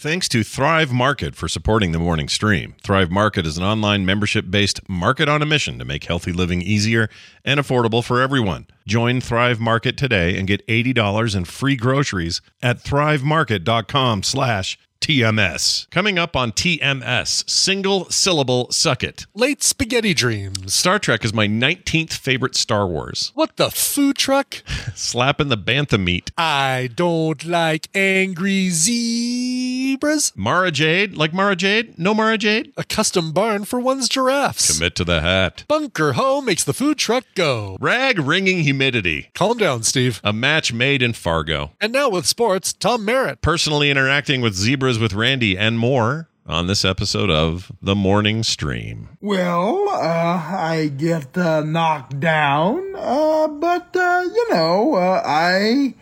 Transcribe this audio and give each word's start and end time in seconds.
Thanks 0.00 0.30
to 0.30 0.42
Thrive 0.42 0.90
Market 0.90 1.36
for 1.36 1.46
supporting 1.46 1.92
the 1.92 1.98
morning 1.98 2.26
stream. 2.26 2.74
Thrive 2.82 3.10
Market 3.10 3.44
is 3.44 3.58
an 3.58 3.64
online 3.64 4.06
membership 4.06 4.50
based 4.50 4.80
market 4.88 5.28
on 5.28 5.42
a 5.42 5.44
mission 5.44 5.78
to 5.78 5.84
make 5.84 6.04
healthy 6.04 6.32
living 6.32 6.62
easier 6.62 7.10
and 7.44 7.60
affordable 7.60 8.02
for 8.02 8.22
everyone. 8.22 8.66
Join 8.86 9.20
Thrive 9.20 9.60
Market 9.60 9.98
today 9.98 10.38
and 10.38 10.48
get 10.48 10.66
$80 10.68 11.36
in 11.36 11.44
free 11.44 11.76
groceries 11.76 12.40
at 12.62 12.78
thrivemarket.com 12.82 14.22
slash 14.22 14.78
TMS. 15.00 15.88
Coming 15.90 16.18
up 16.18 16.36
on 16.36 16.52
TMS, 16.52 17.48
single 17.48 18.04
syllable 18.10 18.70
suck 18.70 19.02
it. 19.02 19.26
Late 19.34 19.62
spaghetti 19.62 20.14
dreams. 20.14 20.74
Star 20.74 20.98
Trek 20.98 21.24
is 21.24 21.32
my 21.34 21.46
19th 21.48 22.12
favorite 22.12 22.54
Star 22.54 22.86
Wars. 22.86 23.32
What 23.34 23.56
the 23.56 23.70
food 23.70 24.16
truck? 24.16 24.62
Slapping 24.94 25.48
the 25.48 25.56
bantha 25.58 25.98
meat. 26.02 26.30
I 26.36 26.90
don't 26.94 27.44
like 27.44 27.88
angry 27.94 28.68
zebras. 28.70 30.32
Mara 30.36 30.70
Jade, 30.70 31.16
like 31.16 31.32
Mara 31.32 31.56
Jade? 31.56 31.98
No 31.98 32.14
Mara 32.14 32.38
Jade? 32.38 32.72
A 32.76 32.84
custom 32.84 33.32
barn 33.32 33.64
for 33.64 33.80
one's 33.80 34.08
giraffes. 34.08 34.76
Commit 34.76 34.94
to 34.96 35.04
the 35.04 35.20
hat. 35.20 35.64
Bunker 35.68 36.12
Ho 36.12 36.40
makes 36.40 36.64
the 36.64 36.72
food 36.74 36.98
truck 36.98 37.24
go. 37.34 37.76
Rag 37.80 38.18
ringing 38.18 38.60
humidity. 38.60 39.30
Calm 39.34 39.56
down, 39.58 39.82
Steve. 39.82 40.20
A 40.22 40.32
match 40.32 40.72
made 40.72 41.02
in 41.02 41.12
Fargo. 41.12 41.72
And 41.80 41.92
now 41.92 42.08
with 42.10 42.26
sports, 42.26 42.72
Tom 42.72 43.04
Merritt. 43.04 43.40
Personally 43.40 43.90
interacting 43.90 44.40
with 44.40 44.54
zebras 44.54 44.89
with 44.98 45.12
Randy 45.12 45.56
and 45.56 45.78
more 45.78 46.28
on 46.46 46.66
this 46.66 46.84
episode 46.84 47.30
of 47.30 47.70
The 47.80 47.94
Morning 47.94 48.42
Stream. 48.42 49.08
Well, 49.20 49.88
uh, 49.88 49.94
I 49.96 50.90
get 50.96 51.36
uh, 51.36 51.60
knocked 51.62 52.18
down, 52.18 52.94
uh, 52.96 53.46
but 53.48 53.94
uh, 53.94 54.22
you 54.34 54.50
know, 54.50 54.94
uh, 54.94 55.22
I 55.24 55.94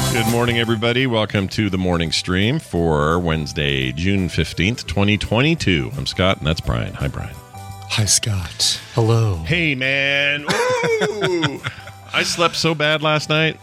stream. 0.06 0.14
Good 0.24 0.32
morning, 0.32 0.60
everybody. 0.60 1.08
Welcome 1.08 1.48
to 1.50 1.70
The 1.70 1.78
Morning 1.78 2.12
Stream 2.12 2.60
for 2.60 3.20
Wednesday, 3.20 3.94
June 3.94 4.28
15th, 4.28 4.86
2022. 4.86 5.92
I'm 5.96 6.06
Scott, 6.06 6.40
and 6.40 6.48
that's 6.48 6.60
Brian. 6.60 6.94
Hi, 6.96 7.08
Brian. 7.08 7.36
Hi, 7.54 8.04
Scott. 8.04 8.82
Hello. 8.96 9.38
Hey, 9.38 9.76
man. 9.76 10.42
Ooh. 10.44 11.62
I 12.14 12.24
slept 12.24 12.58
so 12.58 12.76
bad 12.76 13.02
last 13.02 13.30
night. 13.30 13.58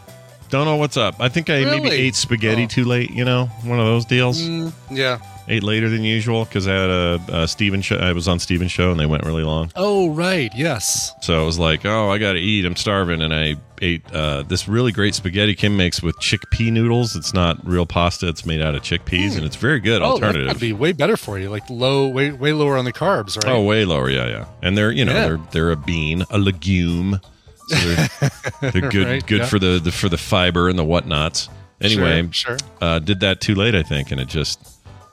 Don't 0.48 0.64
know 0.64 0.76
what's 0.76 0.96
up. 0.96 1.16
I 1.20 1.28
think 1.28 1.50
I 1.50 1.64
maybe 1.64 1.90
ate 1.90 2.14
spaghetti 2.14 2.64
Oh. 2.64 2.68
too 2.68 2.84
late, 2.84 3.10
you 3.10 3.24
know? 3.24 3.46
One 3.64 3.80
of 3.80 3.86
those 3.86 4.04
deals. 4.04 4.40
Mm, 4.40 4.72
yeah. 4.90 5.18
Ate 5.48 5.62
later 5.62 5.88
than 5.88 6.02
usual 6.02 6.44
because 6.44 6.66
I 6.66 6.72
had 6.74 6.90
a, 6.90 7.20
a 7.42 7.48
Steven 7.48 7.80
show. 7.80 7.96
I 7.96 8.12
was 8.12 8.26
on 8.26 8.40
Steven's 8.40 8.72
show 8.72 8.90
and 8.90 8.98
they 8.98 9.06
went 9.06 9.24
really 9.24 9.44
long. 9.44 9.70
Oh, 9.76 10.10
right. 10.10 10.50
Yes. 10.56 11.12
So 11.20 11.40
I 11.40 11.44
was 11.46 11.56
like, 11.58 11.84
oh, 11.86 12.10
I 12.10 12.18
got 12.18 12.32
to 12.32 12.38
eat. 12.40 12.64
I'm 12.64 12.74
starving. 12.74 13.22
And 13.22 13.32
I 13.32 13.54
ate 13.80 14.02
uh, 14.12 14.42
this 14.42 14.66
really 14.66 14.90
great 14.90 15.14
spaghetti 15.14 15.54
Kim 15.54 15.76
makes 15.76 16.02
with 16.02 16.16
chickpea 16.18 16.72
noodles. 16.72 17.14
It's 17.14 17.32
not 17.34 17.64
real 17.66 17.86
pasta, 17.86 18.26
it's 18.28 18.44
made 18.46 18.60
out 18.60 18.74
of 18.74 18.82
chickpeas 18.82 19.36
and 19.36 19.44
it's 19.44 19.56
very 19.56 19.78
good 19.80 20.00
Oh, 20.02 20.18
That'd 20.18 20.58
be 20.58 20.72
way 20.72 20.92
better 20.92 21.16
for 21.16 21.38
you. 21.38 21.48
Like 21.50 21.68
low, 21.70 22.08
way, 22.08 22.32
way 22.32 22.52
lower 22.52 22.76
on 22.76 22.84
the 22.84 22.92
carbs, 22.92 23.36
right? 23.36 23.52
Oh, 23.52 23.62
way 23.62 23.84
lower, 23.84 24.10
yeah, 24.10 24.26
yeah. 24.28 24.44
And 24.62 24.76
they're 24.78 24.90
you 24.90 25.04
know 25.04 25.12
Yeah. 25.12 25.26
they're 25.28 25.40
they're 25.52 25.70
a 25.72 25.76
bean, 25.76 26.24
a 26.30 26.38
legume. 26.38 27.20
So 27.66 27.76
they're, 27.76 28.70
they're 28.72 28.90
good 28.90 29.06
Right, 29.06 29.26
good 29.26 29.40
yeah. 29.40 29.46
for 29.46 29.58
the, 29.58 29.78
the 29.82 29.92
for 29.92 30.08
the 30.08 30.18
fiber 30.18 30.68
and 30.68 30.78
the 30.78 30.84
whatnots. 30.84 31.48
Anyway, 31.80 32.28
Sure, 32.32 32.56
sure. 32.58 32.68
Uh, 32.80 32.98
did 32.98 33.20
that 33.20 33.40
too 33.40 33.54
late, 33.54 33.74
I 33.74 33.82
think, 33.82 34.10
and 34.10 34.20
it 34.20 34.28
just 34.28 34.60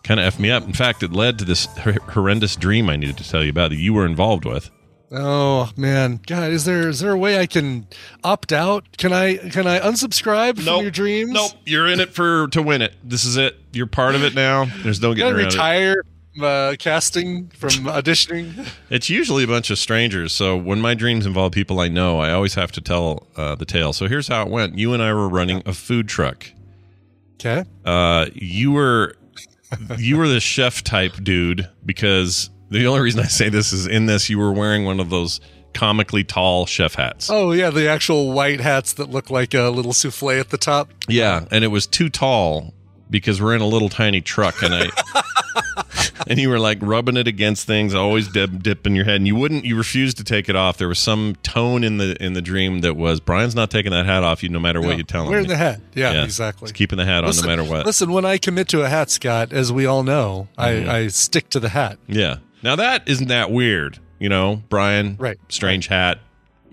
kind 0.04 0.20
of 0.20 0.34
effed 0.34 0.40
me 0.40 0.50
up. 0.52 0.64
In 0.64 0.74
fact, 0.74 1.04
it 1.04 1.12
led 1.12 1.40
to 1.40 1.46
this 1.46 1.66
hor- 1.78 1.94
horrendous 2.12 2.56
dream 2.56 2.90
I 2.90 2.96
needed 2.96 3.18
to 3.18 3.30
tell 3.30 3.44
you 3.44 3.50
about 3.50 3.70
that 3.72 3.78
you 3.78 3.94
were 3.94 4.06
involved 4.06 4.46
with. 4.46 4.70
Oh 5.16 5.70
man, 5.78 6.22
God, 6.26 6.52
is 6.52 6.66
there 6.66 6.90
is 6.90 7.00
there 7.00 7.12
a 7.12 7.18
way 7.18 7.38
I 7.38 7.46
can 7.46 7.86
opt 8.24 8.52
out? 8.52 8.98
Can 8.98 9.14
I 9.14 9.36
can 9.38 9.68
I 9.68 9.80
unsubscribe 9.80 10.56
from 10.64 10.82
your 10.82 10.90
dreams? 10.90 11.32
Nope, 11.32 11.52
you're 11.66 11.86
in 11.88 12.00
it 12.00 12.10
for 12.16 12.48
to 12.48 12.64
win 12.64 12.82
it. 12.82 12.96
This 13.04 13.24
is 13.24 13.38
it. 13.38 13.56
You're 13.74 13.86
part 13.86 14.16
of 14.16 14.24
it 14.24 14.34
now. 14.34 14.66
There's 14.82 15.02
no 15.02 15.14
getting 15.14 15.34
around 15.34 15.42
it. 15.42 15.46
retire 15.46 16.04
from 16.04 16.13
uh, 16.42 16.76
casting 16.80 17.48
from 17.50 17.72
auditioning? 17.86 18.68
It's 18.90 19.10
usually 19.10 19.44
a 19.44 19.48
bunch 19.48 19.70
of 19.70 19.78
strangers. 19.78 20.34
So 20.34 20.58
when 20.58 20.82
my 20.82 20.94
dreams 20.94 21.26
involve 21.26 21.52
people 21.52 21.80
I 21.80 21.88
know, 21.88 22.20
I 22.20 22.32
always 22.32 22.56
have 22.56 22.72
to 22.74 22.82
tell 22.82 23.28
uh, 23.36 23.56
the 23.56 23.66
tale. 23.66 23.94
So 23.94 24.08
here's 24.08 24.28
how 24.28 24.44
it 24.44 24.50
went. 24.50 24.78
You 24.78 24.94
and 24.94 25.02
I 25.02 25.14
were 25.14 25.30
running 25.30 25.62
a 25.66 25.74
food 25.74 26.08
truck. 26.08 26.50
Okay. 27.36 27.68
Uh, 27.84 28.28
you 28.34 28.72
were 28.72 29.16
you 29.98 30.18
were 30.18 30.28
the 30.28 30.40
chef 30.40 30.84
type 30.84 31.16
dude 31.24 31.68
because 31.86 32.50
the 32.70 32.88
only 32.88 33.02
reason 33.02 33.20
I 33.20 33.26
say 33.28 33.50
this 33.50 33.74
is 33.74 33.88
in 33.88 34.06
this 34.06 34.30
you 34.30 34.40
were 34.40 34.52
wearing 34.52 34.86
one 34.86 35.00
of 35.00 35.10
those 35.10 35.40
comically 35.74 36.24
tall 36.24 36.66
chef 36.66 36.96
hats. 36.96 37.30
Oh 37.30 37.52
yeah, 37.52 37.70
the 37.70 37.88
actual 37.90 38.32
white 38.32 38.60
hats 38.60 38.94
that 38.94 39.10
look 39.10 39.30
like 39.30 39.54
a 39.54 39.70
little 39.70 39.94
souffle 39.94 40.40
at 40.40 40.50
the 40.50 40.58
top. 40.58 40.92
Yeah, 41.08 41.46
and 41.52 41.64
it 41.64 41.68
was 41.70 41.88
too 41.88 42.10
tall 42.10 42.74
because 43.10 43.42
we're 43.42 43.56
in 43.56 43.62
a 43.62 43.68
little 43.68 43.90
tiny 43.90 44.22
truck, 44.22 44.62
and 44.64 44.74
I 44.74 44.90
and 46.28 46.40
you 46.40 46.50
were 46.50 46.60
like 46.60 46.78
rubbing 46.82 47.18
it 47.18 47.28
against 47.28 47.66
things, 47.68 47.94
always 47.94 48.28
dip, 48.28 48.62
dipping 48.62 48.96
your 48.96 49.06
head, 49.06 49.16
and 49.18 49.28
you 49.28 49.36
wouldn't, 49.36 49.66
you 49.66 49.76
refused 49.78 50.18
to 50.18 50.24
take 50.24 50.50
it 50.50 50.56
off. 50.56 50.78
There 50.78 50.88
was 50.88 51.00
some 51.00 51.36
tone 51.44 51.84
in 51.84 51.98
the 51.98 52.16
in 52.24 52.34
the 52.34 52.42
dream 52.42 52.80
that 52.82 52.96
was 52.96 53.20
Brian's 53.20 53.56
not 53.56 53.70
taking 53.72 53.92
that 53.92 54.06
hat 54.06 54.24
off 54.24 54.44
you, 54.44 54.50
no 54.50 54.60
matter 54.60 54.82
what 54.82 54.98
you 54.98 55.04
tell 55.04 55.24
him. 55.26 55.30
Wearing 55.32 55.48
the 55.48 55.58
hat. 55.58 55.82
Yeah, 55.94 56.14
Yeah, 56.14 56.24
exactly. 56.24 56.68
He's 56.68 56.72
keeping 56.72 56.98
the 56.98 57.06
hat 57.06 57.24
on 57.24 57.28
Listen- 57.30 57.46
no 57.48 57.56
matter 57.56 57.70
what. 57.70 57.86
Listen, 57.86 58.12
when 58.12 58.26
I 58.26 58.38
commit 58.38 58.68
to 58.70 58.82
a 58.84 58.90
hat, 58.90 59.10
Scott, 59.10 59.54
as 59.54 59.72
we 59.72 59.86
all 59.86 60.04
know, 60.04 60.48
Mhm. 60.58 60.88
I, 60.90 60.98
I 61.00 61.08
stick 61.08 61.50
to 61.50 61.60
the 61.60 61.70
hat. 61.70 61.98
Yeah. 62.08 62.38
Now 62.62 62.76
that 62.78 63.08
isn't 63.08 63.28
that 63.28 63.52
weird, 63.52 64.00
you 64.20 64.30
know, 64.30 64.64
Brian. 64.70 65.18
Right. 65.20 65.38
Strange 65.50 65.88
hat, 65.88 66.20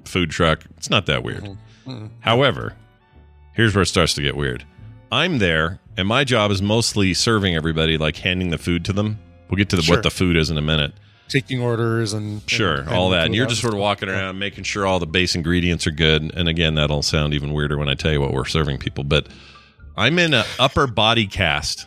food 0.05 0.31
truck. 0.31 0.65
It's 0.77 0.89
not 0.91 1.07
that 1.07 1.23
weird. 1.25 1.45
Mm-hmm. 1.45 2.07
However, 2.21 2.75
here's 3.55 3.75
where 3.75 3.83
it 3.83 3.87
starts 3.87 4.15
to 4.15 4.23
get 4.23 4.37
weird. 4.37 4.65
I'm 5.11 5.39
there, 5.39 5.80
and 6.01 6.09
my 6.09 6.25
job 6.25 6.51
is 6.51 6.61
mostly 6.61 7.15
serving 7.15 7.55
everybody, 7.55 7.97
like 7.99 8.17
handing 8.17 8.51
the 8.51 8.59
food 8.59 8.85
to 8.87 8.93
them. 8.93 9.19
We'll 9.49 9.57
get 9.59 9.69
to 9.71 9.77
the, 9.77 9.83
Sure. 9.83 9.97
what 9.97 10.03
the 10.03 10.11
food 10.11 10.37
is 10.37 10.51
in 10.51 10.59
a 10.59 10.63
minute. 10.63 10.93
Taking 11.29 11.61
orders 11.63 12.13
and 12.13 12.43
Sure, 12.51 12.81
and- 12.81 12.89
all 12.89 13.13
and 13.13 13.15
that. 13.15 13.27
And 13.27 13.35
you're 13.35 13.47
just 13.47 13.61
sort 13.61 13.75
of 13.75 13.79
walking 13.81 14.09
around, 14.09 14.39
making 14.39 14.65
sure 14.65 14.87
all 14.87 14.99
the 14.99 15.07
base 15.07 15.35
ingredients 15.37 15.87
are 15.87 15.93
good. 15.93 16.33
And 16.35 16.49
again, 16.49 16.75
that'll 16.75 17.03
sound 17.03 17.35
even 17.35 17.53
weirder 17.53 17.79
when 17.79 17.89
I 17.89 17.95
tell 17.95 18.11
you 18.13 18.21
what 18.21 18.33
we're 18.33 18.45
serving 18.47 18.79
people. 18.79 19.05
But 19.05 19.29
I'm 19.97 20.19
in 20.19 20.35
an 20.35 20.45
upper 20.59 20.87
body 20.89 21.27
cast. 21.27 21.87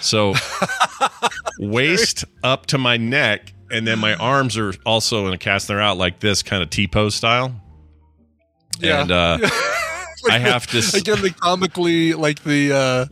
So 0.00 0.34
waist 1.58 2.24
up 2.42 2.66
to 2.66 2.78
my 2.78 2.96
neck, 2.96 3.52
and 3.70 3.86
then 3.86 3.98
my 3.98 4.14
arms 4.14 4.56
are 4.56 4.72
also 4.86 5.26
in 5.26 5.32
a 5.34 5.38
cast. 5.38 5.68
They're 5.68 5.80
out 5.80 5.96
like 5.96 6.20
this, 6.20 6.42
kind 6.42 6.62
of 6.62 6.70
T 6.70 6.86
pose 6.86 7.14
style. 7.14 7.60
Yeah. 8.80 9.02
And 9.02 9.10
uh, 9.10 9.38
I 10.30 10.38
have 10.50 10.66
to. 10.68 10.78
again 10.96 11.22
the 11.22 11.30
comically 11.30 12.12
like 12.14 12.42
the 12.44 12.72
uh 12.72 13.06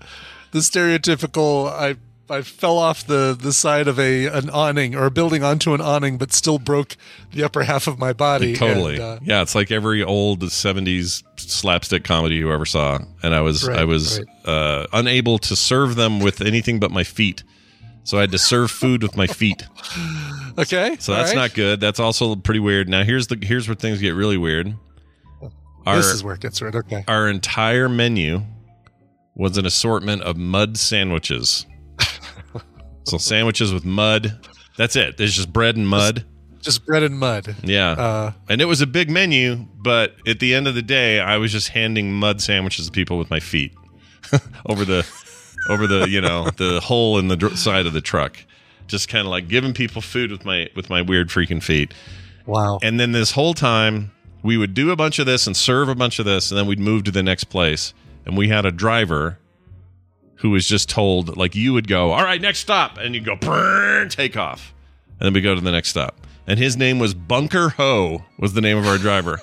the 0.53 0.59
stereotypical 0.61 1.69
i 1.71 1.97
i 2.31 2.41
fell 2.43 2.78
off 2.78 3.06
the 3.06 3.37
the 3.39 3.53
side 3.53 3.89
of 3.89 3.99
a 3.99 4.27
an 4.27 4.49
awning 4.50 4.95
or 4.95 5.05
a 5.06 5.11
building 5.11 5.43
onto 5.43 5.75
an 5.75 5.81
awning 5.81 6.17
but 6.19 6.33
still 6.33 6.59
broke 6.59 6.97
the 7.33 7.43
upper 7.43 7.62
half 7.65 7.87
of 7.87 7.99
my 7.99 8.12
body 8.12 8.55
Totally. 8.55 8.95
and, 8.95 9.03
uh, 9.03 9.19
yeah, 9.23 9.43
it's 9.43 9.55
like 9.55 9.71
every 9.71 10.03
old 10.03 10.41
70s 10.41 11.23
slapstick 11.37 12.05
comedy 12.05 12.37
you 12.37 12.53
ever 12.53 12.67
saw. 12.67 12.99
And 13.23 13.34
I 13.34 13.41
was 13.41 13.67
Right, 13.67 13.79
I 13.81 13.84
was 13.84 14.21
uh, 14.44 14.87
unable 14.93 15.39
to 15.39 15.56
serve 15.56 15.97
them 15.97 16.21
with 16.21 16.41
anything 16.41 16.79
but 16.81 16.91
my 16.91 17.05
feet. 17.05 17.43
So 18.05 18.19
I 18.19 18.23
had 18.23 18.33
to 18.33 18.39
serve 18.39 18.71
food 18.71 19.03
with 19.03 19.17
my 19.17 19.27
feet. 19.27 19.62
okay 20.59 20.97
So 20.99 21.12
that's 21.14 21.31
right. 21.31 21.37
not 21.37 21.55
good. 21.55 21.81
That's 21.81 22.00
also 22.00 22.35
pretty 22.37 22.61
weird. 22.61 22.88
Now 22.88 23.03
here's 23.05 23.26
the 23.29 23.38
here's 23.41 23.67
where 23.69 23.75
things 23.75 24.00
get 24.00 24.14
really 24.14 24.37
weird. 24.37 24.75
Our 25.87 25.96
this 25.96 26.06
is 26.06 26.23
where 26.25 26.34
it 26.34 26.40
gets 26.40 26.61
weird 26.61 26.76
okay 26.76 27.05
our 27.08 27.29
entire 27.29 27.88
menu 27.88 28.43
was 29.34 29.56
an 29.56 29.64
assortment 29.67 30.23
of 30.23 30.37
mud 30.37 30.76
sandwiches. 30.76 31.67
so 33.05 33.19
sandwiches 33.19 33.73
with 33.73 33.84
mud. 33.84 34.38
That's 34.76 34.96
it. 34.96 35.17
There's 35.17 35.34
just 35.34 35.52
bread 35.52 35.76
and 35.76 35.88
mud. 35.88 36.25
just 36.61 36.84
bread 36.87 37.02
and 37.02 37.19
mud 37.19 37.56
Yeah. 37.62 37.90
uh 37.93 38.32
And 38.49 38.61
it 38.61 38.67
was 38.67 38.81
a 38.81 38.87
big 38.87 39.11
menu, 39.11 39.67
but 39.76 40.17
at 40.26 40.38
the 40.40 40.55
end 40.55 40.69
of 40.69 40.75
the 40.75 40.82
day, 40.82 41.20
I 41.20 41.37
was 41.38 41.50
just 41.52 41.69
handing 41.69 42.12
mud 42.12 42.40
sandwiches 42.40 42.87
to 42.87 42.93
people 42.93 43.19
with 43.19 43.31
my 43.31 43.40
feet 43.40 43.75
over 44.67 44.85
the 44.85 45.06
over 45.69 45.87
the 45.87 46.08
you 46.08 46.20
know 46.20 46.50
the 46.56 46.81
hole 46.81 47.19
in 47.19 47.28
the 47.28 47.37
dr- 47.37 47.58
side 47.58 47.87
of 47.87 47.93
the 47.93 48.00
truck, 48.00 48.37
just 48.87 49.08
kind 49.08 49.26
of 49.26 49.31
like 49.31 49.49
giving 49.49 49.73
people 49.73 50.02
food 50.02 50.31
with 50.31 50.44
my 50.44 50.69
with 50.76 50.88
my 50.90 51.02
weird 51.02 51.28
freaking 51.28 51.62
feet. 51.62 51.93
wow 52.46 52.78
And 52.82 52.99
then 53.00 53.12
this 53.12 53.32
whole 53.32 53.55
time, 53.55 54.11
we 54.43 54.56
would 54.56 54.75
do 54.75 54.91
a 54.91 54.97
bunch 54.97 55.19
of 55.19 55.27
this 55.27 55.47
and 55.47 55.56
serve 55.56 55.89
a 55.89 55.94
bunch 55.94 56.19
of 56.19 56.25
this, 56.25 56.50
and 56.50 56.59
then 56.59 56.67
we'd 56.67 56.79
move 56.81 57.05
to 57.05 57.11
the 57.11 57.23
next 57.23 57.44
place. 57.44 57.94
And 58.25 58.37
we 58.37 58.49
had 58.49 58.65
a 58.67 58.71
driver 58.73 59.39
who 60.37 60.50
was 60.50 60.67
just 60.69 60.89
told 60.89 61.37
like 61.37 61.55
you 61.55 61.73
would 61.73 61.87
go, 61.89 62.12
all 62.12 62.23
right, 62.25 62.41
next 62.41 62.61
stop, 62.61 62.99
and 62.99 63.15
you'd 63.15 63.25
go 63.25 63.37
take 64.09 64.37
off, 64.37 64.75
and 65.21 65.27
then 65.27 65.33
we 65.33 65.41
go 65.41 65.55
to 65.55 65.61
the 65.61 65.71
next 65.73 65.89
stop. 65.91 66.17
And 66.47 66.59
his 66.59 66.77
name 66.77 66.99
was 66.99 67.15
Bunker 67.15 67.71
Ho 67.71 68.25
was 68.39 68.53
the 68.55 68.61
name 68.61 68.77
of 68.77 68.87
our 68.87 68.99
driver. 68.99 69.41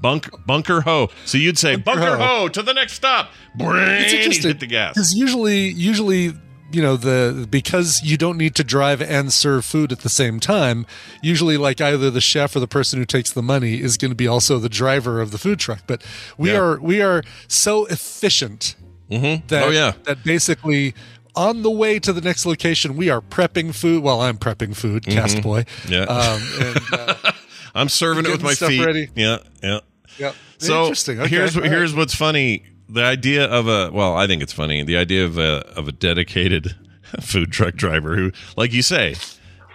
Bunk 0.00 0.28
Bunker 0.46 0.80
Ho. 0.82 1.08
So 1.26 1.36
you'd 1.38 1.58
say 1.58 1.76
Bunker, 1.76 2.16
Ho. 2.16 2.24
Ho. 2.42 2.48
to 2.48 2.62
the 2.62 2.72
next 2.72 2.92
stop. 2.94 3.30
Brrr, 3.58 4.00
It's 4.02 4.12
interesting 4.12 4.48
hit 4.50 4.60
the 4.60 4.66
gas. 4.66 4.94
because 4.94 5.12
usually, 5.14 5.68
usually, 5.70 6.32
you 6.70 6.82
know, 6.82 6.96
the 6.96 7.46
because 7.50 8.02
you 8.02 8.16
don't 8.16 8.36
need 8.36 8.54
to 8.56 8.64
drive 8.64 9.00
and 9.00 9.32
serve 9.32 9.64
food 9.64 9.90
at 9.92 10.00
the 10.00 10.08
same 10.08 10.38
time. 10.40 10.86
Usually, 11.22 11.56
like 11.56 11.80
either 11.80 12.10
the 12.10 12.20
chef 12.20 12.54
or 12.56 12.60
the 12.60 12.68
person 12.68 12.98
who 12.98 13.04
takes 13.04 13.32
the 13.32 13.42
money 13.42 13.80
is 13.80 13.96
going 13.96 14.10
to 14.10 14.14
be 14.16 14.26
also 14.26 14.58
the 14.58 14.68
driver 14.68 15.20
of 15.20 15.30
the 15.30 15.38
food 15.38 15.58
truck. 15.58 15.80
But 15.86 16.02
we 16.36 16.50
Yeah. 16.52 16.58
are 16.58 16.80
we 16.80 17.00
are 17.02 17.22
so 17.46 17.86
efficient 17.86 18.74
that 19.08 19.62
Oh, 19.64 19.70
yeah. 19.70 19.92
that 20.04 20.22
basically. 20.24 20.94
On 21.36 21.62
the 21.62 21.70
way 21.70 22.00
to 22.00 22.12
the 22.12 22.20
next 22.20 22.44
location, 22.46 22.96
we 22.96 23.10
are 23.10 23.20
prepping 23.20 23.72
food. 23.72 24.02
Well, 24.02 24.20
I'm 24.20 24.38
prepping 24.38 24.74
food, 24.74 25.06
cast 25.06 25.40
boy. 25.40 25.62
Mm-hmm. 25.84 25.92
Yeah. 25.92 26.02
Um, 26.02 26.42
and, 26.60 27.24
uh, 27.24 27.32
I'm 27.76 27.88
serving 27.88 28.24
it 28.26 28.30
with 28.32 28.42
my 28.42 28.54
stuff 28.54 28.70
feet. 28.70 28.84
ready. 28.84 29.08
Yeah, 29.14 29.38
yeah. 29.62 29.78
yeah. 30.18 30.32
So 30.56 30.82
Interesting. 30.84 31.20
Okay. 31.20 31.28
here's 31.36 31.54
all 31.54 31.62
right. 31.62 31.70
here's 31.70 31.94
what's 31.94 32.14
funny. 32.14 32.64
The 32.88 33.04
idea 33.04 33.44
of 33.44 33.68
a 33.68 33.90
well, 33.92 34.16
I 34.16 34.26
think 34.26 34.42
it's 34.42 34.52
funny. 34.52 34.82
The 34.82 34.96
idea 34.96 35.24
of 35.24 35.38
a 35.38 35.66
of 35.76 35.88
a 35.88 35.92
dedicated 35.92 36.74
food 37.20 37.52
truck 37.52 37.74
driver 37.74 38.16
who, 38.16 38.32
like 38.56 38.72
you 38.72 38.82
say, 38.82 39.14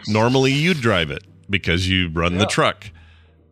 normally 0.07 0.51
you 0.51 0.74
drive 0.74 1.12
it 1.12 1.24
because 1.50 1.88
you 1.88 2.10
run 2.10 2.38
the 2.38 2.45
truck. 2.45 2.89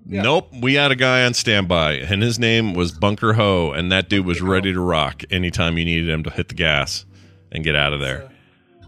Nope, 0.05 0.49
we 0.61 0.73
had 0.73 0.91
a 0.91 0.95
guy 0.95 1.23
on 1.23 1.33
standby, 1.35 1.93
and 1.93 2.23
his 2.23 2.39
name 2.39 2.73
was 2.73 2.91
Bunker 2.91 3.33
Ho, 3.33 3.71
and 3.71 3.91
that 3.91 4.09
dude 4.09 4.25
was 4.25 4.41
ready 4.41 4.73
to 4.73 4.79
rock 4.79 5.23
anytime 5.29 5.77
you 5.77 5.85
needed 5.85 6.09
him 6.09 6.23
to 6.23 6.31
hit 6.31 6.49
the 6.49 6.55
gas 6.55 7.05
and 7.51 7.63
get 7.63 7.75
out 7.75 7.93
of 7.93 7.99
there. 7.99 8.29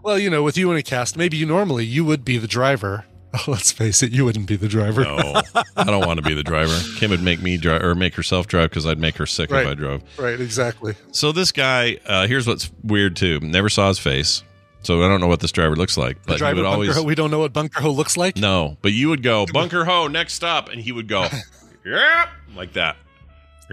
Well, 0.02 0.18
you 0.18 0.30
know, 0.30 0.42
with 0.44 0.58
you 0.58 0.72
in 0.72 0.78
a 0.78 0.84
cast, 0.84 1.16
maybe 1.16 1.38
you 1.38 1.46
normally 1.46 1.86
you 1.86 2.04
would 2.04 2.26
be 2.26 2.38
the 2.38 2.48
driver. 2.48 3.06
Oh, 3.36 3.44
let's 3.52 3.72
face 3.72 4.04
it, 4.04 4.12
you 4.12 4.26
wouldn't 4.26 4.48
be 4.48 4.56
the 4.56 4.68
driver. 4.68 5.04
No, 5.04 5.42
I 5.76 5.84
don't 5.86 6.06
want 6.06 6.18
to 6.18 6.24
be 6.24 6.34
the 6.36 6.44
driver. 6.44 6.78
Kim 6.98 7.10
would 7.12 7.24
make 7.24 7.42
me 7.42 7.58
drive 7.58 7.82
or 7.82 7.96
make 7.96 8.14
herself 8.16 8.48
drive 8.48 8.70
because 8.70 8.86
I'd 8.86 9.00
make 9.00 9.18
her 9.18 9.26
sick 9.26 9.50
Right. 9.52 9.64
if 9.66 9.72
I 9.72 9.74
drove. 9.74 10.04
Right, 10.20 10.40
exactly. 10.40 10.94
So 11.12 11.32
this 11.32 11.52
guy, 11.52 11.98
uh, 12.06 12.28
here's 12.28 12.46
what's 12.48 12.70
weird 12.84 13.16
too. 13.16 13.40
Never 13.42 13.70
saw 13.70 13.88
his 13.88 13.98
face, 14.00 14.44
so 14.84 15.04
I 15.04 15.08
don't 15.08 15.20
know 15.20 15.28
what 15.28 15.40
this 15.40 15.52
driver 15.52 15.76
looks 15.76 15.98
like. 15.98 16.18
But 16.26 16.34
he 16.34 16.38
driver 16.40 16.58
would 16.58 16.66
always 16.68 16.96
Ho, 16.96 17.02
we 17.04 17.16
don't 17.16 17.32
know 17.32 17.40
what 17.40 17.54
Bunker 17.54 17.82
Ho 17.82 17.90
looks 17.92 18.18
like. 18.18 18.38
no. 18.38 18.78
But 18.84 18.92
you 18.94 19.10
would 19.10 19.24
go 19.24 19.46
Bunker 19.52 19.84
Ho 19.86 20.08
next 20.08 20.34
stop, 20.34 20.70
and 20.70 20.80
he 20.80 20.92
would 20.92 21.08
go, 21.08 21.28
yep, 21.86 22.30
like 22.56 22.74
that, 22.74 22.98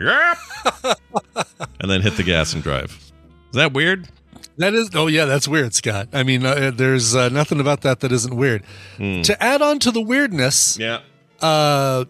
yep, 0.01 0.39
and 1.81 1.91
then 1.91 2.01
hit 2.01 2.17
the 2.17 2.23
gas 2.23 2.55
and 2.55 2.63
drive. 2.63 2.93
Is 3.51 3.57
that 3.57 3.73
weird? 3.73 4.09
That 4.61 4.75
is, 4.75 4.91
oh 4.95 5.07
yeah, 5.09 5.25
that's 5.25 5.49
weird, 5.49 5.75
Scott. 5.75 6.09
I 6.13 6.23
mean, 6.23 6.45
uh, 6.47 6.71
there's 6.75 7.15
uh, 7.17 7.29
nothing 7.31 7.61
about 7.61 7.81
that 7.81 8.01
that 8.01 8.13
isn't 8.13 8.35
weird. 8.37 8.63
To 8.99 9.37
add 9.41 9.63
on 9.63 9.79
to 9.81 9.91
the 9.91 10.01
weirdness. 10.03 10.79
Yeah. 10.79 11.01
uh, 11.41 12.05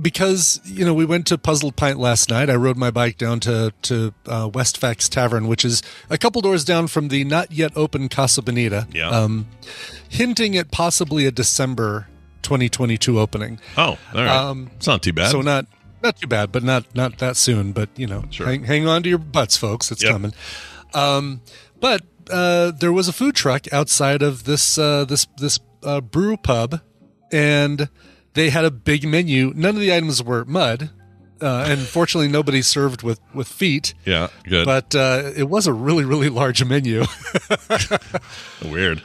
because 0.00 0.58
you 0.64 0.84
know 0.86 0.94
we 0.94 1.04
went 1.04 1.26
to 1.26 1.36
Puzzled 1.36 1.76
Pint 1.76 1.98
last 1.98 2.30
night. 2.30 2.48
I 2.48 2.54
rode 2.54 2.76
my 2.78 2.90
bike 2.90 3.18
down 3.18 3.40
to 3.40 3.72
to 3.82 4.14
uh, 4.26 4.48
Westfax 4.52 5.08
Tavern, 5.08 5.48
which 5.48 5.64
is 5.66 5.82
a 6.08 6.16
couple 6.16 6.40
doors 6.40 6.64
down 6.64 6.86
from 6.86 7.08
the 7.08 7.24
not 7.24 7.52
yet 7.52 7.72
open 7.76 8.08
Casa 8.08 8.40
Bonita. 8.42 8.86
Yeah. 8.92 9.10
Um, 9.10 9.48
hinting 10.08 10.56
at 10.56 10.70
possibly 10.70 11.26
a 11.26 11.30
December 11.30 12.06
2022 12.42 13.20
opening. 13.20 13.60
Oh, 13.76 13.82
all 13.82 13.98
right. 14.14 14.28
Um, 14.28 14.70
it's 14.76 14.86
not 14.86 15.02
too 15.02 15.12
bad. 15.12 15.30
So 15.30 15.42
not 15.42 15.66
not 16.02 16.16
too 16.16 16.26
bad, 16.26 16.52
but 16.52 16.62
not 16.62 16.86
not 16.94 17.18
that 17.18 17.36
soon. 17.36 17.72
But 17.72 17.90
you 17.96 18.06
know, 18.06 18.24
Sure. 18.30 18.46
hang, 18.46 18.64
hang 18.64 18.88
on 18.88 19.02
to 19.02 19.08
your 19.10 19.18
butts, 19.18 19.58
folks. 19.58 19.92
It's 19.92 20.02
Yep. 20.02 20.12
coming. 20.12 20.32
Um, 20.94 21.40
but 21.80 22.02
uh, 22.30 22.70
there 22.72 22.92
was 22.92 23.08
a 23.08 23.12
food 23.12 23.34
truck 23.34 23.72
outside 23.72 24.22
of 24.22 24.44
this 24.44 24.78
uh, 24.78 25.04
this 25.04 25.26
this 25.38 25.58
uh, 25.82 26.00
brew 26.00 26.36
pub, 26.36 26.80
and 27.32 27.88
they 28.34 28.50
had 28.50 28.64
a 28.64 28.70
big 28.70 29.06
menu. 29.06 29.52
None 29.54 29.74
of 29.74 29.80
the 29.80 29.92
items 29.94 30.22
were 30.22 30.44
mud, 30.44 30.90
uh, 31.40 31.66
and 31.68 31.80
fortunately, 31.80 32.28
nobody 32.28 32.62
served 32.62 33.02
with 33.02 33.20
with 33.34 33.48
feet. 33.48 33.94
yeah, 34.04 34.28
good. 34.44 34.64
But 34.64 34.94
uh, 34.94 35.32
it 35.36 35.48
was 35.48 35.66
a 35.66 35.72
really 35.72 36.04
really 36.04 36.28
large 36.28 36.64
menu. 36.64 37.04
weird. 38.64 39.02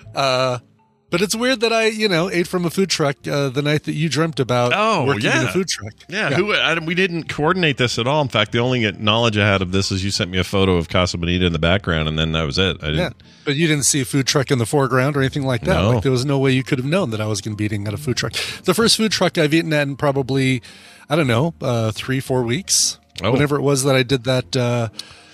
But 1.09 1.21
it's 1.21 1.35
weird 1.35 1.59
that 1.61 1.71
I 1.73 1.87
you 1.87 2.07
know 2.09 2.29
ate 2.29 2.47
from 2.47 2.65
a 2.65 2.69
food 2.69 2.89
truck 2.89 3.15
uh, 3.27 3.49
the 3.49 3.61
night 3.61 3.83
that 3.85 3.93
you 3.93 4.09
dreamt 4.09 4.39
about 4.39 4.71
Oh, 4.75 5.05
working 5.05 5.25
in 5.25 5.31
yeah. 5.31 5.49
a 5.49 5.51
food 5.51 5.67
truck. 5.67 5.93
Yeah, 6.09 6.31
who 6.31 6.53
I, 6.53 6.77
we 6.79 6.95
didn't 6.95 7.29
coordinate 7.29 7.77
this 7.77 7.97
at 7.99 8.07
all. 8.07 8.21
In 8.21 8.27
fact, 8.27 8.51
the 8.51 8.59
only 8.59 8.91
knowledge 8.93 9.37
I 9.37 9.47
had 9.47 9.61
of 9.61 9.71
this 9.71 9.91
is 9.91 10.03
you 10.03 10.11
sent 10.11 10.29
me 10.31 10.37
a 10.37 10.43
photo 10.43 10.75
of 10.77 10.89
Casa 10.89 11.17
Bonita 11.17 11.45
in 11.45 11.53
the 11.53 11.59
background, 11.59 12.07
and 12.07 12.17
then 12.19 12.31
that 12.33 12.43
was 12.43 12.57
it. 12.57 12.77
I 12.83 12.87
Yeah, 12.87 12.91
didn't. 12.93 13.15
but 13.45 13.55
you 13.55 13.67
didn't 13.67 13.85
see 13.85 14.01
a 14.01 14.05
food 14.05 14.27
truck 14.27 14.51
in 14.51 14.59
the 14.59 14.65
foreground 14.65 15.15
or 15.15 15.21
anything 15.21 15.43
like 15.45 15.61
that. 15.61 15.81
No. 15.81 15.91
Like 15.91 16.03
there 16.03 16.11
was 16.11 16.25
no 16.25 16.39
way 16.39 16.51
you 16.51 16.63
could 16.63 16.77
have 16.79 16.87
known 16.87 17.09
that 17.11 17.21
I 17.21 17.27
was 17.27 17.41
going 17.41 17.53
to 17.55 17.57
be 17.57 17.65
eating 17.65 17.87
at 17.87 17.93
a 17.93 17.97
food 17.97 18.17
truck. 18.17 18.33
The 18.63 18.73
first 18.73 18.97
food 18.97 19.11
truck 19.11 19.37
I've 19.37 19.53
eaten 19.53 19.71
at 19.73 19.87
in 19.87 19.95
probably, 19.95 20.61
I 21.09 21.15
don't 21.15 21.27
know, 21.27 21.53
uh, 21.61 21.91
three 21.91 22.19
four 22.19 22.43
weeks. 22.43 22.99
Oh. 23.23 23.31
Whenever 23.31 23.55
it 23.55 23.61
was 23.61 23.83
that 23.83 23.95
I 23.95 24.03
did 24.03 24.25
that 24.25 24.55
uh, 24.55 24.89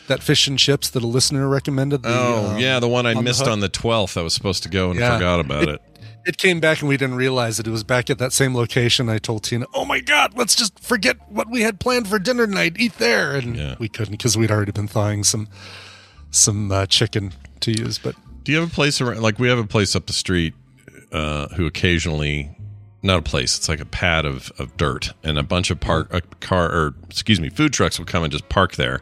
that 0.07 0.21
fish 0.23 0.47
and 0.47 0.57
chips 0.59 0.89
that 0.91 1.03
a 1.03 1.07
listener 1.07 1.47
recommended. 1.47 2.03
The, 2.03 2.09
Oh, 2.09 2.51
um, 2.51 2.57
yeah, 2.59 2.79
the 2.79 2.87
one 2.89 3.05
I 3.05 3.13
on 3.13 3.23
missed 3.23 3.41
hook. 3.41 3.49
on 3.49 3.59
the 3.61 3.69
twelfth. 3.69 4.17
I 4.17 4.21
was 4.21 4.33
supposed 4.33 4.63
to 4.63 4.69
go 4.69 4.91
and 4.91 4.99
Yeah. 4.99 5.13
forgot 5.15 5.39
about 5.39 5.69
it. 5.69 5.81
It 6.25 6.37
came 6.37 6.61
back 6.61 6.79
and 6.79 6.87
we 6.87 6.95
didn't 6.95 7.15
realize 7.15 7.57
that 7.57 7.67
it 7.67 7.71
was 7.71 7.83
back 7.83 8.09
at 8.09 8.17
that 8.19 8.31
same 8.31 8.55
location. 8.55 9.09
I 9.09 9.17
told 9.17 9.43
Tina, 9.43 9.65
"Oh 9.73 9.83
my 9.83 9.99
God, 9.99 10.31
let's 10.37 10.55
just 10.55 10.79
forget 10.79 11.17
what 11.29 11.49
we 11.49 11.61
had 11.63 11.79
planned 11.81 12.07
for 12.07 12.17
dinner 12.17 12.45
tonight. 12.47 12.77
Eat 12.79 12.97
there," 12.97 13.35
and 13.35 13.55
Yeah. 13.57 13.75
we 13.77 13.89
couldn't 13.89 14.13
because 14.13 14.37
we'd 14.37 14.49
already 14.51 14.71
been 14.71 14.87
thawing 14.87 15.23
some 15.25 15.47
some 16.31 16.71
uh, 16.71 16.85
chicken 16.85 17.33
to 17.59 17.71
use. 17.71 17.97
But 17.99 18.15
Do 18.43 18.51
you 18.53 18.59
have 18.59 18.69
a 18.69 18.73
place 18.73 19.01
around? 19.01 19.21
Like 19.21 19.37
we 19.37 19.49
have 19.49 19.57
a 19.59 19.67
place 19.67 19.95
up 19.97 20.05
the 20.05 20.13
street 20.13 20.53
uh, 21.11 21.47
who 21.55 21.65
occasionally, 21.65 22.51
not 23.03 23.19
a 23.19 23.21
place. 23.21 23.57
It's 23.57 23.69
like 23.69 23.79
a 23.81 23.85
pad 23.85 24.25
of, 24.25 24.51
of 24.57 24.75
dirt, 24.77 25.11
and 25.23 25.37
a 25.37 25.43
bunch 25.43 25.69
of 25.69 25.79
park 25.79 26.07
a 26.11 26.21
car 26.39 26.71
or 26.71 26.95
excuse 27.09 27.39
me, 27.39 27.49
food 27.49 27.73
trucks 27.73 27.99
will 27.99 28.05
come 28.05 28.23
and 28.23 28.31
just 28.31 28.49
park 28.49 28.75
there 28.75 29.01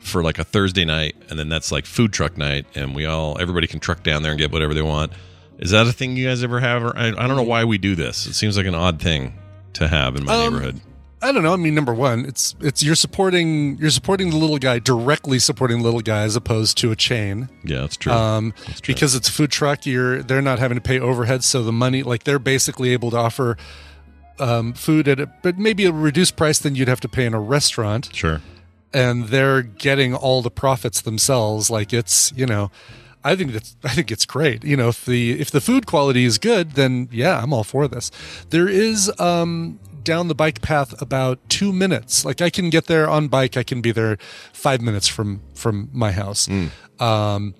for 0.00 0.22
like 0.22 0.38
a 0.38 0.44
Thursday 0.44 0.84
night, 0.84 1.16
and 1.28 1.38
then 1.38 1.48
that's 1.48 1.70
like 1.72 1.84
food 1.86 2.12
truck 2.12 2.38
night, 2.38 2.66
and 2.74 2.94
we 2.94 3.04
all 3.04 3.38
everybody 3.40 3.66
can 3.66 3.80
truck 3.80 4.02
down 4.02 4.22
there 4.22 4.32
and 4.32 4.38
get 4.38 4.50
whatever 4.52 4.72
they 4.74 4.82
want. 4.82 5.12
Is 5.58 5.70
that 5.72 5.86
a 5.86 5.92
thing 5.92 6.16
you 6.16 6.26
guys 6.28 6.42
ever 6.42 6.60
have? 6.60 6.82
Or 6.82 6.96
I, 6.96 7.08
I 7.08 7.26
don't 7.26 7.36
know 7.36 7.42
why 7.42 7.64
we 7.64 7.78
do 7.78 7.94
this. 7.94 8.26
It 8.26 8.34
seems 8.34 8.56
like 8.56 8.66
an 8.66 8.74
odd 8.74 9.00
thing 9.00 9.34
to 9.74 9.86
have 9.88 10.16
in 10.16 10.24
my 10.24 10.34
Um, 10.34 10.54
neighborhood. 10.54 10.80
I 11.22 11.30
don't 11.30 11.44
know. 11.44 11.52
I 11.52 11.56
mean, 11.56 11.74
number 11.74 11.94
one, 11.94 12.24
it's 12.24 12.56
it's 12.60 12.82
you're 12.82 12.96
supporting 12.96 13.78
you're 13.78 13.90
supporting 13.90 14.30
the 14.30 14.36
little 14.36 14.58
guy 14.58 14.80
directly 14.80 15.38
supporting 15.38 15.78
the 15.78 15.84
little 15.84 16.00
guy 16.00 16.22
as 16.22 16.34
opposed 16.34 16.76
to 16.78 16.90
a 16.90 16.96
chain. 16.96 17.48
Yeah, 17.62 17.82
that's 17.82 17.96
true. 17.96 18.12
Um, 18.12 18.52
That's 18.66 18.80
true. 18.80 18.94
because 18.94 19.14
it's 19.14 19.28
a 19.28 19.32
food 19.32 19.52
truck, 19.52 19.86
you're 19.86 20.22
they're 20.22 20.42
not 20.42 20.58
having 20.58 20.76
to 20.76 20.82
pay 20.82 20.98
overhead, 20.98 21.44
so 21.44 21.62
the 21.62 21.72
money 21.72 22.02
like 22.02 22.24
they're 22.24 22.40
basically 22.40 22.90
able 22.92 23.12
to 23.12 23.16
offer 23.16 23.56
um, 24.40 24.72
food 24.72 25.06
at 25.06 25.20
a, 25.20 25.26
but 25.42 25.58
maybe 25.58 25.84
a 25.84 25.92
reduced 25.92 26.34
price 26.34 26.58
than 26.58 26.74
you'd 26.74 26.88
have 26.88 27.00
to 27.00 27.08
pay 27.08 27.24
in 27.24 27.34
a 27.34 27.40
restaurant, 27.40 28.10
sure. 28.12 28.40
and 28.92 29.26
they're 29.28 29.62
getting 29.62 30.14
all 30.14 30.42
the 30.42 30.50
profits 30.50 31.00
themselves. 31.02 31.70
Like 31.70 31.92
it's 31.92 32.32
you 32.34 32.46
know. 32.46 32.70
I 33.24 33.36
think 33.36 33.52
that's 33.52 33.76
I 33.84 33.90
think 33.90 34.10
it's 34.10 34.26
great. 34.26 34.64
You 34.64 34.76
know, 34.76 34.88
if 34.88 35.04
the 35.04 35.40
if 35.40 35.52
the 35.52 35.60
food 35.60 35.86
quality 35.86 36.24
is 36.24 36.38
good, 36.38 36.72
then 36.72 37.08
yeah, 37.12 37.40
I'm 37.40 37.52
all 37.52 37.62
for 37.62 37.86
this. 37.86 38.10
There 38.50 38.66
is 38.66 39.12
um 39.20 39.78
down 40.04 40.28
the 40.28 40.34
bike 40.34 40.62
path 40.62 41.00
about 41.00 41.38
two 41.48 41.72
minutes. 41.72 42.24
Like 42.24 42.40
I 42.40 42.50
can 42.50 42.70
get 42.70 42.86
there 42.86 43.08
on 43.08 43.28
bike. 43.28 43.56
I 43.56 43.62
can 43.62 43.80
be 43.80 43.92
there 43.92 44.16
five 44.52 44.80
minutes 44.80 45.08
from 45.08 45.40
from 45.54 45.88
my 45.92 46.12
house. 46.12 46.48
Um, 46.98 47.54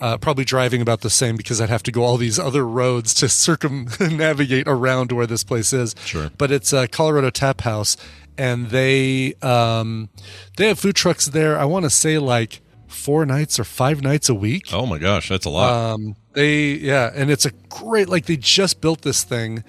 uh, 0.00 0.18
probably 0.18 0.44
driving 0.44 0.82
about 0.82 1.00
the 1.02 1.10
same 1.10 1.36
because 1.36 1.60
I'd 1.60 1.68
have 1.68 1.84
to 1.84 1.92
go 1.92 2.02
all 2.02 2.16
these 2.16 2.38
other 2.38 2.66
roads 2.66 3.14
to 3.14 3.28
circumnavigate 3.28 4.66
around 4.66 5.12
where 5.12 5.26
this 5.28 5.44
place 5.44 5.72
is. 5.72 5.94
Sure. 6.04 6.30
But 6.36 6.50
it's 6.50 6.72
a 6.72 6.88
Colorado 6.88 7.30
Tap 7.30 7.60
House, 7.60 7.96
and 8.36 8.70
they 8.70 9.34
um, 9.42 10.08
they 10.56 10.66
have 10.68 10.78
food 10.78 10.96
trucks 10.96 11.26
there. 11.26 11.56
I 11.56 11.64
want 11.64 11.84
to 11.84 11.90
say 11.90 12.18
like 12.18 12.60
four 12.88 13.24
nights 13.24 13.58
or 13.60 13.64
five 13.64 14.02
nights 14.02 14.28
a 14.28 14.34
week. 14.34 14.72
Oh 14.72 14.86
my 14.86 14.98
gosh, 14.98 15.28
that's 15.28 15.46
a 15.46 15.50
lot. 15.50 15.72
Um, 15.72 16.16
they 16.32 16.72
yeah, 16.72 17.10
and 17.14 17.30
it's 17.30 17.46
a 17.46 17.52
great 17.68 18.08
like 18.08 18.26
they 18.26 18.36
just 18.36 18.80
built 18.80 19.02
this 19.02 19.22
thing. 19.22 19.62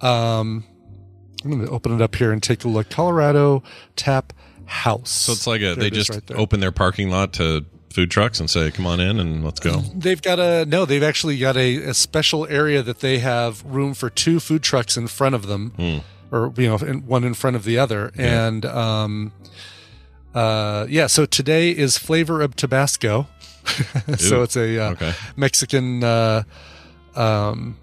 Um, 0.00 0.64
I'm 1.46 1.52
going 1.52 1.66
to 1.66 1.72
open 1.72 1.94
it 1.94 2.02
up 2.02 2.14
here 2.16 2.32
and 2.32 2.42
take 2.42 2.64
a 2.64 2.68
look. 2.68 2.90
Colorado 2.90 3.62
Tap 3.94 4.32
House. 4.64 5.10
so 5.10 5.32
it's 5.32 5.46
like 5.46 5.60
a 5.60 5.64
There 5.66 5.76
they 5.76 5.90
just 5.90 6.10
right 6.10 6.30
open 6.32 6.60
their 6.60 6.72
parking 6.72 7.08
lot 7.10 7.32
to 7.34 7.64
food 7.92 8.10
trucks 8.10 8.40
and 8.40 8.50
say, 8.50 8.70
"Come 8.72 8.84
on 8.86 8.98
in 9.00 9.20
and 9.20 9.44
let's 9.44 9.60
go." 9.60 9.78
They've 9.94 10.20
got 10.20 10.38
a 10.40 10.66
no. 10.66 10.84
They've 10.84 11.02
actually 11.04 11.38
got 11.38 11.56
a, 11.56 11.76
a 11.76 11.94
special 11.94 12.46
area 12.48 12.82
that 12.82 12.98
they 13.00 13.20
have 13.20 13.64
room 13.64 13.94
for 13.94 14.10
two 14.10 14.40
food 14.40 14.62
trucks 14.64 14.96
in 14.96 15.06
front 15.06 15.34
of 15.36 15.46
them, 15.46 15.70
Hmm. 15.76 15.98
or 16.34 16.52
you 16.56 16.66
know, 16.68 16.76
in, 16.78 17.06
one 17.06 17.22
in 17.24 17.32
front 17.34 17.54
of 17.56 17.62
the 17.64 17.78
other. 17.78 18.10
And 18.18 18.66
um, 18.66 19.32
uh, 20.34 20.86
yeah. 20.88 21.06
So 21.06 21.24
today 21.26 21.70
is 21.70 21.96
flavor 21.96 22.42
of 22.42 22.56
Tabasco. 22.56 23.28
so 24.18 24.42
it's 24.42 24.56
a 24.56 24.78
uh, 24.78 24.90
okay. 24.92 25.12
Mexican 25.36 26.02
uh, 26.04 26.42
um, 27.14 27.76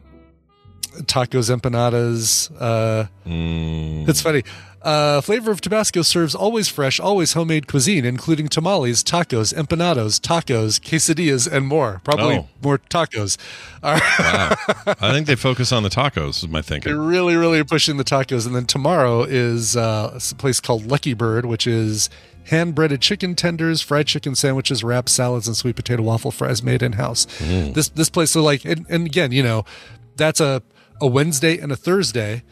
tacos, 1.03 1.49
empanadas. 1.55 2.51
Uh, 2.59 3.07
Mm, 3.27 4.07
it's 4.09 4.21
funny. 4.21 4.43
Uh, 4.81 5.21
Flavor 5.21 5.49
of 5.51 5.61
Tabasco 5.61 6.01
serves 6.01 6.35
always 6.35 6.67
fresh, 6.67 6.99
always 6.99 7.31
homemade 7.31 7.67
cuisine, 7.67 8.03
including 8.03 8.49
tamales, 8.49 9.01
tacos, 9.01 9.53
empanados, 9.53 10.19
tacos, 10.19 10.77
quesadillas, 10.81 11.49
and 11.49 11.65
more. 11.65 12.01
Probably 12.03 12.35
Oh. 12.39 12.47
more 12.61 12.77
tacos. 12.79 13.37
Wow. 13.83 14.55
I 14.99 15.11
think 15.13 15.27
they 15.27 15.35
focus 15.35 15.71
on 15.71 15.83
the 15.83 15.89
tacos. 15.89 16.43
Is 16.43 16.47
my 16.49 16.61
thinking. 16.61 16.91
They're 16.91 17.01
really, 17.01 17.35
really 17.37 17.63
pushing 17.63 17.95
the 17.95 18.03
tacos. 18.03 18.45
And 18.45 18.53
then 18.55 18.65
tomorrow 18.65 19.23
is 19.23 19.77
uh, 19.77 20.19
a 20.31 20.35
place 20.35 20.59
called 20.59 20.85
Lucky 20.91 21.13
Bird, 21.13 21.45
which 21.45 21.65
is 21.65 22.09
hand 22.49 22.75
breaded 22.75 22.99
chicken 23.01 23.35
tenders, 23.35 23.81
fried 23.81 24.07
chicken 24.07 24.35
sandwiches, 24.35 24.83
wraps, 24.83 25.13
salads, 25.13 25.47
and 25.47 25.55
sweet 25.55 25.77
potato 25.77 26.01
waffle 26.03 26.31
fries 26.31 26.61
made 26.61 26.83
in 26.83 26.93
house. 26.93 27.25
This 27.39 27.87
this 27.89 28.09
place, 28.09 28.31
so 28.31 28.43
like, 28.43 28.65
and, 28.65 28.85
and 28.89 29.05
again, 29.05 29.31
you 29.31 29.43
know, 29.43 29.63
that's 30.17 30.41
a 30.41 30.61
a 31.01 31.07
Wednesday 31.07 31.57
and 31.57 31.71
a 31.71 31.75
Thursday. 31.75 32.43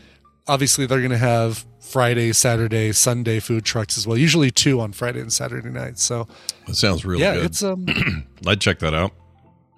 Obviously, 0.47 0.85
they're 0.85 0.99
going 0.99 1.11
to 1.11 1.17
have 1.17 1.65
Friday, 1.79 2.33
Saturday, 2.33 2.91
Sunday 2.91 3.39
food 3.39 3.63
trucks 3.65 3.97
as 3.97 4.07
well. 4.07 4.17
Usually 4.17 4.51
two 4.51 4.79
on 4.79 4.91
Friday 4.91 5.19
and 5.19 5.31
Saturday 5.31 5.69
nights. 5.69 6.03
So 6.03 6.27
That 6.67 6.75
sounds 6.75 7.05
really 7.05 7.21
yeah, 7.21 7.35
good. 7.35 7.45
it's 7.45 7.63
um, 7.63 7.85
I'd 8.47 8.59
check 8.61 8.79
that 8.79 8.93
out. 8.93 9.11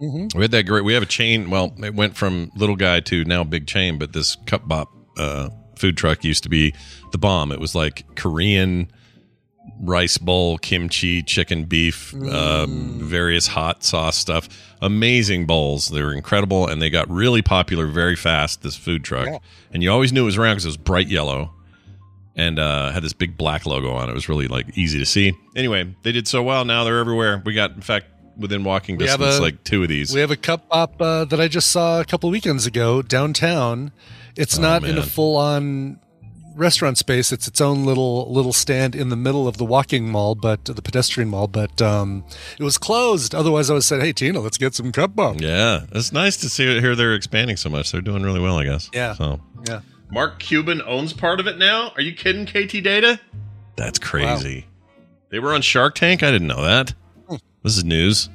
Mm-hmm. 0.01 0.37
We 0.37 0.43
had 0.43 0.51
that 0.51 0.63
great. 0.63 0.83
We 0.83 0.93
have 0.93 1.03
a 1.03 1.07
chain. 1.07 1.49
Well, 1.49 1.73
it 1.83 1.93
went 1.93 2.15
from 2.17 2.51
little 2.55 2.75
guy 2.75 2.99
to 3.01 3.23
now 3.25 3.43
big 3.43 3.67
chain, 3.67 3.97
but 3.97 4.13
this 4.13 4.35
Cupbop 4.45 4.87
uh, 5.17 5.49
food 5.77 5.97
truck 5.97 6.23
used 6.23 6.43
to 6.43 6.49
be 6.49 6.73
the 7.11 7.17
bomb. 7.17 7.51
It 7.51 7.59
was 7.59 7.75
like 7.75 8.03
Korean 8.15 8.91
rice 9.79 10.17
bowl, 10.17 10.57
kimchi, 10.57 11.21
chicken, 11.23 11.65
beef, 11.65 12.13
uh, 12.13 12.65
Mm. 12.67 13.01
various 13.01 13.47
hot 13.47 13.83
sauce 13.83 14.17
stuff. 14.17 14.47
Amazing 14.81 15.45
bowls. 15.45 15.87
They 15.89 16.01
were 16.01 16.13
incredible, 16.13 16.67
and 16.67 16.81
they 16.81 16.89
got 16.89 17.09
really 17.09 17.41
popular 17.41 17.87
very 17.87 18.15
fast. 18.15 18.61
This 18.61 18.75
food 18.75 19.03
truck, 19.03 19.41
and 19.71 19.81
you 19.83 19.91
always 19.91 20.11
knew 20.13 20.23
it 20.23 20.25
was 20.25 20.37
around 20.37 20.53
because 20.55 20.65
it 20.65 20.69
was 20.69 20.77
bright 20.77 21.07
yellow 21.07 21.51
and 22.35 22.57
uh, 22.59 22.91
had 22.91 23.03
this 23.03 23.13
big 23.13 23.37
black 23.37 23.65
logo 23.65 23.91
on 23.93 24.09
it. 24.09 24.11
It 24.11 24.15
was 24.15 24.27
really 24.29 24.47
like 24.47 24.77
easy 24.77 24.99
to 24.99 25.05
see. 25.05 25.33
Anyway, 25.55 25.93
they 26.03 26.11
did 26.11 26.27
so 26.27 26.41
well. 26.43 26.65
Now 26.65 26.83
they're 26.83 26.99
everywhere. 26.99 27.41
We 27.45 27.53
got, 27.53 27.71
in 27.75 27.81
fact, 27.81 28.07
within 28.37 28.63
walking 28.63 28.97
We 28.97 29.05
distance, 29.05 29.37
a- 29.37 29.41
like 29.41 29.63
two 29.63 29.83
of 29.83 29.89
these. 29.89 30.13
We 30.13 30.19
have 30.21 30.31
a 30.31 30.35
Cupbop 30.35 30.93
uh, 30.99 31.25
that 31.25 31.39
I 31.39 31.47
just 31.47 31.69
saw 31.71 31.99
a 32.01 32.05
couple 32.05 32.29
weekends 32.31 32.65
ago 32.65 33.01
downtown. 33.01 33.91
It's 34.35 34.57
not 34.57 34.83
in 34.83 34.97
a 34.97 35.03
full 35.03 35.37
on 35.37 35.99
restaurant 36.55 36.97
space. 36.97 37.31
It's 37.31 37.47
its 37.47 37.61
own 37.61 37.85
little 37.85 38.31
little 38.31 38.53
stand 38.53 38.95
in 38.95 39.09
the 39.09 39.15
middle 39.15 39.47
of 39.47 39.57
the 39.57 39.65
walking 39.65 40.09
mall, 40.09 40.35
but 40.35 40.65
the 40.65 40.81
pedestrian 40.81 41.29
mall. 41.29 41.47
But 41.47 41.81
um, 41.81 42.23
it 42.59 42.63
was 42.63 42.77
closed. 42.77 43.33
Otherwise, 43.35 43.69
I 43.69 43.73
would 43.73 43.77
have 43.77 43.83
said, 43.85 44.01
"Hey, 44.01 44.13
Tina, 44.13 44.39
let's 44.39 44.57
get 44.57 44.73
some 44.75 44.91
Cupbop." 44.91 45.41
yeah, 45.41 45.85
it's 45.91 46.11
nice 46.11 46.37
to 46.37 46.49
see 46.49 46.79
hear 46.79 46.95
they're 46.95 47.15
expanding 47.15 47.57
so 47.57 47.69
much. 47.69 47.91
They're 47.91 48.01
doing 48.01 48.23
really 48.23 48.39
well, 48.39 48.57
I 48.57 48.65
guess. 48.65 48.89
Yeah. 48.93 49.13
So 49.13 49.39
Yeah. 49.67 49.81
Mark 50.11 50.39
Cuban 50.39 50.81
owns 50.85 51.11
part 51.13 51.39
of 51.39 51.47
it 51.47 51.57
now. 51.57 51.91
Are 51.95 52.01
you 52.01 52.13
kidding, 52.13 52.45
KT 52.45 52.83
Data? 52.83 53.19
That's 53.75 53.97
crazy. 53.97 54.67
They 55.29 55.39
were 55.39 55.53
on 55.53 55.63
Shark 55.63 55.95
Tank. 55.95 56.21
I 56.21 56.29
didn't 56.31 56.47
know 56.47 56.63
that. 56.63 56.93
Hmm. 57.27 57.37
This 57.63 57.77
is 57.77 57.83
news. 57.83 58.29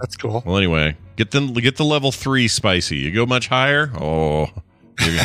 That's 0.00 0.16
cool. 0.16 0.42
Well, 0.46 0.56
anyway, 0.56 0.96
get 1.16 1.30
the 1.32 1.40
get 1.60 1.76
the 1.76 1.84
level 1.84 2.12
three 2.12 2.48
spicy. 2.48 2.96
You 2.96 3.10
go 3.12 3.26
much 3.26 3.48
higher, 3.48 3.90
oh, 4.00 4.46
you're, 5.00 5.24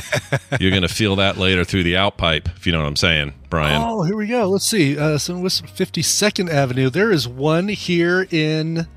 you're 0.59 0.71
gonna 0.71 0.87
feel 0.87 1.15
that 1.17 1.37
later 1.37 1.63
through 1.63 1.83
the 1.83 1.93
outpipe. 1.95 2.47
If 2.57 2.65
you 2.65 2.71
know 2.73 2.79
what 2.79 2.87
I'm 2.87 2.95
saying, 2.95 3.33
Brian. 3.49 3.81
Oh, 3.81 4.03
here 4.03 4.15
we 4.15 4.27
go. 4.27 4.47
Let's 4.49 4.65
see. 4.67 4.97
Uh, 4.97 5.17
so 5.17 5.37
what's 5.37 5.61
52nd 5.61 6.49
Avenue? 6.49 6.89
There 6.89 7.11
is 7.11 7.27
one 7.27 7.67
here 7.69 8.27
in 8.31 8.87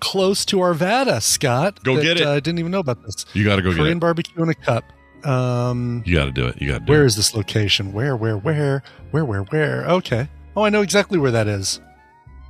close 0.00 0.44
to 0.46 0.56
Arvada, 0.56 1.22
Scott. 1.22 1.82
Go 1.82 1.96
that, 1.96 2.02
get 2.02 2.20
it. 2.20 2.26
Uh, 2.26 2.32
I 2.32 2.40
didn't 2.40 2.58
even 2.58 2.72
know 2.72 2.80
about 2.80 3.02
this. 3.02 3.24
You 3.32 3.44
got 3.44 3.56
to 3.56 3.62
go 3.62 3.70
get 3.70 3.78
Korean 3.78 3.96
it. 3.96 4.00
barbecue 4.00 4.42
in 4.42 4.48
a 4.50 4.54
cup. 4.54 4.84
Um, 5.26 6.02
You 6.04 6.14
got 6.16 6.26
to 6.26 6.30
do 6.32 6.46
it. 6.46 6.60
You 6.60 6.68
got 6.68 6.80
to 6.80 6.84
do 6.84 6.92
Where 6.92 7.02
it. 7.04 7.06
is 7.06 7.16
this 7.16 7.34
location? 7.34 7.92
Where, 7.94 8.14
where, 8.14 8.36
where, 8.36 8.82
where, 9.10 9.24
where, 9.24 9.42
where? 9.44 9.84
Okay. 9.86 10.28
Oh, 10.56 10.62
I 10.62 10.68
know 10.68 10.82
exactly 10.82 11.18
where 11.18 11.30
that 11.30 11.48
is. 11.48 11.80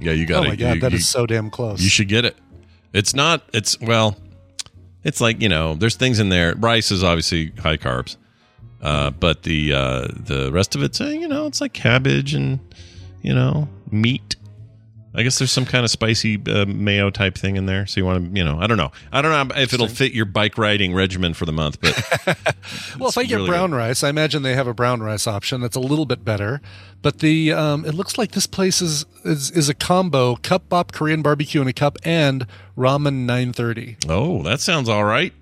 Yeah, 0.01 0.11
you 0.13 0.27
got 0.27 0.45
Oh 0.45 0.49
my 0.49 0.57
god, 0.57 0.75
you, 0.75 0.81
that 0.81 0.93
is 0.93 1.01
you- 1.01 1.05
so 1.05 1.27
damn 1.27 1.51
close. 1.51 1.81
You 1.81 1.89
should 1.89 2.09
get 2.09 2.25
it. 2.25 2.37
It's 2.93 3.15
not. 3.15 3.43
It's 3.53 3.81
well. 3.81 4.17
It's 5.05 5.21
like 5.21 5.41
you 5.43 5.49
know. 5.49 5.75
There's 5.75 5.97
things 5.97 6.19
in 6.19 6.31
there. 6.31 6.55
Rice 6.55 6.91
is 6.91 7.05
obviously 7.05 7.53
high 7.59 7.77
carbs, 7.77 8.17
uh, 8.81 9.11
but 9.11 9.43
the 9.43 9.73
uh, 9.73 10.09
the 10.09 10.51
rest 10.53 10.75
of 10.75 10.83
it's 10.83 11.01
uh, 11.01 11.07
you 11.07 11.29
know 11.29 11.47
it's 11.47 11.61
like 11.61 11.73
cabbage 11.75 12.35
and 12.35 12.59
you 13.23 13.35
know 13.35 13.69
meat. 13.91 14.37
I 15.17 15.23
guess 15.23 15.39
there's 15.39 15.53
some 15.53 15.65
kind 15.65 15.85
of 15.85 15.91
spicy 15.91 16.43
uh, 16.49 16.65
mayo 16.67 17.09
type 17.11 17.37
thing 17.37 17.57
in 17.57 17.67
there. 17.67 17.87
So 17.87 18.01
you 18.01 18.05
want 18.05 18.33
to, 18.33 18.39
you 18.39 18.45
know, 18.45 18.59
I 18.59 18.67
don't 18.67 18.77
know. 18.77 18.91
I 19.13 19.23
don't 19.23 19.31
know 19.49 19.55
if 19.57 19.73
it'll 19.73 19.87
fit 19.87 20.13
your 20.13 20.25
bike 20.25 20.59
riding 20.59 20.93
regimen 20.93 21.35
for 21.35 21.47
the 21.47 21.53
month, 21.53 21.81
but 21.81 21.95
well, 22.99 23.09
if 23.09 23.17
I 23.17 23.25
get 23.25 23.37
really 23.37 23.49
brown 23.49 23.73
rice, 23.73 24.03
I 24.03 24.09
imagine 24.09 24.43
they 24.43 24.55
have 24.55 24.67
a 24.67 24.75
brown 24.75 25.03
rice 25.03 25.29
option 25.29 25.61
that's 25.61 25.77
a 25.77 25.81
little 25.81 26.07
bit 26.07 26.25
better. 26.25 26.61
But 27.01 27.21
the 27.21 27.53
um, 27.53 27.85
it 27.85 27.95
looks 27.95 28.19
like 28.19 28.33
this 28.33 28.47
place 28.47 28.83
is 28.83 29.07
is, 29.25 29.51
is 29.53 29.69
a 29.69 29.75
combo: 29.75 30.35
Cupbop 30.37 30.93
Korean 30.93 31.23
barbecue 31.23 31.63
in 31.63 31.69
a 31.69 31.73
cup 31.73 31.97
and 32.03 32.47
ramen 32.77 33.27
930. 33.27 33.99
oh, 34.09 34.43
that 34.43 34.61
sounds 34.61 34.89
all 34.89 35.05
right. 35.05 35.33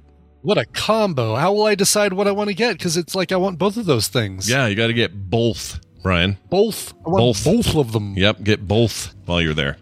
What 0.42 0.58
a 0.58 0.66
combo! 0.66 1.36
How 1.36 1.52
will 1.52 1.64
I 1.64 1.76
decide 1.76 2.12
what 2.12 2.26
I 2.26 2.32
want 2.32 2.48
to 2.48 2.54
get? 2.54 2.76
Because 2.76 2.96
it's 2.96 3.14
like 3.14 3.30
I 3.30 3.36
want 3.36 3.58
both 3.58 3.76
of 3.76 3.86
those 3.86 4.08
things. 4.08 4.50
Yeah, 4.50 4.66
you 4.66 4.74
got 4.74 4.88
to 4.88 4.92
get 4.92 5.30
both, 5.30 5.78
Brian. 6.02 6.36
both. 6.50 6.92
Both. 7.04 7.44
both 7.44 7.74
of 7.76 7.92
them. 7.92 8.14
Yep, 8.16 8.42
get 8.42 8.66
both 8.66 9.14
while 9.26 9.40
you're 9.40 9.54
there. 9.54 9.76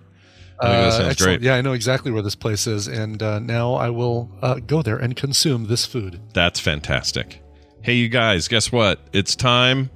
I 0.61 0.67
think 0.67 0.73
that 0.75 0.87
Uh, 0.89 0.91
sounds 0.91 1.23
great. 1.23 1.41
Yeah, 1.41 1.55
I 1.55 1.63
know 1.63 1.73
exactly 1.73 2.11
where 2.13 2.23
this 2.23 2.35
place 2.35 2.67
is, 2.67 2.87
and 2.87 3.23
uh, 3.23 3.39
now 3.39 3.75
I 3.75 3.89
will 3.91 4.31
uh, 4.43 4.57
go 4.57 4.83
there 4.83 4.99
and 4.99 5.17
consume 5.17 5.67
this 5.69 5.87
food. 5.87 6.21
That's 6.35 6.61
fantastic. 6.61 7.41
Hey, 7.83 7.95
you 7.95 8.09
guys, 8.11 8.47
guess 8.47 8.71
what? 8.71 9.01
It's 9.15 9.35
time 9.35 9.89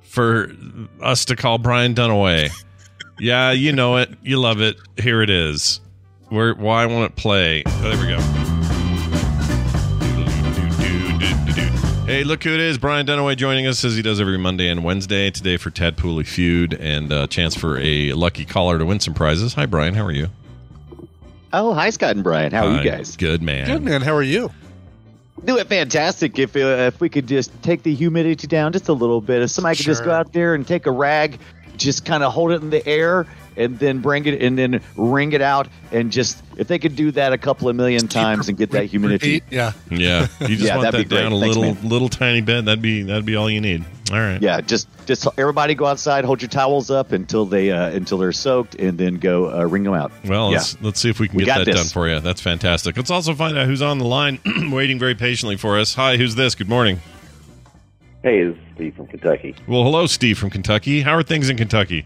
for 0.00 0.50
us 1.00 1.24
to 1.26 1.36
call 1.36 1.58
Brian 1.58 1.94
Dunaway. 1.94 2.50
yeah, 3.20 3.52
you 3.52 3.72
know 3.72 3.96
it. 3.98 4.10
You 4.22 4.40
love 4.40 4.60
it. 4.60 4.76
Here 5.00 5.22
it 5.22 5.30
is. 5.30 5.80
Where? 6.30 6.54
Why 6.54 6.84
won't 6.86 7.12
it 7.12 7.16
play? 7.16 7.62
Oh, 7.64 7.80
there 7.82 7.96
we 8.00 8.08
go. 8.08 8.41
Hey, 12.06 12.24
look 12.24 12.42
who 12.42 12.52
it 12.52 12.60
is. 12.60 12.78
Brian 12.78 13.06
Dunaway 13.06 13.36
joining 13.36 13.66
us 13.66 13.84
as 13.84 13.94
he 13.94 14.02
does 14.02 14.20
every 14.20 14.36
Monday 14.36 14.68
and 14.68 14.82
Wednesday. 14.84 15.30
Today 15.30 15.56
for 15.56 15.70
Tadpooly 15.70 16.26
Feud 16.26 16.74
and 16.74 17.10
a 17.12 17.26
chance 17.28 17.54
for 17.54 17.78
a 17.78 18.12
lucky 18.12 18.44
caller 18.44 18.76
to 18.78 18.84
win 18.84 18.98
some 19.00 19.14
prizes. 19.14 19.54
Hi, 19.54 19.66
Brian. 19.66 19.94
How 19.94 20.04
are 20.04 20.10
you? 20.12 20.28
Oh, 21.52 21.72
hi, 21.74 21.90
Scott 21.90 22.14
and 22.16 22.24
Brian. 22.24 22.50
How 22.50 22.66
are 22.66 22.70
Hi. 22.76 22.82
you 22.82 22.90
guys? 22.90 23.16
Good, 23.16 23.40
man. 23.40 23.66
Good 23.68 23.82
man, 23.82 24.02
how 24.02 24.14
are 24.14 24.22
you? 24.22 24.50
Doing 25.44 25.64
fantastic. 25.64 26.38
If 26.38 26.56
uh, 26.56 26.60
if 26.60 27.00
we 27.00 27.08
could 27.08 27.26
just 27.28 27.50
take 27.62 27.82
the 27.82 27.94
humidity 27.94 28.46
down 28.46 28.72
just 28.72 28.88
a 28.88 28.92
little 28.92 29.20
bit, 29.20 29.40
if 29.42 29.50
somebody 29.50 29.76
could 29.76 29.86
just 29.86 30.00
Sure. 30.00 30.06
go 30.06 30.12
out 30.12 30.32
there 30.32 30.54
and 30.54 30.66
take 30.66 30.86
a 30.86 30.90
rag, 30.90 31.38
just 31.76 32.04
kind 32.04 32.22
of 32.22 32.32
hold 32.32 32.50
it 32.52 32.62
in 32.62 32.70
the 32.70 32.86
air, 32.86 33.26
and 33.56 33.78
then 33.78 34.00
bring 34.00 34.24
it 34.26 34.42
and 34.42 34.56
then 34.58 34.80
wring 34.96 35.32
it 35.32 35.40
out, 35.42 35.68
and 35.90 36.10
just 36.12 36.42
if 36.56 36.68
they 36.68 36.78
could 36.78 36.96
do 36.96 37.10
that 37.12 37.32
a 37.32 37.38
couple 37.38 37.68
of 37.68 37.76
million 37.76 38.08
times 38.08 38.48
and 38.48 38.56
get 38.58 38.70
that 38.72 38.86
humidity. 38.86 39.34
Repeat, 39.34 39.44
Yeah. 39.50 39.72
Yeah, 39.90 40.26
you 40.40 40.48
just 40.48 40.60
Yeah, 40.62 40.76
want 40.76 40.92
that'd 40.92 41.08
be 41.08 41.14
down 41.16 41.26
a 41.32 41.38
great. 41.38 41.40
Thanks, 41.40 41.56
little, 41.56 41.74
man. 41.74 41.88
little 41.88 42.08
tiny 42.08 42.40
bit. 42.40 42.64
That'd 42.64 42.82
be 42.82 43.02
that'd 43.02 43.24
be 43.26 43.36
all 43.36 43.50
you 43.50 43.60
need. 43.60 43.84
All 44.10 44.18
right. 44.18 44.42
Yeah, 44.42 44.60
just 44.60 44.88
just 45.06 45.26
everybody 45.38 45.74
go 45.74 45.86
outside, 45.86 46.24
hold 46.24 46.42
your 46.42 46.48
towels 46.50 46.90
up 46.90 47.12
until 47.12 47.46
they 47.46 47.70
uh, 47.70 47.88
until 47.90 48.18
they're 48.18 48.32
soaked, 48.32 48.74
and 48.74 48.98
then 48.98 49.14
go 49.14 49.50
uh, 49.50 49.64
wring 49.64 49.84
them 49.84 49.94
out. 49.94 50.12
Well, 50.26 50.50
yeah. 50.50 50.58
let's 50.58 50.82
let's 50.82 51.00
see 51.00 51.08
if 51.08 51.18
we 51.20 51.28
can 51.28 51.38
We 51.38 51.44
get 51.44 51.58
that 51.58 51.64
this. 51.64 51.76
done 51.76 51.86
for 51.86 52.08
you. 52.08 52.20
That's 52.20 52.40
fantastic. 52.40 52.96
Let's 52.96 53.10
also 53.10 53.34
find 53.34 53.56
out 53.56 53.66
who's 53.66 53.80
on 53.82 53.98
the 53.98 54.04
line, 54.04 54.38
waiting 54.70 54.98
very 54.98 55.14
patiently 55.14 55.56
for 55.56 55.78
us. 55.78 55.94
Hi, 55.94 56.16
who's 56.18 56.34
this? 56.34 56.54
Good 56.54 56.68
morning. 56.68 57.00
Hey, 58.22 58.44
this 58.44 58.54
is 58.56 58.62
Steve 58.76 58.94
from 58.94 59.06
Kentucky. 59.08 59.54
Well, 59.66 59.82
hello, 59.82 60.06
Steve 60.06 60.38
from 60.38 60.50
Kentucky. 60.50 61.00
How 61.00 61.14
are 61.16 61.22
things 61.24 61.48
in 61.48 61.56
Kentucky? 61.56 62.04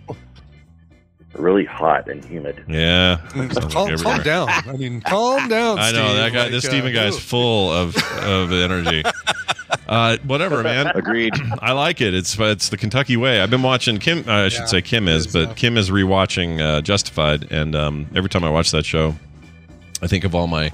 Really 1.38 1.64
hot 1.64 2.08
and 2.08 2.24
humid. 2.24 2.64
Yeah, 2.68 3.26
sounds 3.32 3.54
like 3.56 3.70
Calm, 3.70 3.96
calm 3.96 4.22
down. 4.22 4.48
I 4.48 4.72
mean, 4.76 5.00
calm 5.00 5.48
down. 5.48 5.78
I 5.78 5.92
know 5.92 6.04
Steve. 6.06 6.16
that 6.16 6.32
guy. 6.32 6.42
Like, 6.44 6.50
this 6.52 6.64
uh, 6.64 6.68
Steven 6.68 6.92
guy's 6.92 7.16
ooh. 7.16 7.20
full 7.20 7.72
of 7.72 7.96
of 8.22 8.52
energy. 8.52 9.02
Uh, 9.88 10.16
whatever, 10.24 10.62
man. 10.62 10.88
Agreed. 10.88 11.32
I 11.60 11.72
like 11.72 12.00
it. 12.00 12.14
It's 12.14 12.38
it's 12.38 12.68
the 12.70 12.76
Kentucky 12.76 13.16
way. 13.16 13.40
I've 13.40 13.50
been 13.50 13.62
watching 13.62 13.98
Kim. 13.98 14.24
Uh, 14.28 14.44
I 14.44 14.48
should 14.48 14.60
Yeah, 14.60 14.66
say 14.66 14.82
Kim 14.82 15.08
it 15.08 15.14
is, 15.14 15.26
is, 15.26 15.32
but 15.32 15.48
yeah. 15.48 15.54
Kim 15.54 15.76
is 15.76 15.90
rewatching 15.90 16.60
uh, 16.60 16.80
Justified, 16.82 17.50
and 17.52 17.74
um, 17.76 18.06
every 18.14 18.28
time 18.30 18.42
I 18.44 18.50
watch 18.50 18.70
that 18.72 18.84
show, 18.84 19.14
I 20.02 20.06
think 20.06 20.24
of 20.24 20.34
all 20.34 20.46
my 20.46 20.72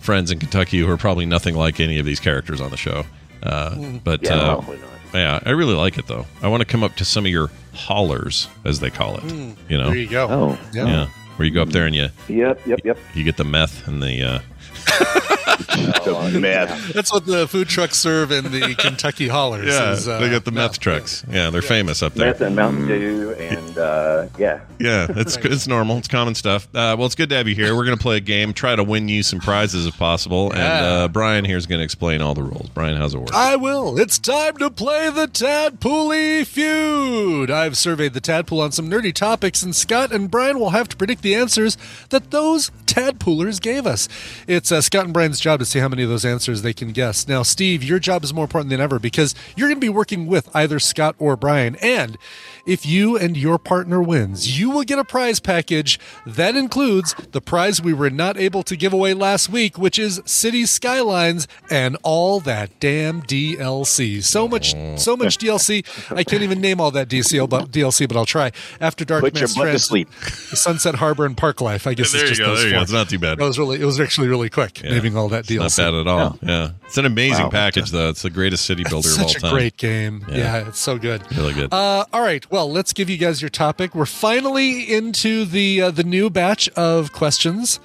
friends 0.00 0.30
in 0.30 0.38
Kentucky 0.38 0.78
who 0.80 0.90
are 0.90 0.96
probably 0.96 1.26
nothing 1.26 1.54
like 1.54 1.78
any 1.80 1.98
of 1.98 2.04
these 2.04 2.20
characters 2.20 2.60
on 2.60 2.70
the 2.70 2.76
show. 2.76 3.04
Uh, 3.42 3.70
Mm. 3.70 4.04
but 4.04 4.22
Yeah, 4.22 4.34
uh, 4.34 4.54
probably 4.56 4.78
not. 4.78 4.88
yeah, 5.14 5.40
I 5.44 5.50
really 5.50 5.74
like 5.74 5.96
it 5.98 6.06
though. 6.06 6.26
I 6.42 6.48
want 6.48 6.60
to 6.60 6.66
come 6.66 6.82
up 6.82 6.94
to 6.96 7.04
some 7.04 7.24
of 7.24 7.30
your 7.30 7.50
hollers, 7.74 8.48
as 8.64 8.80
they 8.80 8.90
call 8.90 9.16
it. 9.18 9.24
You 9.68 9.78
know, 9.78 9.86
There 9.88 9.96
you 9.96 10.08
go. 10.08 10.26
Oh, 10.30 10.58
Yeah. 10.72 10.86
yeah, 10.86 11.06
where 11.36 11.46
you 11.46 11.54
go 11.54 11.62
up 11.62 11.70
there 11.70 11.86
and 11.86 11.94
you 11.94 12.08
Yep, 12.28 12.66
yep, 12.66 12.80
yep. 12.84 12.98
you 13.14 13.24
get 13.24 13.36
the 13.36 13.44
meth 13.44 13.86
and 13.88 14.02
the 14.02 14.22
uh, 14.22 14.38
Oh, 16.04 16.28
Meth. 16.38 16.92
That's 16.92 17.12
what 17.12 17.26
the 17.26 17.46
food 17.48 17.68
trucks 17.68 17.98
serve 17.98 18.32
in 18.32 18.44
the 18.44 18.74
Kentucky 18.78 19.28
hollers. 19.28 19.66
Yeah, 19.66 19.92
is, 19.92 20.06
uh, 20.08 20.18
they 20.18 20.28
got 20.30 20.44
the 20.44 20.50
meth 20.50 20.72
meth. 20.72 20.80
trucks. 20.80 21.24
Yeah, 21.30 21.50
they're 21.50 21.62
famous 21.62 22.02
up 22.02 22.14
there. 22.14 22.28
Meth 22.28 22.40
and 22.40 22.56
Mountain 22.56 22.88
Dew, 22.88 23.32
and 23.38 23.78
uh, 23.78 24.26
yeah. 24.38 24.60
Yeah, 24.78 25.06
it's 25.10 25.36
it's 25.36 25.66
normal. 25.68 25.98
It's 25.98 26.08
common 26.08 26.34
stuff. 26.34 26.66
Uh, 26.74 26.96
well, 26.98 27.06
it's 27.06 27.14
good 27.14 27.28
to 27.30 27.36
have 27.36 27.46
you 27.48 27.54
here. 27.54 27.74
We're 27.76 27.84
going 27.84 27.96
to 27.96 28.02
play 28.02 28.16
a 28.16 28.20
game, 28.20 28.52
try 28.52 28.74
to 28.74 28.82
win 28.84 29.08
you 29.08 29.22
some 29.22 29.38
prizes 29.38 29.86
if 29.86 29.96
possible. 29.96 30.50
And 30.50 30.58
Yeah. 30.58 30.82
uh, 31.04 31.08
Brian 31.08 31.44
here 31.44 31.56
is 31.56 31.66
going 31.66 31.78
to 31.78 31.84
explain 31.84 32.20
all 32.20 32.34
the 32.34 32.42
rules. 32.42 32.68
Brian, 32.70 32.96
how's 32.96 33.14
it 33.14 33.18
work? 33.18 33.32
I 33.32 33.54
will. 33.56 33.98
It's 33.98 34.18
time 34.18 34.56
to 34.58 34.70
play 34.70 35.08
the 35.10 35.26
Tadpooly 35.28 36.44
Feud. 36.46 37.50
I've 37.50 37.76
surveyed 37.76 38.14
the 38.14 38.20
Tadpool 38.20 38.60
on 38.62 38.72
some 38.72 38.90
nerdy 38.90 39.14
topics, 39.14 39.62
and 39.62 39.74
Scott 39.74 40.12
and 40.12 40.30
Brian 40.30 40.58
will 40.58 40.70
have 40.70 40.88
to 40.88 40.96
predict 40.96 41.22
the 41.22 41.34
answers 41.34 41.76
that 42.10 42.30
those 42.32 42.70
Tadpoolers 42.86 43.60
gave 43.60 43.86
us. 43.86 44.08
It's 44.46 44.70
uh, 44.72 44.80
Scott 44.80 45.04
and 45.04 45.14
Job 45.40 45.60
to 45.60 45.66
see 45.66 45.78
how 45.78 45.88
many 45.88 46.02
of 46.02 46.08
those 46.08 46.24
answers 46.24 46.62
they 46.62 46.72
can 46.72 46.92
guess. 46.92 47.28
Now, 47.28 47.42
Steve, 47.42 47.82
your 47.82 47.98
job 47.98 48.24
is 48.24 48.32
more 48.32 48.44
important 48.44 48.70
than 48.70 48.80
ever 48.80 48.98
because 48.98 49.34
you're 49.56 49.68
going 49.68 49.80
to 49.80 49.84
be 49.84 49.88
working 49.88 50.26
with 50.26 50.48
either 50.54 50.78
Scott 50.78 51.14
or 51.18 51.36
Brian. 51.36 51.76
And 51.76 52.18
if 52.66 52.86
you 52.86 53.16
and 53.16 53.36
your 53.36 53.58
partner 53.58 54.00
wins, 54.02 54.58
you 54.58 54.70
will 54.70 54.82
get 54.84 54.98
a 54.98 55.04
prize 55.04 55.40
package 55.40 55.98
that 56.26 56.56
includes 56.56 57.14
the 57.32 57.40
prize 57.40 57.80
we 57.82 57.92
were 57.92 58.10
not 58.10 58.36
able 58.36 58.62
to 58.64 58.76
give 58.76 58.92
away 58.92 59.14
last 59.14 59.48
week, 59.48 59.76
which 59.78 59.98
is 59.98 60.20
Cities: 60.24 60.70
Skylines 60.70 61.48
and 61.70 61.96
all 62.02 62.40
that 62.40 62.78
damn 62.80 63.22
DLC. 63.22 64.22
So 64.22 64.46
much, 64.48 64.74
so 64.98 65.16
much 65.16 65.38
DLC. 65.38 65.84
I 66.16 66.24
can't 66.24 66.42
even 66.42 66.60
name 66.60 66.80
all 66.80 66.90
that 66.92 67.08
DLC, 67.08 67.48
but 67.48 67.70
DLC, 67.70 68.06
but 68.08 68.16
I'll 68.16 68.26
try. 68.26 68.52
After 68.80 69.04
Dark, 69.04 69.22
Put 69.22 69.34
your 69.34 69.42
Man's 69.42 69.56
butt 69.56 69.72
to 69.72 69.78
sleep. 69.78 70.08
Sunset 70.14 70.96
Harbor 70.96 71.24
and 71.26 71.36
Park 71.36 71.60
Life. 71.60 71.86
I 71.86 71.94
guess 71.94 72.12
there 72.12 72.22
it's 72.22 72.30
you 72.30 72.36
just 72.36 72.40
go. 72.40 72.46
those 72.48 72.58
There 72.60 72.68
you 72.68 72.74
go. 72.74 72.82
It's 72.82 72.92
not 72.92 73.08
too 73.08 73.18
bad. 73.18 73.40
It 73.40 73.44
was 73.44 73.58
really, 73.58 73.80
it 73.80 73.84
was 73.84 74.00
actually 74.00 74.28
really 74.28 74.48
quick 74.50 74.82
Yeah. 74.82 74.90
naming 74.90 75.16
all 75.16 75.28
that 75.30 75.40
It's 75.40 75.50
DLC. 75.50 75.58
not 75.58 75.76
bad 75.76 75.94
at 75.94 76.06
all. 76.06 76.38
Yeah. 76.42 76.70
It's 76.86 76.98
an 76.98 77.06
amazing 77.06 77.44
Wow. 77.44 77.50
package, 77.50 77.90
though. 77.90 78.08
It's 78.10 78.22
the 78.22 78.30
greatest 78.30 78.64
city 78.66 78.84
builder 78.88 79.08
of 79.10 79.18
all 79.20 79.24
time. 79.28 79.40
Such 79.40 79.50
a 79.50 79.54
great 79.54 79.76
game. 79.76 80.24
Yeah. 80.28 80.36
Yeah. 80.36 80.68
it's 80.68 80.78
so 80.80 80.98
good. 80.98 81.22
Really 81.36 81.54
good. 81.54 81.72
Uh, 81.72 82.04
all 82.12 82.20
right. 82.22 82.44
Well, 82.52 82.70
let's 82.70 82.92
give 82.92 83.08
you 83.08 83.16
guys 83.16 83.40
your 83.40 83.48
topic. 83.48 83.94
We're 83.94 84.04
finally 84.04 84.82
into 84.82 85.46
the 85.46 85.80
uh, 85.80 85.90
the 85.90 86.04
new 86.04 86.28
batch 86.28 86.68
of 86.70 87.10
questions, 87.10 87.80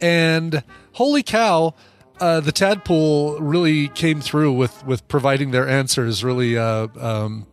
and 0.00 0.64
holy 0.94 1.22
cow, 1.22 1.74
uh, 2.18 2.40
the 2.40 2.50
tadpool 2.52 3.38
really 3.40 3.86
came 3.86 4.20
through 4.20 4.52
with 4.54 4.84
with 4.84 5.06
providing 5.06 5.52
their 5.52 5.68
answers. 5.68 6.24
Really, 6.24 6.58
uh, 6.58 6.88
um, 6.98 7.46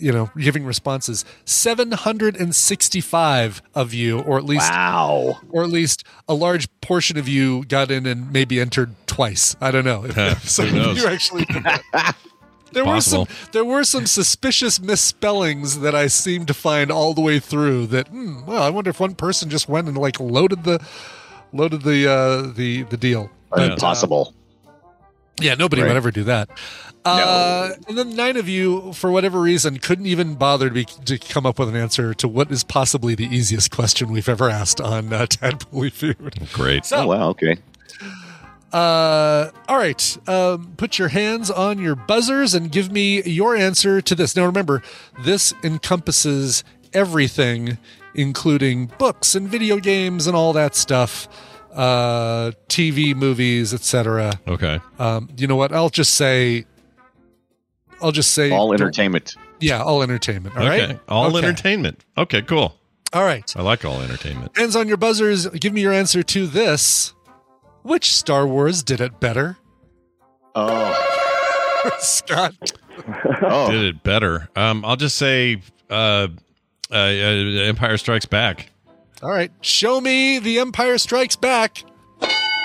you 0.00 0.12
know, 0.12 0.30
giving 0.38 0.64
responses. 0.64 1.24
Seven 1.44 1.90
hundred 1.90 2.36
and 2.36 2.54
sixty-five 2.54 3.60
of 3.74 3.92
you, 3.92 4.20
or 4.20 4.38
at 4.38 4.44
least 4.44 4.70
Wow. 4.70 5.40
or 5.50 5.64
at 5.64 5.70
least 5.70 6.04
a 6.28 6.34
large 6.34 6.68
portion 6.80 7.16
of 7.18 7.26
you 7.26 7.64
got 7.64 7.90
in 7.90 8.06
and 8.06 8.30
maybe 8.32 8.60
entered 8.60 8.94
twice. 9.08 9.56
I 9.60 9.72
don't 9.72 9.84
know. 9.84 10.04
If, 10.08 10.16
if 10.16 10.48
some 10.48 10.68
Who 10.68 10.76
knows? 10.78 11.02
you 11.02 11.08
actually. 11.08 11.44
There 12.76 12.84
were 12.84 13.00
some 13.00 13.26
there 13.52 13.64
were 13.64 13.84
some 13.84 14.06
suspicious 14.06 14.80
misspellings 14.80 15.80
that 15.80 15.94
I 15.94 16.06
seemed 16.08 16.46
to 16.48 16.54
find 16.54 16.90
all 16.92 17.14
the 17.14 17.22
way 17.22 17.38
through. 17.40 17.86
That 17.88 18.08
hmm, 18.08 18.44
well, 18.46 18.62
I 18.62 18.70
wonder 18.70 18.90
if 18.90 19.00
one 19.00 19.14
person 19.14 19.48
just 19.50 19.68
went 19.68 19.88
and 19.88 19.96
like 19.96 20.20
loaded 20.20 20.64
the 20.64 20.78
loaded 21.52 21.82
the 21.82 22.06
uh, 22.06 22.42
the 22.54 22.82
the 22.84 22.96
deal. 22.96 23.30
But, 23.50 23.60
uh, 23.70 23.72
Impossible. 23.74 24.34
yeah, 25.40 25.54
nobody 25.54 25.82
Right. 25.82 25.88
would 25.88 25.96
ever 25.96 26.10
do 26.10 26.24
that. 26.24 26.48
Uh, 27.04 27.70
and 27.86 27.96
then 27.96 28.16
nine 28.16 28.36
of 28.36 28.48
you, 28.48 28.92
for 28.92 29.12
whatever 29.12 29.40
reason, 29.40 29.78
couldn't 29.78 30.06
even 30.06 30.34
bother 30.34 30.68
to, 30.68 30.74
be, 30.74 30.84
to 30.84 31.16
come 31.18 31.46
up 31.46 31.56
with 31.56 31.68
an 31.68 31.76
answer 31.76 32.12
to 32.14 32.26
what 32.26 32.50
is 32.50 32.64
possibly 32.64 33.14
the 33.14 33.26
easiest 33.26 33.70
question 33.70 34.10
we've 34.10 34.28
ever 34.28 34.50
asked 34.50 34.80
on 34.80 35.12
uh, 35.12 35.24
Tadpooly 35.26 35.92
Feud. 35.92 36.48
Great. 36.52 36.84
So, 36.84 36.96
Oh, 36.96 37.06
wow. 37.06 37.28
Okay. 37.28 37.58
Uh, 38.76 39.50
all 39.68 39.78
right. 39.78 40.18
Um, 40.28 40.74
put 40.76 40.98
your 40.98 41.08
hands 41.08 41.50
on 41.50 41.78
your 41.78 41.94
buzzers 41.96 42.54
and 42.54 42.70
give 42.70 42.92
me 42.92 43.22
your 43.22 43.56
answer 43.56 44.00
to 44.02 44.14
this. 44.14 44.36
Now, 44.36 44.44
remember, 44.44 44.82
this 45.20 45.54
encompasses 45.62 46.62
everything, 46.92 47.78
including 48.14 48.86
books 48.98 49.34
and 49.34 49.48
video 49.48 49.78
games 49.78 50.26
and 50.26 50.36
all 50.36 50.52
that 50.52 50.74
stuff, 50.74 51.26
uh, 51.72 52.52
TV, 52.68 53.14
movies, 53.14 53.72
etc. 53.72 54.38
Okay. 54.46 54.78
Um, 54.98 55.28
you 55.36 55.46
know 55.46 55.56
what? 55.56 55.72
I'll 55.72 55.88
just 55.88 56.14
say. 56.14 56.66
I'll 58.02 58.12
just 58.12 58.32
say 58.32 58.50
All 58.50 58.74
entertainment. 58.74 59.36
Yeah, 59.58 59.82
all 59.82 60.02
entertainment. 60.02 60.54
All 60.54 60.66
right. 60.66 60.82
okay. 60.82 61.00
All 61.08 61.28
Okay. 61.34 61.38
entertainment. 61.38 62.04
Okay, 62.18 62.42
cool. 62.42 62.76
All 63.14 63.24
right. 63.24 63.50
I 63.56 63.62
like 63.62 63.86
all 63.86 64.02
entertainment. 64.02 64.54
Hands 64.54 64.76
on 64.76 64.86
your 64.86 64.98
buzzers. 64.98 65.46
Give 65.46 65.72
me 65.72 65.80
your 65.80 65.94
answer 65.94 66.22
to 66.22 66.46
this. 66.46 67.14
Which 67.86 68.12
Star 68.12 68.48
Wars 68.48 68.82
did 68.82 69.00
it 69.00 69.20
better? 69.20 69.58
Oh. 70.56 71.92
Scott. 72.00 72.52
Oh. 73.42 73.70
Did 73.70 73.84
it 73.84 74.02
better. 74.02 74.48
Um, 74.56 74.84
I'll 74.84 74.96
just 74.96 75.16
say 75.16 75.62
uh, 75.88 76.26
uh, 76.90 76.94
uh, 76.94 76.96
Empire 76.96 77.96
Strikes 77.96 78.26
Back. 78.26 78.70
All 79.22 79.30
right. 79.30 79.52
Show 79.60 80.00
me 80.00 80.40
the 80.40 80.58
Empire 80.58 80.98
Strikes 80.98 81.36
Back. 81.36 81.84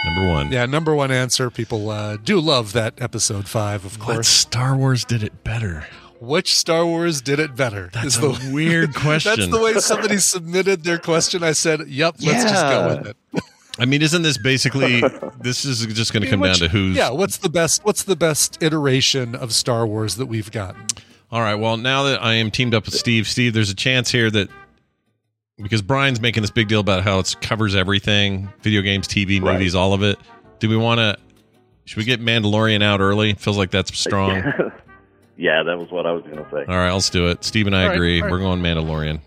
Number 0.05 0.27
one. 0.27 0.51
Yeah, 0.51 0.65
number 0.65 0.95
one 0.95 1.11
answer. 1.11 1.51
People 1.51 1.91
uh, 1.91 2.17
do 2.17 2.39
love 2.39 2.73
that 2.73 2.99
episode 2.99 3.47
five, 3.47 3.85
of 3.85 3.99
What 3.99 4.15
course. 4.15 4.27
Star 4.27 4.75
Wars 4.75 5.05
did 5.05 5.21
it 5.21 5.43
better? 5.43 5.85
Which 6.19 6.55
Star 6.55 6.83
Wars 6.83 7.21
did 7.21 7.37
it 7.37 7.55
better? 7.55 7.91
That's 7.93 8.17
is 8.17 8.17
a 8.17 8.21
the 8.29 8.51
weird 8.51 8.95
question. 8.95 9.33
That's 9.37 9.51
the 9.51 9.61
way 9.61 9.73
somebody 9.75 10.17
submitted 10.17 10.83
their 10.83 10.97
question. 10.97 11.43
I 11.43 11.51
said, 11.51 11.87
"Yep, 11.87 12.15
let's 12.21 12.43
just 12.43 12.65
go 12.65 12.87
with 12.87 13.07
it." 13.07 13.17
I 13.79 13.85
mean, 13.85 14.01
isn't 14.01 14.21
this 14.21 14.37
basically? 14.37 15.01
this 15.41 15.63
is 15.65 15.85
just 15.87 16.11
going 16.13 16.23
to 16.23 16.29
come 16.29 16.41
down 16.41 16.55
to 16.55 16.67
who's. 16.67 16.95
Yeah, 16.95 17.09
what's 17.11 17.37
the 17.37 17.49
best? 17.49 17.83
What's 17.85 18.03
the 18.03 18.15
best 18.15 18.61
iteration 18.61 19.33
of 19.35 19.53
Star 19.53 19.87
Wars 19.87 20.15
that 20.17 20.25
we've 20.25 20.51
gotten? 20.51 20.85
All 21.31 21.41
right. 21.41 21.55
Well, 21.55 21.77
now 21.77 22.03
that 22.03 22.21
I 22.21 22.33
am 22.33 22.51
teamed 22.51 22.73
up 22.75 22.85
with 22.85 22.93
Steve, 22.95 23.27
Steve, 23.27 23.53
there's 23.53 23.69
a 23.69 23.75
chance 23.75 24.11
here 24.11 24.29
that 24.31 24.49
because 25.57 25.81
Brian's 25.81 26.19
making 26.19 26.41
this 26.41 26.51
big 26.51 26.67
deal 26.67 26.79
about 26.81 27.03
how 27.03 27.19
it 27.19 27.35
covers 27.41 27.75
everything, 27.75 28.49
video 28.61 28.81
games, 28.81 29.07
TV, 29.07 29.41
Right. 29.41 29.53
movies, 29.53 29.73
all 29.75 29.93
of 29.93 30.03
it. 30.03 30.19
Do 30.59 30.67
we 30.69 30.75
want 30.77 30.99
to? 30.99 31.17
Should 31.85 31.97
we 31.97 32.03
get 32.03 32.19
Mandalorian 32.21 32.83
out 32.83 32.99
early? 32.99 33.33
Feels 33.35 33.57
like 33.57 33.71
that's 33.71 33.97
strong. 33.97 34.35
yeah, 35.37 35.63
that 35.63 35.77
was 35.77 35.89
what 35.91 36.05
I 36.05 36.11
was 36.11 36.23
going 36.23 36.37
to 36.37 36.47
say. 36.51 36.65
All 36.67 36.75
right, 36.77 36.91
let's 36.91 37.09
do 37.09 37.29
it. 37.29 37.43
Steve 37.43 37.67
and 37.67 37.75
I 37.75 37.83
All 37.83 37.87
right, 37.89 37.95
agree. 37.95 38.21
all 38.21 38.25
right. 38.27 38.31
We're 38.31 38.39
going 38.39 38.61
Mandalorian. 38.61 39.19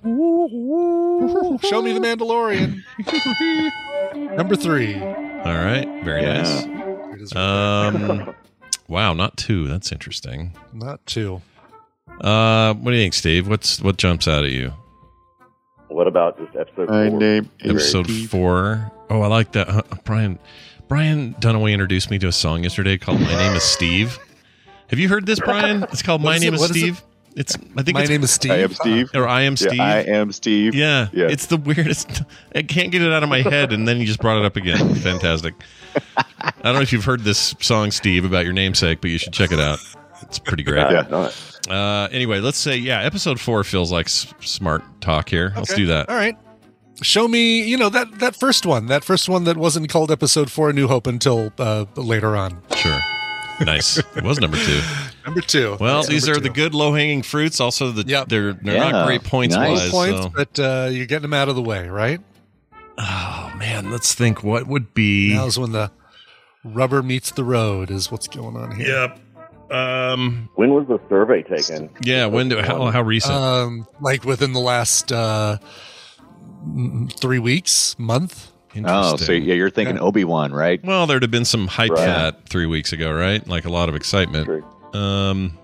Show 1.62 1.82
me 1.82 1.92
the 1.92 2.00
Mandalorian. 2.00 2.82
Number 4.36 4.56
three. 4.56 4.94
All 4.96 5.54
right, 5.54 5.86
very 6.04 6.22
Yeah. 6.22 6.42
nice. 6.42 7.34
Um, 7.36 8.34
wow, 8.88 9.14
not 9.14 9.36
two. 9.36 9.68
That's 9.68 9.92
interesting. 9.92 10.56
not 10.72 11.04
two. 11.06 11.40
Uh, 12.20 12.74
what 12.74 12.90
do 12.90 12.96
you 12.96 13.02
think, 13.02 13.14
Steve? 13.14 13.48
What's 13.48 13.80
what 13.80 13.96
jumps 13.96 14.26
out 14.28 14.44
at 14.44 14.50
you? 14.50 14.72
What 15.88 16.06
about 16.08 16.38
just 16.38 16.56
episode 16.56 16.88
My 16.90 17.08
four? 17.10 17.18
name 17.20 17.50
is 17.60 17.70
Episode 17.70 18.06
Steve. 18.06 18.30
four. 18.30 18.90
Oh, 19.10 19.20
I 19.22 19.26
like 19.28 19.52
that. 19.52 19.68
Uh, 19.68 19.82
Brian 20.04 20.38
Brian 20.88 21.34
Dunaway 21.34 21.72
introduced 21.72 22.10
me 22.10 22.18
to 22.18 22.28
a 22.28 22.32
song 22.32 22.62
yesterday 22.64 22.98
called 22.98 23.20
"My 23.20 23.34
Name 23.34 23.54
Is 23.56 23.62
Steve." 23.62 24.18
Have 24.88 24.98
you 24.98 25.08
heard 25.08 25.26
this, 25.26 25.40
Brian? 25.40 25.84
It's 25.84 26.02
called 26.02 26.22
"My 26.22 26.38
Name 26.38 26.54
it? 26.54 26.56
Is 26.56 26.60
What 26.60 26.70
is 26.70 26.76
it? 26.76 26.80
Steve." 26.80 27.02
It's 27.36 27.56
I 27.76 27.82
think 27.82 27.94
My 27.94 28.02
it's 28.02 28.10
name 28.10 28.22
is 28.22 28.30
Steve. 28.30 28.52
I 28.52 28.58
am 28.58 28.72
Steve. 28.74 29.10
or 29.14 29.26
I 29.26 29.42
am 29.42 29.56
Steve. 29.56 29.74
Yeah, 29.74 29.84
I 29.84 29.98
am 30.02 30.30
Steve. 30.32 30.74
Yeah, 30.74 31.08
Yeah. 31.12 31.26
it's 31.28 31.46
the 31.46 31.56
weirdest. 31.56 32.22
I 32.54 32.62
can't 32.62 32.90
get 32.92 33.02
it 33.02 33.12
out 33.12 33.22
of 33.24 33.28
my 33.28 33.42
head, 33.42 33.72
and 33.72 33.88
then 33.88 33.98
you 33.98 34.06
just 34.06 34.20
brought 34.20 34.38
it 34.38 34.44
up 34.44 34.56
again. 34.56 34.94
Fantastic. 34.96 35.54
I 36.40 36.52
don't 36.62 36.74
know 36.74 36.80
if 36.80 36.92
you've 36.92 37.04
heard 37.04 37.22
this 37.22 37.54
song, 37.60 37.90
Steve, 37.90 38.24
about 38.24 38.44
your 38.44 38.52
namesake, 38.52 39.00
but 39.00 39.10
you 39.10 39.18
should 39.18 39.32
check 39.32 39.50
it 39.52 39.58
out. 39.60 39.78
It's 40.22 40.38
pretty 40.38 40.62
great. 40.62 40.84
I 40.84 40.92
have. 41.02 41.60
Uh, 41.68 42.08
anyway, 42.12 42.40
let's 42.40 42.58
say 42.58 42.76
yeah, 42.76 43.00
episode 43.02 43.40
four 43.40 43.64
feels 43.64 43.90
like 43.90 44.06
s- 44.06 44.32
smart 44.40 44.82
talk 45.00 45.28
here. 45.28 45.52
Let's 45.56 45.74
do 45.74 45.86
that. 45.86 46.08
All 46.08 46.16
right. 46.16 46.36
Show 47.02 47.26
me, 47.26 47.62
you 47.64 47.76
know 47.76 47.88
that 47.88 48.20
that 48.20 48.36
first 48.36 48.64
one, 48.64 48.86
that 48.86 49.02
first 49.02 49.28
one 49.28 49.42
that 49.44 49.56
wasn't 49.56 49.88
called 49.88 50.12
Episode 50.12 50.50
Four: 50.52 50.70
A 50.70 50.72
New 50.72 50.86
Hope 50.86 51.08
until 51.08 51.52
uh, 51.58 51.86
later 51.96 52.36
on. 52.36 52.62
Sure. 52.76 53.00
Nice. 53.60 53.98
It 53.98 54.22
was 54.24 54.40
number 54.40 54.56
two. 54.56 54.80
Number 55.24 55.40
two. 55.40 55.76
Well, 55.80 55.96
That's 55.98 56.08
these 56.08 56.26
number 56.26 56.38
are 56.38 56.42
the 56.42 56.48
good 56.50 56.74
low 56.74 56.92
hanging 56.94 57.22
fruits. 57.22 57.60
Also, 57.60 57.90
the 57.92 58.04
Yep. 58.06 58.28
they're 58.28 58.52
they're 58.54 58.74
Yeah. 58.76 58.90
not 58.90 59.06
great 59.06 59.22
points 59.24 59.54
Nice. 59.54 59.80
wise. 59.80 59.90
points, 59.90 60.22
so- 60.22 60.28
but 60.34 60.58
uh, 60.58 60.88
you're 60.90 61.06
getting 61.06 61.22
them 61.22 61.34
out 61.34 61.48
of 61.48 61.54
the 61.56 61.62
way, 61.62 61.88
right? 61.88 62.20
Oh 62.98 63.52
man, 63.58 63.90
let's 63.90 64.14
think. 64.14 64.42
What 64.44 64.66
would 64.66 64.94
be? 64.94 65.34
Now's 65.34 65.58
when 65.58 65.72
the 65.72 65.90
rubber 66.64 67.02
meets 67.02 67.30
the 67.32 67.44
road. 67.44 67.90
Is 67.90 68.10
what's 68.10 68.28
going 68.28 68.56
on 68.56 68.76
here. 68.76 68.88
Yep. 68.88 69.20
Um. 69.72 70.48
When 70.56 70.70
was 70.74 70.86
the 70.88 70.98
survey 71.08 71.42
taken? 71.42 71.90
Yeah. 72.02 72.26
When 72.26 72.48
do? 72.48 72.60
How, 72.60 72.90
how 72.90 73.02
recent? 73.02 73.34
Um, 73.34 73.86
like 74.00 74.24
within 74.24 74.52
the 74.52 74.60
last 74.60 75.10
uh, 75.10 75.58
mm, 76.68 77.12
three 77.18 77.38
weeks, 77.38 77.96
month. 77.98 78.50
Oh, 78.84 79.16
so 79.16 79.32
yeah, 79.32 79.54
you're 79.54 79.70
thinking 79.70 79.96
Yeah. 79.96 80.02
Obi 80.02 80.24
Wan, 80.24 80.52
right? 80.52 80.82
Well, 80.84 81.06
there'd 81.06 81.22
have 81.22 81.30
been 81.30 81.44
some 81.44 81.66
hype 81.68 81.88
for 81.90 81.94
Right. 81.96 82.06
that 82.06 82.48
three 82.48 82.66
weeks 82.66 82.92
ago, 82.92 83.12
right? 83.12 83.46
Like 83.46 83.64
a 83.64 83.70
lot 83.70 83.88
of 83.88 83.94
excitement. 83.94 84.46
True. 84.46 84.64
Um, 85.00 85.58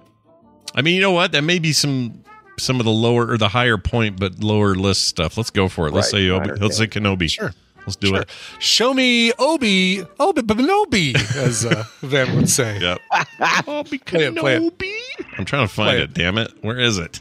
I 0.74 0.82
mean, 0.82 0.94
you 0.94 1.00
know 1.00 1.10
what? 1.12 1.32
That 1.32 1.42
may 1.42 1.58
be 1.58 1.72
some 1.72 2.22
some 2.58 2.78
of 2.78 2.84
the 2.84 2.92
lower 2.92 3.26
or 3.26 3.38
the 3.38 3.48
higher 3.48 3.78
point, 3.78 4.20
but 4.20 4.40
lower 4.44 4.74
list 4.74 5.08
stuff. 5.08 5.36
Let's 5.38 5.50
go 5.50 5.68
for 5.68 5.88
it. 5.88 5.94
Let's 5.94 6.12
Right, 6.12 6.20
say 6.20 6.28
Obi, 6.28 6.50
let's 6.60 6.76
say 6.76 6.86
Kenobi. 6.86 7.30
Sure. 7.30 7.46
Let's 7.46 7.86
Let's 7.86 7.96
do 7.96 8.08
Sure. 8.08 8.20
it. 8.20 8.28
Show 8.58 8.92
me 8.92 9.32
Obi, 9.38 10.02
Obi 10.20 10.42
Obi, 10.70 11.14
as 11.36 11.64
uh, 11.64 11.84
Van 12.02 12.36
would 12.36 12.48
say. 12.50 12.78
Yep. 12.78 13.00
Obi 13.66 13.98
Play 13.98 14.24
it, 14.24 14.36
play 14.36 14.56
it. 14.56 14.78
Kenobi. 14.78 14.94
I'm 15.38 15.44
trying 15.46 15.66
to 15.66 15.72
find 15.72 15.88
Play 15.96 16.02
it. 16.02 16.12
Damn 16.14 16.36
it! 16.38 16.52
Where 16.60 16.78
is 16.78 16.98
it? 16.98 17.20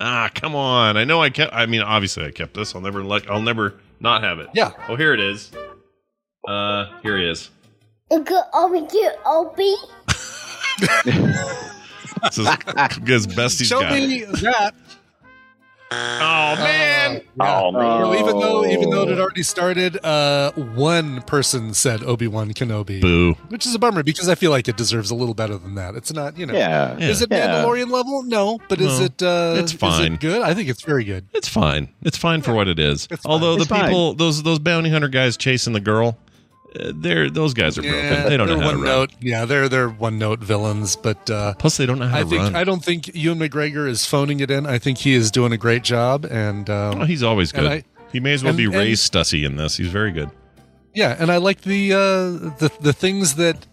Ah, 0.00 0.30
come 0.34 0.56
on! 0.56 0.96
I 0.96 1.04
know 1.04 1.20
I 1.20 1.28
kept. 1.28 1.52
I 1.52 1.66
mean, 1.66 1.82
obviously 1.82 2.24
I 2.24 2.30
kept 2.30 2.54
this. 2.54 2.74
I'll 2.74 2.80
never 2.80 3.02
like. 3.04 3.28
I'll 3.28 3.42
never 3.42 3.74
not 4.00 4.22
have 4.22 4.38
it. 4.38 4.48
Yeah. 4.54 4.72
Oh, 4.88 4.96
here 4.96 5.12
it 5.14 5.20
is. 5.20 5.50
Uh, 6.48 6.86
here 7.02 7.16
he 7.18 7.28
is. 7.28 7.50
Uncle 8.10 8.42
Obi 8.54 8.80
get 8.92 9.18
Obi. 9.26 9.74
This 12.22 12.38
is 12.38 12.46
as 13.08 13.26
best 13.26 13.58
he's 13.58 13.68
Show 13.68 13.80
got. 13.80 13.92
me 13.92 14.24
that. 14.24 14.74
Oh 15.92 16.54
man! 16.56 17.20
Oh 17.40 17.72
man. 17.72 17.82
Well, 17.82 18.14
even 18.14 18.38
though 18.38 18.64
even 18.64 18.90
though 18.90 19.02
it 19.02 19.06
Oh. 19.08 19.10
had 19.10 19.18
already 19.18 19.42
started, 19.42 19.98
uh, 20.04 20.52
one 20.52 21.20
person 21.22 21.74
said 21.74 22.04
Obi 22.04 22.28
Wan 22.28 22.52
Kenobi, 22.52 23.00
Boo. 23.00 23.34
which 23.48 23.66
is 23.66 23.74
a 23.74 23.78
bummer 23.78 24.04
because 24.04 24.28
I 24.28 24.36
feel 24.36 24.52
like 24.52 24.68
it 24.68 24.76
deserves 24.76 25.10
a 25.10 25.16
little 25.16 25.34
better 25.34 25.58
than 25.58 25.74
that. 25.74 25.96
It's 25.96 26.12
not, 26.12 26.38
you 26.38 26.46
know, 26.46 26.54
Yeah. 26.54 26.96
Yeah. 26.96 27.08
is 27.08 27.22
it 27.22 27.28
Yeah. 27.32 27.48
Mandalorian 27.64 27.90
level? 27.90 28.22
No, 28.22 28.60
but 28.68 28.80
is 28.80 29.00
it? 29.00 29.20
Uh, 29.20 29.54
It's 29.56 29.72
is 29.72 29.74
it 29.74 29.80
fine. 29.80 30.16
good. 30.16 30.42
I 30.42 30.54
think 30.54 30.68
it's 30.68 30.82
very 30.82 31.02
good. 31.02 31.24
It's 31.34 31.48
fine. 31.48 31.88
It's 32.02 32.16
fine 32.16 32.42
for 32.42 32.52
what 32.54 32.68
it 32.68 32.78
is. 32.78 33.08
It's 33.10 33.22
fine. 33.22 33.32
Although 33.32 33.54
It's 33.54 33.64
the 33.66 33.74
fine. 33.74 33.86
people, 33.86 34.14
those 34.14 34.44
those 34.44 34.60
bounty 34.60 34.90
hunter 34.90 35.08
guys 35.08 35.36
chasing 35.36 35.72
the 35.72 35.80
girl, 35.80 36.16
they're 36.74 37.28
those 37.30 37.52
guys 37.54 37.76
are 37.78 37.82
broken. 37.82 38.24
they 38.28 38.36
don't 38.36 38.48
know 38.48 38.60
how 38.60 38.60
to 38.60 38.66
one 38.66 38.82
run. 38.82 38.84
note. 38.84 39.10
Yeah, 39.20 39.44
they're 39.44 39.68
they're 39.68 39.88
one 39.88 40.18
note 40.18 40.40
villains, 40.40 40.96
but. 40.96 41.28
uh 41.30 41.54
Plus, 41.58 41.76
they 41.76 41.86
don't 41.86 41.98
know 41.98 42.06
how 42.08 42.18
I 42.18 42.22
to 42.22 42.28
think 42.28 42.42
run. 42.42 42.56
I 42.56 42.64
don't 42.64 42.84
think 42.84 43.10
Ewan 43.14 43.38
McGregor 43.40 43.88
is 43.88 44.06
phoning 44.06 44.40
it 44.40 44.50
in. 44.50 44.66
I 44.66 44.78
think 44.78 44.98
he 44.98 45.14
is 45.14 45.30
doing 45.30 45.52
a 45.52 45.56
great 45.56 45.82
job, 45.82 46.24
and 46.30 46.68
um, 46.70 47.02
Oh, 47.02 47.04
he's 47.04 47.22
always 47.22 47.50
good. 47.52 47.66
I- 47.66 47.84
he 48.12 48.18
may 48.20 48.32
as 48.32 48.42
well 48.42 48.50
and- 48.50 48.56
be 48.58 48.64
and- 48.64 48.74
Ray 48.74 48.92
Stussy 48.92 49.44
in 49.44 49.56
this. 49.56 49.76
He's 49.76 49.90
very 49.90 50.12
good. 50.12 50.30
yeah, 50.94 51.16
and 51.18 51.30
I 51.30 51.36
like 51.38 51.62
the 51.62 51.92
uh, 51.92 51.98
the 52.58 52.70
the 52.80 52.92
things 52.92 53.34
that 53.36 53.66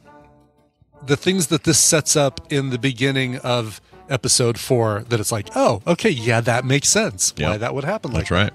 the 1.05 1.17
things 1.17 1.47
that 1.47 1.63
this 1.63 1.79
sets 1.79 2.15
up 2.15 2.51
in 2.51 2.69
the 2.69 2.77
beginning 2.79 3.37
of 3.37 3.79
episode 4.09 4.59
four. 4.59 5.03
That 5.09 5.19
it's 5.19 5.31
like, 5.31 5.49
oh, 5.55 5.81
okay, 5.87 6.09
yeah, 6.09 6.41
that 6.41 6.65
makes 6.65 6.89
sense. 6.89 7.33
Why 7.37 7.51
Yeah. 7.51 7.57
that 7.57 7.73
would 7.75 7.83
happen? 7.83 8.11
Like 8.11 8.21
That's 8.29 8.31
right. 8.31 8.53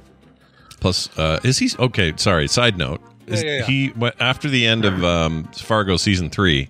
Plus, 0.80 1.08
uh, 1.18 1.38
is 1.44 1.58
he 1.58 1.70
okay? 1.78 2.12
Sorry. 2.16 2.48
Side 2.48 2.76
note: 2.78 3.00
is 3.26 3.42
Yeah, 3.42 3.50
yeah, 3.50 3.58
yeah. 3.58 3.64
he 3.64 3.92
after 4.20 4.48
the 4.48 4.66
end 4.66 4.84
of 4.84 5.04
um, 5.04 5.44
Fargo 5.54 5.96
season 5.96 6.30
three, 6.30 6.68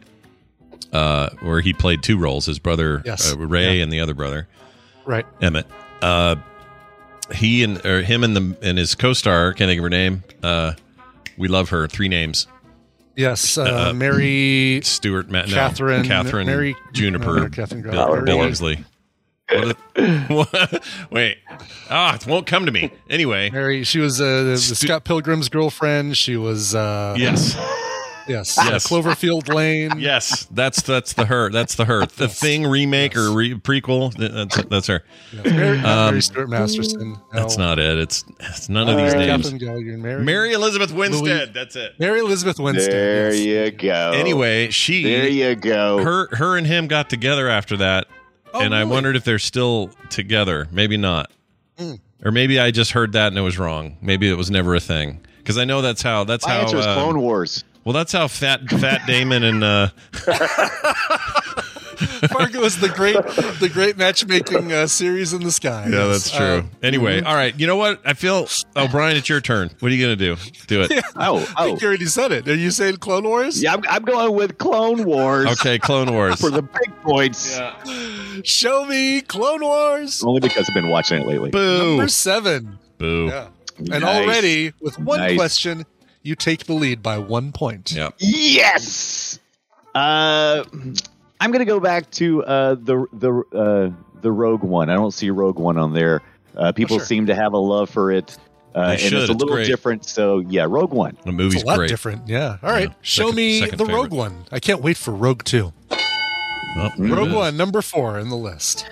uh, 0.93 1.31
where 1.41 1.61
he 1.61 1.73
played 1.73 2.03
two 2.03 2.19
roles, 2.19 2.47
his 2.47 2.59
brother 2.59 3.03
Yes. 3.05 3.33
uh, 3.33 3.39
Ray 3.39 3.81
and 3.81 3.93
the 3.93 4.01
other 4.01 4.15
brother 4.15 4.47
right. 5.05 5.27
Emmett. 5.41 5.67
Uh, 6.01 6.37
he 7.35 7.63
and 7.65 7.85
or 7.87 8.03
him 8.03 8.25
and 8.25 8.37
the 8.37 8.57
and 8.63 8.77
his 8.79 8.95
co-star 8.95 9.53
can't 9.55 9.69
think 9.69 9.79
of 9.79 9.85
her 9.85 9.91
name. 9.91 10.23
Uh, 10.43 10.73
we 11.39 11.49
love 11.49 11.71
her. 11.71 11.87
Three 11.89 12.09
names: 12.09 12.47
Yes, 13.17 13.57
uh, 13.57 13.93
Mary 13.95 14.81
Stewart, 14.83 15.31
Matt, 15.31 15.49
no, 15.49 15.55
Catherine- 15.55 16.05
Catherine, 16.05 16.47
Mary- 16.47 16.77
Juniper, 16.93 17.41
no, 17.41 17.49
Catherine 17.49 17.83
Bill, 17.83 17.93
Graham. 18.21 18.85
Bill 19.53 19.73
Mary- 19.97 20.19
What 20.29 20.49
is- 20.53 20.53
what? 20.53 20.85
Wait, 21.11 21.39
ah, 21.91 22.15
it 22.15 22.27
won't 22.27 22.47
come 22.47 22.67
to 22.67 22.73
me. 22.73 22.91
Anyway, 23.11 23.51
Mary. 23.51 23.85
She 23.85 23.99
was 23.99 24.21
uh, 24.21 24.43
the 24.45 24.57
Stu- 24.59 24.75
Scott 24.87 25.05
Pilgrim's 25.05 25.49
girlfriend. 25.49 26.17
She 26.17 26.37
was 26.37 26.75
uh, 26.75 27.15
yes. 27.19 27.55
yes, 28.29 28.57
Yes. 28.57 28.87
Cloverfield 28.89 29.53
Lane. 29.53 29.99
Yes, 29.99 30.47
that's 30.51 30.81
that's 30.83 31.13
the 31.15 31.27
her. 31.27 31.51
That's 31.51 31.75
the 31.75 31.85
her. 31.85 32.07
The 32.17 32.29
thing 32.29 32.67
remake 32.67 33.17
or 33.17 33.31
re- 33.33 33.55
prequel. 33.55 34.15
That's 34.17 34.63
that's 34.65 34.87
her. 34.87 35.05
Yes, 35.33 35.45
Mary, 35.45 35.77
not 35.79 35.87
Um, 35.99 36.11
Mary 36.15 36.23
Stuart 36.23 36.49
Masterson. 36.49 37.17
That's 37.33 37.59
not 37.59 37.79
it. 37.79 37.99
It's, 37.99 38.25
it's 38.41 38.69
none 38.69 38.89
of 38.89 38.97
these 38.97 39.13
Mary 39.13 39.27
names. 39.27 39.43
Catherine 39.51 39.59
Gallagher, 39.59 39.99
Mary, 39.99 40.23
Mary 40.25 40.53
Elizabeth 40.53 40.93
Winstead. 40.93 41.25
Louis- 41.25 41.51
That's 41.53 41.77
it. 41.77 41.99
Mary 41.99 42.21
Elizabeth 42.21 42.59
Winstead. 42.59 42.93
There 42.93 43.35
yes. 43.35 43.41
you 43.41 43.71
go. 43.73 44.13
Anyway, 44.15 44.71
she 44.71 45.03
there 45.03 45.29
you 45.29 45.55
go. 45.57 45.99
her 46.03 46.29
her 46.37 46.57
and 46.57 46.67
him 46.67 46.87
got 46.87 47.11
together 47.11 47.49
after 47.49 47.77
that, 47.79 48.07
Oh, 48.55 48.61
and 48.61 48.75
I 48.75 48.85
wondered 48.85 49.17
if 49.17 49.25
they're 49.25 49.39
still 49.39 49.91
together. 50.11 50.69
Maybe 50.71 50.97
not, 50.97 51.31
Hmm. 51.79 51.95
or 52.25 52.31
maybe 52.31 52.59
I 52.61 52.71
just 52.71 52.93
heard 52.93 53.13
that 53.13 53.29
and 53.29 53.39
it 53.39 53.43
was 53.43 53.59
wrong. 53.59 53.97
Maybe 54.03 54.31
it 54.31 54.35
was 54.35 54.51
never 54.51 54.75
a 54.75 54.81
thing. 54.81 55.21
Because 55.39 55.59
I 55.59 55.65
know 55.65 55.81
that's 55.83 56.03
how 56.03 56.25
that's 56.25 56.47
My 56.47 56.55
how. 56.55 56.61
answer 56.63 56.79
is 56.79 56.87
uh, 56.87 56.95
Clone 56.95 57.21
Wars. 57.21 57.65
well, 57.85 57.93
that's 57.95 58.13
how 58.13 58.29
Fat 58.29 58.69
Fat 58.69 59.07
Damon 59.07 59.43
and 59.43 59.65
uh, 59.65 59.89
Fargo 62.31 62.63
is 62.63 62.81
the 62.81 62.89
great, 62.89 63.17
the 63.61 63.71
great 63.73 63.97
matchmaking 63.97 64.73
uh, 64.73 64.87
series 64.87 65.33
in 65.33 65.43
the 65.43 65.51
sky. 65.51 65.89
Yeah, 65.91 66.07
that's 66.07 66.31
true. 66.31 66.45
Uh, 66.45 66.63
anyway, 66.83 67.21
all 67.23 67.35
right. 67.35 67.59
You 67.59 67.67
know 67.67 67.77
what? 67.77 68.01
I 68.05 68.15
feel. 68.15 68.47
Oh, 68.77 68.89
Brian, 68.89 69.17
it's 69.17 69.29
your 69.29 69.41
turn. 69.41 69.71
What 69.81 69.91
are 69.91 69.95
you 69.95 70.05
gonna 70.05 70.17
do? 70.17 70.37
Do 70.67 70.83
it. 70.83 70.93
Oh, 71.15 71.39
I 71.57 71.63
oh. 71.63 71.65
think 71.67 71.83
you 71.83 71.89
already 71.89 72.07
said 72.07 72.33
it. 72.33 72.49
Are 72.49 72.55
you 72.55 72.71
saying 72.71 72.97
Clone 72.97 73.25
Wars? 73.25 73.63
Yeah, 73.63 73.75
I'm, 73.75 73.83
I'm 73.89 74.03
going 74.03 74.35
with 74.35 74.57
Clone 74.59 75.05
Wars 75.05 75.47
Okay, 75.61 75.79
Clone 75.79 76.13
Wars. 76.13 76.41
for 76.41 76.51
the 76.51 76.63
big 76.63 77.03
points. 77.03 77.61
Show 78.45 78.87
me 78.87 79.21
Clone 79.21 79.61
Wars. 79.61 80.23
Only 80.25 80.41
because 80.41 80.69
I've 80.69 80.75
been 80.75 80.89
watching 80.89 81.21
it 81.21 81.27
lately. 81.27 81.51
Boo. 81.51 81.97
Number 81.97 82.09
seven. 82.09 82.79
Boo. 82.99 83.27
Yeah. 83.27 83.49
And 83.79 84.05
already, 84.05 84.73
with 84.81 84.99
one 84.99 85.21
Nice. 85.21 85.37
question, 85.37 85.85
you 86.23 86.35
take 86.35 86.65
the 86.67 86.73
lead 86.73 87.03
by 87.03 87.19
one 87.19 87.53
point. 87.53 87.93
Yeah. 87.93 88.11
Yes. 88.19 89.39
Uh, 89.95 90.65
I'm 91.43 91.51
gonna 91.53 91.65
go 91.65 91.81
back 91.81 92.11
to 92.13 92.45
uh, 92.45 92.75
the 92.77 93.07
the 93.13 93.33
uh, 93.57 94.21
the 94.21 94.31
Rogue 94.33 94.63
One. 94.63 94.89
I 94.91 94.95
don't 94.95 95.11
see 95.13 95.31
Rogue 95.31 95.59
One 95.59 95.77
on 95.77 95.93
there. 95.93 96.21
Uh, 96.57 96.71
people 96.73 96.99
sure. 96.99 97.07
seem 97.07 97.27
to 97.27 97.35
have 97.35 97.53
a 97.53 97.59
love 97.59 97.91
for 97.91 98.13
it, 98.13 98.37
uh, 98.75 98.81
and 98.93 99.01
should. 99.01 99.13
it's 99.15 99.29
a 99.29 99.33
It's 99.33 99.41
little 99.41 99.57
great. 99.57 99.67
different. 99.67 100.05
So 100.05 100.39
yeah, 100.41 100.67
Rogue 100.69 100.93
One. 100.93 101.17
The 101.25 101.33
movie's 101.33 101.55
It's 101.57 101.65
a 101.65 101.67
lot 101.67 101.77
great. 101.79 101.89
different. 101.89 102.29
Yeah. 102.29 102.59
All 102.63 102.71
right. 102.71 102.89
Yeah. 102.89 102.95
Show 103.03 103.23
Second- 103.25 103.37
me 103.37 103.61
second 103.61 103.79
the 103.79 103.85
favorite. 103.87 103.97
Rogue 104.03 104.13
One. 104.13 104.45
I 104.53 104.61
can't 104.61 104.83
wait 104.83 104.97
for 104.97 105.13
Rogue 105.13 105.43
Two. 105.45 105.73
Oh, 106.77 106.91
Rogue. 106.99 107.33
One, 107.33 107.57
number 107.57 107.83
four 107.83 108.19
in 108.19 108.29
the 108.31 108.37
list. 108.37 108.87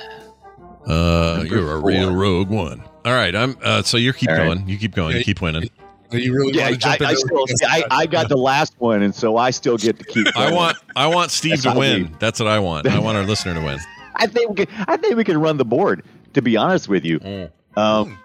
Uh, 0.86 1.44
you're 1.46 1.76
a 1.76 1.80
four. 1.80 1.88
real 1.90 2.14
Rogue 2.14 2.48
One. 2.50 2.82
All 3.04 3.12
right. 3.12 3.34
I'm. 3.34 3.56
Uh, 3.62 3.82
so 3.82 3.96
you 3.96 4.12
keep 4.12 4.28
All 4.30 4.36
right. 4.36 4.44
going. 4.46 4.68
You 4.68 4.76
keep 4.78 4.94
going. 4.94 5.16
You 5.16 5.22
keep 5.24 5.40
winning. 5.40 5.70
You 6.12 6.34
really 6.34 6.52
Yeah, 6.58 6.70
want 6.70 6.80
to 6.82 6.88
I, 6.88 6.96
jump 6.96 7.10
I, 7.10 7.14
still, 7.14 7.44
it? 7.48 7.60
I, 7.68 7.84
I 7.90 8.06
got 8.06 8.28
the 8.28 8.36
last 8.36 8.74
one, 8.78 9.02
and 9.02 9.14
so 9.14 9.36
I 9.36 9.50
still 9.50 9.76
get 9.76 9.98
to 9.98 10.04
keep. 10.04 10.26
I 10.36 10.52
want. 10.52 10.76
I 10.96 11.06
want 11.06 11.30
Steve 11.30 11.62
That's 11.62 11.74
to 11.74 11.78
win. 11.78 12.02
we- 12.04 12.16
That's 12.18 12.40
what 12.40 12.48
I 12.48 12.58
want. 12.58 12.86
I 12.88 12.98
want 12.98 13.16
our 13.18 13.24
listener 13.24 13.54
to 13.54 13.60
win. 13.60 13.78
I 14.16 14.26
think 14.26 14.50
we 14.50 14.66
can. 14.66 14.84
I 14.88 14.96
think 14.96 15.16
we 15.16 15.24
can 15.24 15.40
run 15.40 15.56
the 15.56 15.64
board. 15.64 16.04
To 16.34 16.42
be 16.42 16.56
honest 16.56 16.88
with 16.88 17.04
you, 17.04 17.18
Mm. 17.20 17.50
um, 17.76 18.18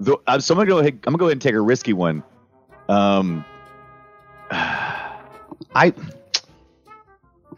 the, 0.00 0.16
uh, 0.26 0.38
so 0.40 0.54
I'm 0.54 0.58
gonna 0.58 0.68
go. 0.68 0.78
Ahead, 0.78 0.94
I'm 1.06 1.12
gonna 1.12 1.18
go 1.18 1.24
ahead 1.26 1.32
and 1.32 1.42
take 1.42 1.54
a 1.54 1.60
risky 1.60 1.92
one. 1.92 2.22
Um, 2.88 3.44
I 4.50 5.92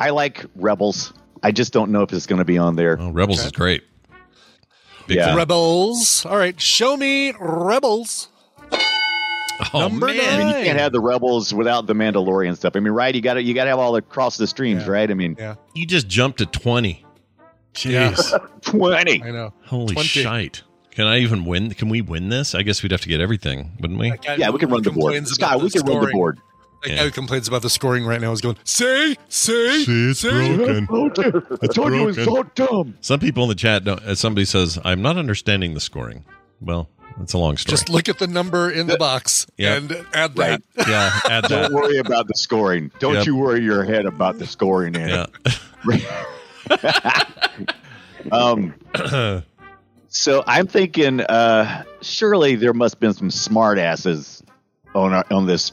I 0.01 0.11
like 0.11 0.45
Rebels. 0.57 1.13
I 1.43 1.53
just 1.53 1.73
don't 1.73 1.91
know 1.93 2.03
if 2.03 2.13
it's 2.13 2.27
going 2.27 2.39
to 2.39 2.45
be 2.45 2.57
on 2.59 2.75
there. 2.77 2.97
Oh, 2.99 3.11
Rebels 3.11 3.39
Okay. 3.41 3.47
is 3.47 3.53
great. 3.53 3.85
Big 5.07 5.19
Yeah. 5.19 5.35
Rebels. 5.37 6.25
All 6.27 6.37
right. 6.39 6.59
Show 6.61 6.97
me 6.97 7.33
Rebels. 7.39 8.29
Oh, 9.73 9.81
Number 9.81 10.07
man. 10.07 10.19
I 10.19 10.39
mean, 10.39 10.49
you 10.49 10.65
can't 10.65 10.79
have 10.79 10.93
the 10.93 11.01
Rebels 11.01 11.55
without 11.55 11.87
the 11.87 11.95
Mandalorian 11.95 12.57
stuff. 12.57 12.73
I 12.77 12.81
mean, 12.81 12.93
right? 12.93 13.15
You 13.15 13.21
got 13.21 13.35
to 13.35 13.43
you 13.43 13.55
got 13.55 13.65
to 13.65 13.71
have 13.71 13.79
all 13.79 13.95
across 13.97 14.37
the 14.37 14.47
streams, 14.47 14.85
Yeah. 14.85 14.91
right? 14.91 15.11
I 15.11 15.15
mean, 15.15 15.37
Yeah. 15.39 15.55
You 15.75 15.87
just 15.87 16.09
jumped 16.09 16.39
to 16.39 16.47
twenty. 16.47 17.05
Jeez. 17.75 18.33
twenty. 18.63 19.23
I 19.23 19.31
know. 19.31 19.53
Holy 19.67 19.95
20. 19.95 20.09
shite. 20.09 20.63
Can 20.91 21.07
I 21.07 21.19
even 21.19 21.45
win? 21.45 21.75
Can 21.75 21.89
we 21.89 22.01
win 22.03 22.29
this? 22.29 22.55
I 22.55 22.63
guess 22.63 22.83
we'd 22.83 22.93
have 22.93 23.01
to 23.01 23.09
get 23.09 23.21
everything, 23.21 23.73
wouldn't 23.81 23.99
we? 23.99 24.11
Guy 24.11 24.37
Yeah, 24.37 24.51
we 24.51 24.59
can 24.61 24.71
run 24.71 24.83
the 24.83 24.91
board. 24.91 25.13
complains 25.15 25.31
Scott, 25.33 25.55
about 25.55 25.63
we 25.65 25.69
the 25.71 25.79
can 25.83 25.87
run 25.93 26.05
the 26.07 26.13
board. 26.13 26.39
That 26.85 26.91
Yeah. 26.91 26.97
guy 26.99 27.05
who 27.05 27.11
complains 27.11 27.49
about 27.49 27.63
the 27.63 27.71
scoring 27.71 28.05
right 28.07 28.21
now 28.21 28.31
is 28.31 28.41
going, 28.41 28.57
say, 28.63 29.17
say, 29.29 29.83
See, 29.85 30.11
it's 30.11 30.21
say. 30.21 30.57
broken. 30.87 31.49
I 31.63 31.67
told 31.67 31.93
you 31.95 32.03
it 32.03 32.07
was 32.07 32.17
so 32.25 32.43
dumb. 32.55 32.95
Some 33.01 33.19
people 33.21 33.43
in 33.45 33.49
the 33.49 33.55
chat 33.57 33.85
don't. 33.85 34.17
Somebody 34.17 34.45
says, 34.45 34.79
"I'm 34.85 35.01
not 35.03 35.17
understanding 35.17 35.75
the 35.75 35.81
scoring." 35.81 36.25
Well, 36.61 36.89
it's 37.21 37.33
a 37.33 37.39
long 37.39 37.57
story. 37.57 37.71
Just 37.73 37.89
look 37.89 38.09
at 38.09 38.19
the 38.19 38.27
number 38.27 38.71
in 38.71 38.87
the 38.87 38.97
box 38.97 39.47
Yeah. 39.57 39.75
and 39.77 39.93
add 40.13 40.37
Right. 40.39 40.63
that. 40.77 40.89
yeah, 40.89 41.21
add 41.31 41.45
Don't 41.45 41.73
worry 41.73 41.99
about 41.99 42.27
the 42.29 42.35
scoring. 42.35 42.91
Don't 42.99 43.15
Yep. 43.15 43.27
you 43.27 43.37
worry 43.37 43.63
your 43.63 43.85
head 43.85 44.05
about 44.07 44.39
the 44.39 44.47
scoring. 44.47 44.95
In 44.95 45.09
Yeah. 45.09 45.27
it. 45.45 46.03
Um. 48.33 48.75
So 50.17 50.45
I'm 50.47 50.69
thinking, 50.69 51.23
uh, 51.23 51.83
surely 52.01 52.55
there 52.55 52.73
must 52.73 52.95
have 52.95 53.01
been 53.01 53.15
some 53.15 53.33
smart 53.33 53.79
asses 53.81 54.45
on 54.95 55.13
our, 55.13 55.25
on 55.33 55.47
this 55.47 55.73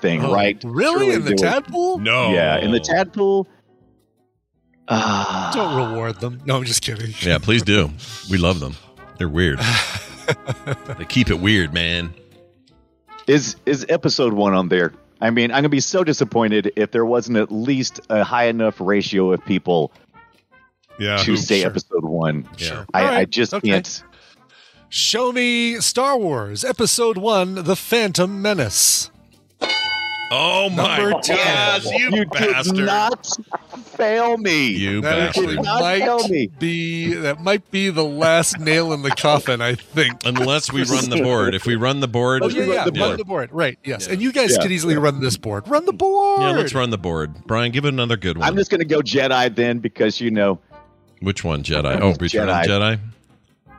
thing, 0.00 0.24
Oh, 0.24 0.32
right? 0.32 0.56
Really? 0.64 1.06
Surely 1.06 1.14
in 1.16 1.24
the 1.24 1.34
there 1.34 1.50
was- 1.50 1.60
tadpool? 1.64 2.00
no. 2.00 2.32
Yeah, 2.32 2.58
in 2.58 2.70
the 2.70 2.78
tadpool. 2.78 3.46
Ah, 4.88 5.50
Don't 5.52 5.90
reward 5.90 6.20
them. 6.20 6.40
No, 6.46 6.56
I'm 6.56 6.62
just 6.64 6.82
kidding. 6.82 7.14
Yeah, 7.20 7.38
please 7.38 7.62
do. 7.62 7.90
We 8.30 8.38
love 8.38 8.60
them. 8.60 8.76
They're 9.18 9.28
weird. 9.28 9.58
they 10.98 11.04
keep 11.06 11.30
it 11.30 11.40
weird, 11.40 11.72
man. 11.74 12.12
is 13.26 13.56
is 13.66 13.86
episode 13.88 14.32
one 14.32 14.54
on 14.54 14.68
there? 14.68 14.92
I 15.20 15.30
mean, 15.30 15.50
I'm 15.50 15.58
gonna 15.58 15.68
be 15.68 15.80
so 15.80 16.02
disappointed 16.04 16.72
if 16.76 16.90
there 16.92 17.04
wasn't 17.04 17.36
at 17.36 17.52
least 17.52 18.00
a 18.08 18.24
high 18.24 18.46
enough 18.46 18.80
ratio 18.80 19.32
of 19.32 19.44
people 19.44 19.92
Yeah. 20.98 21.18
to 21.18 21.36
say 21.36 21.60
Sure. 21.60 21.70
episode 21.70 22.04
one. 22.04 22.48
Yeah. 22.58 22.84
I, 22.94 23.02
All 23.04 23.14
I 23.14 23.24
just 23.26 23.52
okay. 23.54 23.68
can't. 23.68 24.02
Show 24.92 25.30
me 25.30 25.76
Star 25.80 26.16
Wars 26.18 26.64
Episode 26.64 27.16
1 27.16 27.62
The 27.64 27.76
Phantom 27.76 28.42
Menace. 28.42 29.09
Oh 30.32 30.70
my 30.70 30.98
Number 30.98 31.10
gosh, 31.26 31.84
you, 31.86 32.10
You 32.12 32.26
bastard! 32.26 32.76
did 32.76 32.86
not 32.86 33.26
fail 33.96 34.36
me. 34.38 34.68
you 34.68 35.00
That 35.00 35.16
bastard! 35.16 35.44
actually 35.44 35.56
Did 35.56 35.64
not 35.64 35.80
tell 35.98 36.28
me. 36.28 36.46
might 36.46 36.58
be 36.60 37.14
that 37.14 37.40
might 37.42 37.70
be 37.72 37.90
the 37.90 38.04
last 38.04 38.60
nail 38.60 38.92
in 38.92 39.02
the 39.02 39.10
coffin. 39.10 39.60
I 39.60 39.74
think. 39.74 40.24
Unless 40.24 40.72
we 40.72 40.84
run 40.84 41.10
the 41.10 41.20
board. 41.22 41.54
If 41.56 41.66
we 41.66 41.74
run 41.74 41.98
the 41.98 42.06
board, 42.06 42.42
Oh 42.44 42.48
yeah, 42.48 42.62
yeah. 42.62 42.84
the 42.84 42.92
Run 42.92 43.16
the 43.16 43.24
board. 43.24 43.50
Right. 43.52 43.76
Yes. 43.84 44.06
Yeah. 44.06 44.12
And 44.12 44.22
you 44.22 44.30
guys 44.32 44.52
Yeah. 44.54 44.62
could 44.62 44.70
easily 44.70 44.96
run 44.96 45.20
this 45.20 45.36
board. 45.36 45.66
Run 45.68 45.84
the 45.84 45.92
board. 45.92 46.42
yeah, 46.42 46.50
let's 46.52 46.74
run 46.74 46.90
the 46.90 46.98
board. 46.98 47.34
Brian, 47.46 47.72
give 47.72 47.84
it 47.84 47.88
another 47.88 48.16
good 48.16 48.38
one. 48.38 48.46
I'm 48.46 48.54
just 48.56 48.70
going 48.70 48.78
to 48.80 48.86
go 48.86 49.00
Jedi 49.00 49.52
then 49.54 49.80
because 49.80 50.20
you 50.20 50.30
know. 50.30 50.60
Which 51.20 51.42
one, 51.42 51.64
Jedi? 51.64 51.98
Oh, 52.00 52.14
Return 52.20 52.48
of 52.48 52.62
the 52.62 52.68
Jedi. 52.70 52.96
Jedi. 52.96 53.00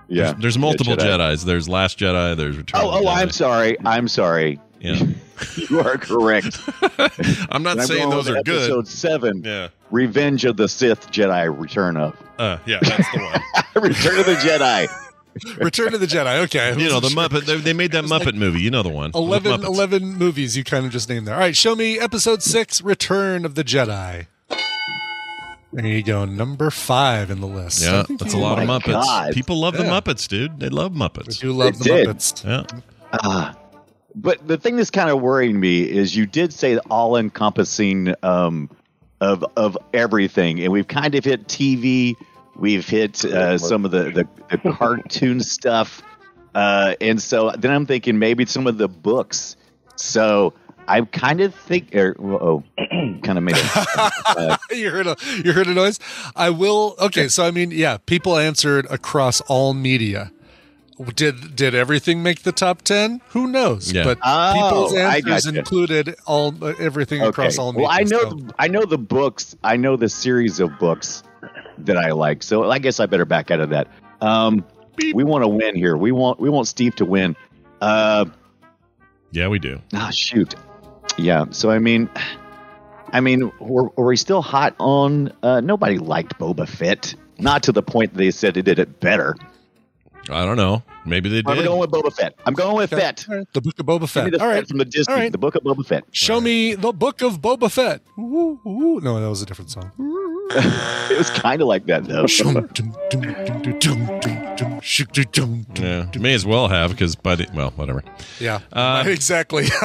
Yeah. 0.09 0.23
There's, 0.23 0.35
there's 0.41 0.57
multiple 0.57 0.95
Jedi. 0.97 1.17
Jedi's. 1.17 1.45
There's 1.45 1.69
Last 1.69 1.97
Jedi. 1.97 2.35
There's 2.35 2.57
Return. 2.57 2.81
Oh, 2.83 2.89
of 2.89 3.01
the 3.03 3.07
oh, 3.07 3.11
Jedi. 3.11 3.15
I'm 3.17 3.29
sorry. 3.31 3.77
I'm 3.85 4.07
sorry. 4.09 4.59
Yeah, 4.81 5.03
You 5.69 5.79
are 5.79 5.97
correct. 5.97 6.59
I'm 7.51 7.61
not 7.63 7.73
And 7.73 7.81
I'm 7.81 7.87
saying 7.87 8.09
those 8.09 8.27
with 8.27 8.37
are 8.39 8.43
good. 8.43 8.63
Episode 8.63 8.87
seven, 8.87 9.43
Yeah, 9.43 9.67
Revenge 9.91 10.43
of 10.45 10.57
the 10.57 10.67
Sith 10.67 11.11
Jedi 11.11 11.55
Return 11.55 11.97
of. 11.97 12.15
uh, 12.39 12.57
yeah, 12.65 12.79
that's 12.81 13.11
the 13.11 13.19
one. 13.19 13.41
Return 13.83 14.19
of 14.19 14.25
the 14.25 14.33
Jedi. 14.35 14.87
Return 15.59 15.93
of 15.93 15.99
the 16.01 16.07
Jedi. 16.07 16.43
Okay. 16.45 16.71
you 16.81 16.89
know 16.89 16.99
the 16.99 17.09
Sure. 17.09 17.29
Muppet. 17.29 17.45
They, 17.45 17.55
they 17.57 17.73
made 17.73 17.91
that 17.93 18.03
Muppet 18.05 18.33
movie. 18.35 18.59
You 18.61 18.69
know 18.71 18.83
the 18.83 18.89
one. 18.89 19.11
with 19.11 19.15
11, 19.15 19.51
Muppets. 19.61 19.65
11 19.65 20.13
movies 20.17 20.57
you 20.57 20.63
kind 20.65 20.85
of 20.85 20.91
just 20.91 21.07
named 21.07 21.25
there. 21.27 21.35
All 21.35 21.39
right, 21.39 21.55
show 21.55 21.73
me 21.75 21.97
episode 21.99 22.41
six, 22.43 22.81
Return 22.81 23.45
of 23.45 23.55
the 23.55 23.63
Jedi. 23.63 24.25
There 25.73 25.85
you 25.87 26.03
go, 26.03 26.25
number 26.25 26.69
five 26.69 27.29
in 27.31 27.39
the 27.39 27.47
list. 27.47 27.81
Yeah, 27.81 28.03
that's 28.19 28.33
a 28.33 28.37
you- 28.37 28.43
lot 28.43 28.59
of 28.61 28.67
Muppets. 28.67 28.91
God. 29.03 29.33
People 29.33 29.57
love 29.61 29.77
the 29.77 29.83
Muppets, 29.83 30.27
dude. 30.27 30.59
They 30.59 30.67
love 30.69 30.93
We 30.93 30.99
Muppets. 30.99 31.39
do 31.39 31.53
love 31.53 31.77
the 31.77 31.83
did. 31.85 32.07
Muppets. 32.09 32.43
Yeah. 32.43 32.79
Ah. 33.13 33.55
But 34.15 34.47
the 34.47 34.57
thing 34.57 34.75
that's 34.75 34.91
kind 34.91 35.09
of 35.09 35.21
worrying 35.21 35.59
me 35.59 35.83
is 35.83 36.15
you 36.15 36.25
did 36.25 36.53
say 36.53 36.77
all 36.89 37.15
encompassing 37.15 38.13
um, 38.23 38.69
of 39.19 39.45
of 39.55 39.77
everything, 39.93 40.59
and 40.59 40.71
we've 40.71 40.87
kind 40.87 41.15
of 41.15 41.23
hit 41.23 41.47
TV, 41.47 42.15
we've 42.55 42.87
hit 42.87 43.23
uh, 43.23 43.57
some 43.57 43.85
of 43.85 43.91
the, 43.91 44.03
the, 44.11 44.57
the 44.57 44.71
cartoon 44.77 45.41
stuff, 45.41 46.01
uh, 46.55 46.95
and 46.99 47.21
so 47.21 47.51
then 47.57 47.71
I'm 47.71 47.85
thinking 47.85 48.19
maybe 48.19 48.45
some 48.45 48.67
of 48.67 48.77
the 48.77 48.87
books. 48.87 49.55
So 49.95 50.53
I 50.87 51.01
kind 51.01 51.41
of 51.41 51.53
think, 51.53 51.95
er, 51.95 52.15
oh, 52.19 52.63
kind 52.77 53.37
of 53.37 53.43
made 53.43 53.55
it. 53.57 53.87
Uh, 54.25 54.57
you 54.71 54.89
heard 54.89 55.07
a 55.07 55.15
you 55.43 55.53
heard 55.53 55.67
a 55.67 55.73
noise. 55.73 55.99
I 56.35 56.49
will. 56.49 56.95
Okay, 56.99 57.27
so 57.27 57.45
I 57.45 57.51
mean, 57.51 57.71
yeah, 57.71 57.97
people 58.05 58.37
answered 58.37 58.87
across 58.89 59.41
all 59.41 59.73
media. 59.73 60.31
Did 61.15 61.55
did 61.55 61.73
everything 61.75 62.21
make 62.23 62.43
the 62.43 62.51
top 62.51 62.81
ten? 62.81 63.21
Who 63.29 63.47
knows? 63.47 63.91
Yeah. 63.91 64.03
But 64.03 64.19
Oh, 64.23 64.53
people's 64.53 64.95
I 64.95 65.15
answers 65.17 65.45
gotcha. 65.45 65.57
included 65.59 66.15
all 66.25 66.53
uh, 66.63 66.73
everything 66.79 67.21
across 67.21 67.57
all 67.57 67.71
media. 67.73 67.87
Well, 67.87 67.97
I 67.99 68.03
know, 68.03 68.19
so- 68.29 68.39
I 68.59 68.67
know 68.67 68.85
the 68.85 68.97
books. 68.97 69.55
I 69.63 69.77
know 69.77 69.95
the 69.95 70.09
series 70.09 70.59
of 70.59 70.77
books 70.79 71.23
that 71.79 71.97
I 71.97 72.11
like. 72.11 72.43
So 72.43 72.69
I 72.69 72.79
guess 72.79 72.99
I 72.99 73.05
better 73.07 73.25
back 73.25 73.51
out 73.51 73.59
of 73.59 73.69
that. 73.69 73.87
Um, 74.21 74.63
we 75.13 75.23
want 75.23 75.43
to 75.43 75.47
win 75.47 75.75
here. 75.75 75.97
We 75.97 76.11
want 76.11 76.39
we 76.39 76.49
want 76.49 76.67
Steve 76.67 76.95
to 76.97 77.05
win. 77.05 77.35
Uh, 77.81 78.25
Yeah, 79.31 79.47
we 79.47 79.57
do. 79.59 79.79
ah, 79.93 80.09
shoot. 80.11 80.53
Yeah. 81.17 81.45
So 81.51 81.71
I 81.71 81.79
mean, 81.79 82.09
I 83.11 83.21
mean, 83.21 83.51
were, 83.59 83.85
were 83.95 84.05
we 84.05 84.17
still 84.17 84.41
hot 84.41 84.75
on? 84.79 85.33
Uh, 85.41 85.61
nobody 85.61 85.97
liked 85.97 86.37
Boba 86.37 86.67
Fett. 86.67 87.15
Not 87.39 87.63
to 87.63 87.71
the 87.71 87.81
point 87.81 88.13
that 88.13 88.19
they 88.19 88.29
said 88.31 88.55
it 88.57 88.63
did 88.63 88.77
it 88.77 88.99
better. 88.99 89.35
I 90.31 90.45
don't 90.45 90.57
know. 90.57 90.83
Maybe 91.05 91.29
they 91.29 91.37
did. 91.41 91.47
I'm 91.47 91.63
going 91.63 91.79
with 91.79 91.89
Boba 91.91 92.13
Fett. 92.13 92.35
I'm 92.45 92.53
going 92.53 92.75
with 92.75 92.93
Okay, 92.93 93.01
Fett. 93.01 93.25
right, 93.27 93.47
The 93.53 93.61
Book 93.61 93.79
of 93.79 93.85
Boba 93.85 94.07
Fett. 94.09 94.39
All 94.39 94.47
right, 94.47 94.67
from 94.67 94.77
the 94.77 94.85
Disney, 94.85 95.13
right. 95.13 95.31
the 95.31 95.37
book 95.37 95.55
of 95.55 95.63
Boba 95.63 95.85
Fett. 95.85 96.03
Show 96.11 96.39
me 96.39 96.75
the 96.75 96.93
Book 96.93 97.21
of 97.21 97.41
Boba 97.41 97.71
Fett. 97.71 98.01
Woo, 98.17 98.59
woo. 98.63 98.99
No, 99.01 99.19
that 99.19 99.27
was 99.29 99.41
a 99.41 99.45
different 99.45 99.71
song. 99.71 99.91
It 100.53 101.17
was 101.17 101.29
kind 101.29 101.61
of 101.61 101.69
like 101.69 101.85
that 101.85 102.03
though. 102.03 102.25
Yeah, 105.79 106.05
may 106.19 106.33
as 106.33 106.45
well 106.45 106.67
have 106.67 106.91
because 106.91 107.15
by 107.15 107.35
the 107.35 107.47
well, 107.53 107.71
whatever. 107.71 108.03
Yeah, 108.39 108.59
Uh, 108.71 109.03
exactly. 109.07 109.65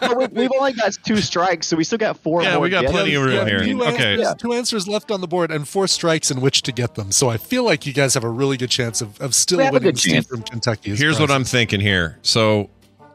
Well, 0.00 0.16
we, 0.16 0.26
we've 0.28 0.50
only 0.58 0.72
got 0.72 0.96
two 1.04 1.18
strikes, 1.18 1.66
so 1.66 1.76
we 1.76 1.84
still 1.84 1.98
got 1.98 2.16
four. 2.18 2.42
Yeah, 2.42 2.52
more 2.54 2.60
we 2.62 2.70
got 2.70 2.80
to 2.82 2.86
get. 2.86 2.92
plenty 2.92 3.14
of 3.14 3.22
room 3.24 3.34
Yeah, 3.34 3.44
here. 3.44 3.64
Two 3.64 3.82
Okay. 3.84 4.14
answers, 4.14 4.34
two 4.38 4.52
answers 4.52 4.88
left 4.88 5.10
on 5.10 5.20
the 5.20 5.26
board 5.28 5.50
and 5.50 5.66
four 5.68 5.86
strikes 5.86 6.30
in 6.30 6.40
which 6.40 6.62
to 6.62 6.72
get 6.72 6.94
them. 6.94 7.10
So 7.12 7.28
I 7.28 7.36
feel 7.36 7.64
like 7.64 7.84
you 7.86 7.92
guys 7.92 8.14
have 8.14 8.24
a 8.24 8.28
really 8.30 8.56
good 8.56 8.70
chance 8.70 9.00
of, 9.02 9.20
of 9.20 9.34
still 9.34 9.58
We 9.58 9.64
have 9.64 9.74
a 9.74 9.74
winning 9.74 9.88
good 9.90 9.98
Steve 9.98 10.26
from 10.26 10.42
Kentucky. 10.42 10.92
as 10.92 10.98
Here's 11.00 11.20
what 11.20 11.30
I'm 11.30 11.44
thinking 11.44 11.80
here. 11.80 12.18
So, 12.22 12.70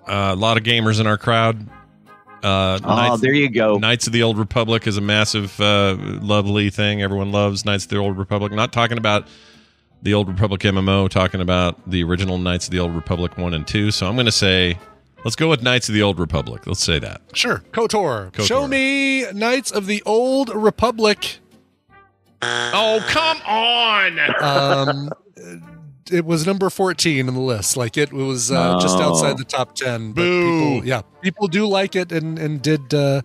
uh, 0.07 0.31
a 0.33 0.35
lot 0.35 0.57
of 0.57 0.63
gamers 0.63 0.99
in 0.99 1.07
our 1.07 1.17
crowd. 1.17 1.67
Uh, 2.43 2.79
Oh, 2.83 2.95
Knights, 2.95 3.21
there 3.21 3.33
you 3.33 3.49
go. 3.49 3.77
Knights 3.77 4.05
of 4.07 4.13
the 4.13 4.21
Old 4.23 4.37
Republic 4.37 4.85
is 4.85 4.97
a 4.97 5.01
massive, 5.01 5.57
uh, 5.61 5.95
lovely 5.99 6.69
thing. 6.69 7.01
Everyone 7.01 7.31
loves 7.31 7.63
Knights 7.65 7.85
of 7.85 7.89
the 7.91 7.97
Old 7.97 8.17
Republic. 8.17 8.51
Not 8.51 8.73
talking 8.73 8.97
about 8.97 9.27
the 10.03 10.13
Old 10.13 10.27
Republic 10.27 10.61
MMO, 10.61 11.09
talking 11.09 11.41
about 11.41 11.89
the 11.89 12.03
original 12.03 12.37
Knights 12.37 12.67
of 12.67 12.71
the 12.71 12.79
Old 12.79 12.93
Republic 12.93 13.37
1 13.37 13.53
and 13.53 13.65
2. 13.65 13.89
So 13.89 14.05
I'm 14.05 14.15
going 14.15 14.25
to 14.25 14.31
say, 14.33 14.77
let's 15.23 15.35
go 15.37 15.49
with 15.49 15.63
Knights 15.63 15.87
of 15.87 15.95
the 15.95 16.01
Old 16.03 16.19
Republic. 16.19 16.67
Let's 16.67 16.83
say 16.83 16.99
that. 16.99 17.21
Sure. 17.33 17.63
KOTOR. 17.71 18.31
KOTOR. 18.33 18.45
Show 18.45 18.67
me 18.67 19.31
Knights 19.31 19.71
of 19.71 19.87
the 19.87 20.03
Old 20.05 20.53
Republic. 20.53 21.39
Oh, 22.41 23.03
come 23.07 23.37
on. 23.47 24.19
Um, 24.43 25.09
it 26.11 26.25
was 26.25 26.45
number 26.45 26.69
14 26.69 27.29
in 27.29 27.33
the 27.33 27.39
list. 27.39 27.77
Like 27.77 27.95
it 27.95 28.11
was 28.11 28.51
uh, 28.51 28.77
just 28.81 28.97
outside 28.99 29.37
the 29.37 29.45
top 29.45 29.75
10. 29.75 30.11
But 30.11 30.21
Boo. 30.21 30.73
people, 30.75 30.85
yeah, 30.87 31.01
people 31.21 31.47
do 31.47 31.65
like 31.65 31.95
it 31.95 32.11
and, 32.11 32.37
and 32.37 32.61
did, 32.61 32.93
uh, 32.93 33.21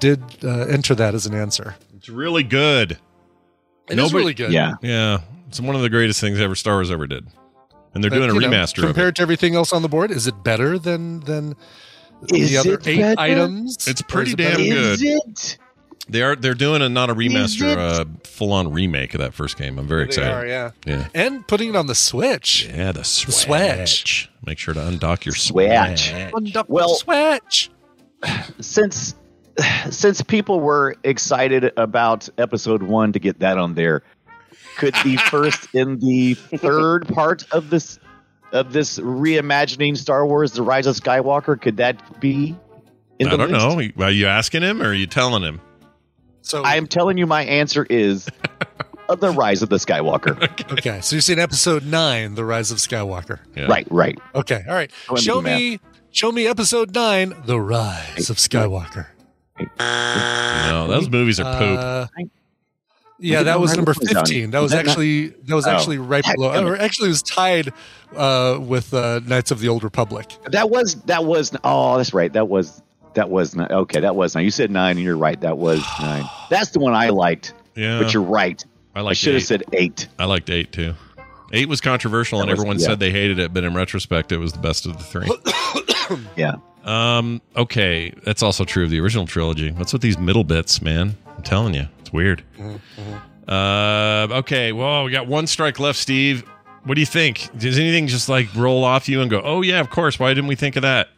did 0.00 0.22
uh, 0.42 0.60
enter 0.60 0.94
that 0.94 1.14
as 1.14 1.26
an 1.26 1.34
answer. 1.34 1.76
It's 1.94 2.08
really 2.08 2.42
good. 2.42 2.92
It 2.92 3.92
is 3.92 3.96
Nobody- 3.98 4.16
really 4.16 4.34
good. 4.34 4.52
Yeah. 4.52 4.76
Yeah. 4.80 5.18
It's 5.48 5.60
one 5.60 5.76
of 5.76 5.82
the 5.82 5.90
greatest 5.90 6.20
things 6.20 6.40
ever 6.40 6.54
Star 6.54 6.74
Wars 6.74 6.90
ever 6.90 7.06
did. 7.06 7.26
And 7.94 8.02
they're 8.04 8.10
But, 8.10 8.16
doing 8.16 8.30
a 8.30 8.34
you 8.34 8.40
know, 8.40 8.48
remaster 8.48 8.78
of 8.78 8.84
it. 8.84 8.86
compared 8.88 9.16
to 9.16 9.22
everything 9.22 9.54
else 9.54 9.72
on 9.72 9.82
the 9.82 9.88
board. 9.88 10.10
Is 10.10 10.26
it 10.26 10.42
better 10.44 10.78
than 10.78 11.20
than 11.20 11.54
Is 12.32 12.50
the 12.50 12.58
other 12.58 12.78
eight 12.84 12.98
better? 13.00 13.20
items? 13.20 13.86
It's 13.88 14.02
pretty 14.02 14.30
is 14.30 14.34
it 14.34 14.36
damn 14.36 14.56
good. 14.56 14.92
Is 14.94 15.02
it? 15.02 15.58
They 16.08 16.22
are 16.22 16.36
they're 16.36 16.54
doing 16.54 16.82
a 16.82 16.88
not 16.88 17.10
a 17.10 17.14
remaster, 17.14 17.72
it? 17.72 17.78
uh, 17.78 18.04
full 18.24 18.52
on 18.52 18.70
remake 18.70 19.14
of 19.14 19.20
that 19.20 19.34
first 19.34 19.56
game. 19.56 19.78
I'm 19.78 19.88
very 19.88 20.02
They 20.04 20.08
excited. 20.08 20.30
are, 20.30 20.46
yeah. 20.46 20.70
Yeah. 20.86 21.08
And 21.14 21.46
putting 21.48 21.70
it 21.70 21.76
on 21.76 21.86
the 21.86 21.94
Switch. 21.96 22.66
Yeah, 22.68 22.92
the 22.92 23.02
switch. 23.02 23.34
Switch. 23.34 24.30
Make 24.44 24.58
sure 24.58 24.72
to 24.74 24.80
undock 24.80 25.24
your 25.24 25.34
Switch. 25.34 25.66
switch. 26.10 26.12
Undock 26.32 26.66
the 26.68 26.72
Well- 26.72 26.94
Switch. 26.94 27.70
Since 28.60 29.14
since 29.90 30.22
people 30.22 30.60
were 30.60 30.94
excited 31.02 31.72
about 31.76 32.28
episode 32.38 32.82
one 32.82 33.12
to 33.12 33.18
get 33.18 33.40
that 33.40 33.58
on 33.58 33.74
there, 33.74 34.02
could 34.76 34.94
be 35.02 35.16
first 35.30 35.68
in 35.74 35.98
the 35.98 36.34
third 36.34 37.08
part 37.08 37.44
of 37.52 37.70
this 37.70 37.98
of 38.52 38.72
this 38.72 38.98
reimagining 38.98 39.96
Star 39.96 40.26
Wars: 40.26 40.52
The 40.52 40.62
Rise 40.62 40.86
of 40.86 40.94
Skywalker 40.96 41.60
could 41.60 41.76
that 41.78 42.20
be? 42.20 42.56
In 43.18 43.28
I 43.28 43.30
the 43.30 43.36
don't 43.38 43.50
list? 43.50 43.96
know. 43.96 44.04
Are 44.04 44.10
you 44.10 44.26
asking 44.26 44.62
him 44.62 44.82
or 44.82 44.88
are 44.88 44.94
you 44.94 45.06
telling 45.06 45.42
him? 45.42 45.60
So 46.42 46.62
I 46.62 46.76
am 46.76 46.86
telling 46.86 47.16
you, 47.18 47.26
my 47.26 47.44
answer 47.44 47.86
is 47.88 48.28
the 49.08 49.30
Rise 49.30 49.62
of 49.62 49.68
the 49.68 49.76
Skywalker. 49.78 50.40
okay. 50.78 51.00
So 51.00 51.16
you're 51.16 51.22
saying 51.22 51.38
episode 51.40 51.84
nine, 51.84 52.34
The 52.34 52.44
Rise 52.44 52.70
of 52.70 52.78
Skywalker. 52.78 53.40
Yeah. 53.56 53.66
Right, 53.66 53.86
right. 53.90 54.18
Okay. 54.34 54.62
All 54.68 54.74
right. 54.74 54.90
Go 55.08 55.14
ahead 55.14 55.18
and 55.18 55.20
Show 55.24 55.40
me 55.40 55.80
show 56.12 56.30
me 56.30 56.46
episode 56.46 56.94
nine, 56.94 57.34
The 57.46 57.58
Rise 57.60 58.30
of 58.30 58.36
Skywalker. 58.36 59.06
No, 59.78 60.86
those 60.88 61.08
movies 61.08 61.40
are 61.40 61.58
poop. 61.58 61.78
Uh, 61.78 62.06
I- 62.18 62.30
yeah, 63.18 63.42
that 63.44 63.60
was 63.60 63.74
number 63.76 63.94
that 63.94 64.06
fifteen. 64.08 64.50
That 64.50 64.60
was 64.60 64.72
that 64.72 64.84
not- 64.86 64.90
actually 64.92 65.28
that 65.28 65.54
was 65.54 65.66
Oh. 65.66 65.70
actually 65.70 65.98
right 65.98 66.24
below, 66.34 66.66
or 66.66 66.76
actually 66.76 67.06
it 67.06 67.10
was 67.10 67.22
tied 67.22 67.72
uh, 68.14 68.58
with 68.60 68.92
uh, 68.94 69.20
Knights 69.26 69.50
of 69.50 69.60
the 69.60 69.68
Old 69.68 69.84
Republic. 69.84 70.26
That 70.50 70.70
was 70.70 70.94
that 71.06 71.24
was. 71.24 71.52
Oh, 71.64 71.96
that's 71.96 72.12
right. 72.14 72.32
That 72.32 72.48
was 72.48 72.82
that 73.14 73.30
was 73.30 73.54
not 73.56 73.70
okay. 73.70 74.00
That 74.00 74.16
was 74.16 74.34
nine. 74.34 74.44
You 74.44 74.50
said 74.50 74.70
nine, 74.70 74.96
and 74.96 75.04
you're 75.04 75.16
right. 75.16 75.40
That 75.40 75.58
was 75.58 75.82
nine. 76.00 76.24
That's 76.50 76.70
the 76.70 76.78
one 76.80 76.94
I 76.94 77.08
liked. 77.10 77.54
Yeah. 77.74 78.00
But 78.02 78.12
you're 78.14 78.22
right. 78.22 78.64
I 78.94 79.00
I 79.02 79.12
should 79.12 79.34
have 79.34 79.42
said 79.44 79.64
eight. 79.72 80.08
I 80.18 80.24
liked 80.24 80.48
eight 80.50 80.72
too. 80.72 80.94
Eight 81.52 81.68
was 81.68 81.80
controversial 81.80 82.40
and 82.40 82.50
was- 82.50 82.58
everyone 82.58 82.78
yeah. 82.78 82.86
said 82.86 82.98
they 83.00 83.12
hated 83.12 83.38
it, 83.38 83.52
but 83.54 83.62
in 83.64 83.74
retrospect 83.74 84.32
it 84.32 84.38
was 84.38 84.52
the 84.52 84.58
best 84.58 84.86
of 84.86 84.96
the 84.98 85.04
three. 85.04 85.28
Yeah. 86.36 86.54
Um, 86.84 87.42
okay, 87.56 88.10
that's 88.22 88.40
also 88.40 88.64
true 88.64 88.84
of 88.84 88.90
the 88.90 89.00
original 89.00 89.26
trilogy. 89.26 89.72
What's 89.72 89.92
with 89.92 90.02
these 90.02 90.18
middle 90.18 90.44
bits, 90.44 90.80
man? 90.80 91.16
I'm 91.36 91.42
telling 91.42 91.74
you, 91.74 91.88
it's 92.06 92.12
weird. 92.12 92.44
Uh, 93.48 94.28
okay, 94.30 94.72
well, 94.72 95.04
we 95.04 95.10
got 95.10 95.26
one 95.26 95.46
strike 95.46 95.78
left, 95.80 95.98
Steve. 95.98 96.44
What 96.84 96.94
do 96.94 97.00
you 97.00 97.06
think? 97.06 97.48
Does 97.58 97.78
anything 97.78 98.06
just 98.06 98.28
like 98.28 98.46
roll 98.54 98.84
off 98.84 99.08
you 99.08 99.20
and 99.20 99.28
go, 99.30 99.40
"Oh 99.44 99.62
yeah, 99.62 99.80
of 99.80 99.90
course"? 99.90 100.18
Why 100.20 100.30
didn't 100.30 100.46
we 100.46 100.54
think 100.54 100.76
of 100.76 100.82
that? 100.82 101.08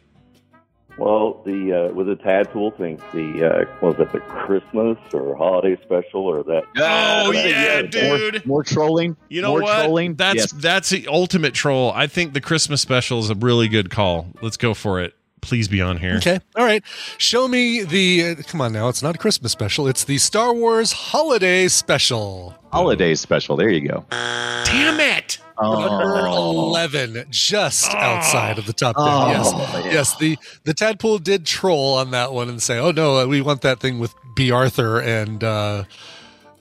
Well, 0.97 1.41
the 1.45 1.89
uh, 1.89 1.93
with 1.93 2.07
the 2.07 2.15
Tadpool 2.15 2.75
thing, 2.75 2.99
the 3.13 3.45
uh, 3.47 3.65
was 3.85 3.99
it 3.99 4.11
the 4.11 4.19
Christmas 4.19 4.97
or 5.13 5.35
holiday 5.37 5.79
special 5.83 6.21
or 6.25 6.43
that? 6.43 6.63
Oh, 6.77 7.31
that- 7.31 7.91
yeah, 7.93 8.07
more- 8.09 8.17
dude. 8.31 8.45
More 8.47 8.63
trolling. 8.63 9.15
You 9.29 9.41
know 9.43 9.51
More 9.51 9.61
what? 9.61 9.83
Trolling. 9.83 10.15
That's 10.15 10.35
Yes. 10.37 10.51
that's 10.53 10.89
the 10.89 11.07
ultimate 11.07 11.53
troll. 11.53 11.91
I 11.95 12.07
think 12.07 12.33
the 12.33 12.41
Christmas 12.41 12.81
special 12.81 13.19
is 13.19 13.29
a 13.29 13.35
really 13.35 13.67
good 13.67 13.89
call. 13.91 14.27
Let's 14.41 14.57
go 14.57 14.73
for 14.73 14.99
it. 15.01 15.13
Please 15.41 15.67
be 15.67 15.81
on 15.81 15.97
here. 15.97 16.15
Okay. 16.17 16.39
All 16.55 16.65
right. 16.65 16.83
Show 17.17 17.47
me 17.47 17.83
the. 17.83 18.35
Uh, 18.39 18.43
come 18.47 18.61
on 18.61 18.73
now. 18.73 18.89
It's 18.89 19.01
not 19.03 19.15
a 19.15 19.17
Christmas 19.17 19.51
special. 19.51 19.87
It's 19.87 20.03
the 20.03 20.17
Star 20.17 20.53
Wars 20.53 20.91
Holiday 20.91 21.67
Special. 21.67 22.55
Holiday 22.71 23.15
special. 23.15 23.55
There 23.55 23.69
you 23.69 23.87
go. 23.87 24.05
Damn 24.11 24.99
it! 24.99 25.39
Number 25.61 26.27
Oh. 26.27 26.51
eleven, 26.69 27.25
just 27.29 27.89
outside 27.95 28.57
of 28.59 28.65
the 28.65 28.73
top 28.73 28.95
ten. 28.95 29.05
Oh, 29.07 29.27
yes, 29.83 29.85
yes. 29.93 30.17
The 30.17 30.37
the 30.65 30.73
Tadpool 30.73 31.23
did 31.23 31.45
troll 31.45 31.95
on 31.95 32.11
that 32.11 32.31
one 32.31 32.47
and 32.49 32.61
say, 32.61 32.77
"Oh 32.77 32.91
no, 32.91 33.17
uh, 33.17 33.25
we 33.25 33.41
want 33.41 33.61
that 33.61 33.79
thing 33.79 33.99
with 33.99 34.13
Bea 34.35 34.51
Arthur 34.51 34.99
and." 35.01 35.43
uh 35.43 35.83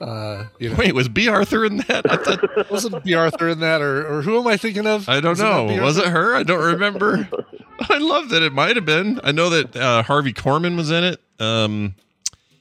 uh, 0.00 0.44
you 0.58 0.70
know, 0.70 0.76
Wait, 0.76 0.94
was 0.94 1.08
Bea 1.08 1.28
Arthur 1.28 1.64
in 1.64 1.78
that? 1.78 2.10
I, 2.10 2.16
thought, 2.16 2.70
wasn't 2.70 3.04
Bea 3.04 3.14
Arthur 3.14 3.48
in 3.48 3.60
that, 3.60 3.80
or, 3.82 4.06
or 4.18 4.22
who 4.22 4.38
am 4.38 4.46
I 4.46 4.56
thinking 4.56 4.86
of? 4.86 5.08
I 5.08 5.20
don't 5.20 5.30
Was 5.30 5.40
know. 5.40 5.68
B. 5.68 5.80
Was 5.80 5.96
it 5.98 6.06
her? 6.06 6.34
I 6.34 6.42
don't 6.42 6.64
remember. 6.64 7.28
I 7.80 7.98
love 7.98 8.28
that 8.30 8.42
it 8.42 8.52
might 8.52 8.76
have 8.76 8.84
been. 8.84 9.20
I 9.24 9.32
know 9.32 9.50
that 9.50 9.76
uh, 9.76 10.02
Harvey 10.02 10.32
Korman 10.32 10.76
was 10.76 10.90
in 10.90 11.04
it. 11.04 11.20
Um, 11.40 11.94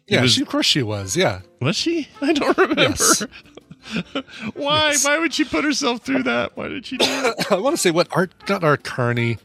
Yeah, 0.07 0.21
was, 0.21 0.33
she, 0.33 0.41
of 0.41 0.47
course 0.47 0.65
she 0.65 0.81
was. 0.83 1.15
Yeah, 1.17 1.41
was 1.61 1.75
she? 1.75 2.07
I 2.21 2.33
don't 2.33 2.57
remember. 2.57 2.81
Yes. 2.81 3.23
Why? 4.53 4.89
Yes. 4.91 5.05
Why 5.05 5.17
would 5.19 5.33
she 5.33 5.43
put 5.45 5.63
herself 5.63 6.01
through 6.01 6.23
that? 6.23 6.57
Why 6.57 6.67
did 6.67 6.85
she 6.85 6.97
do 6.97 7.05
that? 7.05 7.47
I 7.51 7.55
want 7.55 7.75
to 7.75 7.81
say 7.81 7.91
what 7.91 8.07
Art, 8.11 8.31
not 8.49 8.63
Art 8.63 8.83
Carney, 8.83 9.37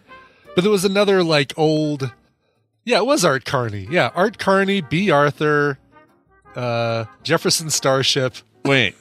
but 0.54 0.62
there 0.62 0.70
was 0.70 0.84
another 0.84 1.22
like 1.22 1.52
old. 1.56 2.12
Yeah, 2.84 2.98
it 2.98 3.06
was 3.06 3.24
Art 3.24 3.44
Carney. 3.44 3.86
Yeah, 3.90 4.10
Art 4.14 4.38
Carney, 4.38 4.80
Bea 4.80 5.10
Arthur, 5.10 5.78
uh, 6.56 7.04
Jefferson 7.22 7.70
Starship. 7.70 8.34
Wait. 8.64 8.94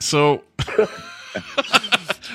So. 0.00 0.42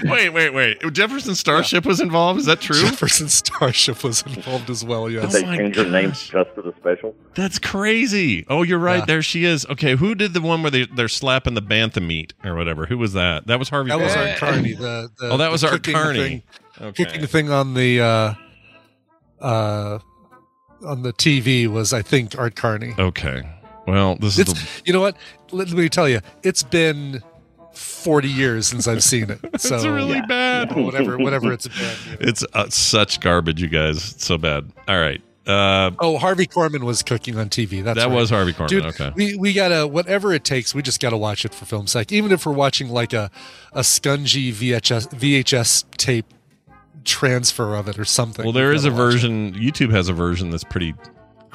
wait, 0.03 0.29
wait, 0.29 0.53
wait. 0.53 0.93
Jefferson 0.93 1.35
Starship 1.35 1.85
was 1.85 1.99
involved. 1.99 2.39
Is 2.39 2.45
that 2.45 2.61
true? 2.61 2.79
Jefferson 2.79 3.29
Starship 3.29 4.03
was 4.03 4.21
involved 4.23 4.69
as 4.69 4.83
well. 4.83 5.09
Yes. 5.09 5.33
They 5.33 5.43
Oh 5.43 5.47
my 5.47 5.57
changed 5.57 5.77
her 5.77 5.89
name 5.89 6.11
just 6.11 6.49
for 6.51 6.61
the 6.61 6.73
special. 6.79 7.15
That's 7.35 7.59
crazy. 7.59 8.45
Oh, 8.49 8.63
you're 8.63 8.79
right. 8.79 8.99
Yeah. 8.99 9.05
There 9.05 9.21
she 9.21 9.45
is. 9.45 9.65
Okay, 9.67 9.95
who 9.95 10.15
did 10.15 10.33
the 10.33 10.41
one 10.41 10.61
where 10.61 10.71
they, 10.71 10.85
they're 10.85 11.07
slapping 11.07 11.53
the 11.53 11.61
bantha 11.61 12.05
meat 12.05 12.33
or 12.43 12.55
whatever? 12.55 12.85
Who 12.85 12.97
was 12.97 13.13
that? 13.13 13.47
That 13.47 13.59
was 13.59 13.69
Harvey. 13.69 13.89
That 13.89 13.99
was 13.99 14.13
Korman. 14.13 14.29
Art 14.29 14.37
Carney. 14.37 14.73
The, 14.73 15.09
the 15.19 15.29
Oh, 15.31 15.37
that 15.37 15.51
was 15.51 15.61
the 15.61 15.71
Art 15.71 15.83
Carney. 15.83 16.19
Thing, 16.19 16.43
Okay. 16.79 17.05
Kicking 17.05 17.25
thing 17.25 17.49
on 17.51 17.73
the 17.73 17.99
uh, 18.01 18.33
uh, 19.41 19.97
on 20.85 21.01
the 21.01 21.11
TV 21.13 21.67
was 21.67 21.91
I 21.91 22.03
think 22.03 22.37
Art 22.37 22.55
Carney. 22.55 22.93
Okay. 22.99 23.41
Well, 23.87 24.15
this 24.17 24.37
is 24.37 24.45
the, 24.45 24.81
you 24.85 24.93
know 24.93 25.01
what? 25.01 25.15
Let 25.51 25.71
me 25.71 25.87
tell 25.89 26.09
you, 26.09 26.19
it's 26.43 26.61
been 26.61 27.23
forty 27.71 28.29
years 28.29 28.67
since 28.67 28.87
I've 28.87 29.03
seen 29.03 29.29
it. 29.29 29.39
So 29.61 29.75
it's 29.75 29.85
really 29.85 30.15
yeah, 30.17 30.25
bad. 30.25 30.75
whatever, 30.75 31.17
whatever 31.17 31.51
it's 31.53 31.67
been. 31.67 31.77
you 32.05 32.11
know. 32.11 32.17
It's 32.19 32.45
uh, 32.53 32.69
such 32.69 33.19
garbage, 33.21 33.61
you 33.61 33.69
guys. 33.69 34.11
It's 34.11 34.25
so 34.25 34.37
bad. 34.37 34.71
All 34.87 34.99
right. 34.99 35.21
Uh, 35.47 35.91
Oh, 35.99 36.17
Harvey 36.17 36.45
Korman 36.45 36.83
was 36.83 37.01
cooking 37.01 37.37
on 37.39 37.47
TV. 37.49 37.81
That's 37.81 37.97
that 37.97 38.09
right. 38.09 38.13
was 38.15 38.29
Harvey 38.29 38.51
Korman. 38.51 38.67
Dude, 38.67 38.85
okay. 38.87 39.13
we 39.15 39.35
we 39.37 39.53
gotta 39.53 39.87
whatever 39.87 40.33
it 40.33 40.43
takes. 40.43 40.75
We 40.75 40.81
just 40.81 40.99
gotta 40.99 41.17
watch 41.17 41.45
it 41.45 41.53
for 41.53 41.63
film 41.65 41.87
sake. 41.87 42.11
Even 42.11 42.33
if 42.33 42.45
we're 42.45 42.51
watching 42.51 42.89
like 42.89 43.13
a 43.13 43.31
a 43.71 43.79
scungy 43.81 44.51
VHS 44.51 45.07
VHS 45.13 45.85
tape 45.97 46.25
transfer 47.05 47.75
of 47.75 47.87
it 47.87 47.97
or 47.97 48.03
something. 48.03 48.43
Well, 48.43 48.51
there 48.51 48.73
is 48.73 48.83
a 48.83 48.89
gotta 48.89 49.01
it. 49.01 49.05
version. 49.05 49.53
YouTube 49.53 49.91
has 49.91 50.09
a 50.09 50.13
version 50.13 50.49
that's 50.51 50.65
pretty 50.65 50.93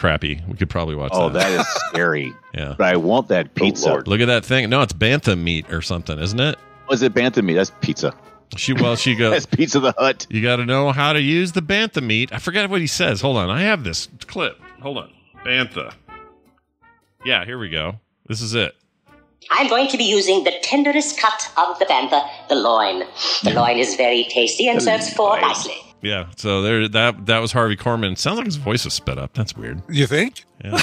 crappy. 0.03 0.41
We 0.49 0.57
could 0.57 0.69
probably 0.69 0.97
watch 0.97 1.13
Oh, 1.15 1.29
that. 1.29 1.49
that 1.49 1.61
is 1.61 1.67
scary. 1.89 2.35
Yeah. 2.53 2.75
But 2.77 2.93
I 2.93 2.97
want 2.97 3.29
that 3.29 3.47
oh, 3.47 3.55
pizza. 3.55 3.89
Lord. 3.89 4.09
Look 4.09 4.21
at 4.21 4.27
that 4.27 4.45
thing. 4.45 4.69
No, 4.69 4.83
it's 4.83 4.93
bantha 4.93 5.39
meat 5.39 5.73
or 5.73 5.81
something, 5.81 6.19
isn't 6.19 6.41
it? 6.41 6.59
Was 6.89 7.03
it 7.03 7.15
bantha 7.15 7.43
meat? 7.43 7.55
That's 7.55 7.71
pizza. 7.81 8.13
She 8.57 8.73
well, 8.73 8.97
she 8.97 9.15
goes. 9.15 9.31
That's 9.33 9.47
Pizza 9.47 9.81
the 9.81 9.95
Hut. 9.97 10.27
You 10.29 10.43
got 10.43 10.57
to 10.57 10.67
know 10.67 10.91
how 10.91 11.13
to 11.15 11.23
use 11.23 11.53
the 11.53 11.63
bantha 11.63 12.03
meat. 12.03 12.33
I 12.35 12.39
forgot 12.39 12.69
what 12.69 12.81
he 12.83 12.87
says. 12.87 13.21
Hold 13.21 13.37
on, 13.39 13.49
I 13.49 13.63
have 13.63 13.83
this 13.85 14.09
clip. 14.27 14.61
Hold 14.83 14.99
on, 14.99 15.11
bantha. 15.45 15.95
Yeah, 17.25 17.47
here 17.47 17.59
we 17.59 17.71
go. 17.71 18.01
This 18.27 18.43
is 18.43 18.55
it. 18.55 18.75
I'm 19.51 19.69
going 19.69 19.89
to 19.89 19.97
be 19.97 20.05
using 20.05 20.45
the 20.45 20.53
tenderest 20.63 21.19
cut 21.19 21.51
of 21.57 21.79
the 21.79 21.87
bantha, 21.87 22.29
the 22.49 22.57
loin. 22.57 23.05
The 23.43 23.53
loin 23.55 23.79
is 23.79 23.95
very 23.95 24.25
tasty 24.25 24.69
and 24.69 24.83
serves 24.83 25.13
four 25.15 25.41
nicely. 25.41 25.77
Yeah. 26.03 26.27
So 26.37 26.63
there, 26.63 26.89
that 26.89 27.27
that 27.27 27.39
was 27.39 27.53
Harvey 27.53 27.77
Korman. 27.77 28.19
Sounds 28.19 28.37
like 28.39 28.47
his 28.47 28.57
voice 28.57 28.85
was 28.85 28.95
sped 28.95 29.19
up. 29.19 29.35
That's 29.35 29.57
weird. 29.57 29.83
You 29.89 30.07
think? 30.07 30.45
Yeah. 30.65 30.79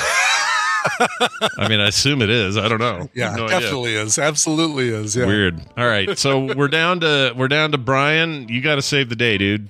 I 1.58 1.68
mean, 1.68 1.80
I 1.82 1.88
assume 1.90 2.22
it 2.22 2.30
is. 2.30 2.58
I 2.58 2.68
don't 2.70 2.80
know. 2.80 3.10
Yeah, 3.14 3.36
No 3.36 3.46
idea. 3.46 3.60
definitely 3.60 3.96
is. 3.96 4.18
Absolutely 4.18 4.90
is. 4.90 5.16
Yeah. 5.16 5.26
Weird. 5.26 5.60
All 5.78 5.86
right, 5.88 6.18
so 6.18 6.54
we're 6.56 6.68
down 6.70 7.02
to 7.02 7.34
we're 7.36 7.48
down 7.50 7.72
to 7.74 7.78
Brian. 7.78 8.48
You 8.48 8.62
got 8.62 8.76
to 8.76 8.82
save 8.82 9.10
the 9.10 9.16
day, 9.16 9.38
dude. 9.38 9.70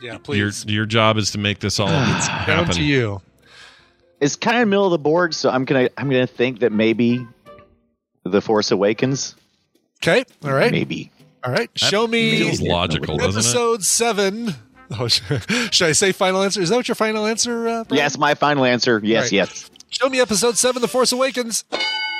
Yeah, 0.00 0.12
Your 0.12 0.18
please. 0.20 0.64
your 0.66 0.84
job 0.86 1.16
is 1.16 1.30
to 1.30 1.38
make 1.38 1.60
this 1.60 1.80
all 1.80 1.86
Down 1.88 2.20
happen. 2.20 2.74
to 2.74 2.82
you. 2.82 3.22
It's 4.20 4.36
kind 4.36 4.60
of 4.62 4.68
middle 4.68 4.84
of 4.86 4.90
the 4.92 4.98
board, 4.98 5.34
so 5.34 5.48
I'm 5.48 5.64
gonna 5.64 5.88
I'm 5.96 6.10
gonna 6.10 6.26
think 6.26 6.60
that 6.60 6.72
maybe 6.72 7.26
the 8.24 8.40
Force 8.42 8.70
Awakens. 8.70 9.34
Okay. 10.02 10.24
All 10.44 10.52
right. 10.52 10.70
Maybe. 10.72 11.10
All 11.44 11.52
right. 11.52 11.70
Show 11.76 12.06
me 12.06 12.38
Feels 12.38 12.60
logical, 12.62 13.16
doesn't 13.18 13.30
it? 13.40 13.44
episode 13.44 13.84
seven. 13.84 14.54
Oh, 15.00 15.08
should 15.08 15.86
I 15.88 15.92
say 15.92 16.12
final 16.12 16.42
answer? 16.42 16.60
Is 16.60 16.68
that 16.68 16.76
what 16.76 16.86
your 16.86 16.94
final 16.96 17.24
answer? 17.24 17.66
Uh, 17.66 17.84
Yes, 17.90 18.18
my 18.18 18.34
final 18.34 18.66
answer. 18.66 19.00
Yes, 19.02 19.24
Right. 19.24 19.32
yes. 19.32 19.70
Show 19.88 20.10
me 20.10 20.20
episode 20.20 20.58
seven, 20.58 20.82
The 20.82 20.88
Force 20.88 21.12
Awakens. 21.12 21.64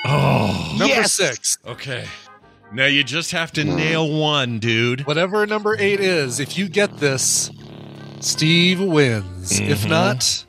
Oh, 0.07 0.69
Number 0.79 0.87
Yes. 0.87 1.13
six. 1.13 1.59
okay. 1.67 2.07
Now 2.73 2.87
you 2.87 3.05
just 3.05 3.33
have 3.33 3.53
to 3.55 3.65
nail 3.65 4.09
one, 4.11 4.59
dude. 4.59 5.07
Whatever 5.07 5.47
number 5.47 5.77
eight 5.79 6.01
is, 6.01 6.41
if 6.41 6.57
you 6.57 6.67
get 6.67 6.97
this, 6.97 7.51
Steve 8.21 8.81
wins. 8.81 9.61
If 9.61 9.85
Mhm. 9.85 9.91
not, 9.91 10.45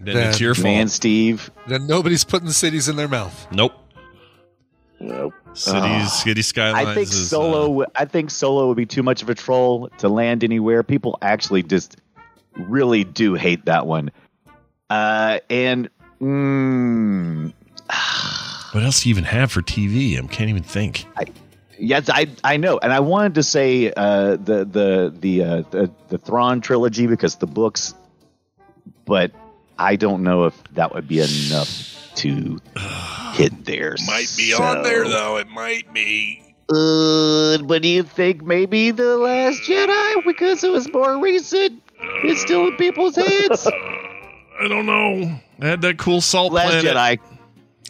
Then, 0.00 0.14
Then- 0.16 0.28
it's 0.30 0.40
your 0.40 0.54
fault. 0.56 0.64
Man, 0.64 0.88
Steve. 0.88 1.50
then 1.68 1.86
nobody's 1.86 2.24
putting 2.24 2.50
cities 2.50 2.88
in 2.88 2.96
their 2.96 3.06
mouth. 3.06 3.46
Nope. 3.52 3.74
Nope. 5.00 5.32
Cities, 5.54 5.82
Ah. 5.82 6.06
city 6.06 6.42
skylines. 6.42 6.86
I 6.86 6.94
think 6.94 7.08
is, 7.08 7.30
Solo. 7.30 7.82
uh, 7.82 7.86
I 7.96 8.04
think 8.04 8.30
Solo 8.30 8.68
would 8.68 8.76
be 8.76 8.86
too 8.86 9.02
much 9.02 9.22
of 9.22 9.30
a 9.30 9.34
troll 9.34 9.88
to 9.98 10.08
land 10.08 10.44
anywhere. 10.44 10.82
People 10.82 11.18
actually 11.22 11.62
just 11.62 11.96
really 12.54 13.04
do 13.04 13.34
hate 13.34 13.64
that 13.64 13.86
one. 13.86 14.10
Uh, 14.90 15.38
and 15.48 15.88
mm, 16.20 17.52
what 18.72 18.84
else 18.84 19.02
do 19.02 19.08
you 19.08 19.14
even 19.14 19.24
have 19.24 19.50
for 19.50 19.62
TV? 19.62 20.22
I 20.22 20.26
can't 20.26 20.50
even 20.50 20.62
think. 20.62 21.06
yes, 21.78 22.10
I 22.10 22.26
I 22.44 22.58
know, 22.58 22.78
and 22.78 22.92
I 22.92 23.00
wanted 23.00 23.34
to 23.36 23.42
say 23.42 23.92
uh, 23.96 24.32
the 24.36 24.64
the 24.64 25.14
the 25.18 25.42
uh, 25.42 25.62
the 25.70 25.90
the 26.08 26.18
Thrawn 26.18 26.60
trilogy 26.60 27.06
because 27.06 27.36
the 27.36 27.46
books, 27.46 27.94
but 29.06 29.32
I 29.78 29.96
don't 29.96 30.22
know 30.22 30.44
if 30.44 30.62
that 30.74 30.92
would 30.94 31.08
be 31.08 31.20
enough 31.20 32.12
to 32.16 32.60
hit 33.42 33.64
there. 33.64 33.96
Might 34.06 34.32
be 34.36 34.50
So- 34.52 34.62
on 34.62 34.82
there 34.82 35.06
though. 35.08 35.36
It 35.38 35.48
might 35.48 35.92
be. 35.92 36.42
Uh, 36.72 37.58
but 37.64 37.82
do 37.82 37.88
you 37.88 38.04
think 38.04 38.42
maybe 38.44 38.92
the 38.92 39.16
Last 39.16 39.62
uh, 39.62 39.72
Jedi 39.72 40.24
because 40.24 40.62
it 40.62 40.70
was 40.70 40.92
more 40.92 41.20
recent? 41.20 41.82
It's 42.22 42.40
uh, 42.40 42.44
still 42.46 42.68
in 42.68 42.76
people's 42.76 43.18
uh, 43.18 43.24
heads. 43.24 43.66
I 43.66 44.68
don't 44.68 44.86
know. 44.86 45.40
I 45.60 45.66
had 45.66 45.82
that 45.82 45.98
cool 45.98 46.20
salt 46.20 46.52
Last 46.52 46.70
planet. 46.70 46.94
Jedi. 46.96 47.18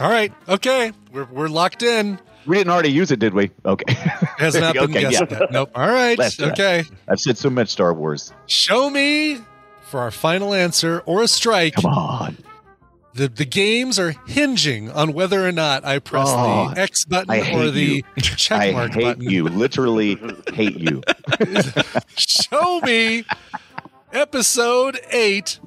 All 0.00 0.10
right. 0.10 0.32
Okay. 0.48 0.92
We're, 1.12 1.24
we're 1.26 1.48
locked 1.48 1.82
in. 1.82 2.18
We 2.46 2.56
didn't 2.56 2.72
already 2.72 2.90
use 2.90 3.10
it, 3.10 3.18
did 3.18 3.34
we? 3.34 3.50
Okay. 3.66 3.92
Has 4.38 4.54
not 4.54 4.72
been 4.74 4.84
Okay, 4.84 5.02
guessed 5.10 5.24
yeah. 5.30 5.46
Nope. 5.50 5.72
All 5.74 5.86
right. 5.86 6.18
Last 6.18 6.40
Jedi. 6.40 6.52
Okay. 6.52 6.84
I've 7.06 7.20
said 7.20 7.36
so 7.36 7.50
much 7.50 7.68
Star 7.68 7.92
Wars. 7.92 8.32
Show 8.46 8.88
me 8.88 9.40
for 9.90 10.00
our 10.00 10.10
final 10.10 10.54
answer 10.54 11.00
or 11.04 11.22
a 11.22 11.28
strike. 11.28 11.74
Come 11.74 11.84
on. 11.92 12.38
The 13.14 13.28
the 13.28 13.44
games 13.44 13.98
are 13.98 14.12
hinging 14.26 14.90
on 14.90 15.12
whether 15.12 15.46
or 15.46 15.50
not 15.52 15.84
I 15.84 15.98
press 15.98 16.28
Oh, 16.30 16.70
the 16.74 16.80
X 16.80 17.04
button 17.04 17.30
I 17.30 17.52
or 17.52 17.70
the 17.70 18.04
you. 18.16 18.22
check 18.22 18.60
I 18.60 18.70
mark 18.72 18.92
hate 18.92 19.02
button. 19.02 19.22
you. 19.30 19.44
Literally 19.44 20.16
hate 20.54 20.76
you. 20.78 21.02
Show 22.16 22.80
me 22.80 23.24
episode 24.12 25.00
eight, 25.10 25.58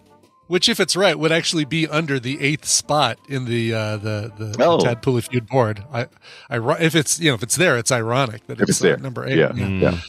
which, 0.48 0.70
if 0.70 0.80
it's 0.80 0.96
right, 0.96 1.18
would 1.20 1.32
actually 1.34 1.66
be 1.66 1.88
under 1.88 2.20
the 2.20 2.40
eighth 2.42 2.66
spot 2.66 3.18
in 3.28 3.46
the 3.46 3.74
uh, 3.74 3.98
the 3.98 4.32
the, 4.38 4.56
Oh. 4.64 5.20
Feud 5.22 5.48
board. 5.48 5.84
I, 5.92 6.08
I 6.50 6.58
if 6.82 6.96
it's 6.96 7.20
you 7.20 7.30
know 7.30 7.36
if 7.36 7.44
it's 7.44 7.56
there, 7.58 7.78
it's 7.78 7.92
ironic 7.92 8.48
that 8.48 8.54
If 8.58 8.62
it's, 8.62 8.70
it's 8.72 8.80
there. 8.80 8.96
uh, 8.96 9.00
number 9.02 9.26
eight. 9.28 9.38
Yeah. 9.38 9.50
Mm. 9.50 9.82
yeah. 9.82 10.00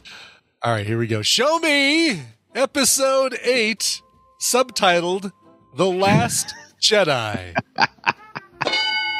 All 0.63 0.71
right, 0.71 0.85
here 0.85 0.97
we 0.97 1.07
go. 1.07 1.21
Show 1.21 1.59
me 1.59 2.21
episode 2.55 3.37
eight, 3.43 4.01
subtitled 4.41 5.31
"The 5.75 5.85
Last 5.89 6.53
Jedi." 6.81 7.55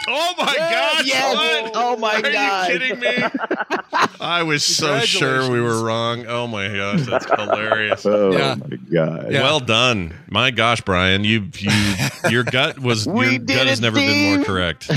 Oh 0.08 0.34
my 0.38 0.54
Yes, 0.56 0.98
gosh! 0.98 1.06
yes. 1.08 1.36
What? 1.64 1.72
Oh 1.74 1.98
my 1.98 2.16
Are 2.18 2.22
God. 2.22 2.70
you 2.72 2.78
kidding 2.80 3.00
me? 3.00 3.24
I 4.22 4.44
was 4.44 4.64
so 4.64 5.00
sure 5.00 5.50
we 5.50 5.60
were 5.60 5.84
wrong. 5.84 6.28
Oh 6.28 6.46
my 6.46 6.68
gosh, 6.68 7.08
that's 7.08 7.26
hilarious. 7.26 8.06
Oh 8.06 8.32
Yeah. 8.32 8.54
my 8.56 8.76
god. 8.94 9.32
Yeah. 9.32 9.42
Well 9.42 9.60
done. 9.60 10.14
My 10.30 10.52
gosh, 10.52 10.82
Brian, 10.82 11.24
you 11.24 11.50
you 11.58 11.96
your 12.30 12.44
gut 12.44 12.78
was 12.78 13.08
We 13.08 13.32
your 13.32 13.40
gut 13.40 13.66
has 13.66 13.80
it, 13.80 13.82
never 13.82 13.96
been 13.98 14.26
more 14.36 14.36
Steve. 14.36 14.46
correct. 14.46 14.92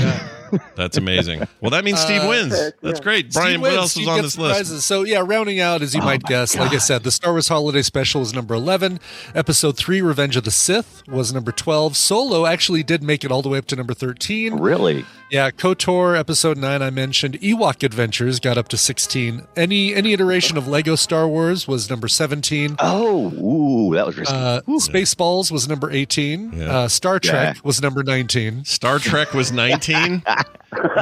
That's 0.75 0.97
amazing. 0.97 1.47
Well, 1.61 1.71
that 1.71 1.83
means 1.83 1.99
Steve 1.99 2.21
Uh, 2.23 2.27
wins. 2.29 2.71
That's 2.81 2.99
great. 2.99 3.31
Brian, 3.33 3.51
Steve 3.53 3.61
what 3.61 3.67
wins. 3.71 3.77
else 3.77 3.83
was 3.83 3.91
Steve 3.91 4.07
on 4.09 4.21
this 4.21 4.35
the 4.35 4.41
list? 4.41 4.55
prizes. 4.55 4.85
So 4.85 5.03
yeah, 5.03 5.23
rounding 5.25 5.59
out 5.59 5.81
as 5.81 5.93
you 5.95 6.01
might 6.01 6.23
guess, 6.23 6.55
like 6.55 6.73
I 6.73 6.77
said, 6.77 7.03
the 7.03 7.11
Star 7.11 7.31
Wars 7.33 7.47
Holiday 7.47 7.81
Special 7.81 8.21
was 8.21 8.33
number 8.33 8.53
eleven. 8.55 8.99
Episode 9.35 9.77
three, 9.77 10.01
Revenge 10.01 10.35
of 10.35 10.43
the 10.43 10.51
Sith, 10.51 11.03
was 11.07 11.33
number 11.33 11.51
twelve. 11.51 11.95
Solo 11.97 12.45
actually 12.45 12.83
did 12.83 13.03
make 13.03 13.23
it 13.23 13.31
all 13.31 13.41
the 13.41 13.49
way 13.49 13.57
up 13.57 13.65
to 13.67 13.75
number 13.75 13.93
thirteen. 13.93 14.55
Really? 14.59 15.05
Yeah, 15.31 15.51
KOTOR 15.51 16.17
episode 16.17 16.57
nine 16.57 16.81
I 16.81 16.89
mentioned. 16.89 17.39
Ewok 17.39 17.83
Adventures 17.83 18.39
got 18.39 18.57
up 18.57 18.67
to 18.69 18.77
sixteen. 18.77 19.45
Any 19.55 19.93
any 19.93 20.13
iteration 20.13 20.57
of 20.57 20.67
Lego 20.67 20.95
Star 20.95 21.27
Wars 21.27 21.67
was 21.67 21.89
number 21.89 22.07
seventeen. 22.07 22.75
Oh, 22.79 23.31
ooh, 23.33 23.93
that 23.95 24.07
was 24.07 24.17
risky. 24.17 24.33
Uh, 24.33 24.61
Spaceballs 24.61 25.51
was 25.51 25.67
number 25.67 25.91
eighteen. 25.91 26.51
Yeah. 26.55 26.79
Uh, 26.79 26.87
Star 26.87 27.19
Trek 27.19 27.55
Yeah. 27.55 27.61
was 27.63 27.81
number 27.81 28.01
nineteen. 28.03 28.65
Star 28.65 28.97
Trek 28.99 29.33
was 29.33 29.51
19. 29.51 30.23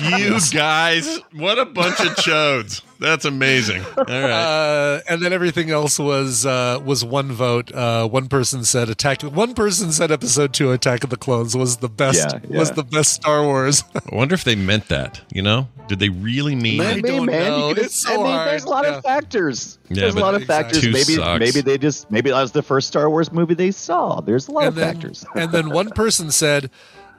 you 0.02 0.40
guys, 0.52 1.20
what 1.34 1.60
a 1.60 1.66
bunch 1.66 2.00
of 2.00 2.16
chodes. 2.16 2.82
That's 3.00 3.26
amazing. 3.26 3.84
All 3.96 4.06
right. 4.06 4.32
Uh, 4.32 5.02
and 5.08 5.22
then 5.22 5.32
everything 5.34 5.70
else 5.70 6.00
was 6.00 6.46
uh, 6.48 6.80
was 6.84 7.06
one 7.06 7.32
vote. 7.32 7.72
Uh, 7.72 8.08
one 8.08 8.28
person 8.28 8.64
said 8.64 8.90
Attack. 8.90 9.22
One 9.22 9.54
person 9.54 9.92
said 9.92 10.12
Episode 10.12 10.54
Two, 10.54 10.72
Attack 10.72 11.04
of 11.04 11.10
the 11.12 11.18
Clones, 11.18 11.56
was 11.56 11.78
the 11.78 11.90
best. 11.90 12.18
Yeah, 12.34 12.40
yeah. 12.50 12.58
Was 12.60 12.72
the 12.72 12.84
best 12.84 13.14
Star 13.14 13.44
Wars. 13.44 13.84
I 13.96 14.16
wonder 14.16 14.34
if 14.34 14.44
they 14.46 14.56
meant 14.56 14.88
that. 14.88 15.22
You 15.32 15.44
know, 15.44 15.68
did 15.88 16.00
they 16.00 16.10
really 16.10 16.56
mean? 16.56 16.82
I 16.82 17.00
don't 17.00 17.26
man. 17.28 17.52
know. 17.52 17.74
Could- 17.76 17.86
It's 17.86 17.96
so 18.02 18.14
I 18.14 18.18
mean, 18.18 18.26
hard. 18.26 18.48
there's 18.50 18.64
a 18.64 18.70
lot 18.70 18.86
Yeah. 18.86 18.96
of 18.98 19.04
factors. 19.04 19.78
Yeah, 19.90 20.02
there's 20.02 20.16
a 20.16 20.20
lot 20.20 20.34
of 20.34 20.42
Exactly. 20.42 20.82
factors. 20.82 20.82
Two 20.82 20.92
Maybe 20.92 21.22
sucks. 21.24 21.40
maybe 21.40 21.62
they 21.62 21.78
just 21.78 22.10
maybe 22.10 22.32
that 22.32 22.42
was 22.42 22.52
the 22.54 22.64
first 22.64 22.88
Star 22.88 23.10
Wars 23.12 23.32
movie 23.32 23.54
they 23.54 23.72
saw. 23.72 24.22
There's 24.22 24.48
a 24.48 24.52
lot 24.52 24.62
and 24.62 24.68
of 24.70 24.76
then, 24.76 24.94
factors. 24.96 25.24
and 25.36 25.52
then 25.52 25.70
one 25.70 25.90
person 25.96 26.32
said, 26.32 26.72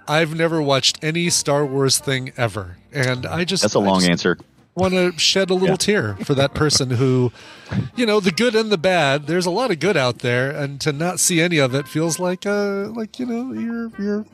"I've 0.09 0.35
never 0.35 0.61
watched 0.63 0.99
any 1.03 1.31
Star 1.31 1.65
Wars 1.67 1.99
thing 1.99 2.33
ever," 2.37 2.77
and 2.93 3.27
I 3.27 3.45
just 3.45 3.63
That's 3.63 3.75
a 3.75 3.79
long 3.79 4.01
just 4.01 4.11
answer. 4.11 4.39
Want 4.75 4.95
to 4.95 5.13
shed 5.19 5.51
a 5.51 5.55
little 5.55 5.77
tear 5.77 6.15
for 6.25 6.35
that 6.35 6.55
person 6.55 6.91
who, 6.91 7.33
you 7.97 8.07
know, 8.07 8.21
the 8.21 8.31
good 8.31 8.55
and 8.55 8.71
the 8.71 8.79
bad. 8.79 9.27
There's 9.27 9.45
a 9.47 9.51
lot 9.51 9.73
of 9.73 9.81
good 9.81 9.97
out 9.97 10.21
there, 10.21 10.51
and 10.53 10.81
to 10.83 10.93
not 10.93 11.19
see 11.19 11.41
any 11.41 11.59
of 11.59 11.75
it 11.75 11.89
feels 11.89 12.21
like, 12.21 12.47
uh, 12.47 12.87
like 12.91 13.19
you 13.19 13.27
know, 13.27 13.53
you're 13.53 13.91
you're 13.99 14.25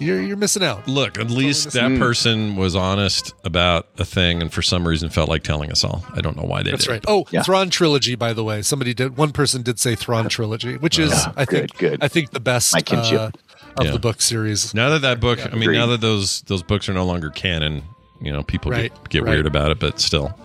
you're 0.00 0.22
you're 0.22 0.36
missing 0.36 0.62
out. 0.62 0.86
Look, 0.86 1.18
at 1.18 1.30
least 1.30 1.72
that 1.72 1.98
person 1.98 2.54
was 2.56 2.76
honest 2.76 3.34
about 3.44 3.88
a 3.98 4.04
thing, 4.04 4.40
and 4.40 4.52
for 4.52 4.62
some 4.62 4.86
reason 4.86 5.10
felt 5.10 5.28
like 5.28 5.42
telling 5.42 5.70
us 5.72 5.82
all. 5.82 6.04
I 6.14 6.20
don't 6.20 6.36
know 6.36 6.44
why 6.44 6.58
they 6.60 6.70
did. 6.70 6.74
That's 6.74 6.84
did. 6.86 6.92
right. 6.92 7.04
Oh, 7.08 7.26
Yeah. 7.32 7.42
Thrawn 7.42 7.70
trilogy. 7.70 8.14
By 8.14 8.32
the 8.32 8.44
way, 8.44 8.62
somebody 8.62 8.94
did. 8.94 9.16
One 9.16 9.32
person 9.32 9.62
did 9.62 9.78
say 9.80 9.96
Thrawn 9.96 10.28
trilogy, 10.28 10.76
which 10.76 10.98
is, 10.98 11.10
Yeah, 11.10 11.32
I 11.36 11.44
think, 11.44 11.76
good, 11.76 11.90
good. 11.90 12.04
I 12.04 12.08
think 12.08 12.30
the 12.30 12.40
best 12.40 12.72
My 12.72 12.80
kinship. 12.80 13.18
uh, 13.20 13.30
of 13.76 13.86
Yeah. 13.86 13.92
the 13.92 13.98
book 13.98 14.20
series. 14.20 14.74
Now 14.74 14.90
that 14.90 15.02
that 15.02 15.20
book, 15.20 15.38
I 15.40 15.50
mean, 15.50 15.62
Agreed. 15.62 15.78
now 15.78 15.86
that 15.86 16.00
those 16.00 16.42
those 16.42 16.62
books 16.62 16.88
are 16.88 16.92
no 16.94 17.04
longer 17.04 17.30
canon, 17.30 17.82
you 18.20 18.32
know, 18.32 18.42
people 18.42 18.70
Right, 18.70 18.92
get, 18.92 19.08
get 19.08 19.22
right. 19.24 19.30
weird 19.30 19.46
about 19.46 19.70
it. 19.70 19.78
But 19.78 20.00
still, 20.00 20.36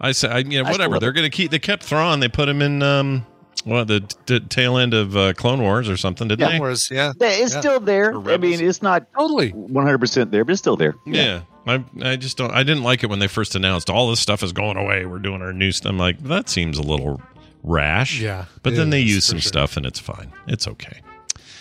I 0.00 0.12
say, 0.12 0.28
I, 0.28 0.38
you 0.38 0.62
know, 0.62 0.68
I 0.68 0.72
whatever. 0.72 0.98
They're 0.98 1.12
going 1.12 1.30
to 1.30 1.34
keep. 1.36 1.50
They 1.50 1.58
kept 1.58 1.82
Thrawn. 1.82 2.20
They 2.20 2.28
put 2.28 2.48
him 2.48 2.62
in, 2.62 2.82
um, 2.82 3.26
well, 3.66 3.84
the 3.84 4.00
t- 4.00 4.40
tail 4.40 4.78
end 4.78 4.94
of 4.94 5.16
uh, 5.16 5.32
Clone 5.34 5.60
Wars 5.62 5.88
or 5.88 5.96
something, 5.98 6.28
didn't 6.28 6.40
Clone 6.40 6.52
they? 6.54 6.58
Wars, 6.60 6.88
yeah, 6.90 7.12
Yeah, 7.20 7.28
it's 7.28 7.52
Yeah. 7.54 7.60
still 7.60 7.80
there. 7.80 8.16
I 8.28 8.36
mean, 8.38 8.60
it's 8.64 8.80
not 8.82 9.06
totally. 9.18 9.50
100 9.50 9.98
percent 9.98 10.30
there, 10.30 10.44
but 10.44 10.52
it's 10.52 10.60
still 10.60 10.76
there. 10.76 10.94
Yeah. 11.06 11.42
I, 11.66 11.84
I 12.02 12.16
just 12.16 12.38
don't. 12.38 12.50
I 12.52 12.62
didn't 12.62 12.84
like 12.84 13.04
it 13.04 13.10
when 13.10 13.18
they 13.18 13.26
first 13.28 13.54
announced 13.54 13.90
all 13.90 14.08
this 14.08 14.18
stuff 14.18 14.42
is 14.42 14.52
going 14.52 14.78
away. 14.78 15.04
We're 15.04 15.18
doing 15.18 15.42
our 15.42 15.52
new 15.52 15.72
stuff. 15.72 15.90
I'm 15.90 15.98
like, 15.98 16.18
that 16.24 16.48
seems 16.48 16.78
a 16.78 16.82
little 16.82 17.20
rash. 17.62 18.18
Yeah, 18.18 18.46
But 18.62 18.72
it 18.72 18.76
then 18.76 18.88
they 18.88 19.00
use 19.00 19.26
some 19.26 19.38
sure. 19.38 19.48
stuff 19.48 19.76
and 19.76 19.84
it's 19.84 20.00
fine. 20.00 20.32
It's 20.46 20.66
okay. 20.66 21.02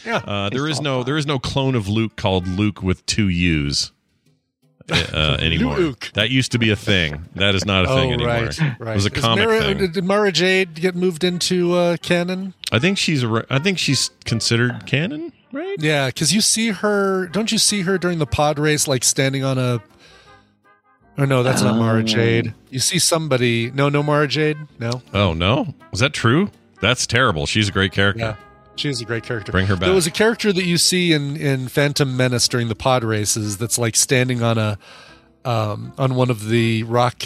Yeah, 0.05 0.17
Uh, 0.17 0.49
there 0.49 0.67
is 0.67 0.81
no 0.81 1.03
there 1.03 1.17
is 1.17 1.25
no 1.25 1.39
clone 1.39 1.75
of 1.75 1.87
Luke 1.87 2.15
called 2.15 2.47
Luke 2.47 2.81
with 2.81 3.05
two 3.05 3.27
U's 3.27 3.91
uh, 4.91 5.37
anymore. 5.39 5.77
Luke. 5.77 6.11
That 6.13 6.29
used 6.29 6.51
to 6.53 6.59
be 6.59 6.69
a 6.71 6.75
thing. 6.75 7.25
That 7.35 7.55
is 7.55 7.65
not 7.65 7.85
a 7.85 7.87
thing 7.87 8.11
oh, 8.11 8.13
anymore. 8.13 8.27
right, 8.33 8.59
right. 8.79 8.91
It 8.91 8.95
was 8.95 9.05
a 9.05 9.13
Is 9.13 9.21
comic 9.21 9.47
Mara, 9.47 9.61
thing. 9.61 9.91
Did 9.91 10.03
Mara 10.03 10.31
Jade 10.31 10.75
get 10.75 10.95
moved 10.95 11.23
into 11.23 11.73
uh, 11.73 11.97
canon? 11.97 12.53
I 12.71 12.79
think 12.79 12.97
she's 12.97 13.23
I 13.23 13.59
think 13.59 13.77
she's 13.79 14.11
considered 14.25 14.85
canon, 14.85 15.31
right? 15.51 15.75
Yeah, 15.79 16.07
because 16.07 16.33
you 16.33 16.41
see 16.41 16.69
her. 16.69 17.27
Don't 17.27 17.51
you 17.51 17.57
see 17.57 17.81
her 17.81 17.97
during 17.97 18.19
the 18.19 18.25
pod 18.27 18.59
race, 18.59 18.87
like 18.87 19.03
standing 19.03 19.43
on 19.43 19.57
a? 19.57 19.81
Oh 21.17 21.25
no, 21.25 21.43
that's 21.43 21.61
not 21.61 21.75
Mara 21.75 22.03
Jade. 22.03 22.53
You 22.69 22.79
see 22.79 22.97
somebody. 22.99 23.71
No, 23.71 23.89
no 23.89 24.01
Mara 24.01 24.27
Jade. 24.27 24.57
No. 24.79 25.01
Oh 25.13 25.33
no, 25.33 25.73
was 25.91 25.99
that 25.99 26.13
true? 26.13 26.49
That's 26.81 27.05
terrible. 27.05 27.45
She's 27.45 27.67
a 27.67 27.73
great 27.73 27.91
character. 27.91 28.21
Yeah, 28.21 28.35
she's 28.79 29.01
a 29.01 29.05
great 29.05 29.23
character. 29.23 29.51
Bring 29.51 29.67
her 29.67 29.75
back. 29.75 29.85
There 29.85 29.93
was 29.95 30.07
a 30.07 30.11
character 30.11 30.51
that 30.53 30.65
you 30.65 30.77
see 30.77 31.13
in 31.13 31.35
in 31.37 31.67
Phantom 31.67 32.15
Menace 32.17 32.47
during 32.47 32.67
the 32.69 32.75
pod 32.75 33.03
races. 33.03 33.57
That's 33.57 33.77
like 33.77 33.95
standing 33.95 34.41
on 34.41 34.57
a 34.57 34.77
um, 35.45 35.93
on 35.97 36.15
one 36.15 36.29
of 36.29 36.49
the 36.49 36.83
rock 36.83 37.23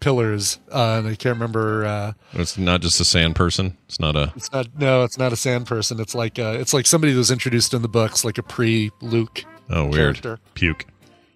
pillars, 0.00 0.58
uh, 0.72 0.96
and 0.98 1.06
I 1.08 1.14
can't 1.14 1.34
remember. 1.36 1.84
Uh, 1.84 2.12
It's 2.32 2.56
not 2.58 2.80
just 2.80 3.00
a 3.00 3.04
sand 3.04 3.34
person. 3.36 3.76
It's 3.86 3.98
not 4.00 4.16
a. 4.16 4.32
it's 4.36 4.52
not. 4.52 4.66
No, 4.78 5.04
it's 5.04 5.18
not 5.18 5.32
a 5.32 5.36
sand 5.36 5.66
person. 5.66 6.00
It's 6.00 6.14
like 6.14 6.38
uh, 6.38 6.56
it's 6.60 6.72
like 6.74 6.86
somebody 6.86 7.12
that 7.12 7.18
was 7.18 7.30
introduced 7.30 7.74
in 7.74 7.82
the 7.82 7.88
books, 7.88 8.24
like 8.24 8.38
a 8.38 8.42
pre 8.42 8.90
Luke 9.00 9.44
Oh, 9.70 9.84
weird. 9.84 9.94
character. 10.20 10.38
Puke. 10.54 10.86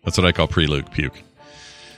That's 0.05 0.19
what 0.19 0.27
I 0.27 0.33
call 0.33 0.47
pre-Luke 0.49 0.91
puke. 0.91 1.15
Puke. 1.15 1.25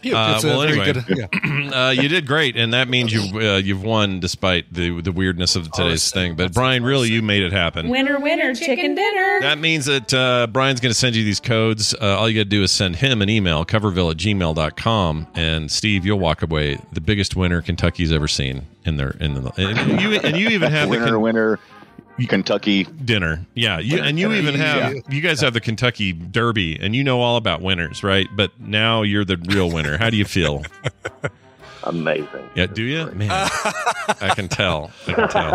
Uh, 0.04 0.32
It's 0.34 0.44
a 0.44 0.48
well, 0.48 0.62
anyway. 0.62 0.92
good- 0.92 1.04
yeah. 1.08 1.70
uh, 1.86 1.90
you 1.90 2.08
did 2.08 2.26
great, 2.26 2.56
and 2.56 2.72
that 2.74 2.88
means 2.88 3.12
you've 3.12 3.34
uh, 3.34 3.56
you've 3.56 3.82
won 3.82 4.20
despite 4.20 4.72
the 4.72 5.00
the 5.00 5.12
weirdness 5.12 5.56
of 5.56 5.70
today's 5.72 6.10
thing. 6.10 6.34
But 6.36 6.52
Brian, 6.54 6.84
really, 6.84 7.10
you 7.10 7.22
made 7.22 7.42
it 7.42 7.52
happen. 7.52 7.88
Winner, 7.88 8.18
winner, 8.20 8.54
chicken 8.54 8.94
dinner. 8.94 9.40
That 9.40 9.58
means 9.58 9.86
that 9.86 10.12
uh, 10.14 10.46
Brian's 10.48 10.80
going 10.80 10.90
to 10.92 10.98
send 10.98 11.16
you 11.16 11.24
these 11.24 11.40
codes. 11.40 11.94
Uh, 11.94 12.16
all 12.18 12.28
you 12.28 12.34
got 12.40 12.44
to 12.44 12.56
do 12.56 12.62
is 12.62 12.70
send 12.70 12.96
him 12.96 13.22
an 13.22 13.28
email, 13.28 13.64
coverville 13.64 14.10
at 14.10 14.16
gmail.com. 14.16 15.26
And 15.34 15.70
Steve, 15.70 16.04
you'll 16.06 16.18
walk 16.18 16.42
away 16.42 16.78
the 16.92 17.00
biggest 17.00 17.36
winner 17.36 17.62
Kentucky's 17.62 18.12
ever 18.12 18.28
seen 18.28 18.66
in 18.84 18.96
their 18.96 19.10
in 19.20 19.34
the 19.34 19.52
and 19.58 20.00
you 20.00 20.12
and 20.14 20.36
you 20.36 20.48
even 20.48 20.70
have 20.70 20.88
the 20.88 20.98
winner, 20.98 21.18
winner, 21.18 21.58
Kentucky. 22.24 22.84
dinner. 22.84 23.44
Yeah, 23.54 23.78
you, 23.78 23.98
and 24.00 24.18
you 24.18 24.32
even 24.32 24.54
have 24.54 24.94
you 25.10 25.20
guys 25.20 25.40
have 25.40 25.52
the 25.52 25.60
Kentucky 25.60 26.12
Derby, 26.12 26.78
and 26.80 26.96
you 26.96 27.04
know 27.04 27.20
all 27.20 27.36
about 27.36 27.60
winners, 27.60 28.02
right? 28.02 28.26
But 28.34 28.58
now 28.58 29.02
you're 29.02 29.24
the 29.24 29.36
real 29.36 29.70
winner. 29.70 29.98
How 29.98 30.08
do 30.08 30.16
you 30.16 30.24
feel? 30.24 30.62
Amazing. 31.82 32.48
Yeah, 32.54 32.66
do 32.66 32.82
you? 32.82 33.06
Man, 33.12 33.30
I 33.30 34.32
can 34.34 34.48
tell. 34.48 34.90
I 35.06 35.12
can 35.12 35.28
tell. 35.28 35.54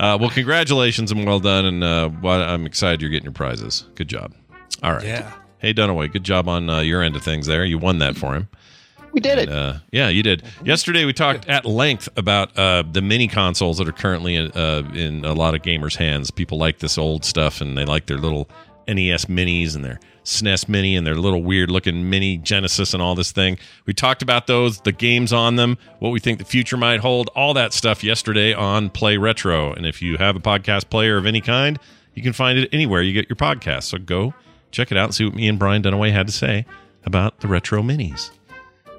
Uh, 0.00 0.18
well, 0.18 0.30
congratulations 0.30 1.12
and 1.12 1.24
well 1.24 1.38
done. 1.40 1.64
And 1.66 1.84
uh, 1.84 2.10
well, 2.22 2.42
I'm 2.42 2.66
excited 2.66 3.00
you're 3.00 3.10
getting 3.10 3.24
your 3.26 3.32
prizes. 3.32 3.84
Good 3.94 4.08
job. 4.08 4.34
All 4.82 4.92
right. 4.92 5.04
Yeah. 5.04 5.32
Hey, 5.58 5.74
Dunaway, 5.74 6.12
good 6.12 6.24
job 6.24 6.48
on 6.48 6.70
uh, 6.70 6.80
your 6.80 7.02
end 7.02 7.16
of 7.16 7.22
things 7.22 7.46
there. 7.46 7.64
You 7.64 7.78
won 7.78 7.98
that 7.98 8.16
for 8.16 8.34
him. 8.34 8.48
We 9.18 9.20
did 9.20 9.38
it. 9.40 9.48
uh, 9.48 9.78
yeah, 9.90 10.10
you 10.10 10.22
did. 10.22 10.44
Yesterday, 10.62 11.04
we 11.04 11.12
talked 11.12 11.48
at 11.48 11.64
length 11.64 12.08
about 12.16 12.56
uh, 12.56 12.84
the 12.88 13.02
mini 13.02 13.26
consoles 13.26 13.78
that 13.78 13.88
are 13.88 13.92
currently 13.92 14.36
in, 14.36 14.52
uh, 14.52 14.88
in 14.94 15.24
a 15.24 15.32
lot 15.32 15.56
of 15.56 15.62
gamers' 15.62 15.96
hands. 15.96 16.30
People 16.30 16.56
like 16.56 16.78
this 16.78 16.96
old 16.96 17.24
stuff, 17.24 17.60
and 17.60 17.76
they 17.76 17.84
like 17.84 18.06
their 18.06 18.16
little 18.18 18.48
NES 18.86 19.24
minis 19.24 19.74
and 19.74 19.84
their 19.84 19.98
SNES 20.22 20.68
mini 20.68 20.94
and 20.94 21.04
their 21.04 21.16
little 21.16 21.42
weird 21.42 21.68
looking 21.68 22.08
mini 22.08 22.36
Genesis 22.36 22.94
and 22.94 23.02
all 23.02 23.16
this 23.16 23.32
thing. 23.32 23.58
We 23.86 23.92
talked 23.92 24.22
about 24.22 24.46
those, 24.46 24.82
the 24.82 24.92
games 24.92 25.32
on 25.32 25.56
them, 25.56 25.78
what 25.98 26.10
we 26.10 26.20
think 26.20 26.38
the 26.38 26.44
future 26.44 26.76
might 26.76 27.00
hold, 27.00 27.28
all 27.34 27.54
that 27.54 27.72
stuff 27.72 28.04
yesterday 28.04 28.54
on 28.54 28.88
Play 28.88 29.16
Retro. 29.16 29.72
And 29.72 29.84
if 29.84 30.00
you 30.00 30.16
have 30.18 30.36
a 30.36 30.40
podcast 30.40 30.90
player 30.90 31.16
of 31.16 31.26
any 31.26 31.40
kind, 31.40 31.76
you 32.14 32.22
can 32.22 32.32
find 32.32 32.56
it 32.56 32.68
anywhere 32.72 33.02
you 33.02 33.12
get 33.12 33.28
your 33.28 33.34
podcast. 33.34 33.82
So 33.84 33.98
go 33.98 34.32
check 34.70 34.92
it 34.92 34.96
out 34.96 35.06
and 35.06 35.14
see 35.16 35.24
what 35.24 35.34
me 35.34 35.48
and 35.48 35.58
Brian 35.58 35.82
Dunaway 35.82 36.12
had 36.12 36.28
to 36.28 36.32
say 36.32 36.66
about 37.04 37.40
the 37.40 37.48
retro 37.48 37.82
minis. 37.82 38.30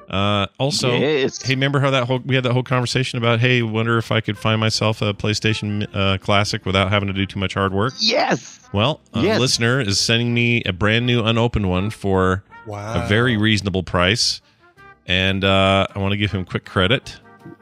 Uh, 0.10 0.47
also, 0.57 0.91
Yes. 0.97 1.41
hey, 1.41 1.53
remember 1.53 1.80
how 1.80 1.91
that 1.91 2.05
whole 2.05 2.20
we 2.26 2.34
had 2.34 2.43
that 2.43 2.53
whole 2.53 2.64
conversation 2.64 3.18
about 3.20 3.39
hey, 3.39 3.62
wonder 3.62 3.97
if 3.99 4.12
I 4.12 4.22
could 4.22 4.38
find 4.38 4.60
myself 4.60 5.01
a 5.03 5.14
PlayStation 5.14 5.88
uh, 5.93 6.18
Classic 6.18 6.66
without 6.66 6.89
having 6.89 7.07
to 7.07 7.14
do 7.14 7.26
too 7.28 7.39
much 7.39 7.53
hard 7.53 7.74
work. 7.74 7.93
Yes. 7.99 8.60
Well, 8.74 9.01
a 9.14 9.22
Yes. 9.22 9.39
listener 9.39 9.80
is 9.80 9.99
sending 9.99 10.34
me 10.34 10.64
a 10.66 10.74
brand 10.74 11.05
new 11.05 11.24
unopened 11.24 11.70
one 11.70 11.89
for 11.91 12.43
Wow. 12.66 13.03
a 13.05 13.07
very 13.07 13.38
reasonable 13.38 13.84
price, 13.84 14.41
and 15.07 15.43
uh, 15.43 15.86
I 15.95 15.99
want 15.99 16.12
to 16.14 16.18
give 16.18 16.32
him 16.32 16.43
quick 16.45 16.66
credit. 16.66 17.18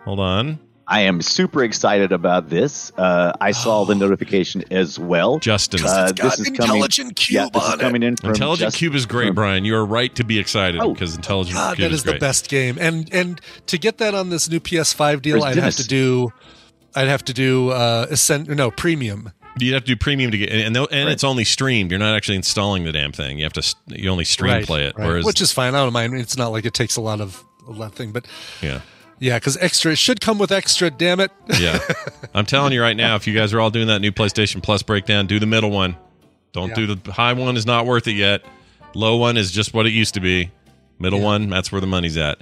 Hold 0.05 0.19
on, 0.19 0.59
I 0.89 1.01
am 1.01 1.21
super 1.21 1.63
excited 1.63 2.13
about 2.13 2.49
this. 2.49 2.93
Uh, 2.97 3.33
I 3.41 3.51
saw 3.51 3.83
the 3.83 3.93
notification 4.05 4.63
as 4.71 4.97
well. 4.97 5.37
Justin. 5.39 5.81
Uh, 5.85 6.11
this 6.13 6.39
is 6.39 6.47
Intelligent 6.47 7.17
coming, 7.17 7.35
yeah, 7.35 7.45
Qube 7.47 7.53
this 7.53 7.63
is 7.63 7.69
on 7.69 7.79
it. 7.79 7.81
coming 7.81 8.03
in 8.03 8.15
from 8.15 8.29
Intelligent 8.29 8.71
Just- 8.73 8.81
Qube 8.83 8.95
is 8.95 9.05
great, 9.05 9.27
from- 9.27 9.35
Brian. 9.35 9.65
You 9.65 9.75
are 9.75 9.85
right 9.85 10.13
to 10.15 10.23
be 10.23 10.39
excited 10.39 10.79
Oh. 10.81 10.93
because 10.93 11.15
Intelligent 11.15 11.55
God, 11.57 11.77
Qube 11.77 11.81
that 11.81 11.91
is 11.91 12.03
the 12.03 12.11
great. 12.11 12.21
best 12.21 12.47
game. 12.49 12.77
And 12.79 13.09
and 13.13 13.41
to 13.67 13.77
get 13.77 13.97
that 13.97 14.15
on 14.15 14.29
this 14.29 14.49
new 14.49 14.59
PS5 14.61 15.21
deal, 15.21 15.35
Where's 15.35 15.43
I'd 15.45 15.55
Dennis? 15.55 15.77
have 15.77 15.83
to 15.85 15.89
do, 15.89 16.31
I'd 16.95 17.07
have 17.09 17.25
to 17.25 17.33
do 17.33 17.69
uh, 17.71 18.07
ascent, 18.09 18.47
no 18.47 18.71
premium. 18.71 19.31
You 19.59 19.73
have 19.73 19.83
to 19.83 19.87
do 19.87 19.97
premium 19.97 20.31
to 20.31 20.37
get, 20.37 20.51
and 20.51 20.77
and, 20.77 20.87
and 20.91 21.09
it's 21.09 21.23
only 21.23 21.43
streamed. 21.43 21.89
You're 21.91 21.99
not 21.99 22.15
actually 22.15 22.35
installing 22.37 22.85
the 22.85 22.91
damn 22.93 23.11
thing. 23.11 23.39
You 23.39 23.43
have 23.43 23.53
to, 23.53 23.75
you 23.87 24.09
only 24.09 24.23
stream 24.23 24.53
Right, 24.53 24.65
play 24.65 24.85
it. 24.85 24.95
right. 24.97 25.05
Whereas, 25.07 25.25
which 25.25 25.41
is 25.41 25.51
fine. 25.51 25.73
I 25.75 25.79
don't 25.83 25.91
mind. 25.93 26.13
It's 26.13 26.37
not 26.37 26.49
like 26.53 26.65
it 26.65 26.73
takes 26.75 26.95
a 26.95 27.01
lot 27.01 27.19
of 27.19 27.43
a 27.67 27.71
lot 27.71 27.87
of 27.87 27.93
thing, 27.95 28.11
but 28.11 28.25
yeah, 28.61 28.81
yeah, 29.19 29.37
because 29.37 29.57
extra 29.57 29.91
it 29.93 29.97
should 29.97 30.21
come 30.21 30.37
with 30.37 30.51
extra. 30.51 30.89
Damn 30.91 31.19
it! 31.19 31.31
yeah. 31.59 31.79
I'm 32.33 32.45
telling 32.45 32.73
you 32.73 32.81
right 32.81 32.95
now, 32.97 33.15
if 33.15 33.27
you 33.27 33.33
guys 33.35 33.53
are 33.53 33.59
all 33.59 33.69
doing 33.71 33.87
that 33.87 33.99
new 33.99 34.11
PlayStation 34.11 34.61
Plus 34.61 34.83
breakdown, 34.83 35.27
do 35.27 35.39
the 35.39 35.45
middle 35.45 35.71
one. 35.71 35.95
Don't 36.53 36.69
Yeah. 36.69 36.75
do 36.75 36.95
the 36.95 37.11
high 37.11 37.33
one. 37.33 37.57
Is 37.57 37.65
not 37.65 37.85
worth 37.85 38.07
it 38.07 38.13
yet. 38.15 38.43
Low 38.95 39.17
one 39.17 39.37
is 39.37 39.51
just 39.51 39.73
what 39.73 39.85
it 39.85 39.91
used 39.91 40.13
to 40.15 40.19
be. 40.19 40.51
Middle 40.99 41.19
one, 41.21 41.49
that's 41.49 41.71
where 41.71 41.81
the 41.81 41.87
money's 41.87 42.17
at. 42.17 42.39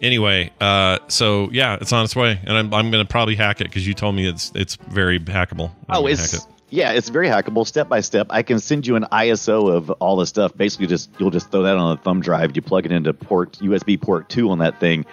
Anyway, 0.00 0.50
uh, 0.60 0.98
so 1.06 1.48
yeah, 1.52 1.78
it's 1.80 1.92
on 1.92 2.04
its 2.04 2.16
way, 2.16 2.40
and 2.44 2.56
I'm, 2.56 2.74
I'm 2.74 2.90
going 2.90 3.04
to 3.04 3.08
probably 3.08 3.36
hack 3.36 3.60
it 3.60 3.64
because 3.68 3.86
you 3.86 3.94
told 3.94 4.16
me 4.16 4.26
it's 4.26 4.50
it's 4.54 4.74
very 4.88 5.20
hackable. 5.20 5.70
I'm 5.88 6.02
Oh, 6.02 6.06
it's 6.08 6.32
hack 6.32 6.40
it. 6.40 6.46
yeah, 6.70 6.90
it's 6.90 7.08
very 7.08 7.28
hackable, 7.28 7.64
step 7.64 7.88
by 7.88 8.00
step. 8.00 8.26
I 8.30 8.42
can 8.42 8.58
send 8.58 8.84
you 8.84 8.96
an 8.96 9.04
ISO 9.12 9.72
of 9.72 9.90
all 9.92 10.16
the 10.16 10.26
stuff. 10.26 10.56
Basically, 10.56 10.88
just 10.88 11.08
you'll 11.20 11.30
just 11.30 11.52
throw 11.52 11.62
that 11.62 11.76
on 11.76 11.92
a 11.92 12.00
thumb 12.00 12.20
drive. 12.20 12.56
You 12.56 12.62
plug 12.62 12.84
it 12.84 12.90
into 12.90 13.12
port 13.14 13.52
USB 13.60 14.00
port 14.00 14.28
two 14.28 14.50
on 14.50 14.58
that 14.58 14.80
thing, 14.80 15.04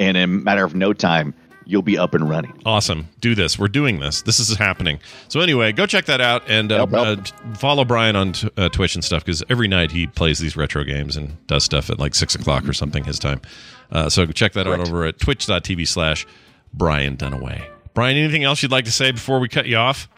and 0.00 0.16
in 0.16 0.22
a 0.22 0.26
matter 0.26 0.64
of 0.64 0.74
no 0.74 0.92
time, 0.92 1.34
you'll 1.64 1.82
be 1.82 1.96
up 1.96 2.12
and 2.14 2.28
running. 2.28 2.60
Awesome. 2.66 3.08
Do 3.20 3.34
this. 3.34 3.58
We're 3.58 3.68
doing 3.68 4.00
this. 4.00 4.22
This 4.22 4.40
is 4.40 4.56
happening. 4.56 4.98
So 5.28 5.40
anyway, 5.40 5.70
go 5.72 5.86
check 5.86 6.06
that 6.06 6.20
out 6.20 6.42
and 6.48 6.72
uh, 6.72 6.76
Help, 6.86 6.90
help. 6.90 7.18
uh, 7.18 7.54
follow 7.54 7.84
Brian 7.84 8.16
on 8.16 8.32
t- 8.32 8.50
uh, 8.56 8.68
Twitch 8.68 8.94
and 8.96 9.04
stuff 9.04 9.24
because 9.24 9.42
every 9.48 9.68
night 9.68 9.92
he 9.92 10.06
plays 10.08 10.38
these 10.40 10.56
retro 10.56 10.82
games 10.84 11.16
and 11.16 11.44
does 11.46 11.62
stuff 11.64 11.88
at 11.88 11.98
like 12.00 12.14
six 12.14 12.34
o'clock 12.34 12.68
or 12.68 12.72
something 12.72 13.04
his 13.04 13.18
time. 13.18 13.40
Uh, 13.92 14.08
so 14.08 14.26
check 14.26 14.54
that 14.54 14.66
out 14.66 14.80
over 14.80 15.04
at 15.04 15.18
twitch.tv 15.20 15.86
slash 15.86 16.26
Brian 16.74 17.16
Dunaway. 17.16 17.64
Brian, 17.94 18.16
anything 18.16 18.42
else 18.42 18.62
you'd 18.62 18.72
like 18.72 18.86
to 18.86 18.92
say 18.92 19.12
before 19.12 19.38
we 19.38 19.48
cut 19.48 19.66
you 19.66 19.76
off? 19.76 20.08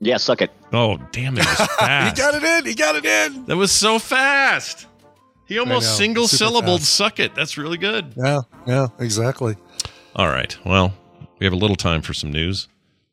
Yeah, 0.00 0.16
suck 0.16 0.42
it. 0.42 0.50
Oh, 0.72 0.96
damn 1.12 1.36
it. 1.36 1.40
It 1.40 1.46
was 1.46 1.58
He 1.78 2.22
got 2.22 2.34
it 2.34 2.42
in. 2.42 2.66
He 2.66 2.74
got 2.74 2.96
it 2.96 3.04
in. 3.04 3.44
that 3.46 3.56
was 3.56 3.70
so 3.72 3.98
fast. 3.98 4.86
He 5.48 5.58
almost 5.58 5.96
single 5.96 6.28
syllabled 6.28 6.82
suck 6.82 7.18
it. 7.18 7.34
That's 7.34 7.56
really 7.56 7.78
good. 7.78 8.12
Yeah, 8.16 8.40
yeah, 8.66 8.88
exactly. 8.98 9.56
All 10.14 10.28
right. 10.28 10.56
Well, 10.64 10.92
we 11.38 11.46
have 11.46 11.54
a 11.54 11.56
little 11.56 11.76
time 11.76 12.02
for 12.02 12.12
some 12.12 12.30
news. 12.30 12.68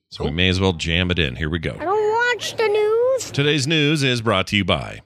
So 0.10 0.26
we 0.26 0.30
oh. 0.30 0.34
may 0.34 0.50
as 0.50 0.60
well 0.60 0.74
jam 0.74 1.12
it 1.12 1.18
in. 1.18 1.38
Here 1.38 1.50
we 1.50 1.60
go. 1.60 1.78
I 1.80 1.86
don't 1.86 2.36
watch 2.36 2.56
the 2.58 2.68
news. 2.68 3.32
Today's 3.32 3.66
news 3.68 4.04
is 4.04 4.22
brought 4.22 4.48
to 4.48 4.58
you 4.58 4.66
by 4.66 5.02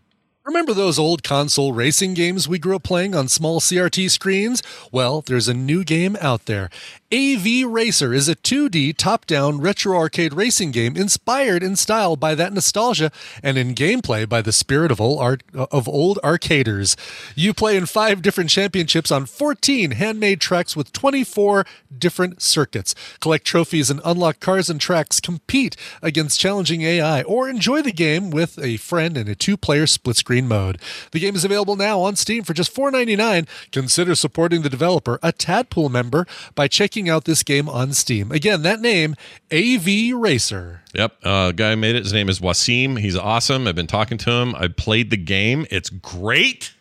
Remember 0.50 0.74
those 0.74 0.98
old 0.98 1.22
console 1.22 1.74
racing 1.74 2.16
games 2.16 2.48
we 2.48 2.58
grew 2.58 2.76
up 2.78 2.82
playing 2.82 3.14
on 3.14 3.28
small 3.28 3.60
CRT 3.60 4.10
screens? 4.10 4.64
Well, 4.92 5.22
there's 5.22 5.48
a 5.48 5.54
new 5.54 5.84
game 5.84 6.18
out 6.22 6.48
there. 6.48 6.72
AV 7.12 7.66
Racer 7.66 8.14
is 8.14 8.30
a 8.30 8.36
2D 8.36 8.96
top 8.96 9.26
down 9.26 9.60
retro 9.60 9.98
arcade 9.98 10.32
racing 10.32 10.70
game 10.70 10.96
inspired 10.96 11.64
in 11.64 11.76
style 11.76 12.16
by 12.16 12.36
that 12.36 12.54
nostalgia 12.54 13.12
and 13.42 13.58
in 13.58 13.74
gameplay 13.74 14.30
by 14.30 14.44
the 14.44 14.52
spirit 14.52 14.92
of 14.92 15.02
old, 15.02 15.20
art, 15.20 15.42
of 15.56 15.90
old 15.90 16.20
arcaders. 16.24 16.96
You 17.34 17.56
play 17.56 17.76
in 17.76 17.88
five 17.88 18.22
different 18.22 18.52
championships 18.52 19.12
on 19.12 19.26
14 19.26 19.90
handmade 19.90 20.40
tracks 20.40 20.76
with 20.76 20.94
24 20.94 21.66
different 21.98 22.44
circuits. 22.44 22.94
Collect 23.20 23.44
trophies 23.44 23.90
and 23.90 24.02
unlock 24.06 24.40
cars 24.40 24.70
and 24.70 24.80
tracks, 24.80 25.20
compete 25.20 25.76
against 26.04 26.40
challenging 26.40 26.84
AI, 26.84 27.24
or 27.24 27.50
enjoy 27.50 27.82
the 27.82 27.92
game 27.92 28.30
with 28.30 28.60
a 28.60 28.78
friend 28.78 29.18
in 29.18 29.28
a 29.28 29.34
two 29.34 29.58
player 29.58 29.88
split 29.88 30.16
screen 30.16 30.48
mode. 30.48 30.78
The 31.10 31.20
game 31.20 31.36
is 31.36 31.44
available 31.44 31.76
now 31.76 32.02
on 32.02 32.16
Steam 32.18 32.44
for 32.44 32.54
just 32.54 32.76
$4.99. 32.76 33.48
Consider 33.72 34.14
supporting 34.14 34.62
the 34.62 34.70
developer, 34.70 35.18
a 35.24 35.34
Tadpool 35.34 35.90
member, 35.90 36.28
by 36.54 36.68
checking 36.68 36.99
out 37.08 37.26
this 37.26 37.44
game 37.44 37.70
on 37.70 37.94
Steam. 37.94 38.32
Again, 38.32 38.64
that 38.64 38.82
name, 38.82 39.16
AV 39.52 40.14
Racer. 40.20 40.82
Yep. 40.94 41.18
Uh, 41.24 41.52
guy 41.52 41.76
made 41.76 41.96
it. 41.96 42.04
His 42.04 42.14
name 42.14 42.28
is 42.28 42.40
Wasim. 42.40 43.00
He's 43.00 43.16
awesome. 43.16 43.68
I've 43.68 43.76
been 43.76 43.88
talking 43.88 44.18
to 44.18 44.32
him. 44.32 44.56
I 44.56 44.68
played 44.68 45.12
the 45.12 45.18
game. 45.18 45.68
It's 45.70 45.90
great. 45.90 46.74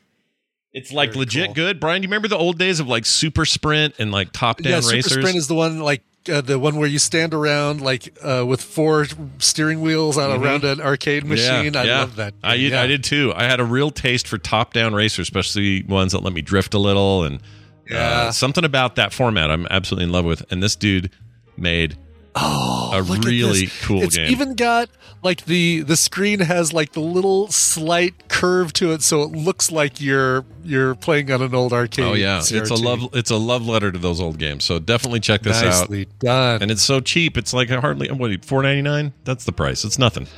It's 0.73 0.93
like 0.93 1.11
Very 1.11 1.21
legit 1.21 1.47
cool. 1.47 1.55
good. 1.55 1.81
Brian, 1.81 2.03
do 2.03 2.07
you 2.07 2.09
remember 2.09 2.29
the 2.29 2.37
old 2.37 2.59
days 2.59 2.81
of 2.81 2.89
like 2.89 3.07
Super 3.07 3.45
Sprint 3.45 3.95
and 3.99 4.11
like 4.13 4.33
top 4.33 4.63
down 4.63 4.73
yeah, 4.73 4.81
Super? 4.81 5.09
Sprint 5.09 5.37
is 5.37 5.49
the 5.49 5.55
one 5.55 5.81
like 5.81 6.03
uh, 6.31 6.41
the 6.41 6.59
one 6.59 6.77
where 6.77 6.89
you 6.89 6.99
stand 6.99 7.33
around 7.33 7.81
like 7.81 8.17
uh, 8.23 8.45
with 8.47 8.61
four 8.61 9.07
steering 9.39 9.81
wheels 9.81 10.19
on 10.19 10.43
around 10.43 10.65
an 10.65 10.81
arcade 10.81 11.25
machine. 11.25 11.75
I 11.77 11.85
love 11.85 12.17
that. 12.17 12.35
I. 12.43 12.55
Yeah. 12.55 12.83
I 12.83 12.87
did 12.87 13.03
too. 13.03 13.33
I 13.35 13.45
had 13.45 13.61
a 13.61 13.65
real 13.65 13.91
taste 13.91 14.29
for 14.29 14.39
top 14.39 14.73
down 14.73 14.95
racers, 14.95 15.25
especially 15.27 15.83
ones 15.85 16.13
that 16.13 16.23
let 16.23 16.33
me 16.33 16.43
drift 16.43 16.75
a 16.75 16.79
little 16.79 17.25
and 17.25 17.41
uh, 17.95 18.31
something 18.33 18.65
about 18.65 18.97
that 18.97 19.13
format 19.13 19.51
I'm 19.51 19.67
absolutely 19.71 20.05
in 20.05 20.13
love 20.13 20.25
with. 20.25 20.45
And 20.53 20.63
this 20.63 20.77
dude 20.77 21.11
made 21.57 21.97
Oh, 22.41 22.91
a 22.95 23.03
really 23.03 23.69
cool 23.83 24.03
it's 24.03 24.15
game. 24.15 24.25
It's 24.27 24.33
even 24.33 24.55
got 24.55 24.89
like 25.25 25.45
the 25.47 25.81
the 25.81 25.97
screen 25.97 26.39
has 26.39 26.73
like 26.73 26.93
the 26.93 27.01
little 27.01 27.49
slight 27.49 28.29
curve 28.29 28.73
to 28.75 28.93
it, 28.93 29.03
so 29.03 29.23
it 29.23 29.33
looks 29.33 29.73
like 29.73 30.01
you're 30.01 30.45
you're 30.63 30.95
playing 30.95 31.33
on 31.33 31.43
an 31.43 31.53
old 31.53 31.73
arcade. 31.73 32.05
Oh 32.05 32.13
yeah, 32.13 32.39
it's 32.39 32.71
a 32.71 32.75
love. 32.77 33.09
It's 33.15 33.31
a 33.33 33.37
love 33.37 33.67
letter 33.67 33.91
to 33.91 33.99
those 33.99 34.21
old 34.21 34.39
games. 34.39 34.65
So 34.65 34.79
definitely 34.79 35.19
check 35.19 35.43
this 35.43 35.57
out. 35.57 35.65
Nicely 35.91 36.07
done. 36.21 36.63
And 36.63 36.71
it's 36.71 36.83
so 36.83 37.01
cheap. 37.01 37.37
It's 37.37 37.53
like 37.53 37.71
hardly 37.71 38.09
what 38.13 38.45
four 38.45 38.63
ninety 38.63 38.83
nine. 38.83 39.13
That's 39.25 39.45
the 39.45 39.53
price. 39.53 39.85
It's 39.85 39.99
nothing. 39.99 40.29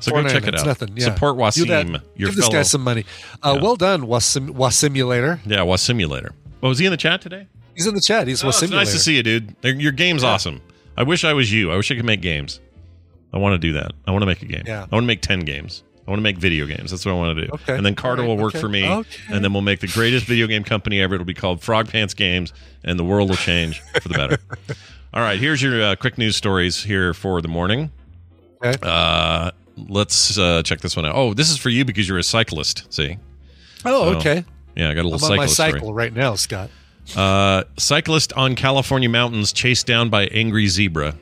So 0.00 0.12
go 0.12 0.28
check 0.28 0.46
it 0.46 0.54
out. 0.58 0.66
Nothing. 0.66 0.94
Yeah. 0.94 1.06
Support. 1.06 1.36
Wasim, 1.36 1.66
your 2.16 2.28
Give 2.28 2.36
this 2.36 2.44
fellow. 2.44 2.52
guy 2.58 2.62
some 2.62 2.82
money. 2.82 3.06
Uh, 3.42 3.54
Yeah. 3.56 3.62
Well 3.62 3.76
done, 3.76 4.02
Wasim, 4.02 4.50
Wasimulator. 4.50 5.40
yeah, 5.46 5.60
Wasimulator. 5.60 6.32
Oh, 6.62 6.68
was 6.68 6.78
he 6.78 6.86
in 6.86 6.90
the 6.90 6.96
chat 6.96 7.20
today? 7.20 7.46
He's 7.74 7.86
in 7.86 7.94
the 7.94 8.00
chat. 8.00 8.26
He's 8.26 8.42
Oh, 8.42 8.48
it's 8.48 8.62
nice 8.70 8.92
to 8.92 8.98
see 8.98 9.16
you, 9.16 9.22
dude. 9.22 9.54
Your 9.62 9.92
game's 9.92 10.24
awesome. 10.24 10.62
I 10.96 11.02
wish 11.02 11.24
I 11.24 11.32
was 11.34 11.52
you. 11.52 11.70
I 11.70 11.76
wish 11.76 11.90
I 11.90 11.94
could 11.96 12.04
make 12.06 12.22
games. 12.22 12.60
I 13.34 13.38
want 13.38 13.52
to 13.52 13.58
do 13.58 13.74
that. 13.74 13.92
I 14.06 14.12
want 14.12 14.22
to 14.22 14.26
make 14.26 14.40
a 14.42 14.46
game. 14.46 14.62
Yeah. 14.66 14.86
I 14.90 14.94
want 14.94 15.02
to 15.02 15.06
make 15.06 15.20
ten 15.20 15.40
games. 15.40 15.82
I 16.06 16.10
want 16.10 16.18
to 16.20 16.22
make 16.22 16.38
video 16.38 16.66
games. 16.66 16.90
That's 16.92 17.04
what 17.04 17.12
I 17.12 17.16
want 17.16 17.36
to 17.36 17.46
do. 17.46 17.52
Okay. 17.52 17.76
And 17.76 17.84
then 17.84 17.94
Carter 17.96 18.22
right. 18.22 18.28
will 18.28 18.36
work 18.38 18.54
Okay. 18.54 18.60
for 18.60 18.68
me, 18.68 18.88
Okay. 18.88 19.22
and 19.34 19.44
then 19.44 19.52
we'll 19.52 19.60
make 19.62 19.80
the 19.80 19.88
greatest 19.88 20.24
video 20.24 20.46
game 20.46 20.62
company 20.64 21.00
ever. 21.00 21.16
It'll 21.16 21.24
be 21.26 21.34
called 21.34 21.60
Frog 21.62 21.88
Pants 21.90 22.14
Games, 22.14 22.52
and 22.84 22.98
the 22.98 23.04
world 23.04 23.28
will 23.28 23.36
change 23.36 23.80
for 24.00 24.08
the 24.08 24.14
better. 24.14 24.38
All 25.14 25.20
right, 25.20 25.38
here's 25.38 25.60
your 25.60 25.82
uh, 25.82 25.96
quick 25.96 26.16
news 26.16 26.36
stories 26.36 26.82
here 26.84 27.12
for 27.12 27.42
the 27.42 27.48
morning. 27.48 27.90
Okay. 28.64 28.78
Uh, 28.82 29.50
let's 29.76 30.38
uh, 30.38 30.62
check 30.62 30.80
this 30.80 30.94
one 30.96 31.04
out. 31.04 31.14
Oh, 31.16 31.34
this 31.34 31.50
is 31.50 31.58
for 31.58 31.70
you 31.70 31.84
because 31.84 32.08
you're 32.08 32.18
a 32.18 32.22
cyclist. 32.22 32.86
See? 32.92 33.18
Oh, 33.84 34.12
So, 34.12 34.18
okay. 34.18 34.44
Yeah, 34.76 34.90
I 34.90 34.94
got 34.94 35.04
a 35.04 35.08
little 35.08 35.24
I'm 35.26 35.32
on 35.32 35.36
my 35.38 35.46
cycle 35.46 35.78
story. 35.80 35.92
right 35.94 36.12
now, 36.12 36.34
Scott. 36.34 36.70
Uh, 37.16 37.64
cyclist 37.78 38.32
on 38.34 38.54
California 38.56 39.08
mountains 39.08 39.52
chased 39.52 39.86
down 39.86 40.10
by 40.10 40.26
angry 40.26 40.66
zebra. 40.66 41.14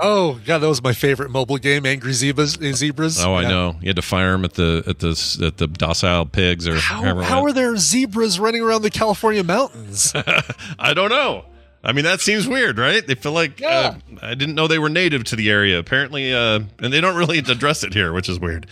Oh, 0.00 0.38
yeah, 0.46 0.58
that 0.58 0.68
was 0.68 0.80
my 0.82 0.92
favorite 0.92 1.28
mobile 1.30 1.58
game, 1.58 1.84
Angry 1.84 2.12
Zebras. 2.12 2.56
uh, 2.56 2.72
Zebras. 2.72 3.20
Oh, 3.20 3.34
I 3.34 3.42
Yeah. 3.42 3.48
know. 3.48 3.76
You 3.80 3.88
had 3.88 3.96
to 3.96 4.02
fire 4.02 4.30
them 4.30 4.44
at 4.44 4.54
the 4.54 4.84
at 4.86 5.00
the 5.00 5.42
at 5.44 5.56
the 5.56 5.66
docile 5.66 6.24
pigs 6.24 6.68
or 6.68 6.76
How, 6.76 7.20
how 7.20 7.42
are 7.44 7.52
there 7.52 7.76
zebras 7.76 8.38
running 8.38 8.62
around 8.62 8.82
the 8.82 8.90
California 8.90 9.42
mountains? 9.42 10.12
I 10.78 10.94
don't 10.94 11.08
know. 11.10 11.46
I 11.82 11.90
mean, 11.92 12.04
that 12.04 12.20
seems 12.20 12.46
weird, 12.46 12.78
right? 12.78 13.04
They 13.04 13.16
feel 13.16 13.32
like 13.32 13.60
uh, 13.60 13.94
I 14.22 14.34
didn't 14.34 14.54
know 14.54 14.68
they 14.68 14.78
were 14.78 14.88
native 14.88 15.24
to 15.24 15.36
the 15.36 15.50
area. 15.50 15.78
Apparently, 15.80 16.32
uh, 16.32 16.60
and 16.80 16.92
they 16.92 17.00
don't 17.00 17.16
really 17.16 17.38
address 17.38 17.82
it 17.82 17.92
here, 17.92 18.12
which 18.12 18.28
is 18.28 18.38
weird. 18.38 18.66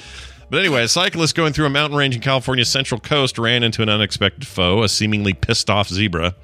But 0.49 0.61
anyway, 0.61 0.85
a 0.85 0.89
cyclist 0.89 1.35
going 1.35 1.53
through 1.53 1.67
a 1.67 1.71
mountain 1.71 1.99
range 1.99 2.15
in 2.15 2.21
California's 2.23 2.69
central 2.69 3.01
coast 3.01 3.37
ran 3.39 3.63
into 3.63 3.83
an 3.83 3.89
unexpected 3.89 4.47
foe, 4.47 4.83
a 4.83 4.89
seemingly 4.89 5.33
pissed 5.35 5.69
off 5.69 5.89
zebra. 5.89 6.35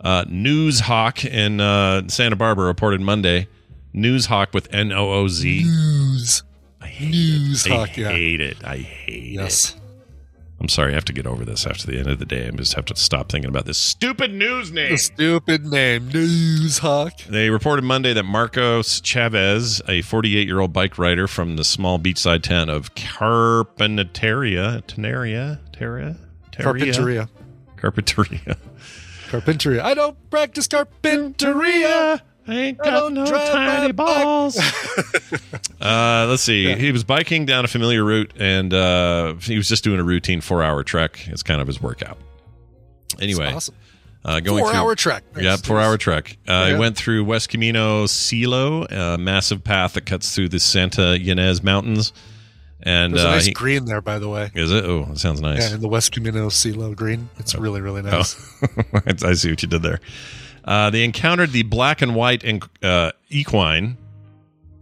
Uh, 0.00 0.24
Noozhawk 0.24 1.24
in 1.24 1.60
uh, 1.60 2.08
Santa 2.08 2.36
Barbara 2.36 2.66
reported 2.66 3.00
Monday. 3.00 3.48
Noozhawk 3.94 4.52
with 4.54 4.72
N 4.74 4.92
O 4.92 5.10
O 5.10 5.28
Z. 5.28 5.62
News. 5.64 6.42
I 6.80 6.86
hate 6.86 7.10
News 7.10 7.66
it. 7.66 7.72
I 7.72 7.76
Hawk, 7.76 7.96
yeah. 7.96 8.10
hate 8.10 8.40
it. 8.40 8.64
I 8.64 8.76
hate 8.78 9.32
Yes. 9.34 9.74
it. 9.74 9.80
I'm 10.60 10.68
sorry. 10.68 10.92
I 10.92 10.94
have 10.94 11.04
to 11.04 11.12
get 11.12 11.26
over 11.26 11.44
this 11.44 11.66
after 11.66 11.86
the 11.86 11.98
end 11.98 12.08
of 12.08 12.18
the 12.18 12.24
day. 12.24 12.48
I 12.48 12.50
just 12.50 12.74
have 12.74 12.84
to 12.86 12.96
stop 12.96 13.30
thinking 13.30 13.48
about 13.48 13.64
this 13.64 13.78
stupid 13.78 14.32
news 14.32 14.72
name. 14.72 14.90
The 14.90 14.96
stupid 14.98 15.64
name, 15.66 16.10
Noozhawk. 16.10 17.26
They 17.26 17.48
reported 17.50 17.84
Monday 17.84 18.12
that 18.12 18.24
Marcos 18.24 19.00
Chavez, 19.00 19.80
a 19.88 20.02
48 20.02 20.46
year 20.46 20.58
old 20.58 20.72
bike 20.72 20.98
rider 20.98 21.28
from 21.28 21.56
the 21.56 21.64
small 21.64 21.98
beachside 21.98 22.42
town 22.42 22.68
of 22.70 22.94
Carpinteria, 22.94 24.82
Tenaria, 24.82 25.60
Terra, 25.72 26.16
Carpinteria. 26.52 27.28
Carpinteria. 27.76 28.56
Carpinteria. 29.28 29.80
I 29.80 29.94
don't 29.94 30.30
practice 30.30 30.66
carpinteria. 30.66 32.20
I 32.48 32.54
ain't 32.54 32.78
got 32.78 33.12
no 33.12 33.26
tiny 33.26 33.92
balls. 33.92 34.58
uh, 35.80 36.26
let's 36.28 36.42
see. 36.42 36.74
He 36.74 36.92
was 36.92 37.04
biking 37.04 37.44
down 37.46 37.64
a 37.64 37.68
familiar 37.68 38.02
route, 38.04 38.32
and 38.38 38.72
uh, 38.72 39.34
he 39.34 39.56
was 39.56 39.68
just 39.68 39.84
doing 39.84 40.00
a 40.00 40.04
routine 40.04 40.40
four-hour 40.40 40.82
trek. 40.84 41.28
It's 41.28 41.42
kind 41.42 41.60
of 41.60 41.66
his 41.66 41.80
workout. 41.80 42.18
Anyway, 43.20 43.52
awesome. 43.52 43.74
uh, 44.24 44.40
going 44.40 44.62
Four 44.62 44.70
through, 44.70 44.78
hour 44.80 44.94
trek. 44.94 45.24
Yeah, 45.38 45.56
four-hour 45.56 45.98
trek. 45.98 46.36
Uh, 46.48 46.52
Yeah. 46.52 46.72
He 46.72 46.78
went 46.78 46.96
through 46.96 47.24
West 47.24 47.48
Camino 47.50 48.06
Cielo, 48.06 48.84
a 48.86 49.18
massive 49.18 49.62
path 49.62 49.94
that 49.94 50.06
cuts 50.06 50.34
through 50.34 50.48
the 50.48 50.58
Santa 50.60 51.18
Ynez 51.18 51.62
Mountains, 51.62 52.12
and 52.82 53.12
There's 53.12 53.24
a 53.24 53.28
uh, 53.28 53.32
nice 53.32 53.46
he- 53.46 53.52
green 53.52 53.84
there, 53.86 54.00
by 54.00 54.18
the 54.18 54.28
way. 54.28 54.50
is 54.54 54.72
it? 54.72 54.84
Oh, 54.84 55.04
that 55.06 55.18
sounds 55.18 55.40
nice. 55.40 55.68
Yeah, 55.68 55.74
in 55.74 55.80
the 55.80 55.88
West 55.88 56.12
Camino 56.12 56.48
CeeLo 56.48 56.94
green. 56.96 57.28
It's 57.38 57.54
really, 57.54 57.80
really 57.80 58.02
nice. 58.02 58.36
Oh, 58.62 59.00
I 59.24 59.34
see 59.34 59.50
what 59.50 59.60
you 59.62 59.68
did 59.68 59.82
there. 59.82 60.00
Uh, 60.68 60.90
they 60.90 61.02
encountered 61.02 61.50
the 61.52 61.62
black 61.62 62.02
and 62.02 62.14
white 62.14 62.44
and 62.44 62.62
uh, 62.82 63.10
equine. 63.30 63.96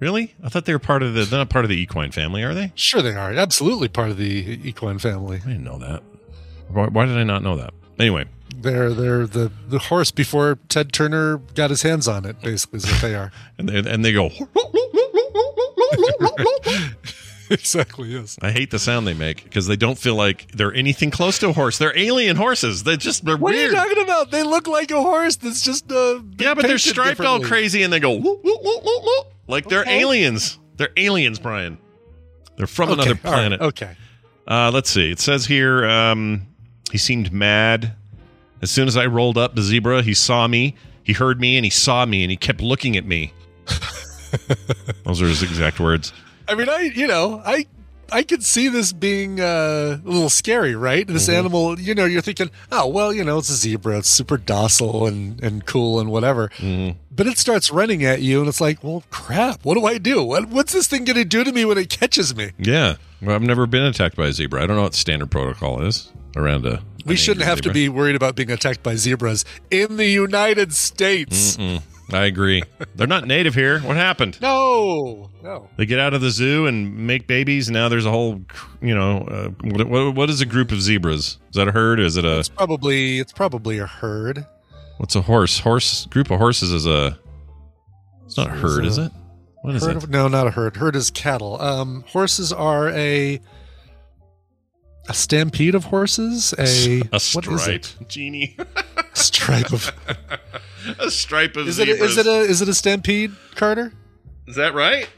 Really? 0.00 0.34
I 0.42 0.48
thought 0.48 0.64
they 0.64 0.72
were 0.72 0.80
part 0.80 1.04
of 1.04 1.14
the. 1.14 1.24
They're 1.24 1.38
not 1.38 1.48
part 1.48 1.64
of 1.64 1.68
the 1.68 1.80
equine 1.80 2.10
family, 2.10 2.42
are 2.42 2.54
they? 2.54 2.72
Sure, 2.74 3.02
they 3.02 3.14
are. 3.14 3.32
Absolutely 3.32 3.86
part 3.86 4.10
of 4.10 4.16
the 4.16 4.58
equine 4.64 4.98
family. 4.98 5.36
I 5.44 5.46
didn't 5.46 5.62
know 5.62 5.78
that. 5.78 6.02
Why, 6.70 6.88
why 6.88 7.06
did 7.06 7.16
I 7.16 7.22
not 7.22 7.44
know 7.44 7.56
that? 7.56 7.72
Anyway, 8.00 8.24
They're 8.56 8.92
they're 8.92 9.28
the, 9.28 9.52
the 9.68 9.78
horse 9.78 10.10
before 10.10 10.58
Ted 10.68 10.92
Turner 10.92 11.38
got 11.54 11.70
his 11.70 11.82
hands 11.82 12.08
on 12.08 12.24
it, 12.24 12.42
basically, 12.42 12.78
is 12.78 12.90
what 12.90 13.00
they 13.00 13.14
are. 13.14 13.30
and 13.58 13.68
they, 13.68 13.78
and 13.88 14.04
they 14.04 14.12
go. 14.12 14.30
exactly. 17.50 18.08
Yes. 18.08 18.38
I 18.42 18.50
hate 18.50 18.70
the 18.70 18.78
sound 18.78 19.06
they 19.06 19.14
make 19.14 19.44
because 19.44 19.66
they 19.66 19.76
don't 19.76 19.98
feel 19.98 20.14
like 20.14 20.50
they're 20.52 20.74
anything 20.74 21.10
close 21.10 21.38
to 21.40 21.48
a 21.48 21.52
horse. 21.52 21.78
They're 21.78 21.96
alien 21.96 22.36
horses. 22.36 22.82
They 22.84 22.96
just 22.96 23.24
they're 23.24 23.36
What 23.36 23.52
weird. 23.54 23.70
are 23.74 23.86
you 23.86 23.94
talking 23.94 24.02
about? 24.04 24.30
They 24.30 24.42
look 24.42 24.66
like 24.66 24.90
a 24.90 25.00
horse 25.00 25.36
that's 25.36 25.62
just 25.62 25.90
uh 25.90 26.20
yeah, 26.38 26.54
but 26.54 26.66
they're 26.66 26.78
striped 26.78 27.20
all 27.20 27.40
crazy 27.40 27.82
and 27.82 27.92
they 27.92 28.00
go 28.00 28.10
whoop, 28.12 28.44
whoop, 28.44 28.60
whoop, 28.62 28.84
whoop, 28.84 29.02
whoop. 29.04 29.26
like 29.48 29.68
they're 29.68 29.82
Okay. 29.82 30.00
aliens. 30.00 30.58
They're 30.76 30.90
aliens, 30.96 31.38
Brian. 31.38 31.78
They're 32.56 32.66
from 32.66 32.90
Okay, 32.90 33.02
another 33.02 33.10
all 33.24 33.32
right, 33.32 33.38
planet. 33.38 33.60
okay. 33.60 33.96
Uh, 34.48 34.70
let's 34.72 34.90
see. 34.90 35.10
It 35.10 35.18
says 35.20 35.46
here 35.46 35.84
um, 35.86 36.46
he 36.92 36.98
seemed 36.98 37.32
mad. 37.32 37.94
As 38.62 38.70
soon 38.70 38.88
as 38.88 38.96
I 38.96 39.06
rolled 39.06 39.36
up 39.38 39.54
the 39.54 39.62
zebra, 39.62 40.02
he 40.02 40.14
saw 40.14 40.46
me. 40.46 40.74
He 41.02 41.12
heard 41.12 41.40
me 41.40 41.56
and 41.56 41.64
he 41.64 41.70
saw 41.70 42.04
me 42.06 42.22
and 42.24 42.30
he 42.30 42.36
kept 42.36 42.60
looking 42.60 42.96
at 42.96 43.04
me. 43.04 43.32
Those 45.04 45.22
are 45.22 45.26
his 45.26 45.42
exact 45.42 45.78
words. 45.80 46.12
I 46.48 46.54
mean, 46.54 46.68
I 46.68 46.90
you 46.94 47.06
know, 47.06 47.42
I 47.44 47.66
I 48.12 48.22
could 48.22 48.44
see 48.44 48.68
this 48.68 48.92
being 48.92 49.40
uh, 49.40 49.98
a 50.04 50.08
little 50.08 50.28
scary, 50.30 50.76
right? 50.76 51.06
This 51.06 51.28
Mm-hmm. 51.28 51.38
animal, 51.38 51.80
you 51.80 51.94
know, 51.94 52.04
you're 52.04 52.22
thinking, 52.22 52.50
oh 52.70 52.86
well, 52.86 53.12
you 53.12 53.24
know, 53.24 53.38
it's 53.38 53.50
a 53.50 53.54
zebra, 53.54 53.98
it's 53.98 54.08
super 54.08 54.36
docile 54.36 55.06
and 55.06 55.42
and 55.42 55.66
cool 55.66 55.98
and 56.00 56.10
whatever. 56.10 56.48
Mm-hmm. 56.58 56.98
But 57.10 57.26
it 57.26 57.38
starts 57.38 57.70
running 57.70 58.04
at 58.04 58.20
you, 58.20 58.40
and 58.40 58.48
it's 58.48 58.60
like, 58.60 58.84
well, 58.84 59.02
crap. 59.10 59.64
What 59.64 59.74
do 59.74 59.86
I 59.86 59.96
do? 59.96 60.22
What, 60.22 60.48
what's 60.50 60.74
this 60.74 60.86
thing 60.86 61.04
going 61.04 61.16
to 61.16 61.24
do 61.24 61.44
to 61.44 61.50
me 61.50 61.64
when 61.64 61.78
it 61.78 61.88
catches 61.88 62.36
me? 62.36 62.50
Yeah. 62.58 62.96
Well, 63.22 63.34
I've 63.34 63.40
never 63.40 63.66
been 63.66 63.84
attacked 63.84 64.16
by 64.16 64.26
a 64.26 64.32
zebra. 64.32 64.62
I 64.62 64.66
don't 64.66 64.76
know 64.76 64.82
what 64.82 64.94
standard 64.94 65.30
protocol 65.30 65.80
is 65.80 66.12
around 66.36 66.66
a. 66.66 66.82
We 67.06 67.16
shouldn't 67.16 67.46
have 67.46 67.62
to 67.62 67.72
be 67.72 67.88
worried 67.88 68.16
about 68.16 68.34
being 68.36 68.50
attacked 68.50 68.82
by 68.82 68.96
zebras 68.96 69.44
in 69.70 69.96
the 69.96 70.04
United 70.06 70.74
States. 70.74 71.56
Mm-mm. 71.56 71.80
I 72.12 72.24
agree. 72.26 72.62
They're 72.94 73.06
not 73.08 73.26
native 73.26 73.54
here. 73.54 73.80
What 73.80 73.96
happened? 73.96 74.38
No, 74.40 75.28
no. 75.42 75.68
They 75.76 75.86
get 75.86 75.98
out 75.98 76.14
of 76.14 76.20
the 76.20 76.30
zoo 76.30 76.66
and 76.66 76.96
make 77.06 77.26
babies. 77.26 77.66
And 77.68 77.74
now 77.74 77.88
there's 77.88 78.06
a 78.06 78.10
whole, 78.10 78.40
you 78.80 78.94
know, 78.94 79.18
uh, 79.22 79.48
what, 79.68 79.88
what, 79.88 80.14
what 80.14 80.30
is 80.30 80.40
a 80.40 80.46
group 80.46 80.70
of 80.70 80.80
zebras? 80.80 81.38
Is 81.48 81.54
that 81.54 81.66
a 81.66 81.72
herd? 81.72 81.98
Is 81.98 82.16
it 82.16 82.24
a 82.24 82.38
It's 82.38 82.48
probably 82.48 83.18
it's 83.18 83.32
probably 83.32 83.78
a 83.78 83.86
herd. 83.86 84.46
what's 84.98 85.16
a 85.16 85.22
horse? 85.22 85.58
Horse 85.58 86.06
group 86.06 86.30
of 86.30 86.38
horses 86.38 86.70
is 86.72 86.86
a. 86.86 87.18
It's 88.24 88.36
not 88.36 88.48
a 88.48 88.50
herd, 88.50 88.84
is 88.86 88.98
it? 88.98 89.10
What 89.62 89.74
is 89.74 89.84
it? 89.84 89.96
Of, 89.96 90.08
no, 90.08 90.28
not 90.28 90.46
a 90.46 90.50
herd. 90.52 90.76
Herd 90.76 90.94
is 90.94 91.10
cattle. 91.10 91.60
Um, 91.60 92.04
horses 92.08 92.52
are 92.52 92.88
a 92.90 93.40
a 95.08 95.14
stampede 95.14 95.74
of 95.74 95.84
horses. 95.84 96.52
A 96.58 97.00
A 97.12 97.20
what 97.32 97.46
is 97.48 97.62
stripe, 97.62 97.84
it? 98.00 98.08
genie. 98.08 98.56
Stripe 99.14 99.72
of. 99.72 99.90
a 100.98 101.10
stripe 101.10 101.56
of 101.56 101.68
Is 101.68 101.78
it? 101.78 101.88
A, 101.88 101.92
zebras. 101.92 102.10
is 102.10 102.18
it 102.18 102.26
a? 102.26 102.38
Is 102.40 102.62
it 102.62 102.68
a 102.68 102.74
stampede, 102.74 103.32
Carter? 103.54 103.92
Is 104.46 104.56
that 104.56 104.74
right? 104.74 105.08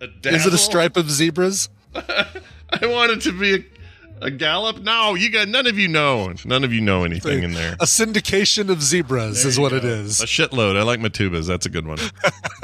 A 0.00 0.06
Is 0.28 0.46
it 0.46 0.52
a 0.54 0.58
stripe 0.58 0.96
of 0.96 1.10
zebras? 1.10 1.68
I 1.94 2.86
want 2.86 3.12
it 3.12 3.20
to 3.22 3.38
be 3.38 3.54
a, 3.54 4.26
a 4.26 4.30
gallop. 4.30 4.80
No, 4.80 5.14
you 5.14 5.30
got 5.30 5.48
none 5.48 5.66
of 5.66 5.78
you 5.78 5.88
know. 5.88 6.32
None 6.44 6.64
of 6.64 6.72
you 6.72 6.80
know 6.80 7.04
anything 7.04 7.42
in 7.42 7.52
there. 7.52 7.74
A 7.74 7.84
syndication 7.84 8.70
of 8.70 8.82
zebras 8.82 9.44
is 9.44 9.58
what 9.58 9.72
it 9.72 9.84
is. 9.84 10.20
A 10.20 10.26
shitload. 10.26 10.76
I 10.76 10.82
like 10.82 11.00
Matubas. 11.00 11.46
That's 11.46 11.66
a 11.66 11.70
good 11.70 11.86
one. 11.86 11.98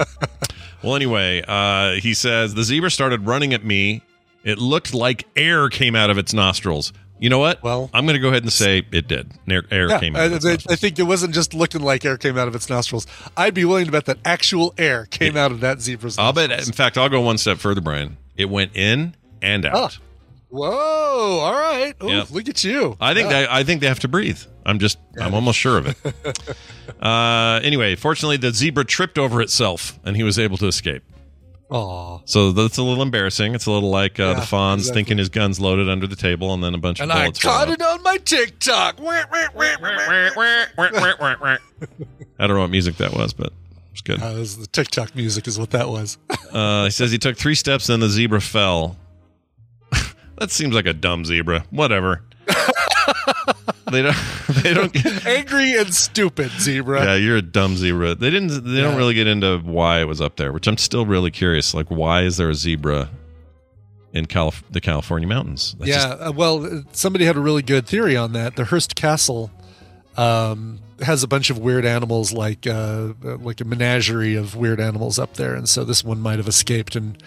well, 0.82 0.96
anyway, 0.96 1.42
uh, 1.46 1.92
he 2.01 2.14
says 2.14 2.55
the 2.55 2.64
zebra 2.64 2.90
started 2.90 3.26
running 3.26 3.55
at 3.55 3.64
me. 3.64 4.03
It 4.42 4.59
looked 4.59 4.94
like 4.94 5.26
air 5.36 5.68
came 5.68 5.94
out 5.94 6.11
of 6.11 6.16
its 6.18 6.32
nostrils. 6.32 6.92
You 7.21 7.29
know 7.31 7.39
what? 7.39 7.62
Well- 7.62 7.91
I'm 7.93 8.07
going 8.07 8.14
to 8.14 8.21
go 8.21 8.29
ahead 8.29 8.43
and 8.43 8.53
say 8.53 8.83
it 8.93 9.07
did. 9.07 9.31
Air, 9.49 9.62
air 9.71 9.89
Yeah, 9.91 10.01
came 10.01 10.16
out. 10.16 10.45
I- 10.45 10.53
I 10.53 10.77
think 10.77 10.99
it 10.99 11.03
wasn't 11.05 11.35
just 11.35 11.53
looking 11.55 11.83
like 11.83 12.05
air 12.05 12.16
came 12.16 12.39
out 12.39 12.49
of 12.49 12.55
its 12.55 12.68
nostrils. 12.71 13.07
I'd 13.37 13.55
be 13.55 13.64
willing 13.64 13.85
to 13.87 13.93
bet 13.93 14.07
that 14.07 14.18
actual 14.25 14.73
air 14.79 15.07
came 15.07 15.37
out 15.37 15.53
of 15.53 15.61
that 15.61 15.81
zebra's 15.81 16.18
I'll 16.18 16.33
bet. 16.33 16.51
In 16.51 16.73
fact, 16.73 16.97
I'll 16.99 17.09
go 17.11 17.21
one 17.21 17.37
step 17.39 17.59
further, 17.59 17.81
Brian. 17.81 18.16
It 18.37 18.47
went 18.49 18.75
in 18.75 19.14
and 19.43 19.66
out. 19.66 19.99
Whoa! 20.49 20.66
All 20.66 21.53
right. 21.53 21.95
Ooh, 22.03 22.09
Yeah. 22.09 22.25
Look 22.31 22.49
at 22.49 22.64
you. 22.64 22.97
I 23.01 23.14
think 23.14 23.31
Yeah. 23.31 23.43
that 23.43 23.53
I 23.53 23.62
think 23.62 23.81
they 23.83 23.87
have 23.87 24.01
to 24.01 24.09
breathe. 24.09 24.41
I'm 24.66 24.79
just 24.81 24.99
I'm 25.21 25.33
almost 25.35 25.59
sure 25.59 25.79
of 25.79 25.87
it. 25.87 25.97
uh, 27.03 27.61
anyway, 27.62 27.95
fortunately, 27.97 28.37
the 28.37 28.51
zebra 28.53 28.85
tripped 28.85 29.18
over 29.18 29.41
itself 29.41 29.99
and 30.05 30.16
he 30.16 30.23
was 30.25 30.39
able 30.39 30.57
to 30.59 30.66
escape. 30.66 31.03
Aw. 31.71 32.21
So 32.25 32.51
that's 32.53 32.79
a 32.79 32.83
little 32.83 33.03
embarrassing. 33.03 33.55
It's 33.55 33.66
a 33.66 33.71
little 33.71 33.91
like 33.91 34.18
uh, 34.18 34.35
the 34.35 34.41
Fonz 34.41 34.79
exactly. 34.79 35.01
thinking 35.01 35.18
his 35.18 35.29
gun's 35.29 35.61
loaded 35.61 35.89
under 35.89 36.07
the 36.07 36.16
table 36.16 36.53
and 36.53 36.64
then 36.64 36.75
a 36.75 36.79
bunch 36.79 37.01
And 37.01 37.11
of 37.11 37.16
I 37.16 37.27
And 37.27 37.37
I 37.37 37.41
caught 37.41 37.71
it 37.71 37.81
on 37.81 38.03
my 38.03 38.16
TikTok. 38.18 38.97
I 42.39 42.47
don't 42.47 42.57
know 42.57 42.61
what 42.61 42.71
music 42.71 42.97
that 42.97 43.12
was, 43.12 43.33
but 43.33 43.53
it's 43.93 44.01
good. 44.01 44.21
Uh, 44.21 44.27
it 44.27 44.39
was 44.39 44.57
the 44.57 44.66
TikTok 44.66 45.14
music 45.14 45.47
is 45.47 45.59
what 45.59 45.71
that 45.71 45.89
was. 45.89 46.18
Uh, 46.51 46.87
he 46.87 46.91
says 46.91 47.12
he 47.12 47.18
took 47.18 47.37
three 47.37 47.55
steps, 47.55 47.87
then 47.87 48.01
the 48.01 48.09
zebra 48.09 48.41
fell. 48.41 48.97
that 50.37 50.51
seems 50.51 50.75
like 50.75 50.85
a 50.87 50.93
dumb 50.93 51.25
zebra. 51.25 51.64
Whatever. 51.71 52.25
They 53.91 54.03
don't. 54.03 54.16
They 54.62 54.75
don't. 54.75 54.95
Angry 55.27 55.77
and 55.77 55.95
stupid 55.95 56.51
zebra. 56.59 57.05
Yeah, 57.05 57.14
you're 57.14 57.37
a 57.37 57.43
dumb 57.43 57.77
zebra. 57.77 58.16
They 58.16 58.31
didn't. 58.31 58.64
They 58.64 58.81
don't 58.81 58.97
really 58.97 59.14
get 59.14 59.27
into 59.27 59.59
why 59.59 60.01
it 60.01 60.05
was 60.05 60.21
up 60.21 60.37
there, 60.37 60.53
which 60.53 60.66
I'm 60.66 60.77
still 60.77 61.07
really 61.07 61.31
curious. 61.31 61.73
Like, 61.73 61.87
why 61.89 62.23
is 62.23 62.37
there 62.37 62.51
a 62.51 62.55
zebra 62.55 63.09
in 64.12 64.27
Calif- 64.27 64.64
the 64.71 64.81
California 64.81 65.29
mountains? 65.29 65.77
That's 65.79 65.89
yeah. 65.89 66.09
just- 66.09 66.21
uh, 66.21 66.33
well, 66.33 66.66
uh, 66.66 66.83
somebody 66.93 67.25
had 67.25 67.37
a 67.37 67.41
really 67.41 67.62
good 67.62 67.87
theory 67.87 68.16
on 68.16 68.33
that. 68.33 68.57
The 68.57 68.64
Hearst 68.64 68.97
Castle 68.97 69.51
um, 70.16 70.81
has 71.01 71.23
a 71.23 71.29
bunch 71.29 71.49
of 71.51 71.59
weird 71.59 71.85
animals, 71.85 72.33
like 72.33 72.66
uh, 72.66 73.12
uh, 73.25 73.37
like 73.37 73.61
a 73.61 73.64
menagerie 73.64 74.35
of 74.35 74.57
weird 74.57 74.81
animals 74.81 75.18
up 75.18 75.35
there, 75.35 75.55
and 75.55 75.68
so 75.68 75.85
this 75.85 76.03
one 76.05 76.21
might 76.21 76.39
have 76.39 76.49
escaped, 76.49 76.97
and 76.97 77.23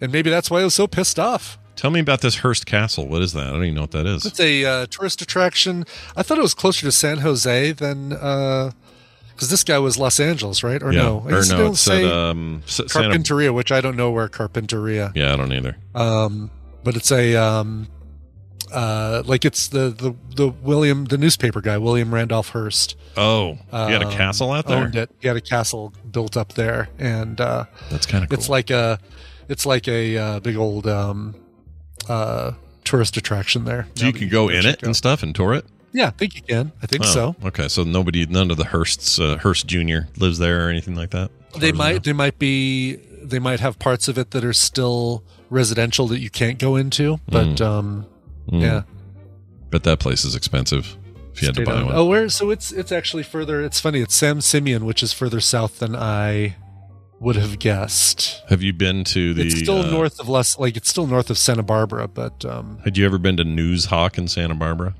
and 0.00 0.12
maybe 0.12 0.30
that's 0.30 0.50
why 0.50 0.60
it 0.60 0.64
was 0.64 0.74
so 0.74 0.86
pissed 0.86 1.18
off. 1.18 1.58
Tell 1.78 1.92
me 1.92 2.00
about 2.00 2.22
this 2.22 2.38
Hearst 2.38 2.66
Castle. 2.66 3.06
What 3.06 3.22
is 3.22 3.34
that? 3.34 3.46
I 3.46 3.50
don't 3.50 3.62
even 3.62 3.76
know 3.76 3.82
what 3.82 3.92
that 3.92 4.04
is. 4.04 4.26
It's 4.26 4.40
a 4.40 4.64
uh, 4.64 4.86
tourist 4.86 5.22
attraction. 5.22 5.86
I 6.16 6.24
thought 6.24 6.36
it 6.36 6.42
was 6.42 6.52
closer 6.52 6.84
to 6.84 6.90
San 6.90 7.18
Jose 7.18 7.70
than 7.70 8.08
because 8.08 8.72
this 9.48 9.62
guy 9.62 9.78
was 9.78 9.96
Los 9.96 10.18
Angeles, 10.18 10.64
right? 10.64 10.82
Or 10.82 10.92
yeah. 10.92 11.02
no? 11.02 11.24
I 11.28 11.34
or 11.34 11.42
no, 11.44 11.56
don't 11.56 11.72
it 11.74 11.76
said 11.76 12.04
um, 12.04 12.64
S- 12.66 12.80
Santa. 12.88 13.10
Carpinteria, 13.10 13.54
which 13.54 13.70
I 13.70 13.80
don't 13.80 13.96
know 13.96 14.10
where 14.10 14.26
Carpinteria. 14.26 15.14
Yeah, 15.14 15.32
I 15.32 15.36
don't 15.36 15.52
either. 15.52 15.76
Um, 15.94 16.50
but 16.82 16.96
it's 16.96 17.12
a 17.12 17.36
um, 17.36 17.86
uh, 18.72 19.22
like 19.24 19.44
it's 19.44 19.68
the 19.68 19.90
the 19.90 20.16
the 20.34 20.48
William 20.48 21.04
the 21.04 21.16
newspaper 21.16 21.60
guy 21.60 21.78
William 21.78 22.12
Randolph 22.12 22.48
Hearst. 22.48 22.96
Oh, 23.16 23.50
you 23.72 23.78
had 23.78 24.02
a 24.02 24.06
um, 24.06 24.12
castle 24.12 24.50
out 24.50 24.66
there. 24.66 24.78
Owned 24.78 24.96
it. 24.96 25.10
He 25.20 25.28
had 25.28 25.36
a 25.36 25.40
castle 25.40 25.92
built 26.10 26.36
up 26.36 26.54
there, 26.54 26.88
and 26.98 27.40
uh, 27.40 27.66
That's 27.88 28.06
kind 28.06 28.24
of 28.24 28.30
cool. 28.30 28.36
it's 28.36 28.48
like 28.48 28.70
a 28.70 28.98
it's 29.48 29.64
like 29.64 29.86
a 29.86 30.16
uh, 30.16 30.40
big 30.40 30.56
old 30.56 30.88
um, 30.88 31.36
uh, 32.08 32.52
tourist 32.84 33.16
attraction 33.16 33.64
there. 33.64 33.86
so 33.94 34.06
you 34.06 34.12
could 34.12 34.30
go 34.30 34.48
in 34.48 34.64
it 34.66 34.82
and 34.82 34.96
stuff 34.96 35.22
and 35.22 35.34
tour 35.34 35.54
it. 35.54 35.64
Yeah, 35.92 36.08
I 36.08 36.10
think 36.10 36.36
you 36.36 36.42
can. 36.42 36.72
I 36.82 36.86
think 36.86 37.02
Oh, 37.04 37.08
so. 37.08 37.36
Okay, 37.44 37.68
so 37.68 37.82
nobody, 37.82 38.26
none 38.26 38.50
of 38.50 38.56
the 38.58 38.64
Hearsts, 38.64 39.18
uh, 39.18 39.38
Hearst 39.38 39.66
Junior 39.66 40.08
lives 40.18 40.38
there 40.38 40.66
or 40.66 40.70
anything 40.70 40.94
like 40.94 41.10
that. 41.10 41.30
They 41.58 41.58
far 41.58 41.64
as 41.68 41.72
I 41.72 41.92
might 41.92 42.04
they 42.04 42.12
might 42.12 42.38
be 42.38 42.96
they 43.22 43.38
might 43.38 43.60
have 43.60 43.78
parts 43.78 44.06
of 44.08 44.18
it 44.18 44.30
that 44.32 44.44
are 44.44 44.52
still 44.52 45.22
residential 45.50 46.06
that 46.08 46.18
you 46.20 46.28
can't 46.30 46.58
go 46.58 46.76
into, 46.76 47.18
but 47.28 47.46
Mm. 47.56 47.60
um, 47.62 48.06
Mm. 48.50 48.60
yeah. 48.62 48.82
but 49.70 49.82
that 49.84 49.98
place 49.98 50.24
is 50.24 50.34
expensive. 50.34 50.96
If 51.34 51.42
you 51.42 51.46
had 51.48 51.54
to 51.56 51.64
buy 51.64 51.72
down. 51.72 51.86
one. 51.86 51.94
Oh, 51.94 52.04
where? 52.04 52.28
So 52.28 52.50
it's 52.50 52.70
it's 52.72 52.90
actually 52.92 53.22
further. 53.22 53.62
It's 53.62 53.80
funny. 53.80 54.00
It's 54.00 54.14
San 54.14 54.40
Simeon, 54.40 54.84
which 54.84 55.02
is 55.02 55.12
further 55.12 55.40
south 55.40 55.78
than 55.78 55.94
I 55.96 56.56
would 57.20 57.36
have 57.36 57.58
guessed. 57.58 58.42
Have 58.48 58.62
you 58.62 58.72
been 58.72 59.04
to 59.04 59.34
the? 59.34 59.46
it's 59.46 59.58
still 59.58 59.82
uh, 59.82 59.90
north 59.90 60.20
of 60.20 60.28
less, 60.28 60.58
like 60.58 60.76
it's 60.76 60.88
still 60.88 61.06
north 61.06 61.30
of 61.30 61.38
Santa 61.38 61.62
Barbara, 61.62 62.06
but 62.08 62.44
um, 62.44 62.78
Had 62.84 62.96
you 62.96 63.04
ever 63.06 63.18
been 63.18 63.36
to 63.38 63.44
Noozhawk 63.44 64.18
in 64.18 64.28
Santa 64.28 64.54
Barbara? 64.54 64.94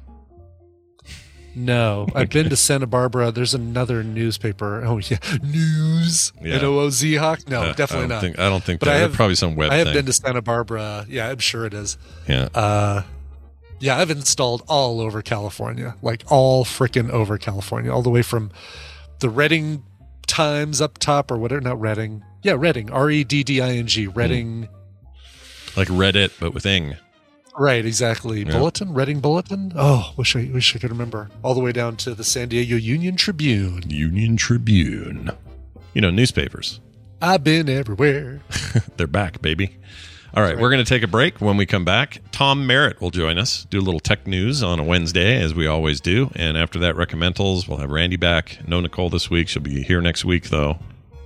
no, 1.55 2.07
I've 2.15 2.31
been 2.31 2.49
to 2.51 2.57
Santa 2.57 2.87
Barbara. 2.87 3.31
There's 3.33 3.55
another 3.55 4.03
newspaper. 4.05 4.85
Oh 4.85 4.99
yeah, 4.99 5.19
News. 5.43 6.33
Yeah. 6.43 6.57
N 6.57 6.65
O 6.65 6.79
O 6.81 6.91
Z 6.91 7.15
Hawk. 7.17 7.49
No, 7.49 7.61
Uh, 7.63 7.65
I 7.71 7.73
definitely 7.73 8.09
don't 8.09 8.09
not. 8.09 8.21
Think, 8.21 8.39
I 8.39 8.49
don't 8.49 8.63
think. 8.63 8.81
But 8.81 8.87
that, 8.87 8.97
I 8.97 8.99
have- 9.01 9.13
probably 9.15 9.35
some 9.35 9.57
web 9.57 9.71
I 9.73 9.77
have 9.77 9.87
thing. 9.89 9.95
been 9.95 10.07
to 10.07 10.13
Santa 10.13 10.43
Barbara. 10.43 11.07
Yeah, 11.09 11.29
I'm 11.29 11.39
sure 11.39 11.65
it 11.67 11.75
is. 11.75 11.97
yeah. 12.29 12.49
Uh, 12.55 13.03
yeah, 13.81 13.97
I've 13.97 14.11
installed 14.11 14.65
all 14.67 15.01
over 15.01 15.23
California, 15.23 15.95
like 16.03 16.25
all 16.33 16.65
freaking 16.65 17.11
over 17.11 17.39
California, 17.39 17.93
all 17.93 18.03
the 18.03 18.11
way 18.11 18.23
from 18.23 18.51
the 19.21 19.31
Redding 19.31 19.85
Times 20.29 20.81
up 20.81 20.99
top 20.99 21.33
or 21.33 21.37
whatever. 21.39 21.61
Not 21.61 21.81
Redding. 21.81 22.23
Yeah, 22.45 22.55
Redding. 22.57 22.91
R 22.93 23.11
E 23.11 23.25
D 23.25 23.43
D 23.43 23.61
I 23.61 23.71
N 23.71 23.89
G. 23.89 24.05
Hmm. 24.05 24.13
Redding. 24.13 24.69
like 25.77 25.89
Reddit, 25.89 26.31
but 26.39 26.55
with 26.55 26.65
ing. 26.65 26.97
Right, 27.59 27.85
exactly. 27.85 28.45
Yeah. 28.45 28.53
Bulletin, 28.53 28.95
Redding 28.95 29.19
Bulletin. 29.19 29.73
Oh, 29.75 30.13
wish 30.17 30.37
I 30.37 30.49
wish 30.53 30.77
I 30.77 30.79
could 30.79 30.91
remember. 30.91 31.29
All 31.43 31.55
the 31.55 31.61
way 31.61 31.73
down 31.73 31.97
to 31.97 32.15
the 32.15 32.23
San 32.23 32.49
Diego 32.49 32.77
Union 32.77 33.17
Tribune. 33.17 33.83
Union 33.91 34.37
Tribune. 34.37 35.31
You 35.93 36.01
know, 36.01 36.11
newspapers. 36.11 36.79
I've 37.21 37.43
been 37.43 37.69
everywhere. 37.69 38.43
They're 38.97 39.09
back, 39.09 39.43
baby. 39.43 39.77
All 40.39 40.45
right, 40.45 40.57
we're 40.57 40.71
going 40.71 40.85
to 40.85 40.89
take 40.89 41.03
a 41.03 41.09
break. 41.09 41.41
When 41.41 41.57
we 41.57 41.67
come 41.67 41.85
back, 41.85 42.21
Tom 42.31 42.65
Merritt 42.65 43.01
will 43.01 43.11
join 43.11 43.39
us, 43.39 43.65
do 43.71 43.81
a 43.81 43.83
little 43.83 43.99
tech 43.99 44.25
news 44.29 44.63
on 44.63 44.79
a 44.79 44.85
Wednesday, 44.85 45.43
as 45.43 45.53
we 45.53 45.67
always 45.67 46.01
do. 46.01 46.31
And 46.37 46.57
after 46.57 46.79
that, 46.79 46.95
recommendals. 46.95 47.67
We'll 47.67 47.79
have 47.79 47.91
Randy 47.91 48.15
back. 48.15 48.61
No 48.65 48.79
Nicole 48.81 49.11
this 49.11 49.29
week. 49.29 49.49
She'll 49.49 49.63
be 49.63 49.83
here 49.83 50.01
next 50.01 50.25
week, 50.25 50.51
though. 50.51 50.79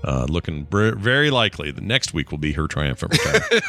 Uh, 0.02 0.24
looking 0.30 0.62
br- 0.62 0.94
very 0.94 1.30
likely 1.30 1.70
the 1.70 1.82
next 1.82 2.14
week 2.14 2.30
will 2.30 2.38
be 2.38 2.52
her 2.52 2.66
triumphant 2.66 3.12
return. 3.12 3.60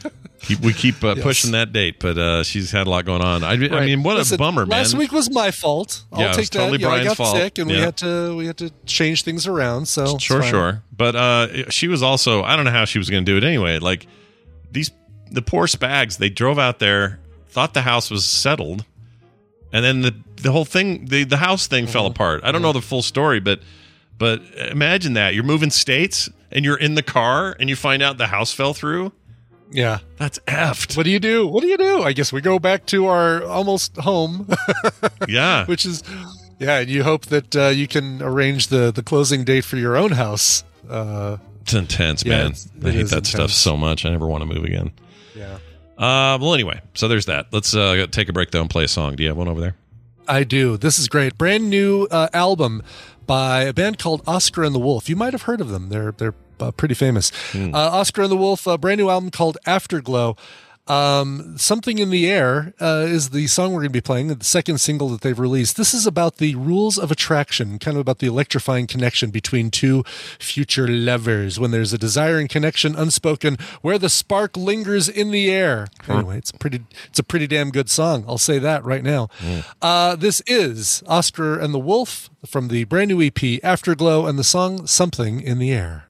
keep, 0.40 0.60
we 0.60 0.72
keep 0.72 1.04
uh, 1.04 1.08
Yes. 1.14 1.22
pushing 1.22 1.50
that 1.50 1.74
date, 1.74 1.96
but 2.00 2.16
uh, 2.16 2.42
she's 2.42 2.70
had 2.70 2.86
a 2.86 2.90
lot 2.90 3.04
going 3.04 3.20
on. 3.20 3.44
I, 3.44 3.50
I 3.50 3.56
Right. 3.68 3.84
mean, 3.84 4.02
what 4.02 4.16
Listen, 4.16 4.36
a 4.36 4.38
bummer, 4.38 4.64
man. 4.64 4.78
Last 4.78 4.94
week 4.94 5.12
was 5.12 5.30
my 5.30 5.50
fault. 5.50 6.04
I'll 6.10 6.22
Yeah, 6.22 6.36
was 6.38 6.48
totally 6.48 6.78
know, 6.78 6.88
I 6.88 7.04
got 7.04 7.18
fault. 7.18 7.36
sick, 7.36 7.58
and 7.58 7.68
we 7.68 7.76
had 7.76 7.98
to 7.98 8.34
we 8.34 8.46
had 8.46 8.56
to 8.56 8.70
change 8.86 9.24
things 9.24 9.46
around. 9.46 9.88
So 9.88 10.16
Sure, 10.16 10.42
sure. 10.42 10.82
But 10.96 11.14
uh, 11.16 11.68
she 11.70 11.86
was 11.86 12.02
also, 12.02 12.42
I 12.42 12.56
don't 12.56 12.64
know 12.64 12.70
how 12.70 12.86
she 12.86 12.96
was 12.96 13.10
going 13.10 13.26
to 13.26 13.30
do 13.30 13.36
it 13.36 13.44
anyway. 13.44 13.78
Like 13.78 14.06
these, 14.74 14.90
the 15.30 15.40
poor 15.42 15.66
spags, 15.66 16.18
they 16.18 16.28
drove 16.28 16.58
out 16.58 16.78
there, 16.78 17.18
thought 17.48 17.72
the 17.74 17.82
house 17.82 18.10
was 18.10 18.24
settled, 18.26 18.84
and 19.72 19.84
then 19.84 20.02
the 20.02 20.14
the 20.42 20.52
whole 20.52 20.64
thing, 20.66 21.06
the 21.06 21.24
the 21.24 21.38
house 21.38 21.66
thing 21.66 21.86
fell 21.86 22.04
Mm-hmm. 22.04 22.12
apart. 22.12 22.40
I 22.44 22.52
don't 22.52 22.60
know 22.62 22.72
the 22.72 22.82
full 22.82 23.02
story, 23.02 23.40
but 23.40 23.60
but 24.18 24.42
imagine 24.70 25.14
that 25.14 25.34
you're 25.34 25.42
moving 25.44 25.70
states 25.70 26.28
and 26.52 26.64
you're 26.64 26.76
in 26.78 26.94
the 26.94 27.02
car 27.02 27.56
and 27.58 27.68
you 27.70 27.76
find 27.76 28.02
out 28.02 28.18
the 28.18 28.26
house 28.28 28.52
fell 28.52 28.74
through. 28.74 29.12
Yeah, 29.72 29.98
that's 30.18 30.38
effed. 30.46 30.96
What 30.96 31.04
do 31.04 31.10
you 31.10 31.18
do? 31.18 31.48
What 31.48 31.62
do 31.62 31.66
you 31.68 31.76
do? 31.78 32.02
I 32.02 32.12
guess 32.12 32.32
we 32.32 32.40
go 32.40 32.58
back 32.60 32.86
to 32.86 33.06
our 33.06 33.42
almost 33.44 33.96
home. 33.96 34.46
Yeah. 35.28 35.64
which 35.66 35.84
is 35.86 36.02
yeah, 36.60 36.78
and 36.80 36.88
you 36.88 37.02
hope 37.02 37.26
that 37.26 37.56
uh, 37.56 37.68
you 37.68 37.88
can 37.88 38.22
arrange 38.22 38.68
the 38.68 38.92
the 38.92 39.02
closing 39.02 39.44
date 39.44 39.64
for 39.64 39.76
your 39.76 39.96
own 39.96 40.12
house. 40.12 40.62
Uh, 40.88 41.38
It's 41.64 41.74
intense, 41.74 42.24
Yeah, 42.24 42.30
man. 42.36 42.46
it's- 42.52 42.68
I 42.84 42.90
hate 42.90 43.06
that 43.08 43.26
stuff 43.26 43.50
so 43.50 43.76
much. 43.76 44.04
I 44.04 44.10
never 44.10 44.26
want 44.26 44.42
to 44.42 44.46
move 44.46 44.64
again. 44.64 44.92
Yeah. 45.34 45.54
Uh, 45.96 46.38
well, 46.40 46.52
anyway, 46.54 46.80
so 46.94 47.08
there's 47.08 47.26
that. 47.26 47.46
Let's 47.52 47.74
uh, 47.74 48.06
take 48.10 48.28
a 48.28 48.32
break 48.32 48.50
though 48.50 48.60
and 48.60 48.68
play 48.70 48.84
a 48.84 48.88
song. 48.88 49.16
Do 49.16 49.22
you 49.22 49.28
have 49.30 49.36
one 49.38 49.48
over 49.48 49.60
there? 49.60 49.74
I 50.28 50.44
do. 50.44 50.76
This 50.76 50.98
is 50.98 51.08
great. 51.08 51.38
Brand 51.38 51.70
new 51.70 52.06
uh, 52.10 52.28
album 52.32 52.82
by 53.26 53.62
a 53.62 53.72
band 53.72 53.98
called 53.98 54.22
Oscar 54.26 54.62
and 54.64 54.74
the 54.74 54.78
Wolf. 54.78 55.08
You 55.08 55.16
might 55.16 55.32
have 55.32 55.42
heard 55.42 55.60
of 55.60 55.68
them. 55.70 55.88
They're 55.88 56.12
they're 56.12 56.34
uh, 56.60 56.70
pretty 56.72 56.94
famous. 56.94 57.30
Uh, 57.54 57.70
Oscar 57.72 58.22
and 58.22 58.30
the 58.30 58.36
Wolf, 58.36 58.66
a 58.66 58.76
brand 58.78 58.98
new 59.00 59.08
album 59.10 59.30
called 59.30 59.56
Afterglow. 59.66 60.36
Um, 60.86 61.56
Something 61.56 61.98
in 61.98 62.10
the 62.10 62.30
Air 62.30 62.74
uh, 62.80 63.06
is 63.08 63.30
the 63.30 63.46
song 63.46 63.72
we're 63.72 63.80
going 63.80 63.88
to 63.88 63.92
be 63.92 64.00
playing, 64.00 64.28
the 64.28 64.44
second 64.44 64.78
single 64.78 65.08
that 65.10 65.22
they've 65.22 65.38
released. 65.38 65.76
This 65.76 65.94
is 65.94 66.06
about 66.06 66.36
the 66.36 66.54
rules 66.56 66.98
of 66.98 67.10
attraction, 67.10 67.78
kind 67.78 67.96
of 67.96 68.00
about 68.00 68.18
the 68.18 68.26
electrifying 68.26 68.86
connection 68.86 69.30
between 69.30 69.70
two 69.70 70.04
future 70.38 70.86
lovers 70.86 71.58
when 71.58 71.70
there's 71.70 71.92
a 71.92 71.98
desire 71.98 72.38
and 72.38 72.48
connection 72.48 72.94
unspoken, 72.96 73.56
where 73.80 73.98
the 73.98 74.10
spark 74.10 74.56
lingers 74.56 75.08
in 75.08 75.30
the 75.30 75.50
air. 75.50 75.88
Anyway, 76.18 76.38
it's 76.38 76.52
pretty. 76.52 76.84
It's 77.06 77.18
a 77.18 77.24
pretty 77.24 77.46
damn 77.46 77.70
good 77.70 77.88
song. 77.88 78.24
I'll 78.28 78.38
say 78.38 78.58
that 78.58 78.84
right 78.84 79.02
now. 79.02 79.28
Uh, 79.80 80.16
this 80.16 80.42
is 80.46 81.02
Oscar 81.06 81.58
and 81.58 81.72
the 81.72 81.78
Wolf 81.78 82.28
from 82.44 82.68
the 82.68 82.84
brand 82.84 83.08
new 83.08 83.22
EP 83.22 83.62
Afterglow 83.62 84.26
and 84.26 84.38
the 84.38 84.44
song 84.44 84.86
Something 84.86 85.40
in 85.40 85.58
the 85.58 85.72
Air. 85.72 86.04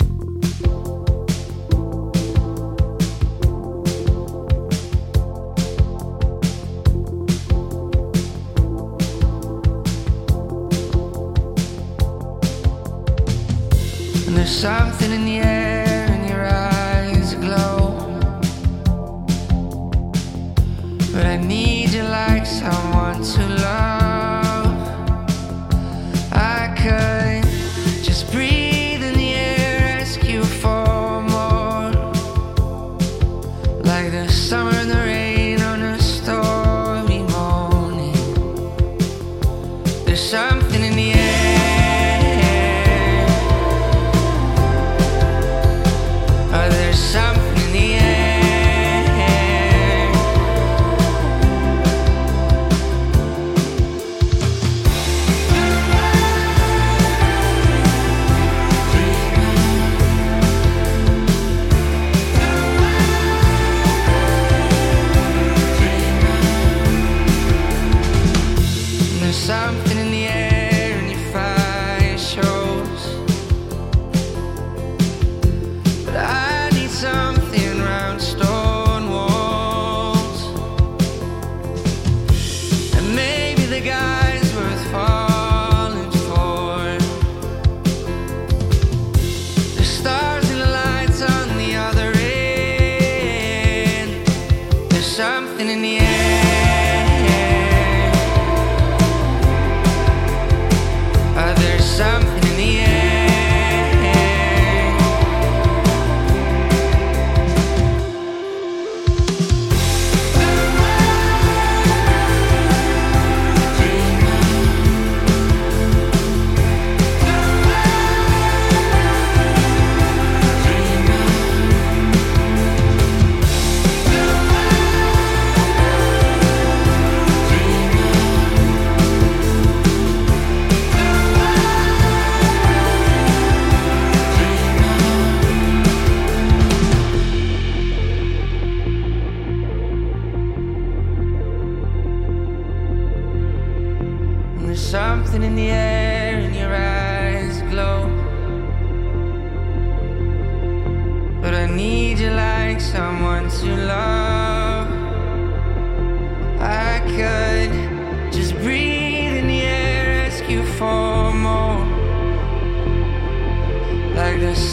There's 14.37 14.51
something 14.51 15.13
in 15.13 15.25
the 15.25 15.39
air 15.39 16.07
and 16.09 16.29
your 16.29 16.45
eyes 16.47 17.35
glow. 17.35 17.95
But 21.13 21.27
I 21.27 21.37
need 21.37 21.91
you 21.91 22.03
like 22.03 22.45
someone 22.45 23.23
to 23.23 23.47
love. 23.63 24.04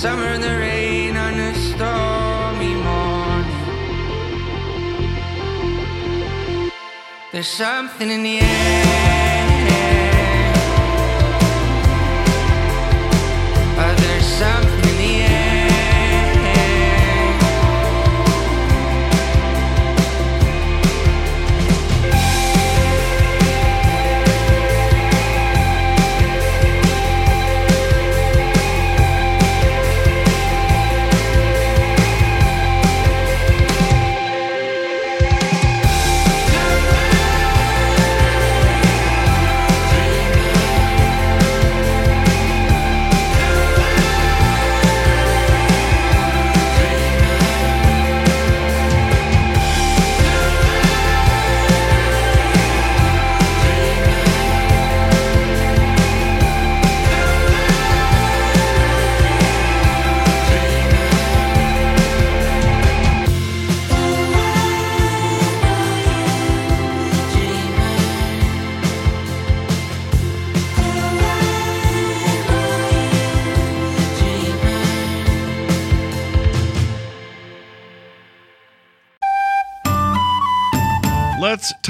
Summer 0.02 0.30
and 0.30 0.44
the 0.44 0.58
rain 0.58 1.16
on 1.16 1.40
a 1.40 1.54
stormy 1.54 2.74
morning. 2.74 3.52
There's 7.32 7.48
something 7.48 8.10
in 8.10 8.24
the 8.24 8.40
air. 8.40 8.86
Oh, 13.78 13.96
there's 14.04 14.26
something 14.26 14.71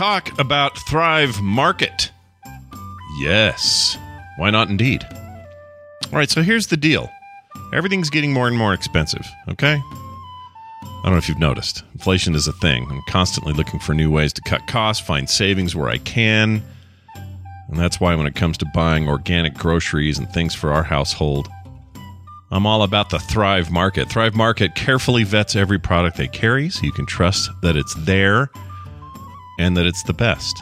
talk 0.01 0.39
about 0.39 0.75
Thrive 0.79 1.39
Market. 1.43 2.09
Yes. 3.19 3.99
Why 4.37 4.49
not 4.49 4.67
indeed? 4.67 5.05
All 5.13 6.17
right, 6.17 6.27
so 6.27 6.41
here's 6.41 6.65
the 6.65 6.75
deal. 6.75 7.07
Everything's 7.71 8.09
getting 8.09 8.33
more 8.33 8.47
and 8.47 8.57
more 8.57 8.73
expensive, 8.73 9.23
okay? 9.47 9.79
I 9.79 11.01
don't 11.03 11.11
know 11.11 11.17
if 11.17 11.29
you've 11.29 11.37
noticed. 11.37 11.83
Inflation 11.93 12.33
is 12.33 12.47
a 12.47 12.51
thing. 12.53 12.87
I'm 12.89 13.03
constantly 13.07 13.53
looking 13.53 13.79
for 13.79 13.93
new 13.93 14.09
ways 14.09 14.33
to 14.33 14.41
cut 14.41 14.65
costs, 14.65 15.05
find 15.05 15.29
savings 15.29 15.75
where 15.75 15.89
I 15.89 15.99
can. 15.99 16.63
And 17.67 17.77
that's 17.77 17.99
why 17.99 18.15
when 18.15 18.25
it 18.25 18.33
comes 18.33 18.57
to 18.57 18.65
buying 18.73 19.07
organic 19.07 19.53
groceries 19.53 20.17
and 20.17 20.27
things 20.31 20.55
for 20.55 20.73
our 20.73 20.81
household, 20.81 21.47
I'm 22.49 22.65
all 22.65 22.81
about 22.81 23.11
the 23.11 23.19
Thrive 23.19 23.69
Market. 23.69 24.09
Thrive 24.09 24.33
Market 24.33 24.73
carefully 24.73 25.25
vets 25.25 25.55
every 25.55 25.77
product 25.77 26.17
they 26.17 26.27
carry 26.27 26.71
so 26.71 26.87
you 26.87 26.91
can 26.91 27.05
trust 27.05 27.51
that 27.61 27.75
it's 27.75 27.93
there 27.93 28.49
and 29.61 29.77
that 29.77 29.85
it's 29.85 30.03
the 30.03 30.13
best. 30.13 30.61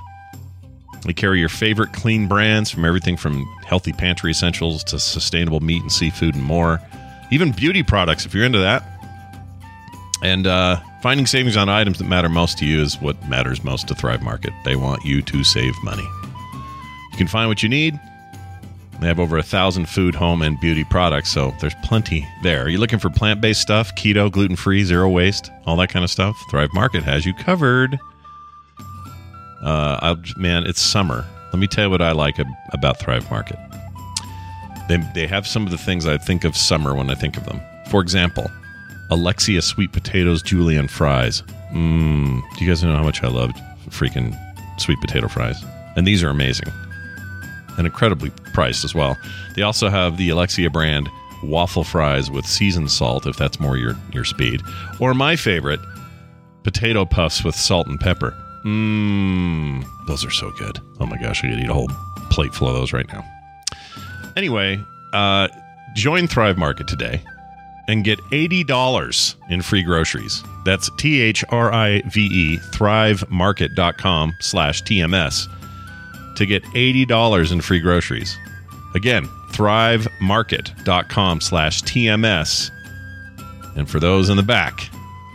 They 1.06 1.14
carry 1.14 1.40
your 1.40 1.50
favorite 1.50 1.94
clean 1.94 2.28
brands 2.28 2.70
from 2.70 2.84
everything 2.84 3.16
from 3.16 3.46
healthy 3.66 3.94
pantry 3.94 4.32
essentials 4.32 4.84
to 4.86 5.00
sustainable 5.00 5.62
meat 5.62 5.82
and 5.82 5.92
seafood 5.92 6.36
and 6.36 6.44
more. 6.44 6.82
Even 7.32 7.52
beauty 7.52 7.84
products, 7.84 8.26
if 8.26 8.34
you're 8.34 8.46
into 8.46 8.60
that. 8.60 8.84
And 10.22 10.46
uh, 10.46 10.82
finding 11.02 11.26
savings 11.26 11.56
on 11.56 11.70
items 11.70 12.00
that 12.00 12.04
matter 12.04 12.28
most 12.28 12.58
to 12.58 12.66
you 12.66 12.82
is 12.82 13.00
what 13.00 13.16
matters 13.30 13.64
most 13.64 13.88
to 13.88 13.96
Thrive 13.96 14.22
Market. 14.22 14.52
They 14.66 14.76
want 14.76 15.06
you 15.06 15.22
to 15.22 15.44
save 15.46 15.74
money. 15.84 16.08
You 17.12 17.18
can 17.18 17.28
find 17.28 17.48
what 17.48 17.64
you 17.64 17.70
need. 17.70 17.98
They 19.00 19.08
have 19.08 19.22
over 19.22 19.38
a 19.38 19.44
thousand 19.44 19.88
food, 19.88 20.14
home, 20.14 20.42
and 20.42 20.60
beauty 20.60 20.84
products, 20.84 21.30
so 21.30 21.56
there's 21.62 21.76
plenty 21.84 22.28
there. 22.44 22.66
Are 22.66 22.70
you 22.70 22.80
looking 22.80 23.00
for 23.00 23.10
plant 23.10 23.40
based 23.40 23.62
stuff, 23.62 23.96
keto, 23.96 24.30
gluten 24.30 24.58
free, 24.58 24.84
zero 24.84 25.08
waste, 25.08 25.50
all 25.66 25.78
that 25.78 25.88
kind 25.88 26.04
of 26.04 26.12
stuff? 26.12 26.38
Thrive 26.52 26.74
Market 26.74 27.04
has 27.04 27.26
you 27.26 27.34
covered. 27.34 27.98
Uh, 29.62 30.00
I'll, 30.02 30.18
man, 30.38 30.66
it's 30.66 30.82
summer. 30.82 31.26
Let 31.52 31.60
me 31.60 31.68
tell 31.68 31.86
you 31.86 31.90
what 31.90 32.02
I 32.02 32.12
like 32.12 32.38
about 32.72 33.00
Thrive 33.00 33.30
Market. 33.30 33.58
They, 34.88 34.98
they 35.14 35.28
have 35.28 35.46
some 35.48 35.66
of 35.66 35.72
the 35.72 35.78
things 35.78 36.06
I 36.06 36.18
think 36.18 36.44
of 36.44 36.56
summer 36.56 36.96
when 36.96 37.10
I 37.10 37.16
think 37.16 37.38
of 37.38 37.46
them. 37.46 37.62
For 37.90 38.02
example, 38.02 38.50
Alexia 39.12 39.62
sweet 39.62 39.92
potatoes, 39.92 40.42
julienne 40.42 40.88
fries. 40.88 41.42
Mmm. 41.72 42.42
Do 42.58 42.66
you 42.66 42.70
guys 42.70 42.84
know 42.84 42.96
how 42.96 43.04
much 43.04 43.24
I 43.24 43.28
love 43.28 43.52
freaking 43.90 44.38
sweet 44.80 45.00
potato 45.02 45.28
fries? 45.28 45.64
And 45.96 46.06
these 46.06 46.24
are 46.24 46.30
amazing 46.30 46.72
and 47.78 47.88
incredibly 47.88 48.30
priced 48.54 48.84
as 48.84 48.94
well. 48.94 49.18
They 49.56 49.62
also 49.64 49.90
have 49.90 50.18
the 50.18 50.30
Alexia 50.30 50.70
brand 50.70 51.10
waffle 51.44 51.84
fries 51.84 52.30
with 52.30 52.46
seasoned 52.46 52.92
salt, 52.92 53.26
if 53.26 53.38
that's 53.38 53.60
more 53.60 53.78
your 53.78 53.96
your 54.14 54.26
speed, 54.26 54.62
or 55.00 55.14
my 55.14 55.36
favorite, 55.36 55.80
potato 56.64 57.06
puffs 57.06 57.44
with 57.44 57.56
salt 57.56 57.88
and 57.88 58.00
pepper. 58.00 58.36
Mmm, 58.64 59.86
those 60.08 60.26
are 60.26 60.32
so 60.32 60.52
good. 60.52 60.80
Oh 61.00 61.06
my 61.06 61.18
gosh, 61.18 61.44
I 61.44 61.50
could 61.50 61.60
eat 61.60 61.70
a 61.70 61.74
whole 61.74 61.90
plate 62.30 62.54
full 62.54 62.68
of 62.68 62.76
those 62.76 62.94
right 62.94 63.08
now. 63.08 63.24
Anyway, 64.36 64.84
uh, 65.14 65.48
join 65.96 66.28
Thrive 66.28 66.58
Market 66.58 66.88
today 66.88 67.22
and 67.88 68.04
get 68.04 68.20
$80 68.32 69.36
in 69.50 69.62
free 69.62 69.82
groceries. 69.84 70.44
That's 70.64 70.90
T-H-R-I-V-E, 70.98 72.58
thrivemarket.com 72.58 74.34
slash 74.40 74.84
TMS 74.84 75.48
to 76.36 76.46
get 76.46 76.64
$80 76.64 77.52
in 77.52 77.62
free 77.62 77.80
groceries. 77.80 78.38
Again, 78.94 79.26
thrivemarket.com 79.52 81.42
slash 81.42 81.82
TMS. 81.84 82.72
And 83.76 83.90
for 83.90 84.00
those 84.00 84.30
in 84.30 84.38
the 84.38 84.44
back, 84.44 84.90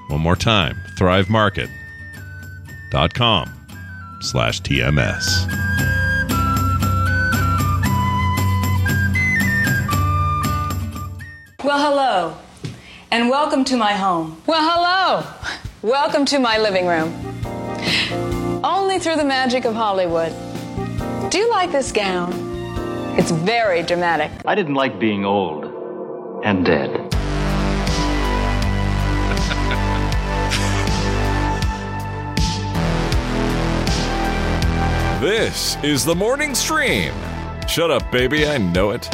one 0.09 0.21
more 0.21 0.37
time, 0.37 0.77
thrivemarket.com 2.95 3.67
slash 4.21 4.61
TMS. 4.63 5.51
Well, 11.63 11.79
hello, 11.79 12.37
and 13.11 13.29
welcome 13.29 13.65
to 13.65 13.77
my 13.77 13.93
home. 13.93 14.41
Well, 14.47 14.63
hello. 14.63 15.27
Welcome 15.83 16.25
to 16.27 16.39
my 16.39 16.59
living 16.59 16.87
room. 16.87 17.13
Only 18.65 18.99
through 18.99 19.17
the 19.17 19.25
magic 19.25 19.65
of 19.65 19.75
Hollywood. 19.75 20.33
Do 21.31 21.39
you 21.39 21.51
like 21.51 21.73
this 21.73 21.91
gown? 21.91 22.33
It's 23.19 23.31
very 23.31 23.83
dramatic. 23.83 24.31
I 24.45 24.55
didn't 24.55 24.75
like 24.75 24.99
being 24.99 25.25
old 25.25 25.65
and 26.45 26.65
dead. 26.65 27.14
This 35.25 35.77
is 35.83 36.05
the 36.05 36.15
morning 36.15 36.55
stream. 36.55 37.15
Shut 37.67 37.91
up, 37.91 38.13
baby. 38.13 38.47
I 38.47 38.59
know 38.59 38.91
it. 38.91 39.09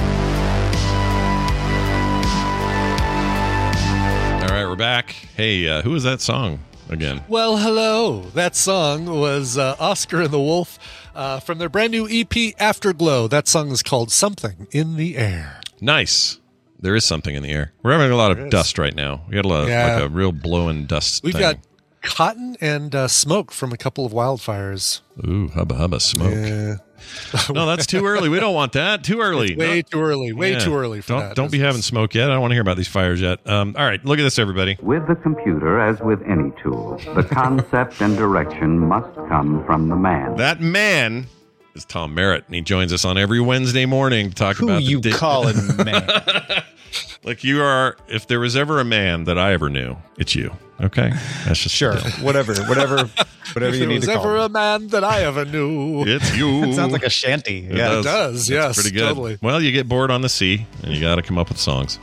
All 4.42 4.48
right, 4.48 4.66
we're 4.68 4.74
back. 4.74 5.10
Hey, 5.36 5.68
uh, 5.68 5.82
who 5.82 5.90
was 5.90 6.02
that 6.02 6.20
song 6.20 6.58
again? 6.88 7.22
Well, 7.28 7.58
hello. 7.58 8.22
That 8.34 8.56
song 8.56 9.06
was 9.06 9.56
uh, 9.56 9.76
Oscar 9.78 10.22
and 10.22 10.32
the 10.32 10.40
Wolf 10.40 10.80
uh, 11.14 11.38
from 11.38 11.58
their 11.58 11.68
brand 11.68 11.92
new 11.92 12.08
EP, 12.10 12.54
Afterglow. 12.58 13.28
That 13.28 13.46
song 13.46 13.70
is 13.70 13.84
called 13.84 14.10
Something 14.10 14.66
in 14.72 14.96
the 14.96 15.16
Air. 15.16 15.60
Nice. 15.80 16.40
There 16.80 16.96
is 16.96 17.04
something 17.04 17.36
in 17.36 17.44
the 17.44 17.50
air. 17.50 17.72
We're 17.84 17.92
having 17.92 18.10
a 18.10 18.16
lot 18.16 18.32
of 18.32 18.50
dust 18.50 18.78
right 18.78 18.96
now. 18.96 19.20
We 19.28 19.36
got 19.36 19.44
a 19.44 19.48
lot, 19.48 19.68
Yeah. 19.68 19.94
like 19.94 20.02
a 20.02 20.08
real 20.08 20.32
blowing 20.32 20.86
dust. 20.86 21.22
We've 21.22 21.34
thing. 21.34 21.40
got 21.40 21.58
cotton 22.02 22.56
and 22.60 22.94
uh, 22.94 23.08
smoke 23.08 23.52
from 23.52 23.72
a 23.72 23.76
couple 23.76 24.06
of 24.06 24.12
wildfires. 24.12 25.00
Ooh, 25.26 25.48
hubba 25.48 25.74
hubba 25.74 26.00
smoke. 26.00 26.34
Yeah. 26.34 26.76
no, 27.50 27.64
that's 27.66 27.86
too 27.86 28.04
early. 28.06 28.28
We 28.28 28.40
don't 28.40 28.54
want 28.54 28.72
that. 28.72 29.02
Too 29.04 29.20
early. 29.20 29.52
It's 29.52 29.58
way 29.58 29.76
No- 29.76 29.82
too 29.82 30.02
early. 30.02 30.32
Way 30.32 30.52
Yeah. 30.52 30.58
too 30.58 30.74
early 30.76 31.00
for 31.00 31.08
don't, 31.14 31.20
that. 31.20 31.36
Don't 31.36 31.50
be 31.50 31.58
having 31.58 31.80
smoke 31.82 32.14
yet. 32.14 32.30
I 32.30 32.34
don't 32.34 32.42
want 32.42 32.50
to 32.50 32.54
hear 32.54 32.62
about 32.62 32.76
these 32.76 32.88
fires 32.88 33.20
yet. 33.20 33.46
Um, 33.48 33.74
all 33.78 33.84
right, 33.86 34.04
look 34.04 34.18
at 34.18 34.22
this, 34.22 34.38
everybody. 34.38 34.76
With 34.82 35.06
the 35.08 35.14
computer, 35.14 35.80
as 35.80 35.98
with 36.00 36.20
any 36.28 36.52
tool, 36.62 36.98
the 37.14 37.22
concept 37.22 38.00
and 38.02 38.16
direction 38.16 38.78
must 38.78 39.14
come 39.28 39.64
from 39.64 39.88
the 39.88 39.96
man. 39.96 40.36
That 40.36 40.60
man 40.60 41.26
is 41.74 41.84
Tom 41.86 42.14
Merritt, 42.14 42.44
and 42.46 42.54
he 42.54 42.60
joins 42.60 42.92
us 42.92 43.04
on 43.06 43.16
every 43.16 43.40
Wednesday 43.40 43.86
morning 43.86 44.28
to 44.28 44.34
talk 44.34 44.56
Who 44.58 44.68
about 44.68 44.82
you 44.82 45.00
the 45.00 45.12
calling 45.12 45.56
man. 45.84 46.62
like 47.24 47.44
you 47.44 47.62
are. 47.62 47.96
If 48.08 48.26
there 48.26 48.40
was 48.40 48.56
ever 48.56 48.80
a 48.80 48.84
man 48.84 49.24
that 49.24 49.38
I 49.38 49.52
ever 49.52 49.68
knew, 49.70 49.96
it's 50.18 50.34
you. 50.34 50.52
Okay, 50.80 51.10
that's 51.44 51.62
just 51.62 51.74
Sure, 51.74 51.94
whatever, 52.22 52.54
whatever, 52.64 52.96
whatever 53.52 53.74
if 53.74 53.80
you 53.80 53.86
need 53.86 53.96
was 53.96 54.06
to 54.06 54.14
call. 54.14 54.24
ever 54.24 54.36
it. 54.38 54.44
a 54.46 54.48
man 54.48 54.86
that 54.88 55.04
I 55.04 55.24
ever 55.24 55.44
knew. 55.44 56.04
It's 56.06 56.34
you. 56.38 56.64
It 56.64 56.74
sounds 56.74 56.92
like 56.92 57.02
a 57.04 57.10
shanty. 57.10 57.66
It 57.66 57.76
yeah, 57.76 57.88
does. 57.88 58.04
does, 58.04 58.50
yes, 58.50 58.80
pretty 58.80 58.96
good. 58.96 59.08
totally. 59.08 59.38
Well, 59.42 59.60
you 59.60 59.72
get 59.72 59.88
bored 59.90 60.10
on 60.10 60.22
the 60.22 60.30
sea, 60.30 60.66
and 60.82 60.94
you 60.94 61.00
got 61.00 61.16
to 61.16 61.22
come 61.22 61.36
up 61.36 61.50
with 61.50 61.58
songs, 61.58 61.98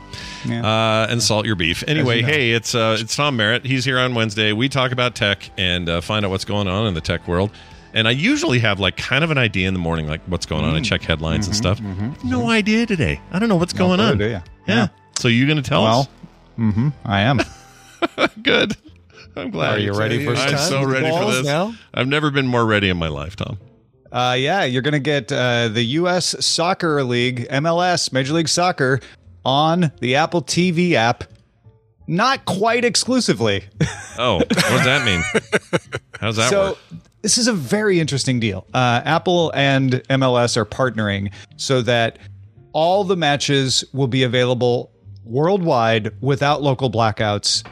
uh, 0.46 1.08
and 1.10 1.20
salt 1.20 1.44
your 1.44 1.56
beef. 1.56 1.82
Anyway, 1.88 2.18
you 2.18 2.22
know. 2.22 2.28
hey, 2.28 2.52
it's 2.52 2.72
uh, 2.76 2.96
it's 3.00 3.16
Tom 3.16 3.36
Merritt. 3.36 3.64
He's 3.66 3.84
here 3.84 3.98
on 3.98 4.14
Wednesday. 4.14 4.52
We 4.52 4.68
talk 4.68 4.92
about 4.92 5.16
tech 5.16 5.50
and 5.58 5.88
uh, 5.88 6.00
find 6.00 6.24
out 6.24 6.30
what's 6.30 6.44
going 6.44 6.68
on 6.68 6.86
in 6.86 6.94
the 6.94 7.00
tech 7.00 7.26
world. 7.26 7.50
And 7.94 8.06
I 8.06 8.10
usually 8.12 8.58
have 8.60 8.78
like 8.80 8.96
kind 8.96 9.24
of 9.24 9.30
an 9.30 9.38
idea 9.38 9.66
in 9.68 9.74
the 9.74 9.80
morning, 9.80 10.06
like 10.06 10.20
what's 10.26 10.46
going 10.46 10.64
on, 10.64 10.76
and 10.76 10.84
Mm. 10.84 10.88
check 10.88 11.02
headlines 11.02 11.46
and 11.46 11.54
Mhm, 11.54 11.58
stuff. 11.58 11.80
mhm, 11.80 12.24
No 12.24 12.50
idea 12.50 12.86
today. 12.86 13.20
I 13.32 13.38
don't 13.38 13.48
know 13.48 13.56
what's 13.56 13.74
No 13.74 13.78
going 13.86 14.00
on. 14.00 14.18
do 14.18 14.24
ya? 14.28 14.40
Yeah. 14.66 14.74
Yeah. 14.74 14.88
So 15.18 15.28
you're 15.28 15.46
going 15.46 15.62
to 15.62 15.68
tell 15.68 15.82
well, 15.82 16.00
us? 16.00 16.08
hmm 16.56 16.88
I 17.04 17.20
am. 17.22 17.40
Good. 18.42 18.76
I'm 19.36 19.50
glad. 19.50 19.74
Are 19.74 19.78
you 19.80 19.92
ready 19.94 20.24
for 20.24 20.32
this. 20.32 20.40
I'm 20.40 20.56
some 20.58 20.84
so 20.84 20.84
ready 20.84 21.06
for 21.10 21.20
balls 21.20 21.36
this. 21.38 21.46
now? 21.46 21.74
I've 21.94 22.08
never 22.08 22.30
been 22.30 22.46
more 22.46 22.64
ready 22.66 22.88
in 22.88 22.96
my 22.96 23.08
life, 23.08 23.36
Tom. 23.36 23.58
Uh, 24.10 24.34
yeah, 24.38 24.64
you're 24.64 24.82
going 24.82 24.92
to 24.92 24.98
get 24.98 25.30
uh, 25.30 25.68
the 25.68 25.82
U.S. 25.84 26.34
Soccer 26.44 27.02
League, 27.04 27.46
MLS, 27.50 28.12
Major 28.12 28.32
League 28.34 28.48
Soccer, 28.48 29.00
on 29.44 29.92
the 30.00 30.16
Apple 30.16 30.42
TV 30.42 30.92
app. 30.94 31.24
Not 32.08 32.44
quite 32.44 32.84
exclusively. 32.84 33.64
Oh, 34.20 34.38
what 34.38 34.48
does 34.48 34.84
that 34.84 35.06
mean? 35.06 35.22
How's 36.20 36.34
that 36.38 36.50
so, 36.50 36.70
work? 36.70 36.78
this 37.22 37.38
is 37.38 37.46
a 37.46 37.52
very 37.52 38.00
interesting 38.00 38.40
deal. 38.40 38.66
Uh, 38.74 39.00
Apple 39.04 39.52
and 39.54 39.92
MLS 40.10 40.56
are 40.56 40.64
partnering 40.64 41.32
so 41.56 41.82
that 41.82 42.18
all 42.72 43.04
the 43.04 43.16
matches 43.16 43.84
will 43.92 44.08
be 44.08 44.24
available 44.24 44.90
worldwide 45.22 46.20
without 46.20 46.62
local 46.62 46.90
blackouts 46.90 47.64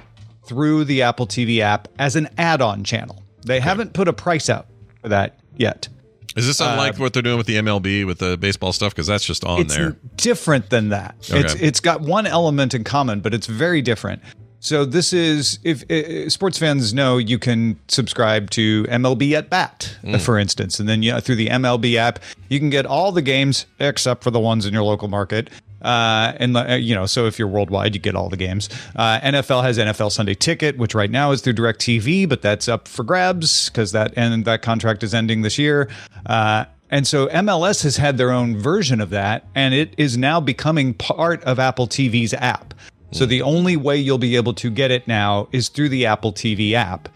through 0.46 0.84
the 0.84 1.02
Apple 1.02 1.26
TV 1.26 1.58
app 1.58 1.88
as 1.98 2.14
an 2.14 2.28
add 2.38 2.62
on 2.62 2.84
channel. 2.84 3.24
They 3.44 3.58
haven't 3.58 3.92
put 3.92 4.06
a 4.06 4.12
price 4.12 4.48
out 4.48 4.68
for 5.02 5.08
that 5.08 5.40
yet. 5.56 5.88
Is 6.36 6.46
this 6.46 6.60
unlike 6.60 6.94
Uh, 6.94 7.02
what 7.02 7.12
they're 7.12 7.22
doing 7.22 7.38
with 7.38 7.46
the 7.46 7.56
MLB 7.56 8.04
with 8.06 8.18
the 8.18 8.36
baseball 8.36 8.72
stuff? 8.72 8.94
Because 8.94 9.06
that's 9.06 9.24
just 9.24 9.44
on 9.44 9.56
there. 9.56 9.64
it's 9.64 9.76
there. 9.76 9.96
different 10.16 10.70
than 10.70 10.90
that. 10.90 11.14
Okay. 11.30 11.40
It's 11.40 11.54
it's 11.54 11.80
got 11.80 12.02
one 12.02 12.26
element 12.26 12.74
in 12.74 12.84
common, 12.84 13.20
but 13.20 13.32
it's 13.34 13.46
very 13.46 13.82
different. 13.82 14.22
So 14.60 14.84
this 14.84 15.12
is 15.12 15.58
if 15.64 15.88
uh, 15.90 16.28
sports 16.28 16.58
fans 16.58 16.92
know 16.92 17.18
you 17.18 17.38
can 17.38 17.78
subscribe 17.88 18.50
to 18.50 18.84
MLB 18.84 19.32
at 19.32 19.48
Bat, 19.48 19.96
uh, 20.06 20.18
for 20.18 20.38
instance, 20.38 20.80
and 20.80 20.88
then 20.88 21.02
yeah, 21.02 21.20
through 21.20 21.36
the 21.36 21.48
MLB 21.48 21.94
app 21.96 22.18
you 22.48 22.58
can 22.58 22.70
get 22.70 22.84
all 22.84 23.12
the 23.12 23.22
games 23.22 23.66
except 23.78 24.24
for 24.24 24.30
the 24.30 24.40
ones 24.40 24.66
in 24.66 24.72
your 24.74 24.82
local 24.82 25.08
market. 25.08 25.50
Uh, 25.82 26.32
and 26.36 26.56
uh, 26.56 26.74
you 26.74 26.94
know, 26.94 27.06
so 27.06 27.26
if 27.26 27.38
you're 27.38 27.48
worldwide, 27.48 27.94
you 27.94 28.00
get 28.00 28.14
all 28.14 28.28
the 28.28 28.36
games. 28.36 28.68
Uh, 28.94 29.20
NFL 29.20 29.62
has 29.62 29.78
NFL 29.78 30.10
Sunday 30.10 30.34
Ticket, 30.34 30.78
which 30.78 30.94
right 30.94 31.10
now 31.10 31.32
is 31.32 31.40
through 31.40 31.54
DirecTV, 31.54 32.28
but 32.28 32.42
that's 32.42 32.68
up 32.68 32.88
for 32.88 33.02
grabs 33.04 33.68
because 33.68 33.92
that 33.92 34.12
and 34.16 34.44
that 34.44 34.62
contract 34.62 35.02
is 35.02 35.14
ending 35.14 35.42
this 35.42 35.58
year. 35.58 35.88
Uh, 36.26 36.64
and 36.90 37.06
so 37.06 37.26
MLS 37.28 37.82
has 37.82 37.96
had 37.96 38.16
their 38.16 38.30
own 38.30 38.56
version 38.56 39.00
of 39.00 39.10
that, 39.10 39.46
and 39.54 39.74
it 39.74 39.94
is 39.98 40.16
now 40.16 40.40
becoming 40.40 40.94
part 40.94 41.42
of 41.44 41.58
Apple 41.58 41.88
TV's 41.88 42.32
app. 42.34 42.74
So 43.10 43.26
the 43.26 43.42
only 43.42 43.76
way 43.76 43.96
you'll 43.96 44.18
be 44.18 44.36
able 44.36 44.54
to 44.54 44.70
get 44.70 44.90
it 44.90 45.06
now 45.08 45.48
is 45.52 45.68
through 45.68 45.88
the 45.88 46.06
Apple 46.06 46.32
TV 46.32 46.72
app. 46.72 47.08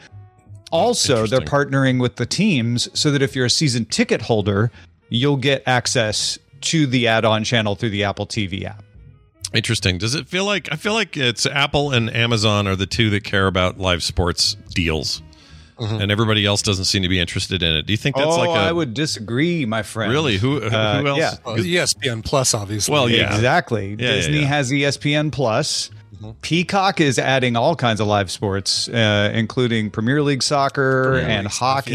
Also, 0.72 1.26
they're 1.26 1.40
partnering 1.40 2.00
with 2.00 2.16
the 2.16 2.26
teams 2.26 2.88
so 2.98 3.10
that 3.10 3.22
if 3.22 3.34
you're 3.34 3.46
a 3.46 3.50
season 3.50 3.84
ticket 3.84 4.22
holder, 4.22 4.70
you'll 5.08 5.36
get 5.36 5.62
access 5.66 6.38
to 6.62 6.86
the 6.86 7.08
add-on 7.08 7.44
channel 7.44 7.74
through 7.74 7.90
the 7.90 8.04
Apple 8.04 8.26
TV 8.26 8.64
app. 8.64 8.82
Interesting. 9.52 9.98
Does 9.98 10.14
it 10.14 10.28
feel 10.28 10.44
like 10.44 10.68
I 10.72 10.76
feel 10.76 10.92
like 10.92 11.16
it's 11.16 11.44
Apple 11.44 11.90
and 11.92 12.14
Amazon 12.14 12.68
are 12.68 12.76
the 12.76 12.86
two 12.86 13.10
that 13.10 13.24
care 13.24 13.46
about 13.48 13.78
live 13.78 14.02
sports 14.02 14.56
deals, 14.74 15.22
and 15.78 16.12
everybody 16.12 16.46
else 16.46 16.62
doesn't 16.62 16.84
seem 16.84 17.02
to 17.02 17.08
be 17.08 17.18
interested 17.18 17.62
in 17.62 17.74
it. 17.74 17.86
Do 17.86 17.92
you 17.92 17.96
think 17.96 18.14
that's 18.14 18.28
oh, 18.28 18.38
like 18.38 18.50
a 18.50 18.52
I 18.52 18.70
would 18.70 18.94
disagree, 18.94 19.64
my 19.66 19.82
friend. 19.82 20.12
really 20.12 20.36
who 20.36 20.60
who 20.60 20.66
Uh, 20.76 21.02
else? 21.04 21.18
yeah. 21.18 21.34
Well, 21.44 21.56
ESPN 21.56 22.24
Plus, 22.24 22.54
obviously. 22.54 22.92
Well, 22.92 23.08
yeah. 23.08 23.34
Exactly. 23.34 23.96
Yeah, 23.98 24.10
yeah, 24.10 24.14
Disney 24.16 24.40
yeah. 24.40 24.46
has 24.46 24.70
ESPN 24.70 25.32
Plus. 25.32 25.90
Peacock 26.42 27.00
is 27.00 27.18
adding 27.18 27.56
all 27.56 27.74
kinds 27.74 27.98
of 27.98 28.06
live 28.06 28.30
sports, 28.30 28.88
uh, 28.90 29.32
including 29.34 29.90
Premier 29.90 30.22
League 30.22 30.42
soccer 30.42 31.12
Premier 31.14 31.28
and 31.28 31.44
League 31.46 31.52
stuff, 31.52 31.86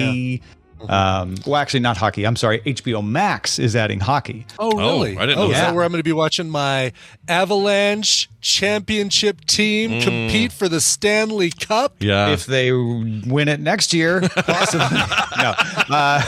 hockey. 0.88 1.32
Um, 1.32 1.36
well, 1.46 1.56
actually, 1.62 1.80
not 1.82 1.98
hockey. 1.98 2.26
I'm 2.26 2.36
sorry. 2.36 2.60
HBO 2.62 3.06
Max 3.06 3.60
is 3.60 3.76
adding 3.76 4.00
hockey. 4.00 4.46
Oh, 4.60 4.72
really? 4.78 5.18
I 5.18 5.26
didn't 5.26 5.40
oh, 5.40 5.46
know 5.46 5.52
is 5.52 5.58
that. 5.58 5.68
that 5.68 5.76
where 5.76 5.84
I'm 5.84 5.92
going 5.92 6.00
to 6.00 6.04
be 6.04 6.12
watching 6.14 6.50
my 6.50 6.92
Avalanche 7.28 8.30
championship 8.42 9.44
team 9.46 9.92
Mm. 9.92 10.04
compete 10.04 10.52
for 10.52 10.70
the 10.70 10.80
Stanley 10.82 11.50
Cup? 11.50 11.96
Yeah. 12.00 12.30
if 12.30 12.46
they 12.46 12.72
win 12.72 13.48
it 13.48 13.60
next 13.60 13.94
year, 13.94 14.22
possibly. 14.22 14.98
no, 15.38 15.54
uh, 15.90 16.22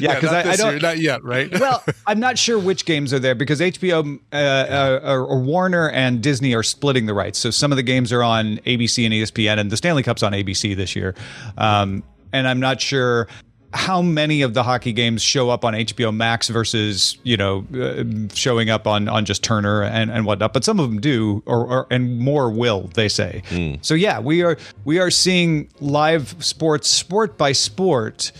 yeah, 0.00 0.14
because 0.14 0.32
not 0.32 0.46
I, 0.46 0.50
I 0.52 0.56
don't. 0.56 0.72
year, 0.72 0.80
not 0.80 0.98
yet, 0.98 1.22
right? 1.24 1.50
well, 1.60 1.82
I'm 2.06 2.20
not 2.20 2.38
sure 2.38 2.58
which 2.58 2.84
games 2.84 3.12
are 3.12 3.18
there 3.18 3.34
because 3.34 3.60
HBO 3.60 4.18
uh, 4.32 4.36
uh, 4.36 5.00
or, 5.04 5.20
or 5.24 5.40
Warner 5.40 5.88
and 5.90 6.22
Disney 6.22 6.54
are 6.54 6.62
splitting 6.62 7.06
the 7.06 7.14
rights. 7.14 7.38
So 7.38 7.50
some 7.50 7.72
of 7.72 7.76
the 7.76 7.82
games 7.82 8.12
are 8.12 8.22
on 8.22 8.58
ABC 8.58 9.04
and 9.04 9.14
ESPN, 9.14 9.58
and 9.58 9.70
the 9.70 9.76
Stanley 9.76 10.02
Cup's 10.02 10.22
on 10.22 10.32
ABC 10.32 10.76
this 10.76 10.96
year. 10.96 11.14
Um, 11.58 12.02
and 12.32 12.48
I'm 12.48 12.60
not 12.60 12.80
sure 12.80 13.28
how 13.74 14.02
many 14.02 14.42
of 14.42 14.54
the 14.54 14.62
hockey 14.62 14.92
games 14.92 15.22
show 15.22 15.50
up 15.50 15.64
on 15.64 15.74
HBO 15.74 16.14
Max 16.14 16.48
versus 16.48 17.18
you 17.22 17.36
know 17.36 17.66
uh, 17.74 18.04
showing 18.34 18.70
up 18.70 18.86
on 18.86 19.08
on 19.08 19.24
just 19.24 19.42
Turner 19.42 19.82
and, 19.82 20.10
and 20.10 20.26
whatnot. 20.26 20.52
But 20.52 20.64
some 20.64 20.78
of 20.78 20.88
them 20.88 21.00
do, 21.00 21.42
or, 21.46 21.66
or 21.66 21.86
and 21.90 22.18
more 22.18 22.50
will 22.50 22.90
they 22.94 23.08
say. 23.08 23.42
So 23.82 23.94
yeah, 23.94 24.20
we 24.20 24.42
are 24.42 24.56
we 24.84 24.98
are 24.98 25.10
seeing 25.10 25.68
live 25.80 26.36
sports, 26.44 26.88
sport 26.88 27.38
by 27.38 27.52
sport 27.52 28.32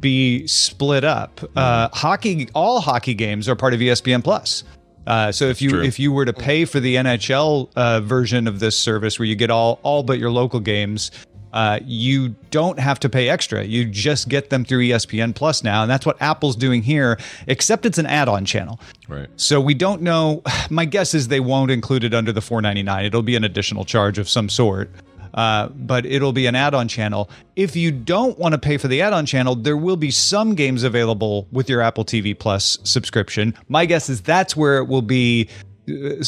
be 0.00 0.46
split 0.46 1.04
up. 1.04 1.40
Uh, 1.54 1.88
hockey, 1.92 2.48
all 2.54 2.80
hockey 2.80 3.14
games 3.14 3.48
are 3.48 3.56
part 3.56 3.74
of 3.74 3.80
ESPN 3.80 4.24
Plus. 4.24 4.64
Uh, 5.06 5.30
so 5.30 5.44
if 5.44 5.62
you 5.62 5.70
true. 5.70 5.82
if 5.82 6.00
you 6.00 6.10
were 6.10 6.24
to 6.24 6.32
pay 6.32 6.64
for 6.64 6.80
the 6.80 6.96
NHL 6.96 7.70
uh, 7.76 8.00
version 8.00 8.48
of 8.48 8.58
this 8.58 8.76
service, 8.76 9.18
where 9.18 9.26
you 9.26 9.36
get 9.36 9.50
all 9.50 9.78
all 9.84 10.02
but 10.02 10.18
your 10.18 10.30
local 10.30 10.58
games, 10.58 11.12
uh, 11.56 11.80
you 11.86 12.36
don't 12.50 12.78
have 12.78 13.00
to 13.00 13.08
pay 13.08 13.30
extra. 13.30 13.64
You 13.64 13.86
just 13.86 14.28
get 14.28 14.50
them 14.50 14.62
through 14.62 14.80
ESPN 14.80 15.34
Plus 15.34 15.64
now, 15.64 15.80
and 15.80 15.90
that's 15.90 16.04
what 16.04 16.20
Apple's 16.20 16.54
doing 16.54 16.82
here. 16.82 17.18
Except 17.46 17.86
it's 17.86 17.96
an 17.96 18.04
add-on 18.04 18.44
channel. 18.44 18.78
right. 19.08 19.28
So 19.36 19.58
we 19.58 19.72
don't 19.72 20.02
know. 20.02 20.42
My 20.70 20.84
guess 20.84 21.14
is 21.14 21.28
they 21.28 21.40
won't 21.40 21.70
include 21.70 22.04
it 22.04 22.12
under 22.12 22.30
the 22.30 22.40
4.99. 22.40 23.06
It'll 23.06 23.22
be 23.22 23.36
an 23.36 23.44
additional 23.44 23.86
charge 23.86 24.18
of 24.18 24.28
some 24.28 24.50
sort. 24.50 24.90
Uh, 25.32 25.68
but 25.68 26.06
it'll 26.06 26.32
be 26.32 26.46
an 26.46 26.54
add-on 26.54 26.88
channel. 26.88 27.28
If 27.56 27.76
you 27.76 27.90
don't 27.90 28.38
want 28.38 28.52
to 28.52 28.58
pay 28.58 28.78
for 28.78 28.88
the 28.88 29.02
add-on 29.02 29.26
channel, 29.26 29.54
there 29.54 29.76
will 29.76 29.96
be 29.96 30.10
some 30.10 30.54
games 30.54 30.82
available 30.82 31.46
with 31.52 31.68
your 31.68 31.82
Apple 31.82 32.06
TV 32.06 32.38
Plus 32.38 32.78
subscription. 32.84 33.54
My 33.68 33.84
guess 33.84 34.08
is 34.08 34.22
that's 34.22 34.56
where 34.56 34.78
it 34.78 34.88
will 34.88 35.02
be 35.02 35.48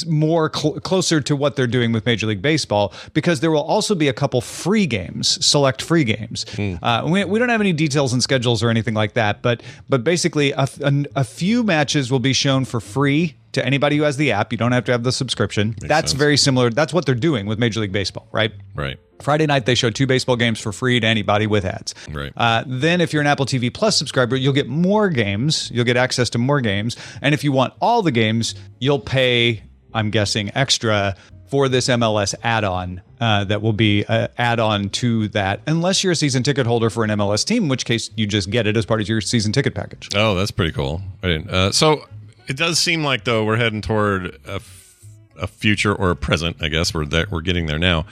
more 0.07 0.51
cl- 0.55 0.81
closer 0.81 1.21
to 1.21 1.35
what 1.37 1.57
they're 1.57 1.67
doing 1.67 1.93
with 1.93 2.07
Major 2.07 2.27
League 2.27 2.43
Baseball 2.43 2.93
because 3.15 3.41
there 3.41 3.51
will 3.51 3.63
also 3.63 3.95
be 3.95 4.09
a 4.09 4.13
couple 4.13 4.41
free 4.41 4.87
games, 4.87 5.45
select 5.45 5.83
free 5.83 6.05
games. 6.05 6.45
Uh, 6.83 7.03
we, 7.07 7.25
we 7.25 7.39
don't 7.39 7.49
have 7.49 7.61
any 7.61 7.73
details 7.73 8.13
and 8.13 8.23
schedules 8.23 8.63
or 8.63 8.71
anything 8.71 8.95
like 8.95 9.15
that, 9.15 9.43
but 9.43 9.63
but 9.89 10.05
basically 10.05 10.53
a, 10.53 10.69
a, 10.83 11.05
a 11.17 11.25
few 11.25 11.63
matches 11.63 12.11
will 12.11 12.19
be 12.21 12.33
shown 12.33 12.65
for 12.65 12.81
free 12.81 13.35
to 13.53 13.65
anybody 13.65 13.97
who 13.97 14.03
has 14.03 14.17
the 14.17 14.33
app. 14.33 14.53
You 14.53 14.59
don't 14.59 14.73
have 14.73 14.85
to 14.85 14.93
have 14.93 15.03
the 15.03 15.13
subscription. 15.13 15.75
That's 15.81 16.13
very 16.13 16.37
similar. 16.37 16.71
That's 16.71 16.93
what 16.93 17.07
they're 17.07 17.15
doing 17.15 17.47
with 17.47 17.59
Major 17.59 17.81
League 17.81 17.93
Baseball, 17.93 18.29
right? 18.33 18.53
Right. 18.75 18.99
Friday 19.21 19.47
night 19.47 19.67
they 19.67 19.75
show 19.75 19.91
two 19.91 20.07
baseball 20.07 20.37
games 20.37 20.61
for 20.61 20.73
free 20.73 21.01
to 21.01 21.07
anybody 21.07 21.47
with 21.47 21.65
ads. 21.65 21.95
Right. 22.11 22.33
Uh, 22.37 22.65
then 22.67 23.01
if 23.01 23.13
you're 23.13 23.23
an 23.23 23.27
Apple 23.27 23.47
TV 23.47 23.73
Plus 23.73 23.97
subscriber, 23.97 24.37
you'll 24.37 24.53
get 24.53 24.69
more 24.69 25.09
games. 25.09 25.71
You'll 25.73 25.85
get 25.85 25.97
access 25.97 26.31
to 26.31 26.39
more 26.39 26.61
games. 26.61 26.97
And 27.21 27.35
if 27.35 27.43
you 27.43 27.53
want 27.53 27.75
all 27.81 28.03
the 28.03 28.13
games, 28.13 28.55
you'll 28.79 29.01
pay, 29.01 29.63
I'm 29.93 30.11
guessing, 30.11 30.51
extra 30.55 31.17
for 31.49 31.69
this 31.69 31.89
MLS 31.89 32.35
add-on 32.43 33.01
uh, 33.21 33.45
that 33.45 33.63
will 33.63 33.73
be 33.73 34.05
an 34.05 34.29
add-on 34.37 34.91
to 34.91 35.29
that, 35.29 35.63
unless 35.67 36.05
you're 36.05 36.13
a 36.13 36.17
season 36.17 36.43
ticket 36.43 36.67
holder 36.67 36.91
for 36.91 37.05
an 37.05 37.11
MLS 37.11 37.45
team, 37.45 37.65
in 37.65 37.69
which 37.69 37.85
case 37.85 38.11
you 38.17 38.27
just 38.27 38.51
get 38.51 38.67
it 38.67 38.77
as 38.77 38.85
part 38.85 39.01
of 39.01 39.09
your 39.09 39.21
season 39.21 39.51
ticket 39.51 39.75
package. 39.75 40.11
Oh, 40.15 40.35
that's 40.35 40.51
pretty 40.51 40.73
cool. 40.73 41.01
I 41.23 41.27
didn't. 41.27 41.51
Uh, 41.51 41.73
so 41.73 42.05
it 42.49 42.57
does 42.57 42.79
seem 42.79 43.05
like 43.05 43.25
though 43.25 43.45
we're 43.45 43.57
heading 43.57 43.81
toward 43.83 44.27
a, 44.47 44.55
f- 44.57 44.97
a 45.39 45.47
future 45.47 45.95
or 45.95 46.11
a 46.11 46.17
present. 46.17 46.57
I 46.63 46.69
guess 46.69 46.93
we're 46.93 47.05
that 47.07 47.31
we're 47.31 47.43
getting 47.43 47.67
there 47.67 47.79
now, 47.79 48.07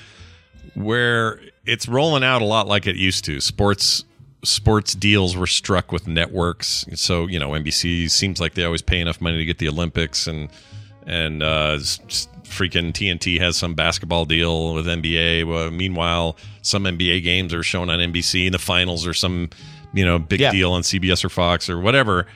where 0.74 1.40
it's 1.64 1.88
rolling 1.88 2.22
out 2.22 2.42
a 2.42 2.44
lot 2.44 2.68
like 2.68 2.86
it 2.86 2.96
used 2.96 3.24
to. 3.26 3.40
Sports 3.40 4.04
sports 4.44 4.94
deals 4.94 5.36
were 5.36 5.46
struck 5.46 5.90
with 5.90 6.06
networks. 6.06 6.84
So 6.94 7.26
you 7.26 7.38
know 7.38 7.50
NBC 7.50 8.10
seems 8.10 8.40
like 8.40 8.54
they 8.54 8.64
always 8.64 8.82
pay 8.82 9.00
enough 9.00 9.20
money 9.20 9.38
to 9.38 9.44
get 9.44 9.58
the 9.58 9.68
Olympics 9.68 10.26
and 10.26 10.48
and 11.06 11.42
uh, 11.42 11.76
freaking 11.78 12.92
TNT 12.92 13.38
has 13.40 13.56
some 13.56 13.74
basketball 13.74 14.24
deal 14.24 14.74
with 14.74 14.86
NBA. 14.86 15.46
Well, 15.46 15.70
meanwhile, 15.70 16.36
some 16.62 16.84
NBA 16.84 17.22
games 17.22 17.54
are 17.54 17.62
shown 17.62 17.90
on 17.90 17.98
NBC. 18.00 18.46
In 18.46 18.52
the 18.52 18.58
finals 18.58 19.06
or 19.06 19.14
some 19.14 19.50
you 19.94 20.04
know 20.04 20.18
big 20.18 20.40
Yeah. 20.40 20.52
deal 20.52 20.72
on 20.72 20.82
CBS 20.82 21.24
or 21.24 21.28
Fox 21.28 21.70
or 21.70 21.80
whatever. 21.80 22.26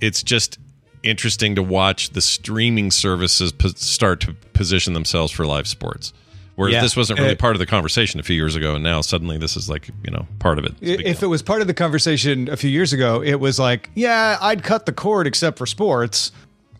It's 0.00 0.22
just 0.22 0.58
interesting 1.02 1.54
to 1.54 1.62
watch 1.62 2.10
the 2.10 2.20
streaming 2.20 2.90
services 2.90 3.52
po- 3.52 3.68
start 3.68 4.20
to 4.22 4.34
position 4.52 4.92
themselves 4.92 5.32
for 5.32 5.46
live 5.46 5.66
sports. 5.66 6.12
Whereas 6.56 6.72
Yeah. 6.74 6.80
this 6.80 6.96
wasn't 6.96 7.18
really 7.20 7.32
Uh, 7.32 7.36
part 7.36 7.54
of 7.54 7.58
the 7.60 7.66
conversation 7.66 8.18
a 8.18 8.22
few 8.22 8.34
years 8.36 8.54
ago, 8.56 8.74
and 8.76 8.82
now 8.82 9.02
suddenly 9.02 9.36
this 9.36 9.56
is 9.56 9.68
like 9.68 9.88
you 10.04 10.10
know 10.10 10.26
part 10.38 10.58
of 10.58 10.64
it. 10.64 10.74
If 10.80 11.22
it 11.22 11.26
was 11.26 11.42
part 11.42 11.60
of 11.60 11.66
the 11.66 11.74
conversation 11.74 12.48
a 12.50 12.56
few 12.56 12.70
years 12.70 12.92
ago, 12.94 13.22
it 13.22 13.34
was 13.40 13.58
like, 13.58 13.90
yeah, 13.94 14.38
I'd 14.40 14.62
cut 14.62 14.86
the 14.86 14.92
cord 14.92 15.26
except 15.26 15.58
for 15.58 15.66
sports. 15.66 16.32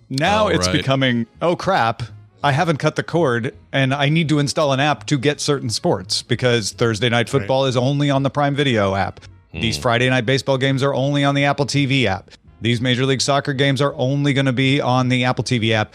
Now 0.08 0.44
Oh, 0.46 0.48
it's 0.48 0.66
right. 0.68 0.72
becoming, 0.76 1.26
oh 1.42 1.56
crap, 1.56 2.04
I 2.42 2.52
haven't 2.52 2.78
cut 2.78 2.96
the 2.96 3.02
cord 3.02 3.54
and 3.72 3.92
I 3.92 4.08
need 4.08 4.28
to 4.30 4.38
install 4.38 4.72
an 4.72 4.80
app 4.80 5.04
to 5.06 5.18
get 5.18 5.40
certain 5.40 5.68
sports 5.68 6.22
because 6.22 6.70
Thursday 6.72 7.08
night 7.10 7.28
football 7.28 7.66
is 7.66 7.76
only 7.76 8.08
on 8.08 8.22
the 8.22 8.30
Prime 8.30 8.54
Video 8.54 8.94
app. 8.94 9.20
Hmm. 9.52 9.60
These 9.60 9.76
Friday 9.76 10.08
night 10.08 10.24
baseball 10.24 10.56
games 10.56 10.82
are 10.82 10.94
only 10.94 11.22
on 11.24 11.34
the 11.34 11.44
Apple 11.44 11.66
TV 11.66 12.06
app. 12.06 12.30
These 12.60 12.80
Major 12.80 13.06
League 13.06 13.20
Soccer 13.20 13.52
games 13.52 13.80
are 13.80 13.94
only 13.94 14.32
going 14.32 14.46
to 14.46 14.52
be 14.52 14.80
on 14.80 15.08
the 15.08 15.24
Apple 15.24 15.44
TV 15.44 15.72
app 15.72 15.94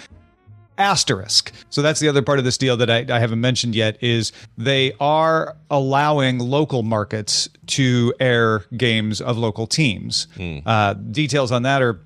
asterisk. 0.77 1.51
So 1.69 1.81
that's 1.81 1.99
the 1.99 2.07
other 2.07 2.21
part 2.21 2.39
of 2.39 2.45
this 2.45 2.57
deal 2.57 2.75
that 2.77 2.89
I, 2.89 3.05
I 3.09 3.19
haven't 3.19 3.41
mentioned 3.41 3.75
yet 3.75 4.01
is 4.01 4.31
they 4.57 4.93
are 4.99 5.55
allowing 5.69 6.39
local 6.39 6.81
markets 6.83 7.49
to 7.67 8.13
air 8.19 8.65
games 8.75 9.21
of 9.21 9.37
local 9.37 9.67
teams. 9.67 10.27
Uh, 10.65 10.93
details 10.93 11.51
on 11.51 11.63
that 11.63 11.81
are 11.81 11.99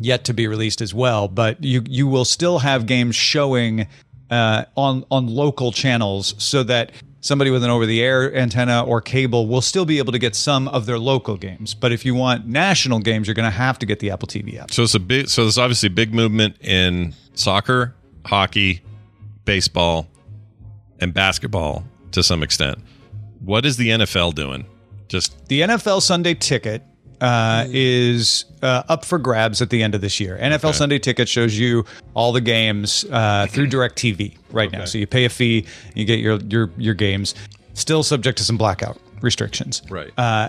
yet 0.00 0.24
to 0.24 0.34
be 0.34 0.46
released 0.46 0.80
as 0.80 0.94
well, 0.94 1.28
but 1.28 1.62
you 1.62 1.82
you 1.88 2.06
will 2.06 2.24
still 2.24 2.60
have 2.60 2.86
games 2.86 3.16
showing 3.16 3.86
uh, 4.30 4.64
on 4.76 5.04
on 5.10 5.26
local 5.26 5.72
channels 5.72 6.34
so 6.38 6.62
that 6.62 6.92
somebody 7.20 7.50
with 7.50 7.62
an 7.62 7.70
over 7.70 7.86
the 7.86 8.02
air 8.02 8.34
antenna 8.34 8.82
or 8.84 9.00
cable 9.00 9.46
will 9.46 9.60
still 9.60 9.84
be 9.84 9.98
able 9.98 10.12
to 10.12 10.18
get 10.18 10.34
some 10.34 10.68
of 10.68 10.86
their 10.86 10.98
local 10.98 11.36
games. 11.36 11.74
But 11.74 11.92
if 11.92 12.04
you 12.04 12.14
want 12.14 12.46
national 12.46 13.00
games, 13.00 13.26
you're 13.26 13.34
going 13.34 13.50
to 13.50 13.56
have 13.56 13.78
to 13.80 13.86
get 13.86 14.00
the 14.00 14.10
Apple 14.10 14.28
TV 14.28 14.58
app. 14.58 14.70
So 14.70 14.82
it's 14.82 14.94
a 14.94 15.00
big. 15.00 15.28
So 15.28 15.42
there's 15.42 15.58
obviously 15.58 15.88
a 15.88 15.90
big 15.90 16.14
movement 16.14 16.56
in 16.60 17.14
soccer, 17.34 17.94
hockey, 18.24 18.82
baseball, 19.44 20.06
and 20.98 21.14
basketball 21.14 21.84
to 22.12 22.22
some 22.22 22.42
extent. 22.42 22.78
What 23.40 23.64
is 23.64 23.76
the 23.76 23.88
NFL 23.88 24.34
doing? 24.34 24.66
Just 25.08 25.46
The 25.48 25.62
NFL 25.62 26.02
Sunday 26.02 26.34
Ticket 26.34 26.84
uh, 27.20 27.66
is 27.68 28.44
uh, 28.62 28.82
up 28.88 29.04
for 29.04 29.18
grabs 29.18 29.60
at 29.62 29.70
the 29.70 29.82
end 29.82 29.94
of 29.94 30.00
this 30.00 30.20
year. 30.20 30.38
NFL 30.40 30.74
Sunday 30.74 30.98
Ticket 30.98 31.28
shows 31.28 31.58
you 31.58 31.84
all 32.14 32.32
the 32.32 32.40
games 32.40 33.04
uh, 33.10 33.46
through 33.48 33.68
DirecTV 33.68 34.36
right 34.52 34.70
now. 34.72 34.84
So 34.84 34.98
you 34.98 35.06
pay 35.06 35.24
a 35.24 35.28
fee, 35.28 35.66
you 35.94 36.04
get 36.04 36.18
your 36.20 36.38
your 36.40 36.70
your 36.76 36.94
games, 36.94 37.34
still 37.74 38.02
subject 38.02 38.38
to 38.38 38.44
some 38.44 38.56
blackout 38.56 38.98
restrictions. 39.20 39.82
Right. 39.90 40.10
Uh, 40.16 40.48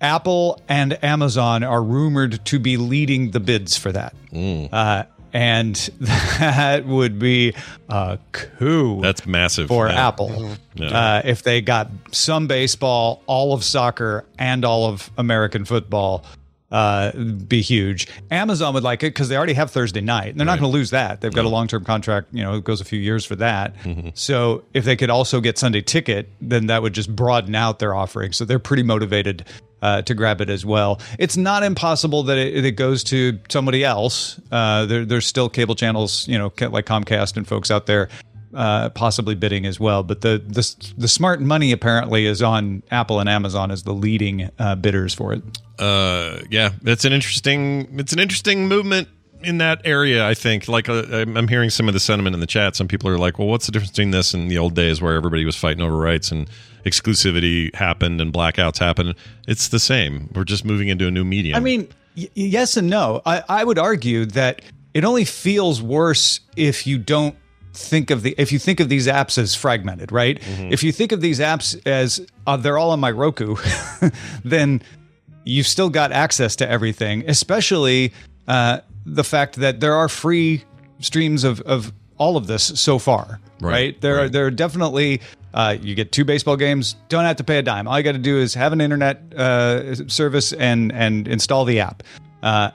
Apple 0.00 0.60
and 0.68 1.02
Amazon 1.02 1.62
are 1.62 1.82
rumored 1.82 2.44
to 2.46 2.58
be 2.58 2.76
leading 2.76 3.30
the 3.30 3.40
bids 3.40 3.76
for 3.76 3.90
that. 3.92 4.14
Uh, 4.34 5.04
and 5.34 5.74
that 6.00 6.86
would 6.86 7.18
be 7.18 7.54
a 7.90 8.18
coup. 8.32 9.00
That's 9.02 9.26
massive 9.26 9.68
for 9.68 9.88
yeah. 9.88 10.08
Apple. 10.08 10.56
Yeah. 10.74 10.86
Uh, 10.86 11.22
if 11.24 11.42
they 11.42 11.60
got 11.60 11.90
some 12.12 12.46
baseball, 12.46 13.22
all 13.26 13.52
of 13.52 13.64
soccer, 13.64 14.24
and 14.38 14.64
all 14.64 14.86
of 14.86 15.10
American 15.18 15.64
football, 15.64 16.24
uh, 16.70 17.12
be 17.12 17.60
huge. 17.60 18.08
Amazon 18.30 18.74
would 18.74 18.82
like 18.82 19.02
it 19.02 19.08
because 19.08 19.28
they 19.28 19.36
already 19.36 19.52
have 19.52 19.70
Thursday 19.70 20.00
night. 20.00 20.30
And 20.30 20.40
they're 20.40 20.46
not 20.46 20.58
going 20.58 20.70
to 20.70 20.76
lose 20.76 20.90
that. 20.90 21.20
They've 21.20 21.32
got 21.32 21.44
a 21.44 21.48
long 21.48 21.68
term 21.68 21.84
contract. 21.84 22.28
You 22.32 22.42
know, 22.42 22.54
it 22.54 22.64
goes 22.64 22.80
a 22.80 22.84
few 22.84 22.98
years 22.98 23.24
for 23.24 23.36
that. 23.36 23.76
Mm-hmm. 23.82 24.08
So 24.14 24.64
if 24.72 24.84
they 24.84 24.96
could 24.96 25.10
also 25.10 25.40
get 25.40 25.58
Sunday 25.58 25.82
ticket, 25.82 26.30
then 26.40 26.66
that 26.66 26.82
would 26.82 26.92
just 26.92 27.14
broaden 27.14 27.54
out 27.54 27.78
their 27.78 27.94
offering. 27.94 28.32
So 28.32 28.44
they're 28.44 28.58
pretty 28.58 28.82
motivated. 28.82 29.44
Uh, 29.84 30.00
to 30.00 30.14
grab 30.14 30.40
it 30.40 30.48
as 30.48 30.64
well. 30.64 30.98
It's 31.18 31.36
not 31.36 31.62
impossible 31.62 32.22
that 32.22 32.38
it, 32.38 32.64
it 32.64 32.72
goes 32.72 33.04
to 33.04 33.38
somebody 33.50 33.84
else. 33.84 34.40
Uh, 34.50 34.86
there, 34.86 35.04
there's 35.04 35.26
still 35.26 35.50
cable 35.50 35.74
channels, 35.74 36.26
you 36.26 36.38
know, 36.38 36.50
like 36.70 36.86
Comcast 36.86 37.36
and 37.36 37.46
folks 37.46 37.70
out 37.70 37.84
there 37.84 38.08
uh, 38.54 38.88
possibly 38.90 39.34
bidding 39.34 39.66
as 39.66 39.78
well. 39.78 40.02
But 40.02 40.20
the, 40.22 40.42
the 40.46 40.94
the 40.96 41.08
smart 41.08 41.40
money 41.40 41.72
apparently 41.72 42.24
is 42.26 42.42
on 42.42 42.82
Apple 42.90 43.20
and 43.20 43.28
Amazon 43.28 43.70
as 43.70 43.82
the 43.82 43.92
leading 43.92 44.50
uh, 44.58 44.76
bidders 44.76 45.12
for 45.12 45.32
it. 45.32 45.42
uh 45.78 46.38
yeah 46.50 46.70
it's 46.84 47.04
an 47.04 47.12
interesting 47.12 47.98
it's 47.98 48.12
an 48.12 48.20
interesting 48.20 48.68
movement 48.68 49.08
in 49.42 49.58
that 49.58 49.80
area 49.84 50.24
i 50.24 50.32
think 50.32 50.68
like 50.68 50.88
uh, 50.88 51.02
I'm, 51.10 51.48
hearing 51.48 51.68
some 51.68 51.88
of 51.88 51.94
the 51.94 52.00
sentiment 52.00 52.32
in 52.32 52.38
the 52.38 52.46
chat 52.46 52.76
some 52.76 52.86
people 52.86 53.10
are 53.10 53.18
like 53.18 53.40
well 53.40 53.48
what's 53.48 53.66
the 53.66 53.72
difference 53.72 53.90
between 53.90 54.12
this 54.12 54.34
and 54.34 54.48
the 54.48 54.56
old 54.56 54.74
days 54.74 55.02
where 55.02 55.16
everybody 55.16 55.44
was 55.44 55.56
fighting 55.56 55.82
over 55.82 55.96
rights 55.96 56.30
and 56.30 56.48
exclusivity 56.84 57.74
happened 57.74 58.20
and 58.20 58.32
blackouts 58.32 58.78
happened 58.78 59.14
it's 59.48 59.68
the 59.68 59.78
same 59.78 60.30
we're 60.34 60.44
just 60.44 60.64
moving 60.64 60.88
into 60.88 61.06
a 61.06 61.10
new 61.10 61.24
medium 61.24 61.56
I 61.56 61.60
mean, 61.60 61.88
y- 62.16 62.28
yes 62.34 62.76
and 62.76 62.88
no. 62.90 63.22
I, 63.26 63.42
I 63.48 63.64
would 63.64 63.78
argue 63.78 64.24
that 64.26 64.62
it 64.92 65.04
only 65.04 65.24
feels 65.24 65.82
worse 65.82 66.40
if 66.56 66.86
you 66.86 66.98
don't 66.98 67.34
think 67.72 68.10
of 68.10 68.22
the 68.22 68.34
if 68.38 68.52
you 68.52 68.58
think 68.60 68.78
of 68.80 68.88
these 68.88 69.08
apps 69.08 69.36
as 69.38 69.54
fragmented, 69.54 70.12
right? 70.12 70.40
If 70.70 70.82
you 70.84 70.92
think 70.92 71.10
of 71.10 71.20
these 71.20 71.40
apps 71.40 71.80
as 71.86 72.24
uh, 72.46 72.56
they're 72.56 72.78
all 72.78 72.90
on 72.92 73.00
my 73.00 73.10
Roku, 73.10 73.56
then 74.44 74.80
you've 75.44 75.66
still 75.66 75.90
got 75.90 76.12
access 76.12 76.54
to 76.56 76.68
everything, 76.68 77.24
especially 77.28 78.12
uh, 78.46 78.78
the 79.04 79.24
fact 79.24 79.56
that 79.56 79.80
there 79.80 79.94
are 79.94 80.08
free 80.08 80.62
streams 81.00 81.42
of, 81.44 81.60
of 81.62 81.92
all 82.16 82.36
of 82.36 82.46
this 82.46 82.62
so 82.80 82.98
far, 83.00 83.40
right? 83.60 83.70
Right, 83.72 84.00
There 84.00 84.20
are 84.20 84.28
there 84.28 84.46
are 84.46 84.50
definitely 84.52 85.20
uh, 85.54 85.76
you 85.80 85.94
get 85.94 86.12
two 86.12 86.24
baseball 86.24 86.56
games, 86.56 86.96
don't 87.08 87.24
have 87.24 87.36
to 87.36 87.44
pay 87.44 87.58
a 87.58 87.62
dime. 87.62 87.88
All 87.88 87.96
you 87.96 88.02
got 88.04 88.12
to 88.12 88.18
do 88.18 88.36
is 88.38 88.52
have 88.54 88.72
an 88.72 88.80
internet 88.80 89.22
uh, 89.34 89.94
service 90.08 90.52
and 90.52 90.92
and 90.92 91.26
install 91.28 91.64
the 91.64 91.80
app. 91.80 92.02
Uh, 92.42 92.70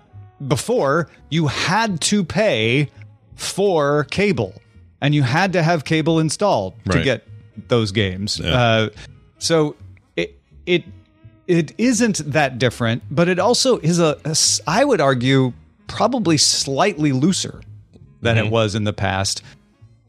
before 0.48 1.10
you 1.30 1.48
had 1.48 2.00
to 2.02 2.24
pay 2.24 2.90
for 3.36 4.06
cable, 4.06 4.54
and 5.02 5.14
you 5.14 5.22
had 5.22 5.54
to 5.54 5.62
have 5.62 5.84
cable 5.84 6.20
installed 6.20 6.74
to 6.92 7.04
get 7.04 7.28
those 7.68 7.92
games. 7.92 8.40
Yeah. 8.40 8.54
Uh, 8.54 8.90
so 9.38 9.76
it 10.16 10.40
it 10.66 10.86
it 11.48 11.74
isn't 11.78 12.18
that 12.32 12.58
different, 12.60 13.04
but 13.12 13.28
it 13.28 13.40
also 13.40 13.78
is 13.80 14.00
a, 14.00 14.18
a 14.24 14.36
I 14.66 14.86
would 14.86 15.02
argue 15.02 15.52
probably 15.88 16.38
slightly 16.38 17.12
looser 17.12 17.62
than 18.22 18.38
Mm-hmm. 18.38 18.48
it 18.48 18.52
was 18.52 18.76
in 18.76 18.84
the 18.86 18.94
past. 18.94 19.42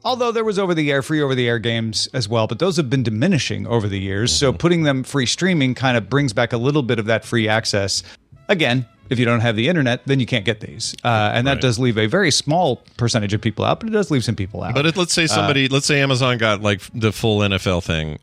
Although 0.05 0.32
there 0.32 0.44
was 0.44 0.59
over 0.59 0.74
the 0.74 0.90
air, 0.90 1.03
free 1.03 1.20
over 1.20 1.34
the 1.34 1.46
air 1.48 1.59
games 1.59 2.09
as 2.14 2.28
well, 2.28 2.46
but 2.46 2.59
those 2.59 2.76
have 2.78 2.88
been 2.88 3.03
diminishing 3.03 3.66
over 3.66 3.86
the 3.86 3.98
years. 3.98 4.30
Mm-hmm. 4.32 4.38
So 4.38 4.53
putting 4.53 4.82
them 4.84 5.03
free 5.03 5.26
streaming 5.26 5.74
kind 5.74 5.96
of 5.96 6.09
brings 6.09 6.32
back 6.32 6.53
a 6.53 6.57
little 6.57 6.82
bit 6.82 6.98
of 6.98 7.07
that 7.07 7.24
free 7.24 7.48
access. 7.48 8.03
Again, 8.48 8.86
if 9.11 9.18
you 9.18 9.24
don't 9.24 9.40
have 9.40 9.57
the 9.57 9.68
internet, 9.68 10.03
then 10.07 10.20
you 10.20 10.26
can't 10.26 10.44
get 10.44 10.61
these. 10.61 10.94
Uh, 11.05 11.32
and 11.34 11.46
that 11.46 11.55
Right. 11.55 11.61
does 11.62 11.78
leave 11.78 11.98
a 11.98 12.07
very 12.07 12.30
small 12.30 12.76
percentage 12.96 13.34
of 13.34 13.40
people 13.40 13.64
out, 13.64 13.80
but 13.80 13.88
it 13.88 13.92
does 13.92 14.11
leave 14.11 14.24
some 14.24 14.36
people 14.36 14.62
out. 14.62 14.74
But 14.74 14.86
it, 14.86 14.96
let's 14.96 15.12
say 15.12 15.26
somebody, 15.26 15.68
let's 15.68 15.86
say 15.86 16.01
Amazon 16.01 16.38
got 16.38 16.62
like 16.62 16.80
the 16.94 17.12
full 17.12 17.40
NFL 17.40 17.82
thing. 17.82 18.18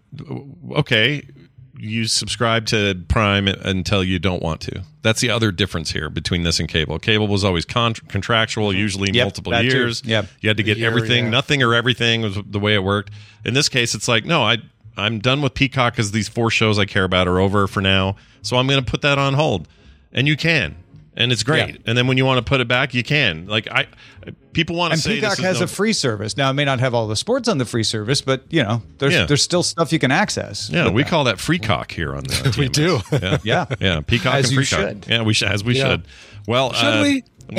Okay, 0.71 1.27
you 1.79 2.05
subscribe 2.05 2.65
to 2.67 2.95
Prime 3.07 3.47
until 3.47 4.03
you 4.03 4.19
don't 4.19 4.41
want 4.41 4.61
to. 4.61 4.83
That's 5.01 5.21
the 5.21 5.29
other 5.29 5.51
difference 5.51 5.91
here 5.91 6.09
between 6.09 6.43
this 6.43 6.59
and 6.59 6.67
cable. 6.67 6.99
Cable 6.99 7.27
was 7.27 7.43
always 7.43 7.65
con- 7.65 7.93
contractual, 7.93 8.69
mm-hmm. 8.69 8.79
usually 8.79 9.11
Yep, 9.13 9.25
multiple 9.25 9.53
too. 9.53 9.63
years. 9.63 10.03
Yep. 10.05 10.27
you 10.41 10.49
had 10.49 10.57
to 10.57 10.63
get 10.63 10.77
year, 10.77 10.87
everything, 10.87 11.25
yeah. 11.25 11.31
nothing 11.31 11.63
or 11.63 11.73
everything 11.73 12.21
was 12.21 12.37
the 12.45 12.59
way 12.59 12.75
it 12.75 12.83
worked. 12.83 13.11
In 13.45 13.53
this 13.53 13.69
case, 13.69 13.95
it's 13.95 14.07
like 14.07 14.25
no, 14.25 14.43
I 14.43 14.57
I'm 14.97 15.19
done 15.19 15.41
with 15.41 15.53
Peacock 15.53 15.93
because 15.93 16.11
these 16.11 16.27
four 16.27 16.49
shows 16.49 16.79
I 16.79 16.85
care 16.85 17.03
about 17.03 17.27
are 17.27 17.39
over 17.39 17.67
for 17.67 17.81
now. 17.81 18.15
So 18.41 18.57
I'm 18.57 18.67
going 18.67 18.83
to 18.83 18.89
put 18.89 19.01
that 19.03 19.19
on 19.19 19.35
hold, 19.35 19.67
and 20.11 20.27
you 20.27 20.35
can. 20.35 20.75
And 21.19 21.31
it's 21.31 21.41
great. 21.41 21.69
Yeah. 21.69 21.75
And 21.87 21.97
then 21.97 22.05
when 22.07 22.17
you 22.17 22.25
want 22.25 22.37
to 22.37 22.47
put 22.47 22.61
it 22.61 22.67
back, 22.67 22.93
you 22.93 23.01
can. 23.03 23.47
Like 23.47 23.67
I, 23.71 23.87
people 24.53 24.75
want 24.75 24.91
to 24.91 24.93
and 24.93 25.01
say 25.01 25.15
Peacock 25.15 25.31
this 25.31 25.39
is 25.39 25.45
has 25.45 25.59
no- 25.59 25.63
a 25.63 25.67
free 25.67 25.91
service. 25.93 26.37
Now 26.37 26.49
it 26.51 26.53
may 26.53 26.63
not 26.63 26.79
have 26.79 26.93
all 26.93 27.07
the 27.07 27.15
sports 27.15 27.47
on 27.49 27.57
the 27.57 27.65
free 27.65 27.81
service, 27.83 28.21
but 28.21 28.43
you 28.51 28.61
know, 28.63 28.83
there's 28.99 29.13
Yeah. 29.15 29.25
there's 29.25 29.41
still 29.41 29.63
stuff 29.63 29.91
you 29.91 29.97
can 29.97 30.11
access. 30.11 30.69
Yeah, 30.69 30.89
we 30.91 31.01
that. 31.01 31.09
call 31.09 31.23
that 31.23 31.39
free 31.39 31.57
cock 31.59 31.91
here 31.91 32.15
on 32.15 32.23
the. 32.23 32.55
We 32.59 32.69
do. 32.69 32.99
Yeah, 33.11 33.37
Yeah. 33.43 33.65
yeah. 33.79 34.01
Peacock 34.01 34.35
As 34.35 34.45
and 34.45 34.51
you 34.53 34.57
free 34.63 34.77
cock. 34.77 34.87
should. 34.89 35.05
Yeah, 35.09 35.23
we 35.23 35.33
should 35.33 35.47
as 35.49 35.63
we 35.63 35.75
Yeah. 35.75 35.89
should. 35.89 36.03
Well, 36.47 36.71
Should 36.73 36.85
uh, 36.85 37.01
we? 37.03 37.23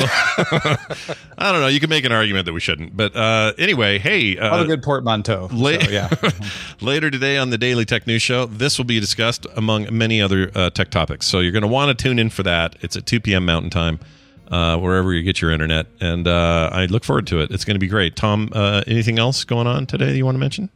I 1.39 1.53
don't 1.53 1.61
know. 1.61 1.67
You 1.69 1.81
can 1.81 1.91
make 1.91 2.05
an 2.05 2.13
argument 2.13 2.47
that 2.47 2.53
we 2.53 2.61
shouldn't, 2.61 2.97
but 2.97 3.15
uh, 3.17 3.53
anyway, 3.59 3.99
hey, 3.99 4.37
uh, 4.37 4.63
a 4.63 4.67
good 4.67 4.83
portmanteau. 4.83 5.49
la- 5.53 5.79
So, 5.81 5.91
yeah. 5.91 6.09
later 6.81 7.11
today 7.11 7.39
on 7.39 7.51
the 7.51 7.59
Daily 7.59 7.85
Tech 7.85 8.07
News 8.07 8.23
Show, 8.23 8.47
this 8.47 8.79
will 8.79 8.85
be 8.85 9.01
discussed 9.01 9.47
among 9.57 9.87
many 9.97 10.21
other 10.21 10.51
uh, 10.55 10.71
tech 10.71 10.91
topics. 10.91 11.27
So 11.27 11.41
you're 11.41 11.53
going 11.53 11.63
to 11.63 11.69
want 11.69 11.97
to 11.97 12.03
tune 12.03 12.19
in 12.19 12.31
for 12.31 12.43
that. 12.43 12.77
It's 12.81 12.97
at 12.97 13.07
2 13.07 13.21
p.m. 13.21 13.47
Mountain 13.47 13.71
Time, 13.71 13.99
uh, 14.51 14.77
wherever 14.79 15.13
you 15.13 15.23
get 15.23 15.41
your 15.41 15.51
internet, 15.53 15.87
and 16.01 16.27
uh, 16.29 16.71
I 16.73 16.87
look 16.87 17.05
forward 17.05 17.27
to 17.29 17.41
it. 17.41 17.51
It's 17.51 17.65
going 17.65 17.77
to 17.77 17.81
be 17.81 17.89
great. 17.89 18.17
Tom, 18.17 18.51
uh, 18.53 18.83
anything 18.87 19.19
else 19.19 19.45
going 19.45 19.67
on 19.67 19.87
today 19.87 20.17
you 20.17 20.25
want 20.25 20.35
to 20.35 20.41
mention? 20.41 20.69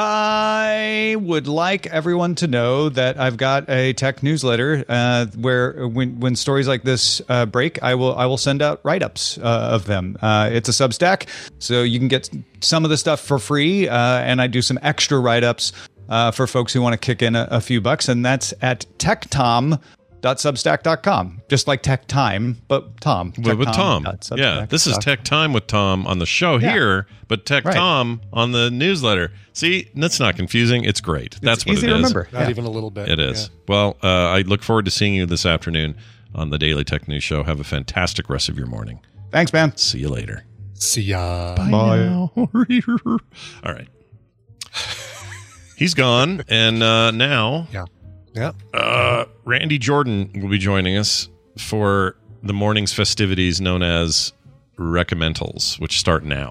I 0.00 1.16
would 1.18 1.48
like 1.48 1.88
everyone 1.88 2.36
to 2.36 2.46
know 2.46 2.88
that 2.88 3.18
I've 3.18 3.36
got 3.36 3.68
a 3.68 3.94
tech 3.94 4.22
newsletter 4.22 4.84
uh, 4.88 5.26
where 5.34 5.88
when 5.88 6.20
when 6.20 6.36
stories 6.36 6.68
like 6.68 6.84
this 6.84 7.20
uh, 7.28 7.46
break, 7.46 7.82
I 7.82 7.96
will 7.96 8.14
I 8.14 8.26
will 8.26 8.36
send 8.36 8.62
out 8.62 8.78
write 8.84 9.02
ups 9.02 9.38
uh, 9.38 9.42
of 9.42 9.86
them. 9.86 10.16
Uh, 10.22 10.50
it's 10.52 10.68
a 10.68 10.72
Substack, 10.72 11.26
so 11.58 11.82
you 11.82 11.98
can 11.98 12.06
get 12.06 12.30
some 12.60 12.84
of 12.84 12.90
the 12.90 12.96
stuff 12.96 13.18
for 13.18 13.40
free, 13.40 13.88
uh, 13.88 13.96
and 13.96 14.40
I 14.40 14.46
do 14.46 14.62
some 14.62 14.78
extra 14.82 15.18
write 15.18 15.42
ups 15.42 15.72
uh, 16.08 16.30
for 16.30 16.46
folks 16.46 16.72
who 16.72 16.80
want 16.80 16.92
to 16.92 16.98
kick 16.98 17.20
in 17.20 17.34
a, 17.34 17.48
a 17.50 17.60
few 17.60 17.80
bucks, 17.80 18.08
and 18.08 18.24
that's 18.24 18.54
at 18.62 18.86
techtom.substack.com, 20.22 21.42
just 21.48 21.66
like 21.68 21.82
tech 21.82 22.06
time, 22.06 22.60
but 22.68 23.00
Tom 23.00 23.32
with, 23.38 23.58
with 23.58 23.72
Tom. 23.72 24.04
techtom.substack.com. 24.04 24.38
Yeah, 24.38 24.66
this 24.66 24.86
is 24.86 24.98
Tech 24.98 25.24
Time 25.24 25.52
with 25.52 25.66
Tom 25.66 26.06
on 26.06 26.18
the 26.18 26.26
show 26.26 26.56
Yeah. 26.58 26.72
here, 26.72 27.06
but 27.28 27.46
Tech 27.46 27.64
Right. 27.64 27.74
Tom 27.74 28.20
on 28.32 28.52
the 28.52 28.70
newsletter. 28.70 29.32
See, 29.52 29.88
that's 29.94 30.20
not 30.20 30.36
confusing. 30.36 30.84
It's 30.84 31.00
great. 31.00 31.36
That's 31.42 31.66
what 31.66 31.76
easy 31.76 31.86
it 31.86 31.90
to 31.90 31.96
is. 31.96 32.02
remember. 32.02 32.28
Not 32.32 32.42
Yeah. 32.44 32.50
even 32.50 32.64
a 32.64 32.70
little 32.70 32.90
bit. 32.90 33.08
It 33.08 33.18
is. 33.20 33.50
Well, 33.66 33.96
uh, 34.02 34.06
I 34.06 34.42
look 34.42 34.62
forward 34.62 34.84
to 34.86 34.90
seeing 34.90 35.14
you 35.14 35.26
this 35.26 35.44
afternoon 35.46 35.96
on 36.34 36.50
the 36.50 36.58
Daily 36.58 36.84
Tech 36.84 37.08
News 37.08 37.24
Show. 37.24 37.42
Have 37.44 37.60
a 37.60 37.64
fantastic 37.64 38.28
rest 38.30 38.48
of 38.48 38.56
your 38.56 38.66
morning. 38.66 39.00
Thanks, 39.32 39.52
man. 39.52 39.76
See 39.76 39.98
you 39.98 40.08
later. 40.08 40.44
See 40.74 41.02
ya. 41.02 41.54
Bye. 41.56 42.28
All 42.36 42.48
right. 43.64 43.88
He's 45.76 45.94
gone, 45.94 46.42
and 46.48 46.82
uh, 46.82 47.10
now 47.12 47.68
Yeah. 47.72 47.84
Yeah. 48.34 48.52
uh, 48.74 49.24
Randy 49.48 49.78
Jordan 49.78 50.30
will 50.42 50.50
be 50.50 50.58
joining 50.58 50.98
us 50.98 51.30
for 51.56 52.16
the 52.42 52.52
morning's 52.52 52.92
festivities 52.92 53.62
known 53.62 53.82
as 53.82 54.34
Recommendals, 54.78 55.80
which 55.80 55.98
start 55.98 56.22
now. 56.22 56.50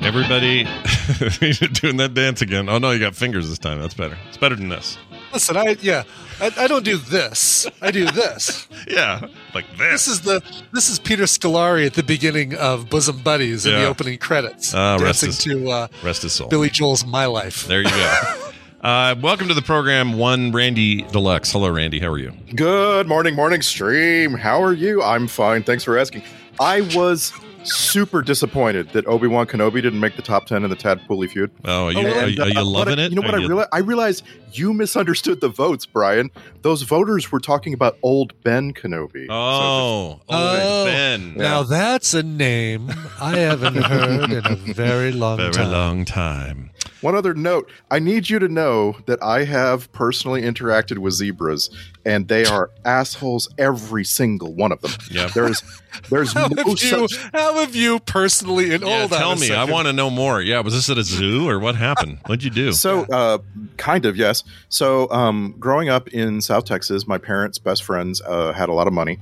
Everybody 0.00 0.62
doing 1.72 1.96
that 1.96 2.12
dance 2.14 2.40
again. 2.40 2.68
Oh 2.68 2.78
no, 2.78 2.92
you 2.92 3.00
got 3.00 3.16
fingers 3.16 3.48
this 3.48 3.58
time. 3.58 3.80
That's 3.80 3.94
better. 3.94 4.16
It's 4.28 4.36
better 4.36 4.54
than 4.54 4.68
this. 4.68 4.96
Listen, 5.32 5.56
I 5.56 5.76
yeah, 5.80 6.04
I, 6.40 6.52
I 6.56 6.66
don't 6.68 6.84
do 6.84 6.96
this. 6.96 7.66
I 7.82 7.90
do 7.90 8.04
this. 8.06 8.68
Yeah, 8.88 9.26
like 9.54 9.66
this. 9.76 10.06
This 10.06 10.08
is 10.08 10.20
the 10.22 10.40
this 10.72 10.88
is 10.88 11.00
Peter 11.00 11.24
Scolari 11.24 11.84
at 11.84 11.94
the 11.94 12.04
beginning 12.04 12.54
of 12.54 12.88
Bosom 12.88 13.18
Buddies 13.18 13.66
in 13.66 13.72
Yeah. 13.72 13.80
the 13.80 13.86
opening 13.88 14.16
credits, 14.18 14.72
rest 14.72 15.02
dancing 15.02 15.26
his- 15.30 15.38
to 15.44 15.68
uh, 15.70 15.88
Rest 16.04 16.22
his 16.22 16.32
soul. 16.32 16.48
Billy 16.48 16.70
Joel's 16.70 17.04
"My 17.04 17.26
Life." 17.26 17.66
There 17.66 17.82
you 17.82 17.90
go. 17.90 18.44
Uh, 18.80 19.14
welcome 19.20 19.48
to 19.48 19.54
the 19.54 19.62
program, 19.62 20.12
one 20.12 20.52
Randy 20.52 21.02
Deluxe. 21.02 21.50
Hello, 21.50 21.68
Randy. 21.68 21.98
How 21.98 22.08
are 22.08 22.18
you? 22.18 22.32
Good 22.54 23.08
morning, 23.08 23.34
morning 23.34 23.60
stream. 23.60 24.34
How 24.34 24.62
are 24.62 24.72
you? 24.72 25.02
I'm 25.02 25.26
fine. 25.26 25.64
Thanks 25.64 25.82
for 25.82 25.98
asking. 25.98 26.22
I 26.60 26.82
was 26.94 27.32
super 27.64 28.22
disappointed 28.22 28.88
that 28.90 29.04
Obi 29.08 29.26
Wan 29.26 29.46
Kenobi 29.46 29.82
didn't 29.82 29.98
make 29.98 30.14
the 30.14 30.22
top 30.22 30.46
ten 30.46 30.62
in 30.62 30.70
the 30.70 30.76
Tadpooly 30.76 31.28
feud. 31.28 31.50
Oh, 31.64 31.86
are 31.86 31.92
you, 31.92 31.98
And, 31.98 32.08
are, 32.08 32.28
you- 32.28 32.40
are 32.40 32.44
uh, 32.44 32.48
you 32.48 32.54
what 32.54 32.66
loving 32.66 32.98
I- 33.00 33.02
it? 33.06 33.10
You 33.10 33.16
know 33.16 33.22
what 33.22 33.34
Are 33.34 33.38
I 33.38 33.40
you- 33.40 33.48
realized? 33.48 33.68
I 33.72 33.78
realized 33.78 34.24
you 34.52 34.72
misunderstood 34.72 35.40
the 35.40 35.48
votes, 35.48 35.86
Brian. 35.86 36.30
Those 36.62 36.82
voters 36.82 37.30
were 37.32 37.40
talking 37.40 37.72
about 37.74 37.96
old 38.02 38.32
Ben 38.42 38.72
Kenobi. 38.72 39.26
Oh, 39.30 40.20
Oh, 40.28 40.84
Ben. 40.84 41.34
Now 41.36 41.62
that's 41.62 42.14
a 42.14 42.22
name 42.22 42.90
I 43.20 43.36
haven't 43.36 43.76
heard 43.82 44.30
in 44.32 44.46
a 44.46 44.56
very 44.74 45.12
long 45.12 45.36
Very 45.38 45.52
time. 45.52 45.70
long 45.72 46.04
time. 46.04 46.70
One 47.00 47.14
other 47.14 47.32
note: 47.32 47.70
I 47.92 48.00
need 48.00 48.28
you 48.28 48.40
to 48.40 48.48
know 48.48 48.96
that 49.06 49.22
I 49.22 49.44
have 49.44 49.90
personally 49.92 50.42
interacted 50.42 50.98
with 50.98 51.14
zebras, 51.14 51.70
and 52.04 52.26
they 52.26 52.44
are 52.44 52.70
assholes, 52.84 53.48
every 53.56 54.04
single 54.04 54.52
one 54.52 54.72
of 54.72 54.80
them. 54.80 54.90
Yep. 55.08 55.30
There's, 55.32 55.62
there's 56.10 56.32
How 56.32 56.48
no 56.48 56.56
have 56.56 56.66
you? 56.66 56.76
such. 57.08 57.16
How 57.32 57.54
have 57.60 57.76
you 57.76 58.00
personally? 58.00 58.74
And 58.74 58.82
Yeah, 58.82 58.98
hold 59.00 59.12
on 59.12 59.18
tell 59.20 59.32
a 59.32 59.36
me. 59.36 59.52
I 59.54 59.62
want 59.64 59.86
to 59.86 59.92
know 59.92 60.10
more. 60.10 60.42
Yeah, 60.42 60.58
was 60.60 60.74
this 60.74 60.90
at 60.90 60.98
a 60.98 61.04
zoo 61.04 61.48
or 61.48 61.60
what 61.60 61.76
happened? 61.76 62.18
What'd 62.26 62.42
you 62.42 62.50
do? 62.50 62.72
So, 62.72 63.04
uh, 63.04 63.38
kind 63.76 64.04
of, 64.04 64.16
yes. 64.16 64.37
So, 64.68 65.10
um, 65.10 65.54
growing 65.58 65.88
up 65.88 66.08
in 66.08 66.40
South 66.40 66.64
Texas, 66.64 67.06
my 67.06 67.18
parents' 67.18 67.58
best 67.58 67.82
friends 67.84 68.20
uh, 68.22 68.52
had 68.52 68.68
a 68.68 68.72
lot 68.72 68.86
of 68.86 68.92
money, 68.92 69.18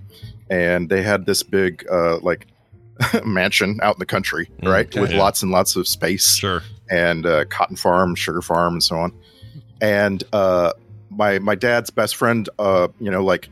and 0.50 0.88
they 0.88 1.02
had 1.02 1.26
this 1.26 1.42
big, 1.42 1.84
uh, 1.90 2.18
like, 2.20 2.46
mansion 3.24 3.78
out 3.82 3.96
in 3.96 3.98
the 3.98 4.06
country, 4.06 4.48
right, 4.62 4.86
okay. 4.86 5.00
with 5.00 5.10
Yeah. 5.12 5.18
lots 5.18 5.42
and 5.42 5.52
lots 5.52 5.76
of 5.76 5.86
space, 5.86 6.34
sure, 6.36 6.62
and 6.90 7.26
uh, 7.26 7.44
cotton 7.46 7.76
farm, 7.76 8.14
sugar 8.14 8.40
farm, 8.42 8.74
and 8.74 8.82
so 8.82 8.96
on. 8.96 9.12
And 9.82 10.24
uh, 10.32 10.72
my 11.10 11.38
my 11.40 11.54
dad's 11.54 11.90
best 11.90 12.16
friend, 12.16 12.48
uh, 12.58 12.88
you 12.98 13.10
know, 13.10 13.22
like 13.22 13.48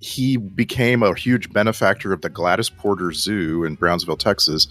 he 0.00 0.36
became 0.36 1.02
a 1.02 1.14
huge 1.14 1.52
benefactor 1.52 2.12
of 2.12 2.22
the 2.22 2.28
Gladys 2.30 2.70
Porter 2.70 3.12
Zoo 3.12 3.64
in 3.64 3.74
Brownsville, 3.74 4.16
Texas. 4.16 4.66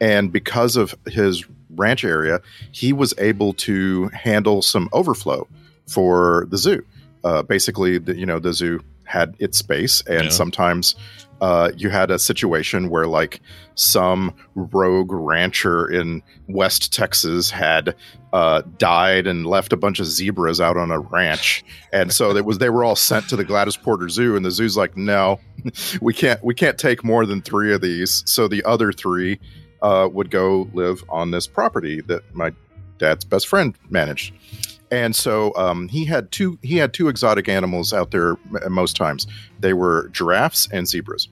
And 0.00 0.32
because 0.32 0.76
of 0.76 0.94
his 1.06 1.44
ranch 1.76 2.04
area, 2.04 2.40
he 2.72 2.92
was 2.92 3.14
able 3.18 3.52
to 3.54 4.08
handle 4.08 4.62
some 4.62 4.88
overflow 4.92 5.46
for 5.86 6.46
the 6.50 6.58
zoo. 6.58 6.84
Uh, 7.24 7.42
basically, 7.42 7.98
the, 7.98 8.16
you 8.16 8.26
know, 8.26 8.38
the 8.38 8.52
zoo 8.52 8.80
had 9.04 9.34
its 9.38 9.58
space, 9.58 10.02
and 10.06 10.24
Yeah. 10.24 10.28
sometimes 10.28 10.94
uh, 11.40 11.70
you 11.76 11.88
had 11.88 12.10
a 12.10 12.18
situation 12.18 12.90
where, 12.90 13.06
like, 13.06 13.40
some 13.76 14.34
rogue 14.56 15.12
rancher 15.12 15.86
in 15.88 16.20
West 16.48 16.92
Texas 16.92 17.48
had 17.50 17.94
uh, 18.32 18.62
died 18.76 19.26
and 19.26 19.46
left 19.46 19.72
a 19.72 19.76
bunch 19.76 20.00
of 20.00 20.06
zebras 20.06 20.60
out 20.60 20.76
on 20.76 20.90
a 20.90 20.98
ranch, 20.98 21.64
and 21.92 22.12
so 22.12 22.36
it 22.36 22.44
was 22.44 22.58
they 22.58 22.68
were 22.70 22.82
all 22.84 22.96
sent 22.96 23.28
to 23.28 23.36
the 23.36 23.44
Gladys 23.44 23.76
Porter 23.76 24.08
Zoo, 24.08 24.36
and 24.36 24.44
the 24.44 24.50
zoo's 24.50 24.76
like, 24.76 24.96
no, 24.96 25.38
we 26.02 26.12
can't 26.12 26.42
we 26.44 26.54
can't 26.54 26.76
take 26.76 27.02
more 27.04 27.24
than 27.24 27.40
three 27.40 27.72
of 27.72 27.80
these. 27.80 28.22
So 28.26 28.48
the 28.48 28.62
other 28.64 28.92
three 28.92 29.38
uh, 29.82 30.08
would 30.12 30.30
go 30.30 30.68
live 30.72 31.04
on 31.08 31.30
this 31.30 31.46
property 31.46 32.00
that 32.02 32.22
my 32.34 32.52
dad's 32.98 33.24
best 33.24 33.46
friend 33.46 33.74
managed. 33.90 34.34
And 34.90 35.14
so 35.14 35.54
um, 35.54 35.88
he 35.88 36.04
had 36.04 36.32
two 36.32 36.58
he 36.62 36.76
had 36.76 36.94
two 36.94 37.08
exotic 37.08 37.48
animals 37.48 37.92
out 37.92 38.10
there 38.10 38.30
m- 38.30 38.72
most 38.72 38.96
times. 38.96 39.26
They 39.60 39.72
were 39.72 40.08
giraffes 40.08 40.68
and 40.72 40.88
zebras. 40.88 41.28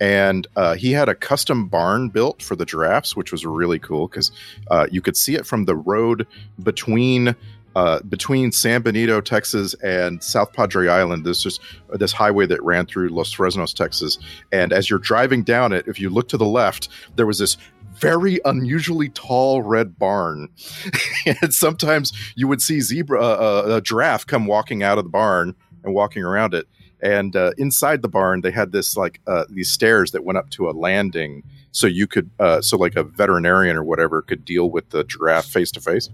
And 0.00 0.46
uh, 0.56 0.74
he 0.74 0.90
had 0.90 1.08
a 1.08 1.14
custom 1.14 1.68
barn 1.68 2.08
built 2.08 2.42
for 2.42 2.56
the 2.56 2.64
giraffes, 2.64 3.14
which 3.14 3.30
was 3.30 3.46
really 3.46 3.78
cool 3.78 4.08
because 4.08 4.32
uh, 4.70 4.86
you 4.90 5.00
could 5.00 5.16
see 5.16 5.36
it 5.36 5.46
from 5.46 5.66
the 5.66 5.76
road 5.76 6.26
between 6.62 7.36
uh, 7.76 8.00
between 8.02 8.52
San 8.52 8.82
Benito, 8.82 9.20
Texas, 9.20 9.74
and 9.82 10.22
South 10.22 10.52
Padre 10.52 10.88
Island. 10.88 11.26
There's 11.26 11.42
just 11.42 11.60
this 11.92 12.12
highway 12.12 12.46
that 12.46 12.62
ran 12.62 12.86
through 12.86 13.08
Los 13.08 13.34
Fresnos, 13.34 13.74
Texas. 13.74 14.18
And 14.52 14.72
as 14.72 14.88
you're 14.88 15.00
driving 15.00 15.42
down 15.42 15.72
it, 15.72 15.86
if 15.88 15.98
you 15.98 16.08
look 16.08 16.28
to 16.28 16.36
the 16.36 16.46
left, 16.46 16.88
there 17.16 17.26
was 17.26 17.38
this 17.38 17.56
very 18.00 18.40
unusually 18.44 19.08
tall 19.10 19.62
red 19.62 19.98
barn. 19.98 20.48
and 21.26 21.54
sometimes 21.54 22.12
you 22.34 22.48
would 22.48 22.62
see 22.62 22.80
zebra, 22.80 23.20
uh, 23.20 23.64
uh, 23.66 23.76
a 23.76 23.80
giraffe, 23.80 24.26
come 24.26 24.46
walking 24.46 24.82
out 24.82 24.98
of 24.98 25.04
the 25.04 25.10
barn 25.10 25.54
and 25.82 25.94
walking 25.94 26.22
around 26.22 26.54
it. 26.54 26.66
And 27.00 27.36
uh, 27.36 27.52
inside 27.58 28.02
the 28.02 28.08
barn, 28.08 28.40
they 28.40 28.50
had 28.50 28.72
this 28.72 28.96
like 28.96 29.20
uh, 29.26 29.44
these 29.50 29.70
stairs 29.70 30.12
that 30.12 30.24
went 30.24 30.38
up 30.38 30.48
to 30.50 30.70
a 30.70 30.72
landing, 30.72 31.42
so 31.70 31.86
you 31.86 32.06
could, 32.06 32.30
uh, 32.38 32.62
so 32.62 32.78
like 32.78 32.96
a 32.96 33.02
veterinarian 33.02 33.76
or 33.76 33.84
whatever 33.84 34.22
could 34.22 34.44
deal 34.44 34.70
with 34.70 34.88
the 34.90 35.04
giraffe 35.04 35.44
face 35.44 35.70
to 35.72 35.80
face. 35.80 36.08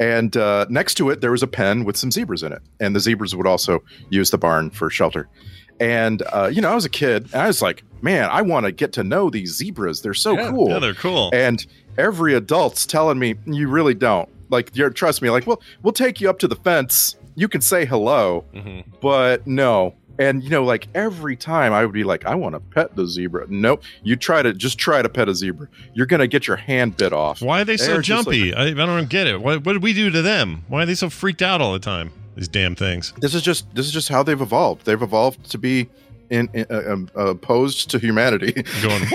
And 0.00 0.36
uh, 0.36 0.66
next 0.68 0.94
to 0.94 1.10
it, 1.10 1.20
there 1.20 1.30
was 1.30 1.42
a 1.42 1.46
pen 1.46 1.84
with 1.84 1.96
some 1.96 2.10
zebras 2.10 2.42
in 2.42 2.52
it, 2.52 2.62
and 2.80 2.96
the 2.96 3.00
zebras 3.00 3.36
would 3.36 3.46
also 3.46 3.84
use 4.08 4.30
the 4.30 4.38
barn 4.38 4.70
for 4.70 4.90
shelter. 4.90 5.28
And 5.82 6.22
uh, 6.32 6.48
you 6.52 6.60
know, 6.62 6.70
I 6.70 6.74
was 6.74 6.84
a 6.84 6.88
kid, 6.90 7.24
and 7.32 7.42
I 7.42 7.46
was 7.48 7.60
like, 7.60 7.82
"Man, 8.02 8.28
I 8.30 8.40
want 8.42 8.66
to 8.66 8.72
get 8.72 8.92
to 8.94 9.02
know 9.04 9.30
these 9.30 9.54
zebras. 9.56 10.00
They're 10.02 10.14
so 10.14 10.34
Yeah, 10.34 10.50
cool. 10.50 10.68
yeah, 10.70 10.78
they're 10.78 10.94
cool." 10.94 11.30
And 11.32 11.64
every 11.98 12.34
adult's 12.34 12.86
telling 12.86 13.18
me, 13.18 13.34
"You 13.46 13.68
really 13.68 13.94
don't 13.94 14.28
like. 14.50 14.70
You're 14.76 14.90
trust 14.90 15.22
me. 15.22 15.30
Like, 15.30 15.46
we'll 15.46 15.60
we'll 15.82 15.92
take 15.92 16.20
you 16.20 16.30
up 16.30 16.38
to 16.40 16.48
the 16.48 16.54
fence. 16.56 17.16
You 17.34 17.48
can 17.48 17.60
say 17.60 17.84
hello, 17.84 18.44
Mm-hmm. 18.54 18.90
but 19.00 19.46
no." 19.46 19.94
And 20.18 20.44
you 20.44 20.50
know, 20.50 20.62
like 20.62 20.86
every 20.94 21.34
time 21.36 21.72
I 21.72 21.84
would 21.84 21.94
be 21.94 22.04
like, 22.04 22.26
"I 22.26 22.34
want 22.36 22.54
to 22.54 22.60
pet 22.60 22.94
the 22.94 23.06
zebra." 23.08 23.46
Nope. 23.48 23.82
You 24.04 24.14
try 24.14 24.40
to 24.42 24.52
just 24.52 24.78
try 24.78 25.02
to 25.02 25.08
pet 25.08 25.28
a 25.28 25.34
zebra. 25.34 25.66
You're 25.94 26.06
gonna 26.06 26.28
get 26.28 26.46
your 26.46 26.58
hand 26.58 26.96
bit 26.98 27.12
off. 27.12 27.40
Why 27.42 27.62
are 27.62 27.64
they 27.64 27.76
so 27.78 27.94
They're 27.94 28.02
just 28.02 28.26
like- 28.28 28.36
jumpy? 28.36 28.54
I, 28.54 28.66
I 28.66 28.72
don't 28.86 29.08
get 29.08 29.26
it. 29.26 29.40
What, 29.40 29.64
what 29.64 29.72
did 29.72 29.82
we 29.82 29.94
do 29.94 30.10
to 30.10 30.22
them? 30.22 30.64
Why 30.68 30.82
are 30.82 30.86
they 30.86 30.94
so 30.94 31.08
freaked 31.10 31.42
out 31.42 31.60
all 31.62 31.72
the 31.72 31.78
time? 31.80 32.12
These 32.36 32.48
damn 32.48 32.74
things. 32.74 33.12
this 33.18 33.34
is 33.34 33.42
just 33.42 33.72
this 33.74 33.86
is 33.86 33.92
just 33.92 34.08
how 34.08 34.22
they've 34.22 34.40
evolved. 34.40 34.86
They've 34.86 35.00
evolved 35.02 35.50
to 35.50 35.58
be 35.58 35.88
in, 36.30 36.48
in 36.54 36.64
uh, 36.70 36.92
um, 36.92 37.10
opposed 37.14 37.90
to 37.90 37.98
humanity. 37.98 38.52
Going. 38.82 39.02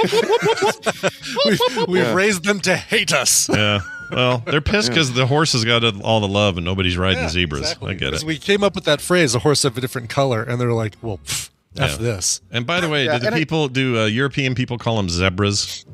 we've 1.46 1.60
we've 1.88 2.04
Yeah. 2.04 2.14
raised 2.14 2.44
them 2.46 2.60
to 2.62 2.76
hate 2.76 3.14
us. 3.14 3.50
yeah. 3.50 3.80
Well, 4.12 4.42
they're 4.46 4.62
pissed 4.62 4.90
because 4.90 5.12
the 5.14 5.26
horses 5.26 5.66
got 5.66 5.84
all 6.02 6.22
the 6.22 6.28
love 6.30 6.58
and 6.58 6.64
nobody's 6.66 6.98
riding 6.98 7.24
Yeah, 7.24 7.30
zebras. 7.30 7.62
exactly. 7.62 7.92
I 7.92 7.94
get 7.96 8.14
it. 8.14 8.24
We 8.24 8.38
came 8.38 8.64
up 8.64 8.74
with 8.76 8.86
that 8.86 9.02
phrase, 9.02 9.36
a 9.36 9.40
horse 9.40 9.66
of 9.66 9.78
a 9.78 9.82
different 9.82 10.10
color, 10.10 10.44
and 10.44 10.62
they're 10.62 10.72
like, 10.72 10.94
well, 11.02 11.18
pff, 11.26 11.50
F 11.78 11.98
this. 11.98 12.40
And 12.50 12.66
by 12.66 12.80
the 12.80 12.88
way, 12.88 13.04
Yeah, 13.06 13.14
do 13.16 13.20
the 13.20 13.26
and 13.28 13.36
I- 13.36 13.40
people 13.40 13.68
do 13.68 14.00
uh, 14.00 14.06
European 14.06 14.56
people 14.56 14.78
call 14.78 14.96
them 14.98 15.10
zebras? 15.10 15.86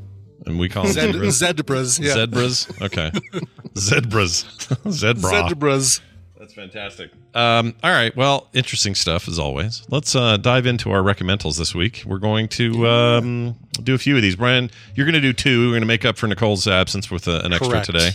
And 0.45 0.59
we 0.59 0.69
call 0.69 0.83
them 0.83 0.91
Zed- 0.93 1.13
zebras. 1.13 1.37
zebras, 1.37 1.99
yeah. 1.99 2.13
Zebras. 2.13 2.67
Okay. 2.81 3.11
zebras. 3.77 4.45
Zebra. 4.91 5.47
Zebras. 5.49 6.01
That's 6.43 6.55
fantastic. 6.55 7.09
Um, 7.33 7.73
all 7.81 7.91
right. 7.91 8.13
Well, 8.17 8.49
interesting 8.51 8.95
stuff 8.95 9.29
as 9.29 9.39
always. 9.39 9.81
Let's 9.89 10.13
uh, 10.13 10.35
dive 10.35 10.65
into 10.65 10.91
our 10.91 11.01
recommendals 11.01 11.57
this 11.57 11.73
week. 11.73 12.03
We're 12.05 12.17
going 12.17 12.49
to 12.49 12.85
um, 12.85 13.55
do 13.81 13.93
a 13.93 13.97
few 13.97 14.17
of 14.17 14.21
these. 14.21 14.35
Brian, 14.35 14.69
you're 14.93 15.05
going 15.05 15.13
to 15.13 15.21
do 15.21 15.31
two. 15.31 15.67
We're 15.67 15.71
going 15.71 15.83
to 15.83 15.87
make 15.87 16.03
up 16.03 16.17
for 16.17 16.27
Nicole's 16.27 16.67
absence 16.67 17.09
with 17.09 17.29
uh, 17.29 17.39
an 17.45 17.53
extra 17.53 17.69
Correct. 17.69 17.85
today. 17.85 18.09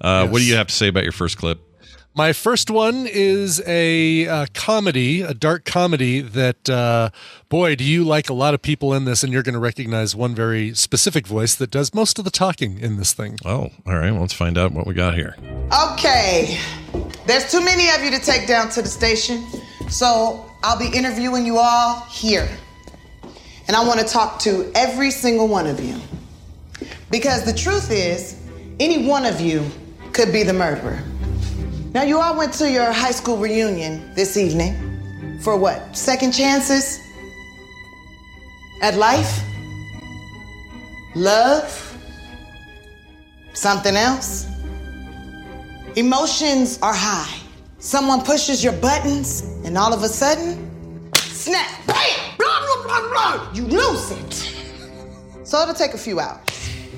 Uh, 0.00 0.26
What 0.26 0.38
do 0.38 0.46
you 0.46 0.56
have 0.56 0.68
to 0.68 0.74
say 0.74 0.88
about 0.88 1.02
your 1.02 1.12
first 1.12 1.36
clip? 1.36 1.60
My 2.16 2.32
first 2.32 2.70
one 2.70 3.06
is 3.06 3.62
a 3.66 4.26
uh, 4.26 4.46
comedy, 4.54 5.20
a 5.20 5.34
dark 5.34 5.66
comedy 5.66 6.22
that, 6.22 6.70
uh, 6.70 7.10
boy, 7.50 7.76
do 7.76 7.84
you 7.84 8.04
like 8.04 8.30
a 8.30 8.32
lot 8.32 8.54
of 8.54 8.62
people 8.62 8.94
in 8.94 9.04
this, 9.04 9.22
and 9.22 9.30
you're 9.30 9.42
going 9.42 9.52
to 9.52 9.58
recognize 9.58 10.16
one 10.16 10.34
very 10.34 10.72
specific 10.74 11.26
voice 11.26 11.54
that 11.56 11.70
does 11.70 11.92
most 11.92 12.18
of 12.18 12.24
the 12.24 12.30
talking 12.30 12.78
in 12.78 12.96
this 12.96 13.12
thing. 13.12 13.36
Oh, 13.44 13.68
all 13.86 13.98
right. 13.98 14.10
Well, 14.12 14.22
let's 14.22 14.32
find 14.32 14.56
out 14.56 14.72
what 14.72 14.86
we 14.86 14.94
got 14.94 15.14
here. 15.14 15.36
Okay, 15.90 16.58
there's 17.26 17.52
too 17.52 17.62
many 17.62 17.90
of 17.90 18.02
you 18.02 18.10
to 18.18 18.24
take 18.24 18.48
down 18.48 18.70
to 18.70 18.80
the 18.80 18.88
station, 18.88 19.44
so 19.90 20.50
I'll 20.62 20.78
be 20.78 20.88
interviewing 20.96 21.44
you 21.44 21.58
all 21.58 22.00
here. 22.06 22.48
And 23.68 23.76
I 23.76 23.86
want 23.86 24.00
to 24.00 24.06
talk 24.06 24.38
to 24.40 24.72
every 24.74 25.10
single 25.10 25.48
one 25.48 25.66
of 25.66 25.80
you. 25.80 26.00
Because 27.10 27.44
the 27.44 27.52
truth 27.52 27.90
is, 27.90 28.40
any 28.80 29.06
one 29.06 29.26
of 29.26 29.38
you 29.38 29.70
could 30.14 30.32
be 30.32 30.44
the 30.44 30.54
murderer. 30.54 31.02
Now, 31.96 32.02
you 32.02 32.20
all 32.20 32.36
went 32.36 32.52
to 32.60 32.70
your 32.70 32.92
high 32.92 33.10
school 33.10 33.38
reunion 33.38 34.12
this 34.14 34.36
evening 34.36 35.40
for 35.40 35.56
what? 35.56 35.96
Second 35.96 36.32
chances? 36.32 37.00
At 38.82 38.96
life? 38.96 39.42
Love? 41.14 41.96
Something 43.54 43.96
else? 43.96 44.46
Emotions 45.96 46.78
are 46.82 46.92
high. 46.92 47.34
Someone 47.78 48.20
pushes 48.20 48.62
your 48.62 48.74
buttons, 48.74 49.40
and 49.64 49.78
all 49.78 49.94
of 49.94 50.02
a 50.02 50.08
sudden, 50.08 51.10
snap, 51.14 51.86
bam, 51.86 52.36
blah, 52.36 52.60
blah, 52.60 52.82
blah, 52.84 53.08
blah, 53.08 53.52
you 53.54 53.62
lose 53.62 54.10
it. 54.10 54.34
So 55.44 55.62
it'll 55.62 55.72
take 55.72 55.94
a 55.94 55.98
few 55.98 56.20
hours. 56.20 56.45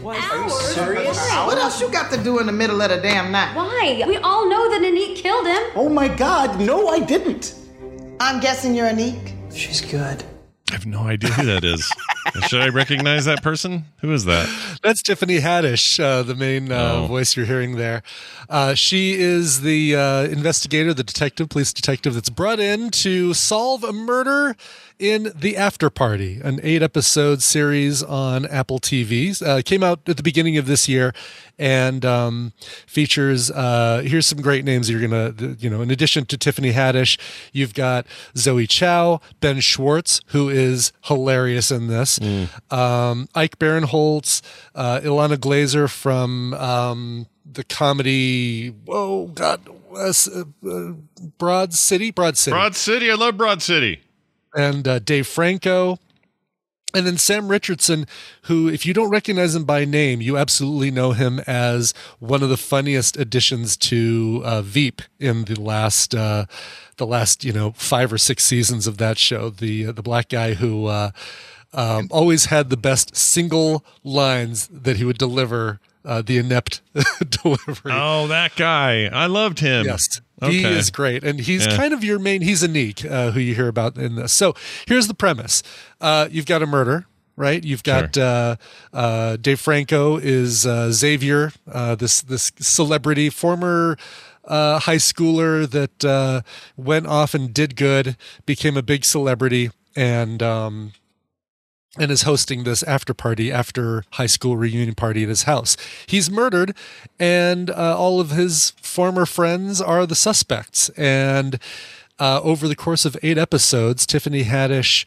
What? 0.09 0.25
Are 0.33 0.43
you 0.43 0.49
serious? 0.49 1.19
What 1.45 1.59
else 1.59 1.83
you 1.83 1.91
got 1.91 2.11
to 2.13 2.25
do 2.25 2.39
in 2.39 2.47
the 2.47 2.53
middle 2.53 2.81
of 2.81 2.89
the 2.89 2.97
damn 2.97 3.31
night? 3.31 3.55
Why? 3.55 4.05
We 4.07 4.17
all 4.17 4.49
know 4.49 4.71
that 4.71 4.81
Anik 4.81 5.17
killed 5.17 5.47
him. 5.47 5.63
Oh 5.75 5.91
my 5.91 6.09
God, 6.09 6.59
no, 6.59 6.89
I 6.89 6.99
didn't. 6.99 7.55
I'm 8.19 8.41
guessing 8.41 8.75
you're 8.75 8.89
Anik. 8.89 9.35
She's 9.55 9.83
good. 9.83 10.25
I 10.71 10.73
have 10.73 10.87
no 10.87 11.01
idea 11.01 11.31
who 11.33 11.45
that 11.45 11.63
is. 11.63 11.93
Should 12.49 12.61
I 12.61 12.69
recognize 12.69 13.25
that 13.25 13.43
person? 13.43 13.85
Who 14.01 14.13
is 14.13 14.25
that? 14.27 14.49
That's 14.83 15.03
Tiffany 15.03 15.39
Haddish, 15.41 15.99
uh, 16.03 16.23
the 16.23 16.35
main 16.35 16.71
uh, 16.73 16.77
Oh. 17.03 17.07
voice 17.07 17.37
you're 17.37 17.47
hearing 17.47 17.77
there. 17.77 18.03
Uh, 18.49 18.75
she 18.75 19.15
is 19.19 19.63
the 19.63 19.97
uh, 19.97 20.23
investigator, 20.25 20.93
the 20.95 21.03
detective, 21.05 21.49
police 21.49 21.73
detective 21.73 22.15
that's 22.15 22.31
brought 22.31 22.61
in 22.61 22.91
to 22.91 23.35
solve 23.35 23.83
a 23.85 23.93
murder 23.93 24.57
in 24.99 25.31
The 25.35 25.57
After 25.57 25.91
Party, 25.91 26.41
an 26.43 26.59
eight 26.63 26.83
episode 26.83 27.41
series 27.43 28.03
on 28.03 28.47
Apple 28.47 28.81
TV. 28.81 29.41
Uh, 29.41 29.63
came 29.65 29.83
out 29.85 30.01
at 30.09 30.17
the 30.17 30.23
beginning 30.25 30.57
of 30.59 30.67
this 30.67 30.89
year 30.89 31.13
and 31.57 32.05
um, 32.05 32.53
features, 32.87 33.51
uh, 33.51 34.03
here's 34.05 34.27
some 34.27 34.41
great 34.41 34.65
names 34.65 34.89
you're 34.91 35.07
going 35.07 35.35
to, 35.37 35.57
you 35.61 35.69
know, 35.71 35.83
in 35.83 35.91
addition 35.91 36.25
to 36.27 36.37
Tiffany 36.39 36.73
Haddish, 36.73 37.19
you've 37.53 37.75
got 37.75 38.07
Zoe 38.37 38.67
Chao, 38.67 39.21
Ben 39.41 39.61
Schwartz, 39.61 40.21
who 40.29 40.49
is 40.49 40.93
hilarious 41.03 41.71
in 41.71 41.87
this, 41.89 42.08
um, 42.71 43.29
Ike 43.35 43.59
Barinholtz, 43.59 44.43
uh, 44.75 45.01
Ilana 45.03 45.37
Glazer 45.37 45.89
from 45.91 46.55
um, 46.55 47.27
the 47.51 47.65
comedy, 47.65 48.75
oh 48.89 49.27
God, 49.29 49.61
uh, 49.97 50.13
uh, 50.69 50.93
Broad 51.39 51.75
City, 51.75 52.11
Broad 52.11 52.37
City 52.37 52.53
Broad 52.55 52.77
City. 52.77 53.11
I 53.11 53.15
love 53.15 53.37
Broad 53.37 53.63
City. 53.63 54.01
and 54.55 54.87
uh, 54.89 54.99
Dave 54.99 55.27
Franco. 55.27 55.99
And 56.95 57.07
then 57.07 57.19
Sam 57.19 57.49
Richardson, 57.49 58.07
who, 58.45 58.67
if 58.67 58.87
you 58.87 58.95
don't 58.95 59.11
recognize 59.11 59.55
him 59.55 59.65
by 59.65 59.85
name, 59.85 60.23
you 60.23 60.39
absolutely 60.39 60.91
know 60.91 61.13
him 61.13 61.39
as 61.41 61.93
one 62.19 62.43
of 62.43 62.49
the 62.49 62.57
funniest 62.57 63.19
additions 63.19 63.77
to 63.77 64.41
uh, 64.43 64.63
Veep 64.63 65.03
in 65.21 65.45
the 65.45 65.61
last, 65.61 66.15
uh, 66.15 66.47
the 66.97 67.07
last 67.07 67.45
you 67.45 67.53
know 67.53 67.73
five 67.73 68.11
or 68.11 68.17
six 68.17 68.43
seasons 68.43 68.87
of 68.87 68.97
that 68.97 69.19
show. 69.19 69.51
The 69.51 69.89
uh, 69.89 69.93
the 69.93 70.03
black 70.03 70.31
guy 70.31 70.55
who 70.55 70.87
uh, 70.87 71.11
um, 71.73 72.09
always 72.11 72.47
had 72.47 72.71
the 72.71 72.77
best 72.77 73.17
single 73.17 73.85
lines 74.05 74.69
that 74.69 74.97
he 74.97 75.05
would 75.05 75.19
deliver. 75.19 75.81
Uh, 76.05 76.23
the 76.23 76.39
inept 76.39 76.81
delivery. 77.43 77.93
Oh, 77.95 78.29
that 78.29 78.57
guy. 78.57 79.07
I 79.07 79.27
loved 79.27 79.59
him. 79.59 79.85
Yes. 79.85 80.23
He 80.43 80.65
is 80.65 80.91
great. 80.91 81.23
And 81.23 81.39
he's 81.39 81.67
Yeah. 81.67 81.77
kind 81.77 81.93
of 81.93 82.03
your 82.03 82.19
main, 82.19 82.41
he's 82.41 82.63
Anik, 82.63 83.05
uh, 83.11 83.33
who 83.33 83.41
you 83.41 83.55
hear 83.55 83.69
about 83.69 83.99
in 83.99 84.15
this. 84.15 84.33
So 84.33 84.55
here's 84.87 85.07
the 85.09 85.13
premise 85.13 85.63
uh, 86.01 86.29
you've 86.31 86.47
got 86.47 86.63
a 86.63 86.67
murder. 86.67 87.07
Right, 87.37 87.63
you've 87.63 87.85
got 87.85 88.17
uh, 88.19 88.57
uh, 88.93 89.37
Dave 89.37 89.61
Franco 89.61 90.17
is 90.17 90.67
uh, 90.67 90.91
Xavier, 90.91 91.53
uh, 91.71 91.95
this 91.95 92.21
this 92.23 92.51
celebrity, 92.59 93.31
former 93.31 93.97
uh, 94.45 94.81
high 94.81 94.97
schooler 94.97 95.69
that 95.71 96.05
uh, 96.05 96.41
went 96.77 97.07
off 97.07 97.35
and 97.35 97.55
did 97.55 97.77
good, 97.77 98.17
became 98.45 98.77
a 98.77 98.83
big 98.83 99.05
celebrity, 99.05 99.71
and 99.95 100.43
um, 100.43 100.93
and 101.97 102.11
is 102.11 102.23
hosting 102.23 102.65
this 102.65 102.83
after 102.83 103.15
party 103.15 103.51
after 103.51 104.05
high 104.13 104.27
school 104.27 104.57
reunion 104.57 104.95
party 104.95 105.23
at 105.23 105.29
his 105.29 105.45
house. 105.45 105.77
He's 106.07 106.31
murdered, 106.31 106.77
and 107.19 107.71
uh, 107.71 107.97
all 107.99 108.21
of 108.21 108.31
his 108.31 108.71
former 108.83 109.25
friends 109.27 109.81
are 109.81 110.07
the 110.07 110.15
suspects. 110.15 110.91
And 110.91 111.59
uh, 112.19 112.41
over 112.43 112.69
the 112.69 112.77
course 112.77 113.05
of 113.05 113.17
eight 113.23 113.39
episodes, 113.39 114.07
Tiffany 114.07 114.45
Haddish 114.45 115.07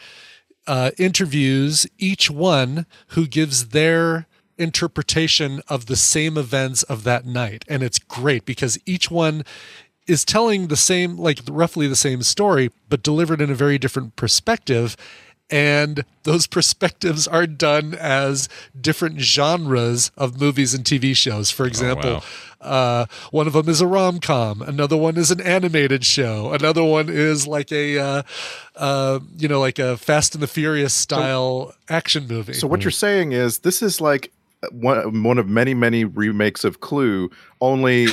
uh, 0.67 0.91
interviews 0.97 1.87
each 1.97 2.31
one 2.31 2.85
who 3.09 3.27
gives 3.27 3.69
their 3.69 4.27
interpretation 4.57 5.61
of 5.67 5.87
the 5.87 5.95
same 5.95 6.37
events 6.37 6.83
of 6.83 7.03
that 7.03 7.25
night. 7.25 7.65
And 7.67 7.83
it's 7.83 7.99
great 7.99 8.45
because 8.45 8.77
each 8.85 9.09
one 9.09 9.43
is 10.07 10.25
telling 10.25 10.67
the 10.67 10.75
same, 10.75 11.17
like 11.17 11.39
roughly 11.49 11.87
the 11.87 11.95
same 11.95 12.21
story, 12.21 12.69
but 12.89 13.03
delivered 13.03 13.41
in 13.41 13.49
a 13.49 13.55
very 13.55 13.77
different 13.77 14.15
perspective. 14.15 14.95
And 15.51 16.05
those 16.23 16.47
perspectives 16.47 17.27
are 17.27 17.45
done 17.45 17.93
as 17.93 18.47
different 18.79 19.19
genres 19.19 20.11
of 20.17 20.39
movies 20.39 20.73
and 20.73 20.85
TV 20.85 21.15
shows. 21.15 21.51
For 21.51 21.65
example, 21.65 22.23
uh, 22.61 23.05
one 23.31 23.47
of 23.47 23.53
them 23.53 23.67
is 23.67 23.81
a 23.81 23.87
rom 23.87 24.19
com, 24.19 24.61
another 24.61 24.95
one 24.95 25.17
is 25.17 25.29
an 25.29 25.41
animated 25.41 26.05
show, 26.05 26.53
another 26.53 26.83
one 26.83 27.09
is 27.09 27.47
like 27.47 27.71
a, 27.71 27.97
uh, 27.97 28.23
uh, 28.75 29.19
you 29.37 29.47
know, 29.47 29.59
like 29.59 29.79
a 29.79 29.97
Fast 29.97 30.35
and 30.35 30.43
the 30.43 30.47
Furious 30.47 30.93
style 30.93 31.73
action 31.89 32.27
movie. 32.27 32.53
So 32.53 32.67
what 32.67 32.83
you're 32.83 32.91
saying 32.91 33.33
is 33.33 33.59
this 33.59 33.81
is 33.81 33.99
like 33.99 34.31
one 34.71 35.23
one 35.23 35.37
of 35.37 35.47
many 35.49 35.73
many 35.73 36.05
remakes 36.05 36.63
of 36.63 36.79
Clue. 36.81 37.29
Only 37.61 38.03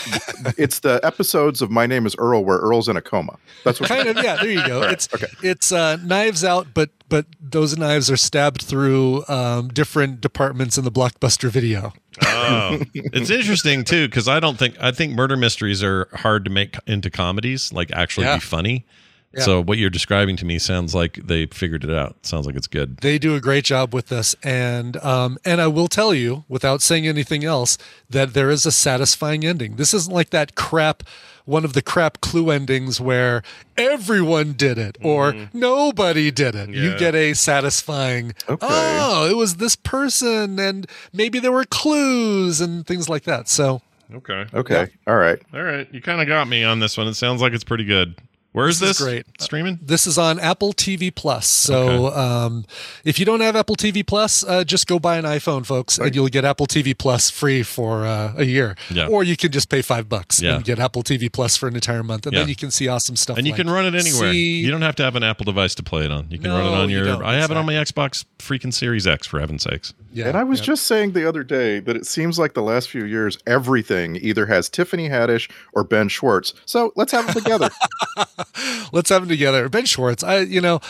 it's 0.59 0.81
the 0.81 1.01
episodes 1.03 1.61
of 1.63 1.71
My 1.71 1.87
Name 1.87 2.07
Is 2.07 2.15
Earl 2.19 2.45
where 2.45 2.59
Earl's 2.59 2.89
in 2.89 2.97
a 2.97 3.03
coma. 3.03 3.37
That's 3.65 3.81
what 3.81 3.89
kind 3.89 4.09
of 4.09 4.17
yeah 4.23 4.37
there 4.37 4.51
you 4.51 4.67
go 4.67 4.81
Right, 4.83 4.93
it's 4.93 5.09
it's 5.43 5.73
uh 5.73 5.97
knives 5.97 6.45
out 6.45 6.69
but 6.75 6.91
but 7.09 7.27
those 7.41 7.77
knives 7.79 8.11
are 8.11 8.17
stabbed 8.17 8.63
through 8.63 9.25
um 9.29 9.69
different 9.69 10.21
departments 10.21 10.77
in 10.79 10.85
the 10.85 10.93
blockbuster 10.93 11.49
video 11.51 11.93
Oh, 12.27 12.81
it's 12.95 13.31
interesting 13.31 13.85
too 13.85 14.09
because 14.09 14.27
I 14.27 14.41
don't 14.41 14.59
think 14.59 14.77
I 14.81 14.91
think 14.91 15.15
murder 15.15 15.37
mysteries 15.37 15.83
are 15.85 16.09
hard 16.15 16.45
to 16.47 16.51
make 16.51 16.77
into 16.87 17.11
comedies, 17.11 17.73
like 17.73 17.93
actually 17.93 18.27
Yeah. 18.27 18.37
be 18.37 18.41
funny. 18.41 18.87
Yeah. 19.35 19.43
So 19.43 19.63
what 19.63 19.77
you're 19.77 19.91
describing 19.91 20.37
to 20.39 20.47
me 20.47 20.59
sounds 20.59 20.95
like 20.95 21.15
they 21.23 21.45
figured 21.47 21.85
it 21.85 21.91
out. 21.91 22.17
Sounds 22.25 22.47
like 22.47 22.57
it's 22.57 22.67
good. 22.67 22.97
they 22.99 23.19
do 23.19 23.35
a 23.35 23.41
great 23.41 23.65
job 23.65 23.93
with 23.93 24.07
this 24.09 24.35
and 24.43 24.97
um 25.05 25.37
and 25.45 25.61
i 25.61 25.67
will 25.67 25.87
tell 25.89 26.15
you 26.15 26.45
without 26.49 26.81
saying 26.81 27.07
anything 27.07 27.45
else 27.45 27.77
that 28.09 28.33
there 28.33 28.51
is 28.51 28.65
a 28.65 28.73
satisfying 28.73 29.45
ending 29.45 29.77
this 29.77 29.93
isn't 29.93 30.13
like 30.15 30.31
that 30.31 30.55
crap 30.55 31.03
one 31.45 31.65
of 31.65 31.73
the 31.75 31.83
crap 31.83 32.21
clue 32.23 32.51
endings 32.51 33.01
where 33.01 33.43
everyone 33.77 34.53
did 34.55 34.79
it 34.79 34.97
or 35.03 35.35
nobody 35.53 36.31
did 36.31 36.55
it 36.55 36.69
you 36.71 36.97
get 36.99 37.15
a 37.15 37.35
satisfying 37.35 38.33
Okay. 38.49 38.67
oh 38.69 39.29
it 39.31 39.37
was 39.37 39.57
this 39.57 39.77
person 39.77 40.59
and 40.59 40.87
maybe 41.13 41.39
there 41.39 41.53
were 41.53 41.65
clues 41.65 42.61
and 42.61 42.87
things 42.87 43.09
like 43.09 43.25
that 43.25 43.49
so 43.49 43.83
Okay. 44.15 44.47
Okay. 44.55 44.89
All 45.07 45.17
right. 45.19 45.39
All 45.53 45.63
right. 45.63 45.87
You 45.93 46.01
kind 46.01 46.23
of 46.23 46.29
got 46.29 46.49
me 46.49 46.65
on 46.65 46.79
this 46.79 46.97
one. 46.97 47.07
It 47.09 47.13
sounds 47.13 47.43
like 47.43 47.53
it's 47.53 47.63
pretty 47.63 47.85
good. 47.85 48.15
Where's 48.59 48.81
this? 48.81 48.99
is 49.01 49.07
great. 49.07 49.27
Streaming? 49.41 49.79
This 49.81 50.07
is 50.07 50.19
on 50.19 50.41
Apple 50.41 50.73
TV 50.73 51.15
Plus. 51.15 51.47
So 51.47 52.09
um, 52.09 52.65
if 53.05 53.19
you 53.19 53.25
don't 53.25 53.41
have 53.41 53.55
Apple 53.55 53.77
TV 53.77 54.05
Plus, 54.07 54.43
uh, 54.45 54.65
just 54.65 54.87
go 54.89 54.99
buy 54.99 55.17
an 55.17 55.25
iPhone, 55.25 55.65
folks, 55.65 55.97
and 55.99 56.13
you'll 56.15 56.29
get 56.29 56.45
Apple 56.45 56.67
TV 56.67 56.97
Plus 56.97 57.31
free 57.31 57.63
for 57.63 58.05
uh, 58.05 58.35
a 58.37 58.45
year. 58.45 58.75
Yeah. 58.91 59.07
Or 59.07 59.23
you 59.23 59.37
can 59.37 59.53
just 59.53 59.69
pay 59.69 59.81
five 59.83 60.09
bucks 60.09 60.43
Yeah. 60.43 60.57
and 60.57 60.65
get 60.65 60.79
Apple 60.79 61.03
TV 61.03 61.31
Plus 61.33 61.57
for 61.57 61.69
an 61.69 61.75
entire 61.77 62.03
month, 62.03 62.27
and 62.27 62.37
then 62.37 62.49
you 62.49 62.57
can 62.57 62.71
see 62.71 62.89
awesome 62.89 63.17
stuff. 63.17 63.39
And 63.39 63.47
you 63.47 63.53
like 63.53 63.61
can 63.61 63.71
run 63.71 63.87
it 63.87 63.95
anywhere. 63.95 64.33
See- 64.33 64.59
you 64.59 64.71
don't 64.71 64.83
have 64.83 64.97
to 64.97 65.05
have 65.05 65.15
an 65.15 65.23
Apple 65.23 65.45
device 65.45 65.75
to 65.77 65.83
play 65.85 66.05
it 66.05 66.11
on. 66.11 66.27
You 66.31 66.39
can 66.39 66.51
run 66.51 66.61
it 66.67 66.71
No, 66.71 66.75
on 66.83 66.91
you 66.91 66.97
your. 66.97 67.07
don't. 67.07 67.23
I 67.23 67.35
have 67.37 67.51
it 67.53 67.57
on 67.57 67.65
my 67.65 67.75
Xbox 67.75 68.25
freaking 68.39 68.75
Series 68.75 69.07
X 69.07 69.27
for 69.27 69.39
heaven's 69.41 69.63
sakes. 69.63 69.95
Yeah, 70.13 70.29
and 70.29 70.37
I 70.37 70.45
was 70.45 70.61
yeah. 70.61 70.67
just 70.67 70.85
saying 70.85 71.13
the 71.13 71.29
other 71.29 71.45
day 71.45 71.81
that 71.81 71.97
it 71.97 72.07
seems 72.07 72.39
like 72.39 72.55
the 72.55 72.63
last 72.63 72.89
few 72.89 73.05
years, 73.05 73.39
everything 73.47 74.17
either 74.17 74.47
has 74.47 74.69
Tiffany 74.69 75.09
Haddish 75.09 75.51
or 75.75 75.85
Ben 75.85 76.09
Schwartz. 76.09 76.55
So 76.65 76.93
let's 76.97 77.13
have 77.13 77.27
them 77.27 77.35
together. 77.35 77.71
Let's 78.93 79.11
have 79.11 79.23
them 79.23 79.29
together. 79.29 79.69
Ben 79.69 79.85
Schwartz, 79.85 80.23
I 80.23 80.41
you 80.41 80.61
know. 80.61 80.81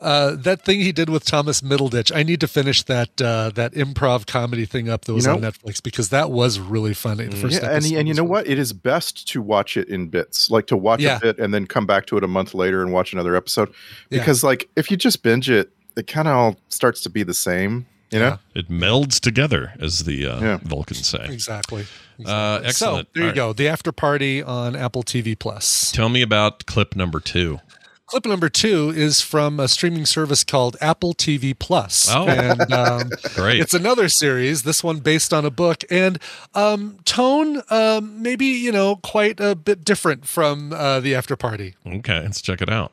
Uh, 0.00 0.34
that 0.36 0.64
thing 0.64 0.80
he 0.80 0.92
did 0.92 1.08
with 1.08 1.24
Thomas 1.24 1.60
Middleditch, 1.62 2.14
I 2.14 2.24
need 2.24 2.40
to 2.40 2.48
finish 2.48 2.82
that 2.82 3.22
uh, 3.22 3.50
that 3.54 3.72
improv 3.72 4.26
comedy 4.26 4.66
thing 4.66 4.90
up 4.90 5.04
that 5.06 5.14
was 5.14 5.24
know- 5.24 5.34
on 5.34 5.40
Netflix 5.40 5.82
because 5.82 6.08
that 6.10 6.30
was 6.30 6.58
really 6.58 6.92
funny. 6.92 7.26
The 7.26 7.36
first 7.36 7.62
yeah, 7.62 7.70
and, 7.70 7.86
and 7.86 8.08
you 8.08 8.12
know 8.12 8.24
what? 8.24 8.46
It 8.46 8.58
is 8.58 8.72
best 8.72 9.26
to 9.28 9.40
watch 9.40 9.76
it 9.76 9.88
in 9.88 10.08
bits, 10.08 10.50
like 10.50 10.66
to 10.66 10.76
watch 10.76 11.00
Yeah. 11.00 11.16
a 11.16 11.20
bit 11.20 11.38
and 11.38 11.54
then 11.54 11.66
come 11.66 11.86
back 11.86 12.06
to 12.06 12.18
it 12.18 12.24
a 12.24 12.28
month 12.28 12.54
later 12.54 12.82
and 12.82 12.92
watch 12.92 13.12
another 13.14 13.36
episode. 13.36 13.68
Yeah. 14.10 14.18
Because, 14.18 14.42
like, 14.44 14.68
if 14.76 14.90
you 14.90 14.96
just 14.96 15.22
binge 15.22 15.48
it, 15.48 15.70
it 15.96 16.06
kind 16.06 16.28
of 16.28 16.34
all 16.34 16.56
starts 16.68 17.00
to 17.02 17.08
be 17.08 17.22
the 17.22 17.32
same, 17.32 17.86
you 18.14 18.20
know? 18.20 18.38
It 18.54 18.70
melds 18.70 19.20
together, 19.20 19.72
as 19.80 20.04
the 20.04 20.26
uh, 20.26 20.40
Yeah. 20.40 20.58
Vulcans 20.62 21.06
say. 21.06 21.24
Exactly. 21.30 21.84
Uh, 22.24 22.60
excellent. 22.64 23.08
So 23.08 23.10
there 23.14 23.22
you 23.22 23.22
All 23.22 23.26
right. 23.28 23.34
go. 23.34 23.52
The 23.52 23.68
after 23.68 23.92
party 23.92 24.42
on 24.42 24.76
Apple 24.76 25.02
TV 25.02 25.38
Plus. 25.38 25.90
Tell 25.92 26.08
me 26.08 26.22
about 26.22 26.64
clip 26.66 26.94
number 26.96 27.20
two. 27.20 27.60
Clip 28.06 28.26
number 28.26 28.50
two 28.50 28.90
is 28.94 29.22
from 29.22 29.58
a 29.58 29.66
streaming 29.66 30.04
service 30.06 30.44
called 30.44 30.76
Apple 30.80 31.14
TV 31.14 31.58
Plus. 31.58 32.06
Oh. 32.10 32.28
and 32.28 32.70
um, 32.72 33.10
Great. 33.34 33.60
It's 33.60 33.72
another 33.74 34.08
series. 34.08 34.62
This 34.62 34.84
one 34.84 34.98
based 35.00 35.32
on 35.32 35.44
a 35.44 35.50
book 35.50 35.82
and 35.90 36.18
um, 36.54 36.98
tone, 37.06 37.62
um, 37.70 38.22
maybe 38.22 38.44
you 38.46 38.70
know, 38.70 38.96
quite 38.96 39.40
a 39.40 39.56
bit 39.56 39.84
different 39.84 40.26
from 40.26 40.72
uh, 40.72 41.00
the 41.00 41.14
after 41.14 41.34
party. 41.34 41.74
Okay, 41.86 42.20
let's 42.20 42.40
check 42.42 42.60
it 42.62 42.68
out. 42.70 42.92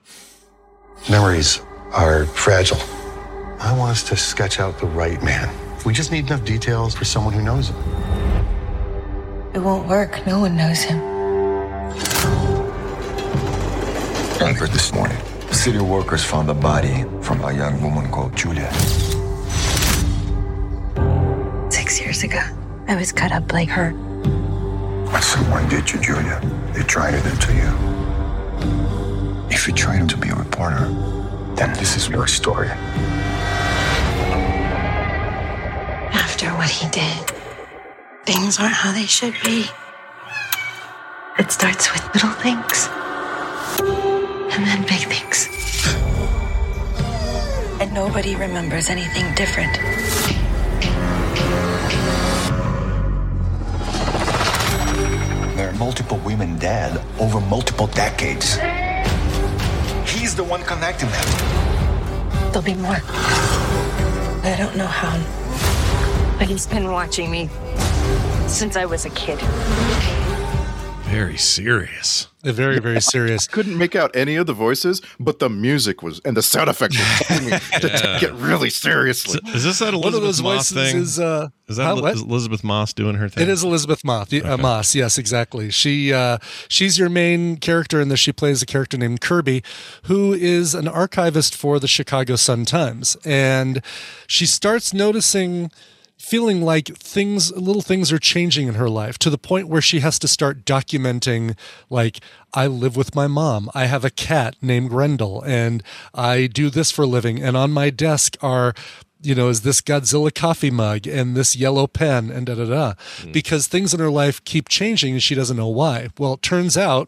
Memories 1.09 1.61
are 1.91 2.25
fragile. 2.25 2.79
I 3.63 3.77
want 3.77 3.91
us 3.91 4.01
to 4.09 4.17
sketch 4.17 4.59
out 4.59 4.79
the 4.79 4.87
right 4.87 5.21
man. 5.21 5.47
We 5.85 5.93
just 5.93 6.11
need 6.11 6.25
enough 6.25 6.43
details 6.43 6.95
for 6.95 7.05
someone 7.05 7.31
who 7.31 7.43
knows 7.43 7.69
him. 7.69 7.75
It 9.53 9.59
won't 9.59 9.87
work. 9.87 10.25
No 10.25 10.39
one 10.39 10.57
knows 10.57 10.81
him. 10.81 10.99
I 14.41 14.51
heard 14.53 14.71
this 14.71 14.91
morning. 14.91 15.17
City 15.51 15.77
workers 15.77 16.25
found 16.25 16.49
a 16.49 16.55
body 16.55 17.05
from 17.21 17.39
a 17.43 17.53
young 17.53 17.79
woman 17.83 18.09
called 18.09 18.35
Julia. 18.35 18.73
Six 21.69 22.01
years 22.01 22.23
ago, 22.23 22.41
I 22.87 22.95
was 22.95 23.11
cut 23.11 23.31
up 23.31 23.53
like 23.53 23.69
her. 23.69 23.91
What 25.11 25.21
someone 25.23 25.69
did 25.69 25.85
to 25.85 25.99
Julia, 25.99 26.41
they 26.73 26.81
tried 26.81 27.13
it 27.13 27.23
into 27.27 27.53
you. 27.53 27.71
If 29.51 29.67
you 29.67 29.73
train 29.75 30.07
to 30.07 30.17
be 30.17 30.29
a 30.29 30.35
reporter, 30.35 30.87
then 31.55 31.73
this 31.77 31.95
is 31.95 32.09
your 32.09 32.25
story. 32.25 32.71
What 36.61 36.69
he 36.69 36.87
did. 36.89 37.31
Things 38.23 38.59
aren't 38.59 38.75
how 38.75 38.91
they 38.91 39.07
should 39.07 39.33
be. 39.43 39.65
It 41.39 41.51
starts 41.51 41.91
with 41.91 42.03
little 42.13 42.35
things, 42.45 42.87
and 44.53 44.61
then 44.67 44.81
big 44.83 45.03
things. 45.09 45.49
And 47.81 47.91
nobody 47.95 48.35
remembers 48.35 48.89
anything 48.89 49.33
different. 49.33 49.73
There 55.57 55.67
are 55.67 55.77
multiple 55.79 56.19
women 56.19 56.59
dead 56.59 57.03
over 57.19 57.41
multiple 57.41 57.87
decades. 57.87 58.59
He's 60.05 60.35
the 60.35 60.43
one 60.43 60.61
connecting 60.61 61.09
them. 61.09 61.27
There'll 62.51 62.61
be 62.61 62.75
more. 62.75 63.01
I 64.43 64.55
don't 64.59 64.75
know 64.77 64.91
how, 65.01 65.17
but 66.41 66.49
he's 66.49 66.65
been 66.65 66.91
watching 66.91 67.29
me 67.29 67.47
since 68.47 68.75
I 68.75 68.85
was 68.85 69.05
a 69.05 69.11
kid. 69.11 69.37
Very 71.03 71.37
serious. 71.37 72.29
Very, 72.41 72.79
very 72.79 72.99
serious. 73.13 73.45
Couldn't 73.47 73.77
make 73.77 73.95
out 73.95 74.15
any 74.15 74.37
of 74.37 74.47
the 74.47 74.53
voices, 74.53 75.03
but 75.19 75.37
the 75.37 75.49
music 75.49 76.01
was 76.01 76.19
and 76.25 76.35
the 76.35 76.41
sound 76.41 76.67
effects 76.67 76.97
were 76.97 77.03
telling 77.25 77.45
me 77.45 77.51
to 77.51 77.87
Yeah. 77.87 77.97
take 77.97 78.23
it 78.23 78.31
really 78.33 78.71
seriously. 78.71 79.39
Is 79.53 79.63
this 79.65 79.77
that 79.79 79.93
One 79.93 80.15
of 80.15 80.15
Elizabeth 80.15 80.23
those 80.23 80.41
Moss 80.41 80.71
voices 80.71 80.91
thing? 80.93 81.01
is, 81.03 81.19
uh, 81.19 81.49
is 81.67 81.77
that 81.77 81.83
huh, 81.83 81.91
Eli- 81.91 82.01
what? 82.01 82.13
is 82.15 82.21
Elisabeth 82.23 82.63
Moss 82.63 82.91
doing 82.93 83.15
her 83.17 83.29
thing? 83.29 83.43
It 83.43 83.49
is 83.49 83.63
Elisabeth 83.63 84.03
Moss. 84.03 84.33
Uh, 84.33 84.57
Moss, 84.57 84.95
yes, 84.95 85.19
exactly. 85.19 85.69
She 85.69 86.11
uh, 86.11 86.39
she's 86.69 86.97
your 86.97 87.09
main 87.09 87.57
character 87.57 88.01
in 88.01 88.09
this. 88.09 88.19
She 88.19 88.31
plays 88.33 88.63
a 88.63 88.65
character 88.65 88.97
named 88.97 89.21
Kirby, 89.21 89.61
who 90.05 90.33
is 90.33 90.73
an 90.73 90.87
archivist 90.87 91.53
for 91.55 91.77
the 91.77 91.87
Chicago 91.87 92.35
Sun 92.35 92.65
Times, 92.65 93.15
and 93.25 93.83
she 94.25 94.47
starts 94.47 94.91
noticing. 94.91 95.69
Feeling 96.21 96.61
like 96.61 96.95
things, 96.97 97.51
little 97.57 97.81
things 97.81 98.11
are 98.11 98.19
changing 98.19 98.67
in 98.67 98.75
her 98.75 98.89
life 98.89 99.17
to 99.19 99.29
the 99.29 99.37
point 99.37 99.67
where 99.67 99.81
she 99.81 99.99
has 100.01 100.19
to 100.19 100.27
start 100.27 100.65
documenting, 100.65 101.57
like, 101.89 102.19
I 102.53 102.67
live 102.67 102.95
with 102.95 103.15
my 103.15 103.27
mom. 103.27 103.69
I 103.73 103.85
have 103.85 104.05
a 104.05 104.09
cat 104.11 104.55
named 104.61 104.91
Grendel, 104.91 105.41
and 105.41 105.81
I 106.13 106.47
do 106.47 106.69
this 106.69 106.91
for 106.91 107.01
a 107.01 107.07
living. 107.07 107.41
And 107.41 107.57
on 107.57 107.71
my 107.71 107.89
desk 107.89 108.37
are 108.41 108.73
you 109.23 109.35
know, 109.35 109.49
is 109.49 109.61
this 109.61 109.81
Godzilla 109.81 110.33
coffee 110.33 110.71
mug 110.71 111.05
and 111.05 111.35
this 111.35 111.55
yellow 111.55 111.85
pen 111.87 112.31
and 112.31 112.47
da 112.47 112.55
da 112.55 112.65
da. 112.65 112.93
Hmm. 113.21 113.31
Because 113.31 113.67
things 113.67 113.93
in 113.93 113.99
her 113.99 114.09
life 114.09 114.43
keep 114.45 114.67
changing 114.67 115.13
and 115.13 115.21
she 115.21 115.35
doesn't 115.35 115.57
know 115.57 115.67
why. 115.67 116.09
Well, 116.17 116.33
it 116.33 116.41
turns 116.41 116.75
out, 116.75 117.07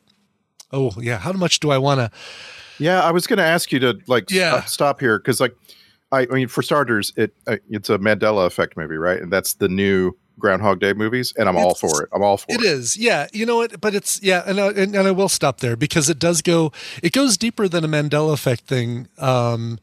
oh, 0.72 0.92
yeah, 1.00 1.18
how 1.18 1.32
much 1.34 1.60
do 1.60 1.72
I 1.72 1.78
want 1.80 2.00
to? 2.00 2.12
Yeah, 2.78 3.02
I 3.02 3.12
was 3.12 3.26
going 3.26 3.38
to 3.38 3.44
ask 3.44 3.72
you 3.72 3.80
to 3.80 4.00
like 4.08 4.30
Yeah. 4.30 4.52
stop, 4.52 4.70
stop 4.70 5.00
here 5.00 5.18
because 5.18 5.40
like 5.40 5.56
I, 6.14 6.22
I 6.22 6.34
mean 6.34 6.48
for 6.48 6.62
starters, 6.62 7.12
it 7.18 7.34
uh, 7.48 7.58
it's 7.70 7.90
a 7.90 7.98
Mandela 7.98 8.46
effect 8.46 8.78
movie, 8.78 8.96
right? 8.98 9.22
And 9.22 9.32
that's 9.34 9.56
the 9.56 9.68
new 9.68 10.14
Groundhog 10.40 10.80
Day 10.80 10.94
movies, 10.94 11.34
and 11.38 11.48
I'm 11.50 11.58
all 11.58 11.76
for 11.76 12.04
it. 12.04 12.10
I'm 12.14 12.24
all 12.24 12.38
for 12.38 12.46
It 12.50 12.62
it. 12.62 12.66
is, 12.66 12.98
yeah. 12.98 13.28
You 13.34 13.46
know 13.46 13.58
what? 13.58 13.80
But 13.82 13.94
it's 13.96 14.22
yeah, 14.24 14.44
and 14.46 14.60
I, 14.60 14.68
and, 14.70 14.96
and 14.96 15.08
I 15.08 15.12
will 15.12 15.30
stop 15.30 15.60
there 15.60 15.76
because 15.76 16.10
it 16.10 16.20
does 16.20 16.42
go. 16.42 16.72
It 17.02 17.12
goes 17.14 17.38
deeper 17.38 17.68
than 17.68 17.84
a 17.84 17.88
Mandela 17.88 18.34
effect 18.34 18.62
thing. 18.66 19.08
Um, 19.18 19.80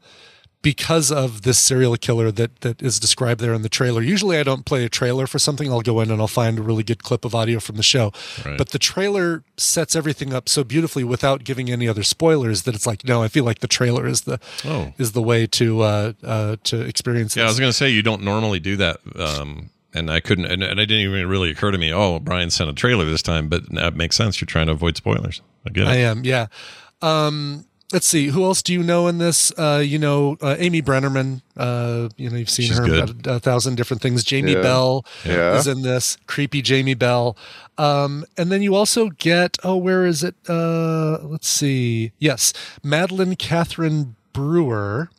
because 0.63 1.11
of 1.11 1.41
this 1.41 1.57
serial 1.57 1.95
killer 1.95 2.31
that 2.31 2.61
that 2.61 2.81
is 2.81 2.99
described 2.99 3.41
there 3.41 3.53
in 3.53 3.61
the 3.63 3.69
trailer. 3.69 4.01
Usually 4.01 4.37
I 4.37 4.43
don't 4.43 4.63
play 4.65 4.85
a 4.85 4.89
trailer 4.89 5.25
for 5.25 5.39
something. 5.39 5.71
I'll 5.71 5.81
go 5.81 5.99
in 6.01 6.11
and 6.11 6.21
I'll 6.21 6.27
find 6.27 6.59
a 6.59 6.61
really 6.61 6.83
good 6.83 7.01
clip 7.03 7.25
of 7.25 7.33
audio 7.33 7.59
from 7.59 7.77
the 7.77 7.83
show. 7.83 8.11
Right. 8.45 8.57
But 8.57 8.69
the 8.69 8.77
trailer 8.79 9.43
sets 9.57 9.95
everything 9.95 10.33
up 10.33 10.47
so 10.47 10.63
beautifully 10.63 11.03
without 11.03 11.43
giving 11.43 11.71
any 11.71 11.87
other 11.87 12.03
spoilers 12.03 12.63
that 12.63 12.75
it's 12.75 12.85
like, 12.85 13.03
no, 13.05 13.23
I 13.23 13.27
feel 13.27 13.43
like 13.43 13.59
the 13.59 13.67
trailer 13.67 14.05
is 14.07 14.21
the 14.21 14.39
Oh. 14.63 14.93
is 14.97 15.13
the 15.13 15.21
way 15.21 15.47
to 15.47 15.81
uh, 15.81 16.13
uh, 16.23 16.55
to 16.65 16.81
experience 16.81 17.35
it. 17.35 17.39
Yeah, 17.39 17.45
I 17.45 17.49
was 17.49 17.59
going 17.59 17.69
to 17.71 17.77
say 17.77 17.89
you 17.89 18.03
don't 18.03 18.21
normally 18.23 18.59
do 18.59 18.77
that, 18.77 18.97
um, 19.17 19.71
and 19.93 20.11
I 20.11 20.19
couldn't, 20.19 20.45
and, 20.45 20.61
and 20.61 20.79
it 20.79 20.85
didn't 20.85 21.03
even 21.09 21.27
really 21.27 21.49
occur 21.49 21.71
to 21.71 21.77
me. 21.77 21.91
Oh, 21.91 22.19
Brian 22.19 22.49
sent 22.51 22.69
a 22.69 22.73
trailer 22.73 23.05
this 23.05 23.21
time, 23.23 23.47
but 23.49 23.67
that 23.73 23.95
makes 23.95 24.15
sense. 24.15 24.39
You're 24.39 24.45
trying 24.45 24.67
to 24.67 24.73
avoid 24.73 24.95
spoilers. 24.95 25.41
I 25.65 25.69
get 25.71 25.83
it. 25.83 25.89
I 25.89 25.95
am, 25.97 26.23
yeah. 26.23 26.47
Um, 27.01 27.65
let's 27.93 28.07
see, 28.07 28.27
who 28.27 28.43
else 28.43 28.61
do 28.61 28.73
you 28.73 28.83
know 28.83 29.07
in 29.07 29.17
this? 29.17 29.51
Uh, 29.57 29.81
you 29.85 29.97
know, 29.99 30.37
uh, 30.41 30.55
Amy 30.59 30.81
Brenneman. 30.81 31.41
Uh, 31.57 32.09
you 32.17 32.29
know, 32.29 32.37
you've 32.37 32.49
seen 32.49 32.67
She's 32.67 32.77
her 32.77 32.85
good. 32.85 33.27
a, 33.27 33.35
a 33.35 33.39
thousand 33.39 33.75
different 33.75 34.01
things. 34.01 34.23
Jamie 34.23 34.53
Yeah. 34.53 34.61
Bell 34.61 35.05
Yeah. 35.25 35.57
is 35.57 35.67
in 35.67 35.81
this. 35.81 36.17
Creepy 36.27 36.61
Jamie 36.61 36.93
Bell. 36.93 37.35
Um, 37.77 38.25
and 38.37 38.51
then 38.51 38.61
you 38.61 38.75
also 38.75 39.09
get 39.09 39.57
oh, 39.63 39.75
where 39.77 40.05
is 40.05 40.23
it? 40.23 40.35
Uh, 40.47 41.19
let's 41.23 41.47
see. 41.47 42.11
Yes, 42.19 42.53
Madeline 42.83 43.35
Catherine 43.35 44.15
Brewer, 44.33 45.09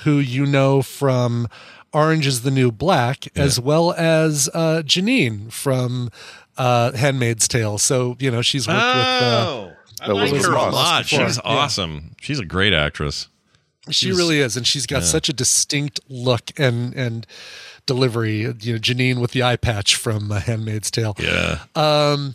who 0.00 0.18
you 0.18 0.46
know 0.46 0.82
from 0.82 1.48
Orange 1.92 2.26
is 2.26 2.42
the 2.42 2.50
New 2.50 2.72
Black, 2.72 3.28
as 3.36 3.60
well 3.60 3.92
as 3.92 4.48
uh, 4.54 4.82
Janine 4.84 5.52
from 5.52 6.10
uh, 6.56 6.90
Handmaid's 6.92 7.46
Tale. 7.48 7.78
So 7.78 8.16
you 8.18 8.30
know 8.30 8.42
she's 8.42 8.66
worked 8.68 8.78
with. 8.78 9.04
Uh, 9.04 9.44
Oh, 9.46 9.63
I 10.00 10.08
like 10.12 10.32
was 10.32 10.44
her 10.46 10.52
a 10.52 10.70
lot. 10.70 11.04
before. 11.04 11.26
She's 11.26 11.36
Yeah. 11.36 11.42
awesome. 11.44 12.16
She's 12.20 12.38
a 12.38 12.44
great 12.44 12.72
actress. 12.72 13.28
She 13.90 14.06
She's- 14.06 14.16
really 14.16 14.40
is, 14.40 14.56
and 14.56 14.66
she's 14.66 14.86
got 14.86 15.02
yeah. 15.02 15.08
such 15.08 15.28
a 15.28 15.32
distinct 15.32 16.00
look 16.08 16.52
and 16.58 16.94
and 16.94 17.26
delivery. 17.86 18.38
You 18.40 18.72
know, 18.74 18.78
Janine 18.78 19.18
with 19.20 19.32
the 19.32 19.42
eye 19.42 19.56
patch 19.56 19.96
from 19.96 20.32
uh, 20.32 20.40
*Handmaid's 20.40 20.90
Tale*. 20.90 21.14
Yeah. 21.18 21.64
Um, 21.76 22.34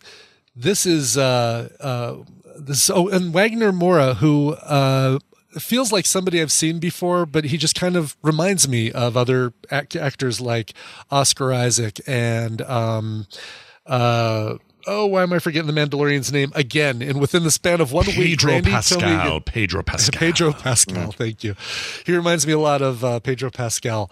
this 0.56 0.86
is 0.86 1.18
uh, 1.18 1.70
uh, 1.80 2.16
this. 2.58 2.90
Oh, 2.92 3.08
and 3.10 3.34
Wagner 3.34 3.72
Moura, 3.72 4.18
who 4.18 4.52
uh, 4.54 5.18
feels 5.58 5.92
like 5.92 6.06
somebody 6.06 6.40
I've 6.40 6.52
seen 6.52 6.78
before, 6.78 7.26
but 7.26 7.46
he 7.46 7.58
just 7.58 7.74
kind 7.74 7.96
of 7.96 8.16
reminds 8.22 8.68
me 8.68 8.92
of 8.92 9.18
other 9.18 9.54
act- 9.72 9.96
actors 9.96 10.40
like 10.40 10.74
Oscar 11.10 11.52
Isaac 11.52 12.00
and. 12.06 12.62
Um, 12.62 13.26
uh, 13.88 14.58
Oh, 14.92 15.06
why 15.06 15.22
am 15.22 15.32
I 15.32 15.38
forgetting 15.40 15.74
the 15.74 15.80
Mandalorian's 15.80 16.32
name 16.34 16.52
again? 16.56 17.02
And 17.04 17.20
within 17.22 17.44
the 17.44 17.52
span 17.52 17.80
of 17.80 17.92
one 17.92 18.08
week, 18.08 18.16
Pedro 18.40 18.54
Randy 18.54 18.72
told 18.72 18.74
me- 18.74 19.08
Pascal. 19.08 19.42
Pedro 19.42 19.84
Pascal. 19.86 20.20
Pedro 20.20 20.52
Pascal. 20.54 21.12
Thank 21.12 21.44
you. 21.44 21.56
He 22.06 22.12
reminds 22.16 22.48
me 22.48 22.54
a 22.54 22.60
lot 22.60 22.82
of 22.82 23.04
uh, 23.04 23.20
Pedro 23.20 23.52
Pascal. 23.52 24.10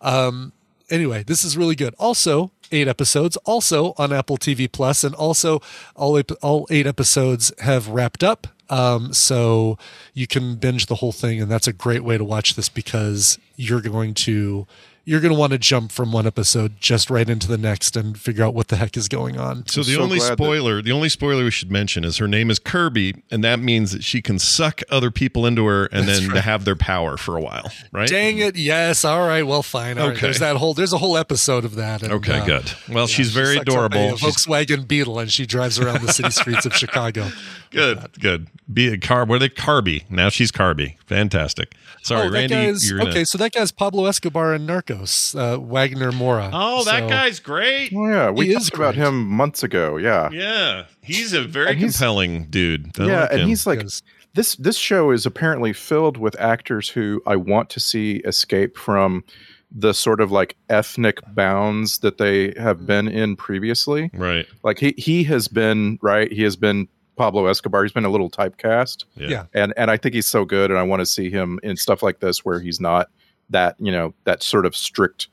Um, 0.00 0.52
anyway, 0.88 1.24
this 1.24 1.42
is 1.44 1.56
really 1.56 1.74
good. 1.74 1.94
Also, 1.98 2.52
eight 2.70 2.86
episodes, 2.86 3.36
also 3.38 3.92
on 3.98 4.12
Apple 4.12 4.38
TV 4.38 4.70
Plus, 4.70 5.02
and 5.02 5.14
also 5.16 5.60
all 5.96 6.16
ep- 6.16 6.30
all 6.42 6.66
eight 6.70 6.86
episodes 6.86 7.52
have 7.58 7.88
wrapped 7.88 8.22
up. 8.22 8.46
Um, 8.68 9.12
so 9.12 9.78
you 10.14 10.28
can 10.28 10.54
binge 10.54 10.86
the 10.86 10.94
whole 10.96 11.10
thing, 11.10 11.42
and 11.42 11.50
that's 11.50 11.66
a 11.66 11.72
great 11.72 12.04
way 12.04 12.16
to 12.16 12.24
watch 12.24 12.54
this 12.54 12.68
because 12.68 13.36
you're 13.56 13.80
going 13.80 14.14
to 14.14 14.68
you're 15.04 15.20
going 15.20 15.32
to 15.32 15.38
want 15.38 15.52
to 15.52 15.58
jump 15.58 15.90
from 15.92 16.12
one 16.12 16.26
episode 16.26 16.74
just 16.78 17.10
right 17.10 17.28
into 17.28 17.48
the 17.48 17.58
next 17.58 17.96
and 17.96 18.18
figure 18.18 18.44
out 18.44 18.54
what 18.54 18.68
the 18.68 18.76
heck 18.76 18.96
is 18.96 19.08
going 19.08 19.38
on. 19.38 19.66
So 19.66 19.82
the 19.82 19.94
so 19.94 20.02
only 20.02 20.18
glad 20.18 20.30
that- 20.30 20.38
spoiler, 20.38 20.82
the 20.82 20.92
only 20.92 21.08
spoiler 21.08 21.44
we 21.44 21.50
should 21.50 21.70
mention 21.70 22.04
is 22.04 22.18
her 22.18 22.28
name 22.28 22.50
is 22.50 22.58
Kirby, 22.58 23.22
and 23.30 23.42
that 23.42 23.58
means 23.60 23.92
that 23.92 24.04
she 24.04 24.20
can 24.22 24.38
suck 24.38 24.82
other 24.90 25.10
people 25.10 25.46
into 25.46 25.64
her 25.66 25.86
and 25.86 26.06
That's 26.06 26.20
then 26.20 26.30
right. 26.30 26.44
have 26.44 26.64
their 26.64 26.76
power 26.76 27.16
for 27.16 27.36
a 27.36 27.40
while, 27.40 27.72
right? 27.92 28.08
Dang 28.08 28.38
it! 28.38 28.56
Yes. 28.56 29.04
All 29.04 29.26
right. 29.26 29.42
Well, 29.42 29.62
fine. 29.62 29.98
All 29.98 30.08
right. 30.08 30.12
Okay. 30.16 30.26
There's 30.26 30.38
that 30.40 30.56
whole. 30.56 30.74
There's 30.74 30.92
a 30.92 30.98
whole 30.98 31.16
episode 31.16 31.64
of 31.64 31.74
that. 31.76 32.02
and, 32.02 32.12
Okay, 32.12 32.38
uh, 32.38 32.44
good. 32.44 32.72
Well, 32.88 33.04
yeah, 33.04 33.06
she's 33.06 33.32
very 33.32 33.56
sucks 33.56 33.68
up 33.74 33.74
adorable. 33.92 34.14
A 34.14 34.18
She's 34.18 34.46
Volkswagen 34.46 34.86
Beetle, 34.86 35.18
and 35.18 35.30
she 35.32 35.46
drives 35.46 35.78
around 35.78 36.02
the 36.02 36.12
city 36.12 36.30
streets 36.30 36.66
of 36.66 36.74
Chicago. 36.74 37.28
good, 37.70 38.06
good. 38.20 38.48
Be 38.72 38.88
a 38.92 38.98
car. 38.98 39.24
What 39.24 39.36
are 39.36 39.38
they? 39.40 39.48
Carby. 39.48 40.08
Now 40.10 40.28
she's 40.28 40.52
Carby. 40.52 40.96
Fantastic. 41.06 41.74
Sorry, 42.02 42.28
oh, 42.28 42.30
Randy. 42.30 42.54
guy's 42.54 42.88
you're 42.88 42.98
gonna, 42.98 43.10
okay. 43.10 43.24
So 43.24 43.36
that 43.38 43.52
guy's 43.52 43.72
Pablo 43.72 44.06
Escobar 44.06 44.54
in 44.54 44.64
Narcos. 44.94 45.38
Uh, 45.38 45.58
Wagner 45.60 46.12
Moura. 46.12 46.50
Oh, 46.52 46.84
that 46.84 47.00
So- 47.00 47.08
guy's 47.08 47.40
great. 47.40 47.92
Oh, 47.94 48.08
yeah, 48.08 48.30
we 48.30 48.46
He 48.48 48.54
talked 48.54 48.74
about 48.74 48.94
great. 48.94 49.06
him 49.06 49.26
months 49.26 49.62
ago. 49.62 49.96
Yeah, 49.96 50.30
Yeah, 50.32 50.84
he's 51.02 51.32
a 51.32 51.42
very 51.42 51.74
he's- 51.76 51.96
compelling 51.98 52.46
dude. 52.50 52.90
I 52.98 53.06
yeah, 53.06 53.20
like 53.22 53.32
and 53.32 53.42
he's 53.48 53.66
like 53.66 53.80
Yes. 53.82 54.02
this. 54.34 54.56
This 54.56 54.76
show 54.76 55.10
is 55.10 55.26
apparently 55.26 55.72
filled 55.72 56.16
with 56.16 56.38
actors 56.40 56.88
who 56.90 57.22
I 57.26 57.36
want 57.36 57.70
to 57.70 57.80
see 57.80 58.16
escape 58.24 58.76
from 58.76 59.24
the 59.72 59.94
sort 59.94 60.20
of 60.20 60.32
like 60.32 60.56
ethnic 60.68 61.20
bounds 61.34 61.98
that 61.98 62.18
they 62.18 62.52
have 62.58 62.86
been 62.86 63.06
in 63.06 63.36
previously. 63.36 64.10
right. 64.14 64.46
Like 64.64 64.78
he 64.80 64.94
he 64.96 65.22
has 65.24 65.46
been 65.48 65.98
right. 66.02 66.30
He 66.32 66.42
has 66.42 66.56
been 66.56 66.88
Pablo 67.16 67.46
Escobar. 67.46 67.84
He's 67.84 67.92
been 67.92 68.04
a 68.04 68.10
little 68.10 68.30
typecast. 68.30 69.04
Yeah. 69.14 69.28
Yeah. 69.28 69.44
and 69.54 69.72
and 69.76 69.90
I 69.90 69.96
think 69.96 70.14
he's 70.14 70.26
so 70.26 70.44
good, 70.44 70.70
and 70.70 70.78
I 70.80 70.82
want 70.82 71.00
to 71.00 71.06
see 71.06 71.30
him 71.30 71.60
in 71.62 71.76
stuff 71.76 72.02
like 72.02 72.18
this 72.20 72.44
where 72.44 72.58
he's 72.58 72.80
not 72.80 73.10
that 73.50 73.76
you 73.78 73.92
know 73.92 74.14
that 74.24 74.42
sort 74.42 74.64
of 74.66 74.74
strict 74.74 75.28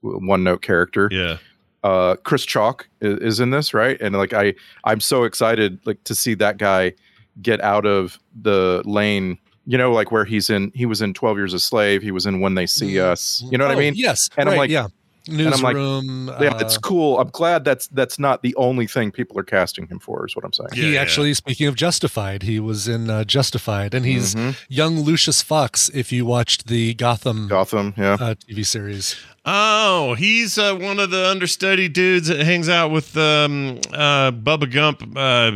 one 0.00 0.44
note 0.44 0.62
character. 0.62 1.08
Yeah. 1.12 1.38
Uh, 1.84 2.16
Chris 2.16 2.44
Chalk 2.44 2.88
is, 3.00 3.18
is 3.20 3.40
in 3.40 3.50
this, 3.50 3.72
right? 3.72 4.00
And 4.00 4.14
like 4.16 4.32
I, 4.32 4.54
I'm 4.84 5.00
so 5.00 5.24
excited 5.24 5.78
like 5.84 6.02
to 6.04 6.14
see 6.14 6.34
that 6.34 6.58
guy 6.58 6.92
get 7.40 7.60
out 7.60 7.86
of 7.86 8.18
the 8.40 8.82
lane. 8.84 9.38
You 9.64 9.76
know, 9.76 9.92
like 9.92 10.10
where 10.10 10.24
he's 10.24 10.48
in. 10.50 10.72
He 10.74 10.86
was 10.86 11.02
in 11.02 11.12
Twelve 11.14 11.36
Years 11.36 11.52
a 11.52 11.60
Slave. 11.60 12.00
He 12.02 12.10
was 12.10 12.24
in 12.26 12.40
When 12.40 12.54
They 12.54 12.66
See 12.66 12.98
Us. 12.98 13.44
You 13.50 13.58
know 13.58 13.66
what 13.66 13.74
Oh, 13.74 13.78
I 13.78 13.80
mean? 13.80 13.92
Yes. 13.96 14.28
And 14.38 14.48
I'm 14.48 14.56
like- 14.56 14.70
yeah. 14.70 14.86
And 15.28 15.40
I'm 15.54 15.60
like, 15.62 15.76
Newsroom. 15.76 16.28
Yeah, 16.40 16.54
uh, 16.54 16.58
it's 16.58 16.78
cool. 16.78 17.18
I'm 17.20 17.28
glad 17.30 17.64
that's 17.64 17.88
that's 17.88 18.18
not 18.18 18.42
the 18.42 18.54
only 18.56 18.86
thing 18.86 19.10
people 19.12 19.38
are 19.38 19.42
casting 19.44 19.86
him 19.86 19.98
for. 19.98 20.26
Is 20.26 20.34
what 20.34 20.44
I'm 20.44 20.52
saying. 20.52 20.70
He 20.74 20.94
yeah. 20.94 21.00
actually, 21.00 21.34
speaking 21.34 21.66
of 21.66 21.74
Justified, 21.76 22.42
he 22.42 22.58
was 22.60 22.88
in 22.88 23.10
uh, 23.10 23.24
Justified, 23.24 23.94
and 23.94 24.04
he's 24.06 24.34
Mhm. 24.34 24.56
young 24.68 25.00
Lucius 25.00 25.42
Fox. 25.42 25.90
If 25.94 26.12
you 26.12 26.24
watched 26.26 26.66
the 26.68 26.94
Gotham 26.94 27.48
Gotham. 27.48 27.94
Yeah. 27.96 28.14
uh, 28.20 28.34
TV 28.34 28.64
series, 28.64 29.16
Oh, 29.50 30.12
he's 30.14 30.58
uh, 30.58 30.74
one 30.76 30.98
of 31.00 31.10
the 31.10 31.26
understudy 31.26 31.88
dudes 31.88 32.28
that 32.28 32.40
hangs 32.40 32.68
out 32.68 32.90
with 32.90 33.16
um, 33.16 33.78
uh, 33.94 34.30
Bubba 34.30 34.70
Gump, 34.70 35.00
uh, 35.16 35.52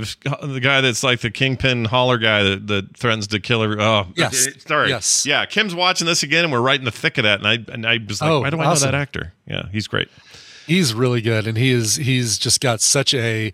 the 0.46 0.60
guy 0.62 0.80
that's 0.80 1.02
like 1.02 1.20
the 1.20 1.30
kingpin 1.30 1.84
holler 1.84 2.16
guy 2.16 2.42
that, 2.42 2.66
that 2.68 2.96
threatens 2.96 3.26
to 3.28 3.38
kill 3.40 3.60
her. 3.62 3.78
Oh, 3.78 4.06
Yes. 4.16 4.48
okay, 4.48 4.58
Sorry. 4.60 4.88
Yes. 4.88 5.26
Yeah. 5.26 5.44
Kim's 5.44 5.74
watching 5.74 6.06
this 6.06 6.22
again, 6.22 6.44
and 6.44 6.52
we're 6.52 6.62
right 6.62 6.78
in 6.78 6.86
the 6.86 6.90
thick 6.90 7.18
of 7.18 7.24
that. 7.24 7.40
And 7.40 7.46
I 7.46 7.58
and 7.72 7.86
I 7.86 7.98
was 8.08 8.22
like, 8.22 8.30
Oh, 8.30 8.40
why 8.40 8.48
do 8.50 8.58
I 8.60 8.64
awesome. 8.64 8.86
know 8.86 8.92
that 8.92 8.98
actor? 8.98 9.34
Yeah, 9.46 9.64
he's 9.70 9.86
great. 9.88 10.08
He's 10.66 10.94
really 10.94 11.20
good, 11.20 11.46
and 11.46 11.58
he 11.58 11.70
is 11.70 11.96
he's 11.96 12.38
just 12.38 12.60
got 12.62 12.80
such 12.80 13.12
a 13.12 13.52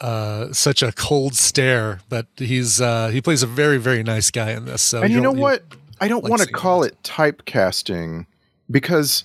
uh, 0.00 0.52
such 0.52 0.82
a 0.82 0.92
cold 0.92 1.34
stare, 1.34 2.00
but 2.08 2.26
he's 2.36 2.80
uh, 2.80 3.08
he 3.08 3.20
plays 3.20 3.42
a 3.42 3.46
very 3.48 3.78
very 3.78 4.04
nice 4.04 4.30
guy 4.30 4.52
in 4.52 4.66
this. 4.66 4.82
So 4.82 5.02
and 5.02 5.12
you 5.12 5.20
know 5.20 5.32
what? 5.32 5.64
I 6.00 6.06
don't 6.08 6.22
like 6.22 6.30
want 6.30 6.42
to 6.42 6.48
call 6.52 6.82
it 6.84 7.02
typecasting 7.02 8.26
because, 8.70 9.24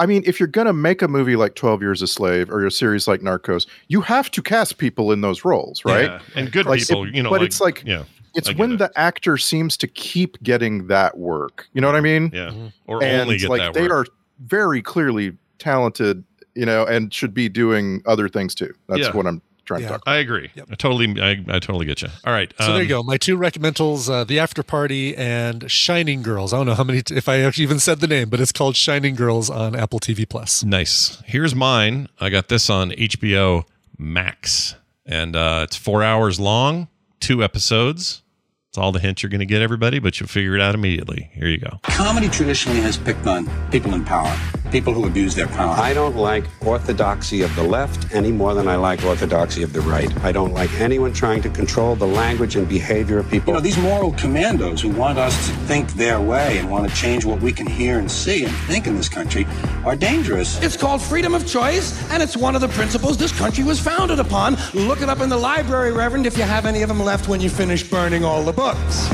I 0.00 0.06
mean, 0.06 0.22
if 0.26 0.40
you're 0.40 0.48
going 0.48 0.66
to 0.66 0.72
make 0.72 1.02
a 1.02 1.08
movie 1.08 1.36
like 1.36 1.54
12 1.54 1.80
Years 1.80 2.02
a 2.02 2.06
Slave 2.06 2.50
or 2.50 2.66
a 2.66 2.70
series 2.70 3.06
like 3.06 3.20
Narcos, 3.20 3.66
you 3.88 4.00
have 4.00 4.30
to 4.32 4.42
cast 4.42 4.78
people 4.78 5.12
in 5.12 5.20
those 5.20 5.44
roles, 5.44 5.84
right? 5.84 6.06
Yeah, 6.06 6.20
and 6.34 6.50
good 6.50 6.66
Like, 6.66 6.80
people, 6.80 7.06
it- 7.06 7.14
you 7.14 7.22
know. 7.22 7.30
but 7.30 7.42
it's 7.42 7.60
like, 7.60 7.82
yeah, 7.86 8.04
it's 8.34 8.52
when 8.56 8.72
it. 8.72 8.76
the 8.78 8.90
actor 8.96 9.36
seems 9.38 9.76
to 9.76 9.86
keep 9.86 10.42
getting 10.42 10.88
that 10.88 11.16
work. 11.18 11.68
You 11.74 11.80
know 11.80 11.86
what 11.86 11.94
I 11.96 12.00
mean? 12.00 12.30
yeah, 12.34 12.50
Mm-hmm. 12.50 12.66
or 12.88 13.02
and 13.04 13.20
only 13.22 13.38
get 13.38 13.48
like 13.50 13.60
that 13.60 13.74
they 13.74 13.82
work. 13.88 14.08
are 14.08 14.12
very 14.46 14.82
clearly 14.82 15.36
talented, 15.60 16.24
you 16.56 16.66
know, 16.66 16.84
and 16.84 17.14
should 17.14 17.32
be 17.32 17.48
doing 17.48 18.02
other 18.06 18.28
things 18.28 18.52
too. 18.54 18.74
That's 18.88 19.02
Yeah. 19.02 19.12
what 19.12 19.26
I'm 19.28 19.40
trying 19.64 19.82
Yeah. 19.82 19.88
to 19.88 19.92
talk. 19.94 20.02
I 20.06 20.16
agree. 20.16 20.50
I 20.70 20.74
totally, 20.76 21.20
I, 21.20 21.32
I 21.48 21.58
totally 21.58 21.86
get 21.86 22.02
you. 22.02 22.08
All 22.24 22.32
right. 22.32 22.52
So 22.60 22.72
there 22.72 22.82
you 22.82 22.96
um, 22.96 23.02
go. 23.02 23.08
My 23.10 23.16
two 23.16 23.36
recommendals: 23.38 24.10
uh, 24.10 24.24
The 24.24 24.38
After 24.38 24.62
Party 24.62 25.16
and 25.16 25.70
Shining 25.70 26.22
Girls. 26.22 26.52
I 26.52 26.56
don't 26.58 26.66
know 26.66 26.74
how 26.74 26.84
many 26.84 27.02
if 27.10 27.28
I 27.28 27.40
actually 27.40 27.64
even 27.64 27.78
said 27.78 28.00
the 28.00 28.06
name, 28.06 28.28
but 28.28 28.40
it's 28.40 28.52
called 28.52 28.76
Shining 28.76 29.14
Girls 29.14 29.50
on 29.50 29.74
Apple 29.74 30.00
TV 30.00 30.28
Plus. 30.28 30.62
Nice. 30.64 31.22
Here's 31.26 31.54
mine. 31.54 32.08
I 32.20 32.30
got 32.30 32.48
this 32.48 32.68
on 32.70 32.90
HBO 32.90 33.64
Max, 33.98 34.74
and 35.06 35.34
uh, 35.36 35.60
it's 35.64 35.76
four 35.76 36.02
hours 36.02 36.38
long, 36.40 36.88
two 37.20 37.42
episodes. 37.42 38.22
It's 38.68 38.78
all 38.78 38.90
the 38.90 38.98
hints 38.98 39.22
you're 39.22 39.30
going 39.30 39.38
to 39.38 39.46
get, 39.46 39.62
everybody, 39.62 40.00
but 40.00 40.18
you'll 40.18 40.28
figure 40.28 40.56
it 40.56 40.60
out 40.60 40.74
immediately. 40.74 41.30
Here 41.32 41.46
you 41.46 41.58
go. 41.58 41.78
Comedy 41.84 42.28
traditionally 42.28 42.80
has 42.80 42.96
picked 42.96 43.24
on 43.28 43.48
people 43.70 43.94
in 43.94 44.04
power, 44.04 44.36
people 44.74 44.92
who 44.92 45.06
abuse 45.06 45.36
their 45.36 45.46
power. 45.46 45.70
I 45.76 45.94
don't 45.94 46.16
like 46.16 46.46
orthodoxy 46.66 47.42
of 47.42 47.54
the 47.54 47.62
left 47.62 48.12
any 48.12 48.32
more 48.32 48.54
than 48.54 48.66
I 48.66 48.74
like 48.74 49.04
orthodoxy 49.04 49.62
of 49.62 49.72
the 49.72 49.80
right. 49.82 50.12
I 50.24 50.32
don't 50.32 50.52
like 50.52 50.68
anyone 50.80 51.12
trying 51.12 51.42
to 51.42 51.48
control 51.48 51.94
the 51.94 52.08
language 52.08 52.56
and 52.56 52.68
behavior 52.68 53.18
of 53.18 53.30
people. 53.30 53.52
You 53.52 53.58
know, 53.58 53.60
these 53.60 53.78
moral 53.78 54.10
commandos 54.14 54.82
who 54.82 54.88
want 54.88 55.16
us 55.16 55.46
to 55.46 55.54
think 55.68 55.92
their 55.92 56.20
way 56.20 56.58
and 56.58 56.68
want 56.68 56.90
to 56.90 56.96
change 56.96 57.24
what 57.24 57.40
we 57.40 57.52
can 57.52 57.68
hear 57.68 58.00
and 58.00 58.10
see 58.10 58.46
and 58.46 58.52
think 58.66 58.88
in 58.88 58.96
this 58.96 59.08
country 59.08 59.46
are 59.84 59.94
dangerous. 59.94 60.60
It's 60.60 60.76
called 60.76 61.00
freedom 61.00 61.34
of 61.36 61.46
choice, 61.46 62.10
and 62.10 62.20
it's 62.20 62.36
one 62.36 62.56
of 62.56 62.60
the 62.60 62.66
principles 62.70 63.16
this 63.16 63.30
country 63.38 63.62
was 63.62 63.78
founded 63.78 64.18
upon. 64.18 64.56
Look 64.74 65.02
it 65.02 65.08
up 65.08 65.20
in 65.20 65.28
the 65.28 65.38
library, 65.38 65.92
Reverend, 65.92 66.26
if 66.26 66.36
you 66.36 66.42
have 66.42 66.66
any 66.66 66.82
of 66.82 66.88
them 66.88 66.98
left 66.98 67.28
when 67.28 67.40
you 67.40 67.48
finish 67.48 67.88
burning 67.88 68.24
all 68.24 68.42
the 68.42 68.52
books. 68.52 69.08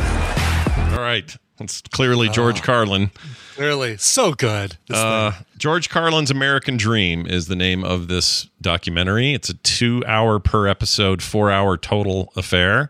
All 0.95 1.01
right. 1.01 1.37
It's 1.61 1.83
clearly 1.83 2.31
George 2.31 2.63
Carlin. 2.63 3.11
Clearly, 3.61 3.99
so 3.99 4.33
good. 4.33 4.79
Uh, 4.89 5.33
George 5.59 5.91
Carlin's 5.91 6.31
American 6.31 6.79
Dream 6.79 7.27
is 7.27 7.47
the 7.47 7.55
name 7.55 7.85
of 7.85 8.09
this 8.09 8.49
documentary. 8.63 9.35
It's 9.35 9.51
a 9.51 9.55
two 9.55 10.03
hour 10.07 10.39
per 10.39 10.67
episode, 10.67 11.23
four 11.23 11.51
hour 11.51 11.77
total 11.77 12.33
affair. 12.37 12.89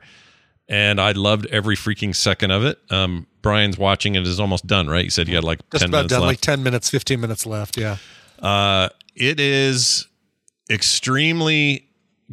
And 0.68 1.00
I 1.00 1.10
loved 1.10 1.46
every 1.46 1.74
freaking 1.74 2.14
second 2.14 2.52
of 2.52 2.64
it. 2.64 2.78
Um, 2.88 3.26
Brian's 3.42 3.78
watching 3.78 4.14
it 4.14 4.24
is 4.24 4.38
almost 4.38 4.64
done, 4.68 4.86
right? 4.86 5.02
You 5.02 5.10
said 5.10 5.26
you 5.26 5.34
had 5.34 5.42
like 5.42 5.58
Just 5.72 5.80
10 5.82 5.88
about 5.88 5.96
minutes 5.98 6.10
done, 6.12 6.20
left. 6.20 6.28
like 6.30 6.40
ten 6.40 6.62
minutes, 6.62 6.88
fifteen 6.88 7.20
minutes 7.20 7.46
left. 7.46 7.76
Yeah. 7.76 7.96
Uh, 8.38 8.90
it 9.16 9.40
is 9.40 10.06
extremely 10.70 11.88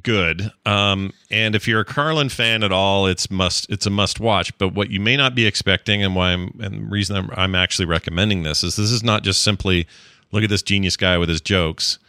good. 0.08 0.54
Um, 0.66 1.12
and 1.30 1.54
if 1.54 1.68
you're 1.68 1.82
a 1.82 1.86
Carlin 1.86 2.30
fan 2.30 2.64
at 2.64 2.72
all, 2.72 3.08
it's 3.08 3.30
must 3.30 3.70
it's 3.70 3.86
a 3.86 3.90
must 3.90 4.22
watch. 4.22 4.58
But 4.58 4.70
what 4.70 4.90
you 4.90 5.02
may 5.02 5.18
not 5.18 5.36
be 5.36 5.46
expecting, 5.46 6.02
and 6.02 6.16
why 6.16 6.32
I'm 6.32 6.58
and 6.62 6.86
the 6.86 6.90
reason 6.90 7.18
I'm, 7.18 7.30
I'm 7.36 7.56
actually 7.56 7.88
recommending 7.88 8.44
this 8.44 8.64
is 8.64 8.78
this 8.78 8.90
is 8.90 9.04
not 9.04 9.24
just 9.24 9.44
simply 9.44 9.86
look 10.32 10.44
at 10.44 10.50
this 10.50 10.64
genius 10.64 10.96
guy 10.96 11.18
with 11.18 11.28
his 11.28 11.42
jokes. 11.42 12.00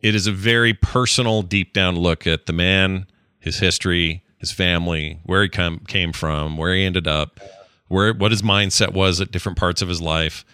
It 0.00 0.14
is 0.14 0.26
a 0.26 0.32
very 0.32 0.72
personal, 0.72 1.42
deep 1.42 1.74
down 1.74 1.96
look 1.96 2.26
at 2.26 2.46
the 2.46 2.54
man, 2.54 3.06
his 3.40 3.58
history, 3.58 4.22
his 4.38 4.50
family, 4.50 5.20
where 5.24 5.42
he 5.42 5.50
come 5.50 5.80
came 5.80 6.14
from, 6.14 6.56
where 6.56 6.74
he 6.74 6.82
ended 6.82 7.06
up, 7.06 7.40
where 7.88 8.14
what 8.14 8.30
his 8.30 8.40
mindset 8.40 8.94
was 8.94 9.20
at 9.20 9.32
different 9.32 9.58
parts 9.58 9.82
of 9.82 9.88
his 9.88 10.00
life 10.00 10.46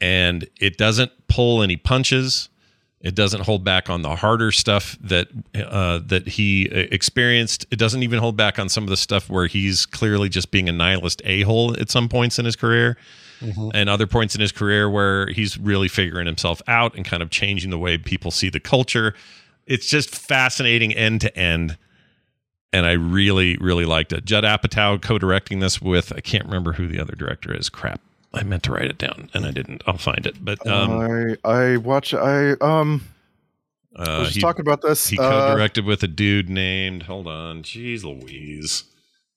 and 0.00 0.46
it 0.60 0.76
doesn't 0.76 1.12
pull 1.28 1.62
any 1.62 1.76
punches. 1.76 2.50
It 3.04 3.14
doesn't 3.14 3.42
hold 3.42 3.64
back 3.64 3.90
on 3.90 4.00
the 4.00 4.16
harder 4.16 4.50
stuff 4.50 4.96
that 5.02 5.28
uh, 5.54 6.00
that 6.06 6.26
he 6.26 6.70
uh, 6.70 6.86
experienced. 6.90 7.66
It 7.70 7.78
doesn't 7.78 8.02
even 8.02 8.18
hold 8.18 8.34
back 8.34 8.58
on 8.58 8.70
some 8.70 8.82
of 8.82 8.88
the 8.88 8.96
stuff 8.96 9.28
where 9.28 9.46
he's 9.46 9.84
clearly 9.84 10.30
just 10.30 10.50
being 10.50 10.70
a 10.70 10.72
nihilist 10.72 11.20
a 11.26 11.42
hole 11.42 11.78
at 11.78 11.90
some 11.90 12.08
points 12.08 12.38
in 12.38 12.46
his 12.46 12.56
career, 12.56 12.96
and 13.74 13.90
other 13.90 14.06
points 14.06 14.34
in 14.34 14.40
his 14.40 14.52
career 14.52 14.88
where 14.88 15.26
he's 15.28 15.58
really 15.58 15.86
figuring 15.86 16.24
himself 16.24 16.62
out 16.66 16.96
and 16.96 17.04
kind 17.04 17.22
of 17.22 17.28
changing 17.28 17.68
the 17.68 17.78
way 17.78 17.98
people 17.98 18.30
see 18.30 18.48
the 18.48 18.58
culture. 18.58 19.14
It's 19.66 19.86
just 19.86 20.08
fascinating 20.08 20.94
end 20.94 21.20
to 21.20 21.36
end, 21.38 21.76
and 22.72 22.86
I 22.86 22.92
really 22.92 23.58
really 23.58 23.84
liked 23.84 24.14
it. 24.14 24.24
Judd 24.24 24.44
Apatow 24.44 25.00
co-directing 25.02 25.60
this 25.60 25.78
with 25.78 26.10
I 26.16 26.20
can't 26.20 26.46
remember 26.46 26.72
who 26.72 26.88
the 26.88 27.00
other 27.00 27.14
director 27.14 27.54
is. 27.54 27.68
Crap. 27.68 28.00
I 28.34 28.42
meant 28.42 28.62
to 28.64 28.72
write 28.72 28.90
it 28.90 28.98
down 28.98 29.30
and 29.34 29.46
I 29.46 29.50
didn't. 29.50 29.82
I'll 29.86 29.96
find 29.98 30.26
it. 30.26 30.44
But 30.44 30.66
um, 30.66 30.90
I 31.44 31.48
I 31.48 31.76
watch 31.78 32.12
I 32.14 32.52
um 32.60 33.02
I 33.96 34.02
uh, 34.02 34.18
was 34.18 34.28
just 34.28 34.36
he- 34.36 34.40
talking 34.42 34.62
about 34.62 34.82
this. 34.82 35.06
He 35.08 35.18
uh, 35.18 35.22
co-directed 35.30 35.84
with 35.84 36.02
a 36.02 36.08
dude 36.08 36.48
named. 36.48 37.04
Hold 37.04 37.26
on, 37.28 37.62
jeez 37.62 38.02
Louise, 38.04 38.84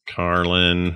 Carlin. 0.08 0.96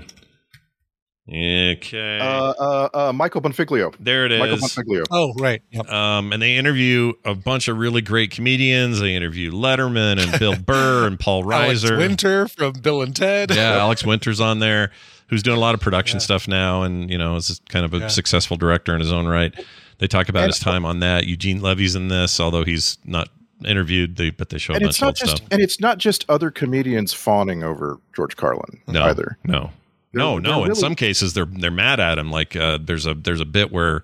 Okay, 1.30 2.20
uh, 2.20 2.26
uh, 2.60 2.90
uh, 2.94 3.14
Michael 3.14 3.42
Bonfiglio. 3.42 3.96
there 4.00 4.26
it 4.26 4.32
is. 4.34 4.40
Michael 4.40 4.58
Bonfiglio. 4.58 5.04
Oh, 5.12 5.32
right. 5.40 5.62
Yep. 5.70 5.88
Um, 5.90 6.34
and 6.34 6.42
they 6.42 6.58
interview 6.58 7.14
a 7.24 7.36
bunch 7.36 7.68
of 7.70 7.78
really 7.78 8.02
great 8.02 8.32
comedians. 8.32 9.00
They 9.00 9.16
interview 9.16 9.52
Letterman 9.52 10.20
and 10.22 10.38
Bill 10.40 10.56
Burr 10.66 11.08
and 11.08 11.18
Paul 11.20 11.50
Alex 11.54 11.84
Reiser. 11.84 11.98
Winter 11.98 12.48
from 12.50 12.74
Bill 12.74 13.02
and 13.02 13.16
Ted. 13.16 13.52
yeah, 13.52 13.78
Alex 13.78 14.04
Winter's 14.04 14.42
on 14.42 14.60
there, 14.60 14.92
who's 15.32 15.42
doing 15.42 15.58
a 15.58 15.60
lot 15.60 15.74
of 15.74 15.82
production 15.82 16.20
stuff 16.20 16.48
now, 16.48 16.84
and 16.84 17.10
you 17.10 17.18
know 17.18 17.36
is 17.38 17.60
kind 17.70 17.84
of 17.86 17.96
a 17.96 18.00
Yeah. 18.02 18.08
successful 18.10 18.56
director 18.58 18.94
in 18.94 19.00
his 19.00 19.12
own 19.12 19.26
right. 19.26 19.52
They 19.98 20.06
talk 20.08 20.30
about 20.30 20.44
And- 20.44 20.52
his 20.54 20.60
time 20.60 20.86
on 20.86 21.00
that. 21.00 21.26
Eugene 21.26 21.60
Levy's 21.62 21.96
in 21.96 22.10
this, 22.10 22.40
although 22.40 22.64
he's 22.64 23.00
not 23.06 23.30
interviewed. 23.66 24.18
They 24.18 24.30
but 24.30 24.50
they 24.50 24.60
show 24.60 24.74
a 24.74 24.76
and 24.76 24.84
bunch 24.84 24.90
it's 24.92 24.98
of 25.00 25.02
not 25.02 25.08
old 25.08 25.16
just 25.16 25.38
stuff. 25.38 25.48
and 25.52 25.62
it's 25.62 25.80
not 25.80 25.98
just 25.98 26.26
other 26.30 26.52
comedians 26.52 27.14
fawning 27.14 27.64
over 27.64 28.00
George 28.16 28.36
Carlin 28.36 28.82
No, 28.88 29.04
either. 29.06 29.38
no, 29.44 29.72
no, 30.14 30.34
They're- 30.34 30.42
no. 30.42 30.42
they're 30.42 30.56
In 30.58 30.62
really- 30.70 30.76
some 30.80 30.96
cases, 30.96 31.34
they're 31.34 31.46
they're 31.46 31.72
mad 31.72 32.00
at 32.00 32.18
him. 32.20 32.30
Like 32.30 32.56
uh, 32.56 32.78
there's 32.82 33.06
a 33.08 33.14
there's 33.14 33.40
a 33.42 33.46
bit 33.46 33.72
where, 33.72 34.04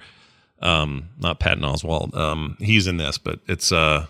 um, 0.61 1.09
not 1.19 1.39
Patton 1.39 1.63
Oswalt, 1.63 2.15
um, 2.15 2.55
he's 2.59 2.87
in 2.87 2.97
this, 2.97 3.17
but 3.17 3.39
it's 3.47 3.71
uh, 3.71 4.05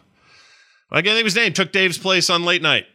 I 0.91 0.95
can't 1.02 1.07
think 1.15 1.19
of 1.22 1.26
his 1.26 1.35
name. 1.35 1.52
Took 1.53 1.72
Dave's 1.72 1.98
place 1.98 2.30
on 2.30 2.44
late 2.45 2.61
night. 2.61 2.85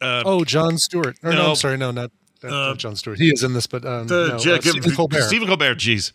Uh, 0.00 0.22
Oh, 0.26 0.44
Jon 0.44 0.76
Stewart. 0.78 1.16
Or 1.22 1.32
no, 1.32 1.38
No. 1.38 1.48
I'm 1.50 1.54
sorry, 1.56 1.76
no, 1.78 1.90
not, 1.90 2.10
Uh, 2.42 2.74
Jon 2.74 2.96
Stewart. 2.96 3.18
He 3.18 3.28
is 3.28 3.42
in 3.42 3.52
this, 3.54 3.66
but 3.66 3.84
um, 3.84 4.06
the 4.06 4.28
no, 4.28 4.54
uh, 4.54 4.60
Stephen 4.60 4.94
Colbert. 4.94 5.22
Stephen 5.22 5.48
Colbert. 5.48 5.76
Jeez. 5.76 6.12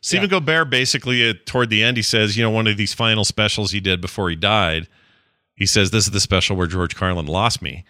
Stephen 0.00 0.28
Colbert 0.28 0.64
basically 0.66 1.28
uh, 1.28 1.34
toward 1.46 1.70
the 1.70 1.82
end 1.82 1.96
he 1.96 2.02
says, 2.02 2.36
you 2.36 2.42
know, 2.42 2.50
one 2.50 2.66
of 2.66 2.76
these 2.76 2.92
final 2.92 3.24
specials 3.24 3.70
he 3.70 3.80
did 3.80 4.00
before 4.00 4.28
he 4.28 4.36
died, 4.36 4.88
he 5.54 5.64
says 5.64 5.90
this 5.90 6.06
is 6.06 6.10
the 6.10 6.20
special 6.20 6.56
where 6.56 6.66
George 6.66 6.96
Carlin 6.96 7.26
lost 7.26 7.62
me. 7.62 7.84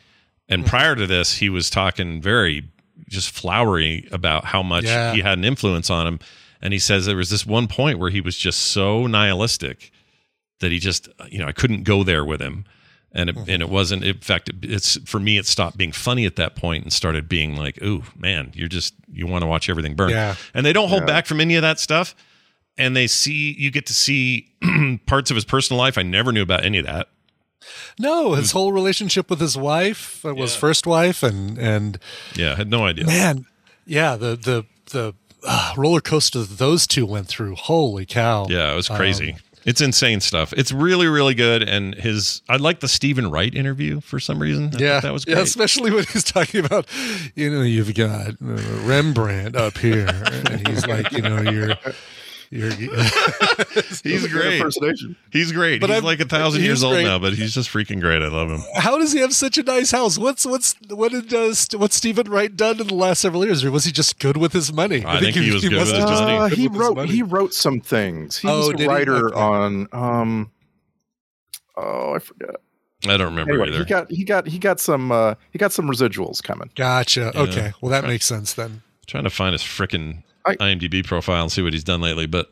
Hmm. 0.49 0.55
And 0.55 0.67
prior 0.67 0.95
to 0.95 1.07
this, 1.07 1.37
he 1.37 1.49
was 1.49 1.71
talking 1.71 2.21
very 2.21 2.69
just 3.09 3.31
flowery 3.31 4.09
about 4.13 4.45
how 4.45 4.63
much 4.63 4.85
Yeah. 4.85 5.15
he 5.15 5.21
had 5.21 5.39
an 5.39 5.45
influence 5.45 5.91
on 5.91 6.07
him. 6.07 6.19
And 6.61 6.73
he 6.73 6.79
says 6.79 7.07
there 7.07 7.17
was 7.17 7.31
this 7.31 7.45
one 7.47 7.67
point 7.67 7.99
where 7.99 8.11
he 8.11 8.21
was 8.21 8.37
just 8.37 8.61
so 8.61 9.07
nihilistic 9.07 9.91
that 10.61 10.71
he 10.71 10.79
just, 10.79 11.09
you 11.29 11.39
know, 11.39 11.47
I 11.47 11.53
couldn't 11.53 11.83
go 11.83 12.05
there 12.05 12.25
with 12.25 12.41
him. 12.41 12.65
And 13.15 13.29
it, 13.29 13.37
and 13.37 13.61
it 13.63 13.69
wasn't. 13.69 14.05
In 14.05 14.19
fact, 14.19 14.49
it- 14.49 14.57
it's 14.63 14.97
for 15.05 15.21
me. 15.21 15.37
It 15.37 15.47
stopped 15.47 15.77
being 15.77 15.93
funny 15.93 16.25
at 16.25 16.37
that 16.37 16.57
point 16.57 16.85
and 16.85 16.93
started 16.93 17.29
being 17.29 17.57
like, 17.57 17.83
"Ooh, 17.83 18.05
man, 18.17 18.53
you're 18.55 18.69
just 18.69 18.95
you 19.13 19.27
want 19.27 19.43
to 19.43 19.47
watch 19.47 19.69
everything 19.69 19.95
burn." 19.95 20.11
Yeah. 20.11 20.35
And 20.55 20.65
they 20.65 20.73
don't 20.73 20.89
hold 20.89 21.03
Yeah. 21.03 21.07
back 21.07 21.27
from 21.27 21.39
any 21.41 21.57
of 21.57 21.63
that 21.63 21.79
stuff. 21.79 22.15
And 22.79 22.97
they 22.97 23.07
see 23.07 23.55
you 23.59 23.71
get 23.71 23.85
to 23.87 23.95
see 23.95 24.49
parts 25.07 25.31
of 25.31 25.35
his 25.35 25.45
personal 25.45 25.79
life 25.79 25.99
I 25.99 26.03
never 26.03 26.33
knew 26.33 26.41
about 26.43 26.65
any 26.65 26.79
of 26.79 26.87
that. 26.87 27.09
No, 27.99 28.33
his 28.33 28.53
whole 28.53 28.73
relationship 28.73 29.29
with 29.31 29.41
his 29.41 29.57
wife 29.59 30.25
uh, 30.25 30.35
was 30.35 30.57
first 30.57 30.87
wife, 30.87 31.23
and 31.23 31.59
and 31.59 31.99
Yeah, 32.35 32.53
I 32.53 32.57
had 32.57 32.71
no 32.71 32.87
idea. 32.87 33.05
man, 33.07 33.45
yeah, 33.87 34.17
the 34.17 34.37
the 34.37 34.65
the 34.91 35.15
uh, 35.47 35.75
roller 35.77 36.01
coaster 36.01 36.43
those 36.45 36.87
two 36.87 37.05
went 37.05 37.29
through. 37.29 37.57
Holy 37.57 38.07
cow! 38.07 38.47
Yeah, 38.49 38.73
it 38.73 38.77
was 38.77 38.89
crazy. 38.89 39.33
Um, 39.33 39.39
it's 39.65 39.81
insane 39.81 40.21
stuff. 40.21 40.53
It's 40.57 40.73
really, 40.73 41.07
really 41.07 41.35
good. 41.35 41.63
And 41.63 41.95
his, 41.95 42.43
I 42.49 42.57
like 42.57 42.81
the 42.81 42.89
Steven 42.89 43.31
Wright 43.31 43.55
interview 43.55 44.01
for 44.01 44.21
some 44.21 44.41
reason. 44.41 44.71
I 44.75 44.79
yeah, 44.79 45.01
that 45.01 45.13
was 45.13 45.25
great. 45.25 45.37
yeah, 45.37 45.43
especially 45.43 45.91
when 45.91 46.05
he's 46.05 46.25
talking 46.25 46.65
about, 46.65 46.87
you 47.35 47.51
know, 47.51 47.63
you've 47.63 47.95
got 47.95 48.31
uh, 48.31 48.57
Rembrandt 48.85 49.57
up 49.57 49.79
here, 49.79 50.09
and 50.09 50.69
he's 50.69 50.87
like, 50.87 51.13
you 51.13 51.23
know, 51.23 51.41
you're 51.41 51.63
You're, 51.63 51.77
He's 54.03 54.27
great. 54.29 54.59
Impersonation. 54.59 55.17
He's 55.31 55.53
great. 55.53 55.81
But 55.81 55.89
he's 55.89 55.95
I'm- 55.97 56.05
like 56.05 56.21
a 56.21 56.27
thousand 56.27 56.61
he's 56.61 56.67
years 56.69 56.85
old 56.85 57.03
now, 57.03 57.19
but 57.19 57.33
he's 57.33 57.55
just 57.55 57.71
freaking 57.71 57.99
great. 58.01 58.21
I 58.21 58.29
love 58.29 58.51
him. 58.51 58.61
How 58.75 58.99
does 58.99 59.13
he 59.13 59.21
have 59.21 59.35
such 59.35 59.57
a 59.57 59.63
nice 59.63 59.91
house? 59.91 60.19
What's 60.19 60.45
what's 60.45 60.75
what 60.91 61.13
did 61.13 61.33
uh, 61.33 61.55
St- 61.55 61.81
what's 61.81 61.97
Steven 61.97 62.29
Wright 62.31 62.55
done 62.55 62.79
in 62.79 62.89
the 62.89 62.95
last 62.95 63.21
several 63.23 63.45
years, 63.47 63.65
or 63.65 63.71
was 63.71 63.85
he 63.87 63.93
just 63.93 64.19
good 64.19 64.37
with 64.37 64.53
his 64.53 64.71
money? 64.73 65.03
I 65.07 65.19
think 65.21 65.35
he 65.35 65.51
was 65.51 65.63
good 65.67 65.73
with 65.79 65.89
his 65.93 66.05
money. 66.05 66.37
Uh, 66.37 66.49
he 66.49 66.69
wrote 66.69 66.97
money. 66.97 67.11
he 67.11 67.23
wrote 67.23 67.55
some 67.55 67.81
things. 67.81 68.37
He 68.37 68.49
Oh, 68.49 68.69
was 68.71 68.81
a 68.81 68.87
writer 68.87 69.29
Okay. 69.29 69.41
on 69.41 69.89
um 69.93 70.51
oh 71.77 72.15
I 72.15 72.19
forget. 72.19 72.57
I 73.05 73.17
don't 73.17 73.29
remember 73.35 73.53
Anyway, 73.55 73.69
either. 73.69 73.79
he 73.79 73.85
got 73.85 74.11
he 74.11 74.25
got 74.25 74.47
he 74.47 74.59
got 74.59 74.79
some 74.79 75.11
uh 75.11 75.35
he 75.51 75.59
got 75.59 75.73
some 75.73 75.89
residuals 75.89 76.43
coming. 76.43 76.71
Gotcha. 76.77 77.33
Yeah. 77.35 77.41
Okay. 77.43 77.73
Well, 77.81 77.91
that 77.91 78.05
makes 78.05 78.27
sense 78.27 78.53
then. 78.53 78.83
trying 79.07 79.25
to 79.25 79.31
find 79.31 79.53
his 79.55 79.63
frickin' 80.45 80.59
IMDb 80.81 81.05
profile 81.07 81.43
and 81.43 81.53
see 81.53 81.63
what 81.63 81.73
he's 81.73 81.85
done 81.85 82.01
lately. 82.01 82.27
But 82.27 82.51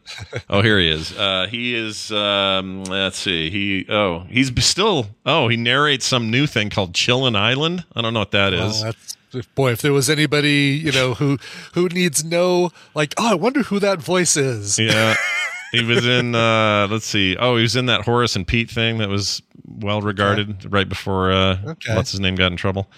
oh, 0.48 0.62
here 0.62 0.78
he 0.78 0.88
is. 0.90 1.16
Uh, 1.16 1.46
he 1.50 1.74
is. 1.74 2.10
Um, 2.12 2.84
let's 2.84 3.18
see. 3.18 3.50
He 3.50 3.86
oh 3.88 4.20
he's 4.28 4.52
still 4.64 5.08
oh 5.26 5.48
he 5.48 5.56
narrates 5.56 6.04
some 6.06 6.30
new 6.30 6.46
thing 6.46 6.70
called 6.70 6.92
Chillin' 6.94 7.36
Island. 7.36 7.84
I 7.94 8.02
don't 8.02 8.12
know 8.14 8.20
what 8.20 8.30
that 8.32 8.52
is. 8.52 8.60
Well, 8.60 8.82
that's, 8.84 9.16
if, 9.32 9.54
boy, 9.54 9.72
if 9.72 9.82
there 9.82 9.92
was 9.92 10.10
anybody 10.10 10.80
you 10.84 10.92
know 10.92 11.14
who 11.14 11.38
who 11.74 11.88
needs 11.88 12.24
no 12.24 12.70
like, 12.94 13.14
oh, 13.18 13.30
I 13.30 13.34
wonder 13.34 13.62
who 13.62 13.78
that 13.80 14.00
voice 14.00 14.36
is. 14.36 14.78
yeah. 14.78 15.14
He 15.72 15.84
was 15.84 16.04
in. 16.04 16.34
Uh, 16.34 16.88
let's 16.90 17.06
see. 17.06 17.36
Oh, 17.36 17.54
he 17.54 17.62
was 17.62 17.76
in 17.76 17.86
that 17.86 18.00
Horace 18.02 18.34
and 18.34 18.44
Pete 18.44 18.68
thing 18.68 18.98
that 18.98 19.08
was 19.08 19.40
well 19.64 20.00
regarded 20.02 20.66
right 20.72 20.88
before 20.88 21.30
uh, 21.30 21.58
Okay. 21.64 21.94
what's 21.94 22.10
his 22.10 22.18
name 22.18 22.34
got 22.34 22.50
in 22.50 22.56
trouble. 22.56 22.90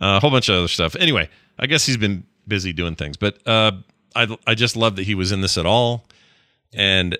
Uh, 0.00 0.18
a 0.18 0.20
whole 0.20 0.30
bunch 0.30 0.48
of 0.48 0.54
other 0.54 0.68
stuff. 0.68 0.94
Anyway, 0.94 1.28
I 1.58 1.66
guess 1.66 1.84
he's 1.84 1.96
been 1.96 2.24
busy 2.46 2.72
doing 2.72 2.94
things, 2.94 3.16
but 3.16 3.44
uh, 3.48 3.72
I 4.14 4.36
I 4.46 4.54
just 4.54 4.76
love 4.76 4.96
that 4.96 5.04
he 5.04 5.14
was 5.14 5.32
in 5.32 5.40
this 5.40 5.56
at 5.58 5.66
all, 5.66 6.06
and 6.72 7.18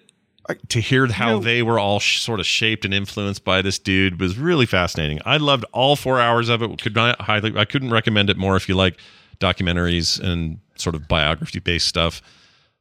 to 0.68 0.80
hear 0.80 1.06
how 1.06 1.38
they 1.38 1.62
were 1.62 1.78
all 1.78 2.00
sh- 2.00 2.20
sort 2.20 2.38
of 2.38 2.46
shaped 2.46 2.84
and 2.84 2.92
influenced 2.92 3.44
by 3.44 3.62
this 3.62 3.78
dude 3.78 4.20
was 4.20 4.36
really 4.38 4.66
fascinating. 4.66 5.20
I 5.24 5.38
loved 5.38 5.64
all 5.72 5.96
four 5.96 6.20
hours 6.20 6.48
of 6.50 6.62
it. 6.62 6.82
Could 6.82 6.94
not 6.94 7.20
highly. 7.20 7.56
I 7.56 7.64
couldn't 7.64 7.90
recommend 7.90 8.28
it 8.30 8.36
more 8.36 8.56
if 8.56 8.68
you 8.68 8.74
like 8.74 8.98
documentaries 9.40 10.20
and 10.20 10.58
sort 10.76 10.94
of 10.94 11.08
biography 11.08 11.60
based 11.60 11.86
stuff. 11.88 12.20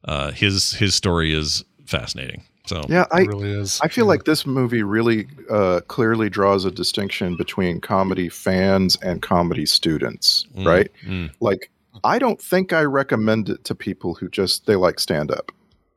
Uh, 0.04 0.30
his 0.32 0.72
his 0.74 0.94
story 0.94 1.32
is 1.32 1.64
fascinating. 1.86 2.42
So 2.66 2.82
Yeah, 2.88 3.04
I 3.12 3.20
really 3.20 3.50
is. 3.50 3.78
I 3.82 3.88
feel 3.88 4.06
like 4.06 4.24
this 4.24 4.46
movie 4.46 4.82
really 4.82 5.26
uh, 5.50 5.80
clearly 5.88 6.30
draws 6.30 6.64
a 6.64 6.70
distinction 6.70 7.36
between 7.36 7.80
comedy 7.80 8.28
fans 8.30 8.96
and 9.02 9.20
comedy 9.20 9.66
students, 9.66 10.46
Mm, 10.56 10.66
right? 10.66 10.90
mm. 11.06 11.30
Like, 11.40 11.70
I 12.04 12.18
don't 12.18 12.40
think 12.40 12.72
I 12.72 12.82
recommend 12.82 13.48
it 13.48 13.64
to 13.64 13.74
people 13.74 14.14
who 14.14 14.28
just 14.28 14.66
they 14.66 14.76
like 14.76 15.00
stand 15.00 15.30
up. 15.30 15.50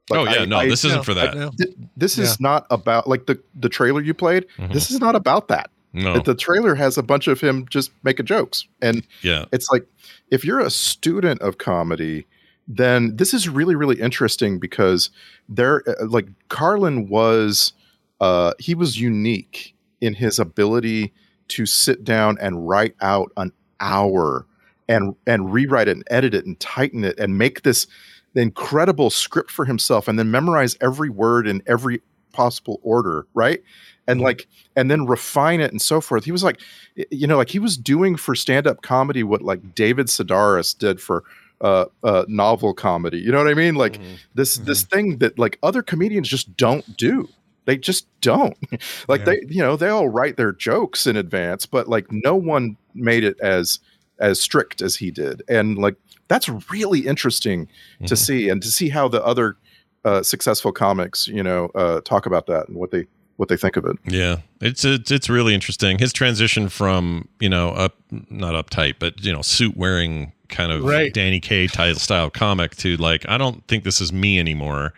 Oh, 0.09 0.23
yeah, 0.23 0.45
no, 0.45 0.65
this 0.67 0.85
isn't 0.85 1.03
for 1.03 1.13
that. 1.13 1.34
th- 1.57 1.75
this 1.97 2.17
is 2.17 2.39
not 2.39 2.65
about 2.71 3.07
like 3.07 3.25
the 3.25 3.38
the 3.55 3.67
trailer 3.69 4.01
you 4.01 4.13
played. 4.13 4.45
This 4.71 4.89
is 4.89 4.99
not 4.99 5.15
about 5.15 5.49
that. 5.49 5.69
Mm-hmm. 5.93 6.03
No. 6.05 6.19
The 6.19 6.35
trailer 6.35 6.75
has 6.75 6.97
a 6.97 7.03
bunch 7.03 7.27
of 7.27 7.41
him 7.41 7.65
just 7.69 7.91
making 8.03 8.25
jokes, 8.25 8.65
and 8.81 9.05
Yeah. 9.21 9.45
it's 9.51 9.69
like 9.69 9.85
if 10.31 10.45
you're 10.45 10.59
a 10.61 10.69
student 10.69 11.41
of 11.41 11.57
comedy, 11.57 12.25
then 12.69 13.15
this 13.17 13.34
is 13.34 13.49
really 13.49 13.75
really 13.75 13.99
interesting 13.99 14.59
because 14.59 15.09
there, 15.49 15.84
uh, 15.88 16.05
like 16.07 16.27
Carlin 16.49 17.09
was, 17.09 17.73
uh, 18.21 18.53
he 18.59 18.75
was 18.75 18.99
unique 18.99 19.75
in 20.01 20.13
his 20.13 20.39
ability 20.39 21.13
to 21.49 21.65
sit 21.65 22.03
down 22.05 22.38
and 22.39 22.67
write 22.67 22.95
out 23.01 23.31
an 23.38 23.51
hour 23.81 24.45
and 24.88 25.15
and 25.26 25.53
rewrite 25.53 25.88
it 25.88 25.97
and 25.97 26.03
edit 26.09 26.34
it 26.34 26.45
and 26.45 26.59
tighten 26.59 27.03
it 27.03 27.19
and 27.19 27.38
make 27.38 27.64
this 27.64 27.88
incredible 28.35 29.09
script 29.09 29.49
for 29.51 29.65
himself 29.65 30.07
and 30.07 30.19
then 30.19 30.30
memorize 30.30 30.77
every 30.80 31.09
word 31.09 31.47
in 31.47 31.61
every 31.65 32.01
possible 32.34 32.80
order 32.84 33.26
right? 33.34 33.64
And 34.07 34.22
like 34.22 34.47
and 34.76 34.89
then 34.89 35.05
refine 35.05 35.59
it 35.59 35.72
and 35.72 35.81
so 35.81 35.99
forth. 35.99 36.23
He 36.23 36.31
was 36.31 36.43
like 36.43 36.61
you 37.11 37.27
know 37.27 37.38
like 37.38 37.49
he 37.49 37.59
was 37.59 37.77
doing 37.77 38.15
for 38.15 38.35
stand-up 38.35 38.81
comedy 38.81 39.23
what 39.23 39.41
like 39.41 39.76
david 39.76 40.07
sedaris 40.07 40.77
did 40.77 41.01
for 41.01 41.23
uh, 41.59 41.85
uh 42.03 42.23
novel 42.27 42.73
comedy 42.73 43.18
you 43.19 43.31
know 43.31 43.39
what 43.39 43.47
i 43.47 43.53
mean? 43.53 43.76
Like 43.76 43.99
this 44.35 44.57
this 44.57 44.84
thing 44.84 45.18
that 45.18 45.38
like 45.38 45.59
other 45.64 45.81
comedians 45.81 46.30
just 46.30 46.55
don't 46.55 46.95
do. 46.95 47.27
They 47.65 47.77
just 47.77 48.07
don't. 48.22 48.57
Like 49.09 49.26
they 49.26 49.41
you 49.49 49.61
know 49.61 49.76
they 49.76 49.89
all 49.89 50.07
write 50.07 50.38
their 50.38 50.53
jokes 50.53 51.07
in 51.07 51.18
advance 51.18 51.65
but 51.65 51.88
like 51.89 52.05
no 52.11 52.35
one 52.35 52.77
made 52.93 53.23
it 53.23 53.38
as 53.41 53.80
as 54.19 54.39
strict 54.41 54.81
as 54.81 54.95
he 54.95 55.11
did 55.11 55.41
and 55.48 55.77
like 55.77 55.95
that's 56.27 56.49
really 56.72 57.07
interesting 57.07 57.68
to 58.06 58.15
see 58.15 58.49
and 58.49 58.61
to 58.61 58.69
see 58.69 58.89
how 58.89 59.07
the 59.07 59.23
other 59.26 59.57
uh, 60.06 60.22
successful 60.22 60.72
comics 60.72 61.27
you 61.27 61.44
know 61.44 61.68
uh, 61.76 62.02
talk 62.02 62.26
about 62.26 62.48
that 62.48 62.68
and 62.68 62.77
what 62.77 62.91
they 62.91 63.06
what 63.38 63.49
they 63.49 63.57
think 63.57 63.77
of 63.77 63.85
it 63.85 63.95
Yeah, 64.06 64.38
it's 64.61 64.84
it's 64.84 65.11
it's 65.11 65.30
really 65.30 65.53
interesting. 65.53 65.99
His 65.99 66.11
transition 66.11 66.69
from 66.69 67.30
you 67.39 67.49
know 67.49 67.69
up 67.69 67.95
not 68.11 68.53
uptight, 68.56 68.95
but 68.99 69.23
you 69.23 69.31
know 69.31 69.41
suit 69.44 69.77
wearing 69.77 70.34
kind 70.49 70.72
of 70.72 70.84
Right. 70.84 71.14
Danny 71.14 71.39
Kaye 71.39 71.68
title 71.68 71.99
style 71.99 72.30
comic 72.30 72.76
to 72.77 72.98
like 72.98 73.26
I 73.30 73.38
don't 73.38 73.65
think 73.68 73.84
this 73.84 74.02
is 74.02 74.11
me 74.11 74.39
anymore, 74.39 74.94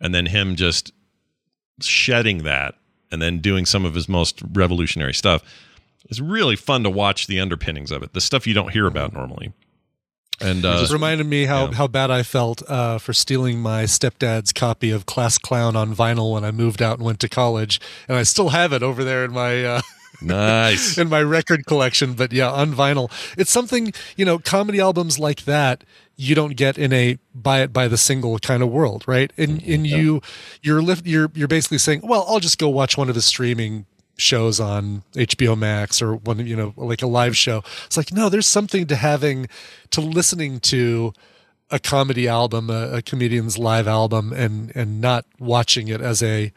and 0.00 0.14
then 0.14 0.26
him 0.26 0.56
just 0.56 0.92
shedding 1.80 2.44
that 2.44 2.74
and 3.12 3.20
then 3.20 3.38
doing 3.38 3.66
some 3.66 3.84
of 3.84 3.94
his 3.94 4.08
most 4.08 4.42
revolutionary 4.52 5.14
stuff. 5.14 5.42
It's 6.08 6.20
really 6.20 6.56
fun 6.56 6.82
to 6.84 6.90
watch 6.90 7.26
the 7.26 7.40
underpinnings 7.40 7.90
of 7.90 8.02
it, 8.02 8.12
the 8.12 8.20
stuff 8.20 8.46
you 8.46 8.54
don't 8.54 8.72
hear 8.72 8.86
about 8.86 9.12
normally. 9.12 9.52
And 10.40 10.58
It 10.58 10.64
uh, 10.66 10.78
just 10.80 10.92
reminded 10.92 11.26
me 11.26 11.46
how, 11.46 11.66
yeah. 11.66 11.74
how 11.74 11.86
bad 11.86 12.10
I 12.10 12.22
felt 12.22 12.62
uh, 12.68 12.98
for 12.98 13.12
stealing 13.12 13.60
my 13.60 13.84
stepdad's 13.84 14.52
copy 14.52 14.90
of 14.90 15.06
Class 15.06 15.38
Clown 15.38 15.76
on 15.76 15.94
vinyl 15.94 16.34
when 16.34 16.44
I 16.44 16.50
moved 16.50 16.82
out 16.82 16.98
and 16.98 17.06
went 17.06 17.20
to 17.20 17.28
college, 17.28 17.80
and 18.06 18.18
I 18.18 18.22
still 18.22 18.50
have 18.50 18.72
it 18.72 18.82
over 18.82 19.02
there 19.02 19.24
in 19.24 19.32
my 19.32 19.64
uh, 19.64 19.80
nice 20.22 20.98
in 20.98 21.08
my 21.08 21.22
record 21.22 21.64
collection. 21.64 22.12
But 22.12 22.32
yeah, 22.32 22.50
on 22.50 22.74
vinyl, 22.74 23.10
it's 23.38 23.50
something 23.50 23.94
you 24.16 24.26
know. 24.26 24.38
Comedy 24.38 24.78
albums 24.78 25.18
like 25.18 25.44
that 25.44 25.84
you 26.16 26.34
don't 26.34 26.54
get 26.56 26.76
in 26.76 26.92
a 26.92 27.18
buy 27.34 27.62
it 27.62 27.72
by 27.72 27.88
the 27.88 27.98
single 27.98 28.38
kind 28.38 28.62
of 28.62 28.70
world, 28.70 29.04
right? 29.06 29.32
And 29.38 29.62
and 29.62 29.86
you 29.86 30.20
you're 30.62 30.82
lift 30.82 31.06
you're 31.06 31.30
you're 31.34 31.48
basically 31.48 31.78
saying, 31.78 32.00
well, 32.02 32.26
I'll 32.28 32.40
just 32.40 32.58
go 32.58 32.68
watch 32.68 32.98
one 32.98 33.08
of 33.08 33.14
his 33.14 33.24
streaming 33.24 33.86
shows 34.16 34.60
on 34.60 35.02
HBO 35.12 35.56
Max 35.56 36.00
or 36.00 36.16
one 36.16 36.44
you 36.46 36.56
know 36.56 36.72
like 36.76 37.02
a 37.02 37.06
live 37.06 37.36
show. 37.36 37.62
It's 37.86 37.96
like 37.96 38.12
no, 38.12 38.28
there's 38.28 38.46
something 38.46 38.86
to 38.86 38.96
having 38.96 39.48
to 39.90 40.00
listening 40.00 40.60
to 40.60 41.12
a 41.70 41.78
comedy 41.78 42.28
album, 42.28 42.70
a, 42.70 42.96
a 42.96 43.02
comedian's 43.02 43.58
live 43.58 43.88
album, 43.88 44.32
and 44.32 44.72
and 44.74 45.00
not 45.00 45.24
watching 45.38 45.88
it 45.88 46.00
as 46.00 46.22
a 46.22 46.52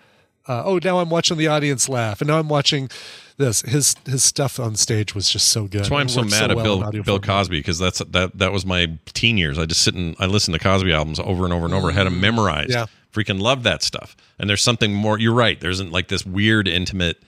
uh, 0.47 0.63
oh 0.65 0.79
now 0.83 0.99
I'm 0.99 1.09
watching 1.09 1.37
the 1.37 1.47
audience 1.47 1.87
laugh, 1.87 2.21
and 2.21 2.27
now 2.27 2.39
I'm 2.39 2.49
watching 2.49 2.89
this. 3.37 3.61
His 3.61 3.95
his 4.05 4.23
stuff 4.23 4.59
on 4.59 4.75
stage 4.75 5.13
was 5.13 5.29
just 5.29 5.49
so 5.49 5.63
good. 5.63 5.81
That's 5.81 5.89
why 5.89 6.01
I'm 6.01 6.09
so 6.09 6.23
mad 6.23 6.51
at 6.51 6.57
well 6.57 6.91
Bill 6.91 7.03
Bill. 7.03 7.19
Cosby 7.19 7.59
because 7.59 7.77
that's 7.77 7.99
that 7.99 8.37
that 8.37 8.51
was 8.51 8.65
my 8.65 8.97
teen 9.13 9.37
years. 9.37 9.59
I 9.59 9.65
just 9.65 9.81
sit 9.81 9.93
and 9.95 10.15
I 10.19 10.25
listened 10.25 10.53
to 10.53 10.59
Cosby 10.59 10.93
albums 10.93 11.19
over 11.19 11.43
and 11.43 11.53
over 11.53 11.65
and 11.65 11.73
over. 11.73 11.89
I 11.89 11.93
had 11.93 12.05
them 12.05 12.19
memorized. 12.19 12.71
Yeah. 12.71 12.87
freaking 13.13 13.39
love 13.39 13.63
that 13.63 13.83
stuff. 13.83 14.15
And 14.37 14.49
there's 14.49 14.63
something 14.63 14.93
more. 14.93 15.19
You're 15.19 15.33
right. 15.33 15.59
There 15.59 15.71
isn't 15.71 15.91
like 15.91 16.07
this 16.07 16.25
weird 16.25 16.67
intimate 16.67 17.21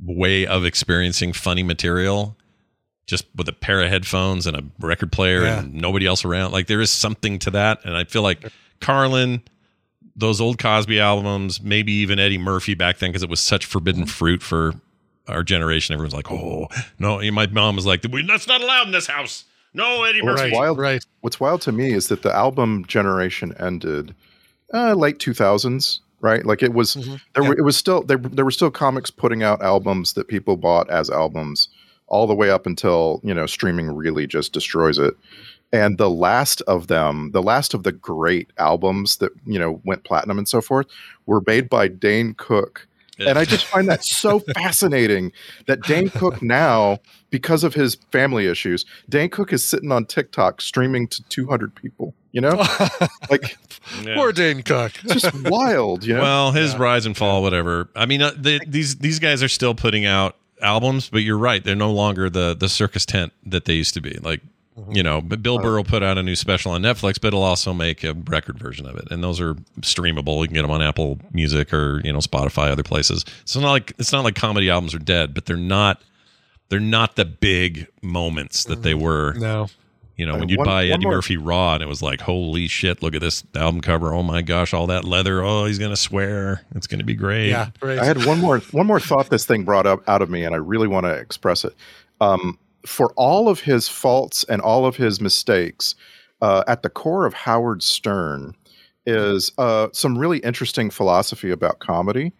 way 0.00 0.46
of 0.46 0.64
experiencing 0.64 1.32
funny 1.32 1.62
material 1.62 2.36
just 3.06 3.26
with 3.34 3.48
a 3.48 3.52
pair 3.52 3.82
of 3.82 3.88
headphones 3.90 4.46
and 4.46 4.56
a 4.56 4.62
record 4.78 5.10
player 5.12 5.42
Yeah. 5.42 5.58
and 5.60 5.74
nobody 5.74 6.06
else 6.06 6.24
around. 6.24 6.52
Like 6.52 6.66
there 6.68 6.80
is 6.80 6.90
something 6.90 7.38
to 7.40 7.50
that, 7.50 7.84
and 7.84 7.96
I 7.96 8.04
feel 8.04 8.22
like 8.22 8.50
Carlin. 8.80 9.42
Those 10.14 10.42
old 10.42 10.58
Cosby 10.58 11.00
albums, 11.00 11.62
maybe 11.62 11.90
even 11.92 12.18
Eddie 12.18 12.36
Murphy 12.36 12.74
back 12.74 12.98
then, 12.98 13.10
because 13.10 13.22
it 13.22 13.30
was 13.30 13.40
such 13.40 13.64
forbidden 13.64 14.04
fruit 14.04 14.42
for 14.42 14.74
our 15.26 15.42
generation. 15.42 15.94
Everyone's 15.94 16.12
like, 16.14 16.30
"Oh 16.30 16.68
no!" 16.98 17.18
My 17.32 17.46
mom 17.46 17.76
was 17.76 17.86
like, 17.86 18.02
"That's 18.02 18.46
not 18.46 18.60
allowed 18.60 18.86
in 18.88 18.92
this 18.92 19.06
house." 19.06 19.44
No, 19.72 20.02
Eddie 20.04 20.20
What's 20.20 20.42
Murphy. 20.42 20.54
wild, 20.54 20.76
right. 20.78 21.02
What's 21.22 21.40
wild 21.40 21.62
to 21.62 21.72
me 21.72 21.92
is 21.94 22.08
that 22.08 22.20
the 22.20 22.30
album 22.34 22.84
generation 22.86 23.54
ended 23.58 24.14
uh, 24.74 24.92
late 24.92 25.18
two 25.18 25.32
thousands, 25.32 26.02
right? 26.22 26.46
Like 26.46 26.62
it 26.62 26.72
was 26.72 26.94
mm-hmm. 26.96 27.16
there. 27.34 27.44
Were, 27.44 27.58
it 27.58 27.62
was 27.62 27.76
still 27.76 28.02
there. 28.02 28.16
There 28.16 28.44
were 28.44 28.50
still 28.50 28.70
comics 28.70 29.10
putting 29.10 29.42
out 29.42 29.60
albums 29.60 30.14
that 30.14 30.28
people 30.28 30.56
bought 30.56 30.88
as 30.88 31.10
albums, 31.10 31.68
all 32.06 32.26
the 32.26 32.34
way 32.34 32.48
up 32.48 32.64
until 32.64 33.20
you 33.22 33.34
know 33.34 33.44
streaming 33.44 33.94
really 33.94 34.26
just 34.26 34.52
destroys 34.52 34.98
it. 34.98 35.14
And 35.74 35.98
the 35.98 36.10
last 36.10 36.60
of 36.62 36.86
them, 36.86 37.30
the 37.32 37.42
last 37.42 37.74
of 37.74 37.82
the 37.82 37.92
great 37.92 38.50
albums 38.56 39.16
that 39.16 39.32
you 39.44 39.58
know 39.58 39.82
went 39.84 40.04
platinum 40.04 40.38
and 40.38 40.48
so 40.48 40.62
forth, 40.62 40.86
were 41.26 41.42
made 41.46 41.68
by 41.68 41.88
Dane 41.88 42.34
Cook. 42.38 42.86
And 43.18 43.38
I 43.38 43.44
just 43.44 43.66
find 43.66 43.88
that 43.88 44.04
so 44.04 44.38
fascinating 44.54 45.32
that 45.66 45.82
Dane 45.82 46.08
Cook 46.10 46.42
now, 46.42 46.98
because 47.30 47.62
of 47.62 47.74
his 47.74 47.96
family 48.10 48.46
issues, 48.46 48.84
Dane 49.08 49.28
Cook 49.30 49.52
is 49.52 49.66
sitting 49.66 49.92
on 49.92 50.06
TikTok 50.06 50.60
streaming 50.60 51.08
to 51.08 51.22
200 51.28 51.74
people. 51.74 52.14
You 52.32 52.40
know, 52.40 52.56
like 53.30 53.56
Yeah. 54.02 54.14
Poor 54.14 54.32
Dane 54.32 54.62
Cook. 54.62 54.92
it's 55.04 55.20
just 55.22 55.34
wild. 55.44 56.04
You 56.04 56.14
know, 56.14 56.22
Well, 56.22 56.52
his 56.52 56.74
rise 56.76 57.04
and 57.06 57.16
fall, 57.16 57.42
whatever. 57.42 57.88
I 57.94 58.06
mean, 58.06 58.22
uh, 58.22 58.32
they, 58.36 58.58
these 58.66 58.96
these 58.96 59.18
guys 59.18 59.42
are 59.42 59.48
still 59.48 59.74
putting 59.74 60.06
out 60.06 60.36
albums, 60.62 61.10
but 61.10 61.18
you're 61.18 61.36
right; 61.38 61.62
they're 61.62 61.76
no 61.76 61.92
longer 61.92 62.30
the 62.30 62.54
the 62.58 62.70
circus 62.70 63.04
tent 63.04 63.32
that 63.44 63.66
they 63.66 63.74
used 63.74 63.92
to 63.94 64.00
be. 64.00 64.18
Like 64.22 64.40
You 64.90 65.02
know, 65.02 65.20
but 65.20 65.42
Bill 65.42 65.58
Burr 65.58 65.76
will 65.76 65.84
put 65.84 66.02
out 66.02 66.16
a 66.16 66.22
new 66.22 66.34
special 66.34 66.72
on 66.72 66.80
Netflix, 66.82 67.20
but 67.20 67.34
he'll 67.34 67.42
also 67.42 67.74
make 67.74 68.02
a 68.04 68.14
record 68.14 68.58
version 68.58 68.86
of 68.86 68.96
it, 68.96 69.04
and 69.10 69.22
those 69.22 69.38
are 69.38 69.52
streamable. 69.82 70.40
You 70.40 70.46
can 70.48 70.54
get 70.54 70.62
them 70.62 70.70
on 70.70 70.80
Apple 70.80 71.18
Music 71.30 71.74
or 71.74 72.00
you 72.04 72.10
know 72.12 72.20
Spotify, 72.20 72.70
other 72.70 72.82
places. 72.82 73.24
So 73.44 73.58
it's 73.58 73.62
not 73.62 73.70
like 73.70 73.92
it's 73.98 74.12
not 74.12 74.24
like 74.24 74.34
comedy 74.34 74.70
albums 74.70 74.94
are 74.94 74.98
dead, 74.98 75.34
but 75.34 75.44
they're 75.44 75.56
not 75.58 76.00
they're 76.70 76.80
not 76.80 77.16
the 77.16 77.26
big 77.26 77.86
moments 78.00 78.64
that 78.64 78.82
they 78.82 78.94
were. 78.94 79.34
No. 79.34 79.66
You 80.16 80.24
know, 80.26 80.34
Uh, 80.36 80.38
when 80.38 80.48
you'd 80.48 80.58
one- 80.58 80.66
buy 80.66 80.86
Eddie 80.86 81.04
more- 81.04 81.16
Murphy 81.16 81.36
Raw 81.36 81.74
and 81.74 81.82
it 81.82 81.86
was 81.86 82.00
like, 82.02 82.20
holy 82.22 82.66
shit, 82.68 83.02
look 83.02 83.14
at 83.14 83.20
this 83.20 83.44
album 83.54 83.80
cover. 83.82 84.14
Oh 84.14 84.22
my 84.22 84.40
gosh, 84.40 84.72
all 84.72 84.86
that 84.86 85.04
leather. 85.04 85.42
Oh, 85.42 85.64
he's 85.66 85.78
going 85.78 85.90
to 85.90 85.96
swear. 85.96 86.62
It's 86.74 86.86
going 86.86 86.98
to 87.00 87.04
be 87.04 87.14
great. 87.14 87.48
Yeah, 87.50 87.70
right. 87.82 87.98
I 87.98 88.04
had 88.04 88.24
one 88.24 88.38
more 88.40 88.58
one 88.70 88.86
more 88.86 89.00
thought 89.00 89.28
this 89.28 89.44
thing 89.44 89.64
brought 89.64 89.86
up 89.86 90.00
out 90.08 90.22
of 90.22 90.30
me, 90.30 90.44
and 90.44 90.54
I 90.54 90.58
really 90.58 90.88
want 90.88 91.04
to 91.04 91.12
express 91.12 91.64
it. 91.64 91.74
Um, 92.22 92.58
for 92.86 93.12
all 93.16 93.48
of 93.48 93.60
his 93.60 93.88
faults 93.88 94.44
and 94.44 94.60
all 94.60 94.86
of 94.86 94.96
his 94.96 95.20
mistakes, 95.20 95.94
uh, 96.40 96.64
at 96.66 96.82
the 96.82 96.90
core 96.90 97.24
of 97.24 97.34
Howard 97.34 97.82
Stern 97.82 98.54
is 99.06 99.52
uh, 99.58 99.88
some 99.92 100.18
really 100.18 100.38
interesting 100.38 100.90
philosophy 100.90 101.50
about 101.50 101.78
comedy. 101.78 102.32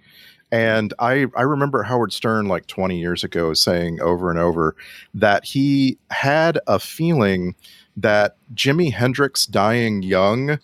And 0.50 0.92
I, 0.98 1.26
I 1.34 1.42
remember 1.42 1.82
Howard 1.82 2.12
Stern 2.12 2.46
like 2.46 2.66
20 2.66 3.00
years 3.00 3.24
ago 3.24 3.54
saying 3.54 4.00
over 4.00 4.28
and 4.28 4.38
over 4.38 4.76
that 5.14 5.44
he 5.44 5.98
had 6.10 6.58
a 6.66 6.78
feeling 6.78 7.54
that 7.96 8.36
Jimi 8.54 8.92
Hendrix 8.92 9.46
dying 9.46 10.02
young 10.02 10.58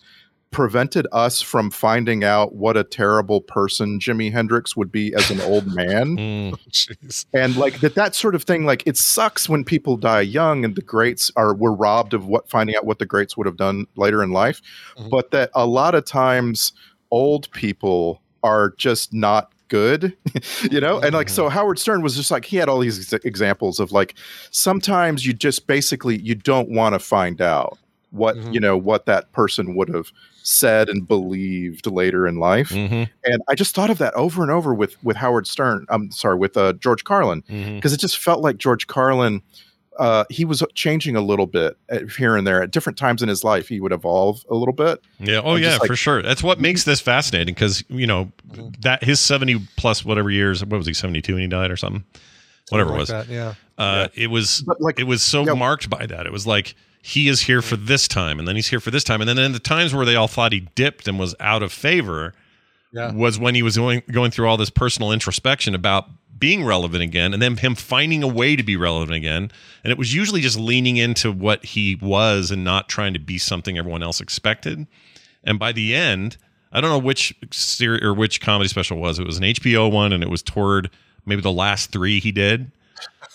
prevented 0.51 1.05
us 1.11 1.41
from 1.41 1.69
finding 1.69 2.23
out 2.23 2.55
what 2.55 2.75
a 2.75 2.83
terrible 2.83 3.39
person 3.39 3.99
Jimi 3.99 4.31
Hendrix 4.31 4.75
would 4.75 4.91
be 4.91 5.13
as 5.13 5.29
an 5.29 5.41
old 5.41 5.67
man. 5.73 6.17
Mm. 6.29 6.51
Jeez. 6.69 7.25
And 7.33 7.55
like 7.55 7.79
that 7.79 7.95
that 7.95 8.13
sort 8.13 8.35
of 8.35 8.43
thing, 8.43 8.65
like 8.65 8.83
it 8.85 8.97
sucks 8.97 9.47
when 9.47 9.63
people 9.63 9.95
die 9.97 10.21
young 10.21 10.65
and 10.65 10.75
the 10.75 10.81
greats 10.81 11.31
are 11.35 11.53
were 11.53 11.73
robbed 11.73 12.13
of 12.13 12.25
what 12.25 12.49
finding 12.49 12.75
out 12.75 12.85
what 12.85 12.99
the 12.99 13.05
greats 13.05 13.37
would 13.37 13.45
have 13.45 13.57
done 13.57 13.85
later 13.95 14.21
in 14.23 14.31
life. 14.31 14.61
Mm-hmm. 14.97 15.09
But 15.09 15.31
that 15.31 15.51
a 15.55 15.65
lot 15.65 15.95
of 15.95 16.05
times 16.05 16.73
old 17.11 17.49
people 17.51 18.21
are 18.43 18.73
just 18.77 19.13
not 19.13 19.51
good 19.69 20.17
you 20.71 20.81
know 20.81 20.99
and 20.99 21.13
like 21.13 21.29
so 21.29 21.43
mm-hmm. 21.43 21.53
howard 21.53 21.77
stern 21.77 22.01
was 22.01 22.15
just 22.15 22.31
like 22.31 22.43
he 22.43 22.57
had 22.57 22.67
all 22.67 22.79
these 22.79 23.13
ex- 23.13 23.23
examples 23.23 23.79
of 23.79 23.91
like 23.91 24.15
sometimes 24.49 25.25
you 25.25 25.31
just 25.31 25.67
basically 25.67 26.19
you 26.21 26.33
don't 26.33 26.69
want 26.69 26.93
to 26.93 26.99
find 26.99 27.39
out 27.39 27.77
what 28.09 28.35
mm-hmm. 28.35 28.51
you 28.51 28.59
know 28.59 28.75
what 28.75 29.05
that 29.05 29.31
person 29.31 29.75
would 29.75 29.87
have 29.89 30.11
said 30.43 30.89
and 30.89 31.07
believed 31.07 31.85
later 31.87 32.27
in 32.27 32.37
life 32.39 32.69
Mm-hmm. 32.69 33.03
and 33.25 33.41
i 33.49 33.55
just 33.55 33.75
thought 33.75 33.89
of 33.89 33.97
that 33.99 34.13
over 34.15 34.41
and 34.41 34.51
over 34.51 34.73
with 34.73 35.01
with 35.03 35.15
howard 35.17 35.45
stern 35.47 35.85
i'm 35.89 36.11
sorry 36.11 36.35
with 36.37 36.55
uh, 36.57 36.73
george 36.73 37.03
carlin 37.03 37.41
Mm-hmm. 37.43 37.75
because 37.75 37.93
it 37.93 37.99
just 37.99 38.17
felt 38.17 38.41
like 38.41 38.57
george 38.57 38.87
carlin 38.87 39.41
uh, 39.97 40.23
he 40.29 40.45
was 40.45 40.63
changing 40.75 41.17
a 41.17 41.21
little 41.21 41.45
bit 41.45 41.75
here 42.17 42.37
and 42.37 42.47
there 42.47 42.63
at 42.63 42.71
different 42.71 42.97
times 42.97 43.21
in 43.21 43.27
his 43.27 43.43
life 43.43 43.67
he 43.67 43.81
would 43.81 43.91
evolve 43.91 44.45
a 44.49 44.55
little 44.55 44.73
bit 44.73 45.01
Yeah. 45.19 45.41
Oh, 45.43 45.55
yeah, 45.55 45.75
like- 45.75 45.87
for 45.87 45.95
sure. 45.97 46.21
That's 46.21 46.41
what 46.41 46.57
makes 46.61 46.85
this 46.85 47.01
fascinating 47.01 47.53
because, 47.53 47.83
you 47.89 48.07
know, 48.07 48.31
that 48.79 49.03
his 49.03 49.19
70 49.19 49.59
plus 49.75 50.05
whatever 50.05 50.31
years, 50.31 50.63
what 50.63 50.77
was 50.77 50.87
he, 50.87 50.93
72 50.93 51.33
when 51.33 51.41
he 51.41 51.49
died 51.49 51.69
or 51.69 51.75
something? 51.75 52.05
Whatever 52.69 52.93
it 52.95 52.97
was. 52.97 53.09
that, 53.09 53.27
yeah. 53.27 53.55
Uh, 53.77 54.07
It 54.15 54.27
was, 54.27 54.63
like 54.79 55.01
it 55.01 55.03
was 55.03 55.21
so 55.21 55.43
marked 55.53 55.89
by 55.89 56.05
that. 56.05 56.25
It 56.25 56.31
was 56.31 56.47
like, 56.47 56.75
he 57.01 57.27
is 57.27 57.41
here 57.41 57.61
for 57.61 57.75
this 57.77 58.07
time 58.07 58.39
and 58.39 58.47
then 58.47 58.55
he's 58.55 58.67
here 58.67 58.79
for 58.79 58.91
this 58.91 59.03
time. 59.03 59.21
And 59.21 59.29
then 59.29 59.37
in 59.37 59.51
the 59.53 59.59
times 59.59 59.93
where 59.93 60.05
they 60.05 60.15
all 60.15 60.27
thought 60.27 60.51
he 60.51 60.61
dipped 60.75 61.07
and 61.07 61.17
was 61.19 61.33
out 61.39 61.63
of 61.63 61.71
favor 61.71 62.33
Yeah. 62.91 63.11
was 63.13 63.39
when 63.39 63.55
he 63.55 63.61
was 63.63 63.77
going, 63.77 64.01
going 64.11 64.31
through 64.31 64.47
all 64.47 64.57
this 64.57 64.69
personal 64.69 65.11
introspection 65.11 65.73
about 65.75 66.09
being 66.37 66.63
relevant 66.63 67.03
again 67.03 67.33
and 67.33 67.41
then 67.41 67.57
him 67.57 67.75
finding 67.75 68.23
a 68.23 68.27
way 68.27 68.55
to 68.55 68.63
be 68.63 68.75
relevant 68.77 69.13
again. 69.13 69.51
And 69.83 69.91
it 69.91 69.97
was 69.97 70.13
usually 70.13 70.41
just 70.41 70.57
leaning 70.59 70.97
into 70.97 71.31
what 71.31 71.63
he 71.65 71.95
was 72.01 72.51
and 72.51 72.63
not 72.63 72.87
trying 72.89 73.13
to 73.13 73.19
be 73.19 73.37
something 73.37 73.77
everyone 73.77 74.03
else 74.03 74.19
expected. 74.21 74.87
And 75.43 75.57
by 75.59 75.71
the 75.71 75.95
end, 75.95 76.37
I 76.71 76.81
don't 76.81 76.89
know 76.91 76.97
which 76.99 77.33
series 77.51 78.03
or 78.03 78.13
which 78.13 78.41
comedy 78.41 78.67
special 78.69 78.97
it 78.97 79.01
was. 79.01 79.19
It 79.19 79.25
was 79.25 79.37
an 79.37 79.43
HBO 79.43 79.91
one, 79.91 80.13
and 80.13 80.21
it 80.21 80.29
was 80.29 80.43
toward 80.43 80.89
maybe 81.25 81.41
the 81.41 81.51
last 81.51 81.91
three 81.91 82.19
he 82.19 82.31
did. 82.31 82.71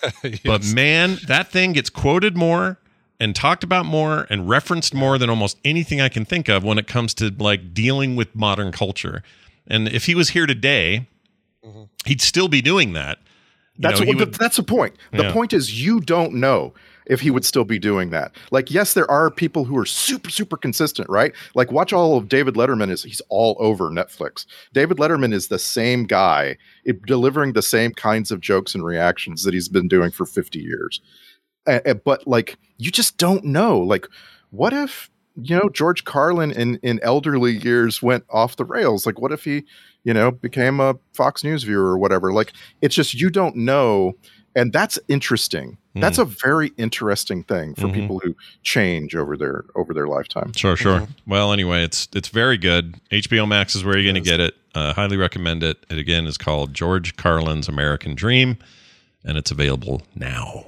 But 0.44 0.64
man, 0.66 1.18
that 1.26 1.50
thing 1.50 1.72
gets 1.72 1.88
quoted 1.90 2.36
more 2.36 2.78
and 3.20 3.34
talked 3.34 3.64
about 3.64 3.86
more 3.86 4.26
and 4.30 4.48
referenced 4.48 4.94
more 4.94 5.18
than 5.18 5.30
almost 5.30 5.58
anything 5.64 6.00
I 6.00 6.08
can 6.08 6.24
think 6.24 6.48
of 6.48 6.64
when 6.64 6.78
it 6.78 6.86
comes 6.86 7.14
to 7.14 7.30
like 7.38 7.72
dealing 7.72 8.16
with 8.16 8.34
modern 8.34 8.72
culture. 8.72 9.22
And 9.66 9.88
if 9.88 10.06
he 10.06 10.14
was 10.14 10.30
here 10.30 10.46
today, 10.46 11.08
mm-hmm. 11.64 11.84
he'd 12.04 12.20
still 12.20 12.48
be 12.48 12.60
doing 12.60 12.92
that. 12.94 13.18
You 13.76 13.82
That's 13.82 14.00
know, 14.00 14.06
what, 14.06 14.16
would- 14.16 14.34
that's 14.34 14.56
the 14.56 14.62
point. 14.62 14.96
The 15.12 15.24
Yeah. 15.24 15.32
point 15.32 15.52
is 15.52 15.80
you 15.84 16.00
don't 16.00 16.34
know 16.34 16.74
if 17.06 17.20
he 17.20 17.30
would 17.30 17.44
still 17.44 17.64
be 17.64 17.78
doing 17.78 18.10
that. 18.10 18.32
Like, 18.50 18.70
yes, 18.70 18.94
there 18.94 19.10
are 19.10 19.30
people 19.30 19.64
who 19.64 19.76
are 19.76 19.84
super, 19.84 20.30
super 20.30 20.56
consistent, 20.56 21.08
right? 21.10 21.32
Like, 21.54 21.70
watch 21.70 21.92
all 21.92 22.16
of 22.16 22.28
David 22.28 22.54
Letterman 22.54 22.90
is 22.90 23.02
he's 23.02 23.20
all 23.28 23.56
over 23.58 23.90
Netflix. 23.90 24.46
David 24.72 24.96
Letterman 24.96 25.32
is 25.32 25.48
the 25.48 25.58
same 25.58 26.04
guy 26.04 26.56
it, 26.84 27.02
delivering 27.02 27.52
the 27.52 27.62
same 27.62 27.92
kinds 27.92 28.30
of 28.30 28.40
jokes 28.40 28.74
and 28.74 28.84
reactions 28.84 29.42
that 29.42 29.54
he's 29.54 29.68
been 29.68 29.88
doing 29.88 30.10
for 30.10 30.24
50 30.24 30.58
years. 30.58 31.00
A- 31.66 31.90
a- 31.90 31.94
but 31.94 32.26
like, 32.26 32.56
you 32.78 32.90
just 32.90 33.16
don't 33.18 33.44
know. 33.44 33.78
Like, 33.78 34.06
what 34.50 34.72
if 34.72 35.10
you 35.42 35.56
know 35.56 35.68
George 35.68 36.04
Carlin 36.04 36.52
in 36.52 36.76
in 36.82 37.00
elderly 37.02 37.56
years 37.56 38.00
went 38.02 38.24
off 38.30 38.56
the 38.56 38.64
rails? 38.64 39.06
Like, 39.06 39.20
what 39.20 39.32
if 39.32 39.44
he 39.44 39.64
you 40.04 40.14
know 40.14 40.30
became 40.30 40.80
a 40.80 40.96
Fox 41.12 41.42
News 41.44 41.62
viewer 41.64 41.84
or 41.86 41.98
whatever? 41.98 42.32
Like, 42.32 42.52
it's 42.82 42.94
just 42.94 43.14
you 43.14 43.30
don't 43.30 43.56
know 43.56 44.14
and 44.56 44.72
that's 44.72 45.00
interesting 45.08 45.76
that's 45.96 46.18
a 46.18 46.24
very 46.24 46.72
interesting 46.76 47.42
thing 47.44 47.72
for 47.76 47.86
Mhm. 47.86 47.94
people 47.94 48.20
who 48.24 48.34
change 48.64 49.14
over 49.16 49.36
their 49.36 49.64
over 49.76 49.92
their 49.94 50.06
lifetime 50.08 50.52
Sure, 50.56 50.76
sure. 50.76 51.06
Well, 51.26 51.52
anyway, 51.52 51.82
it's 51.84 52.08
it's 52.14 52.28
very 52.28 52.58
good. 52.58 52.94
HBO 53.12 53.46
Max 53.46 53.74
is 53.76 53.84
where 53.84 53.96
you're 53.96 54.12
going 54.12 54.22
to 54.22 54.28
get 54.30 54.40
it. 54.40 54.54
Uh, 54.74 54.92
highly 54.92 55.16
recommend 55.16 55.62
it. 55.62 55.78
It 55.90 55.98
again 55.98 56.26
is 56.26 56.36
called 56.36 56.74
George 56.74 57.14
Carlin's 57.16 57.68
American 57.68 58.14
Dream, 58.16 58.56
and 59.24 59.38
it's 59.38 59.50
available 59.52 60.02
now. 60.16 60.64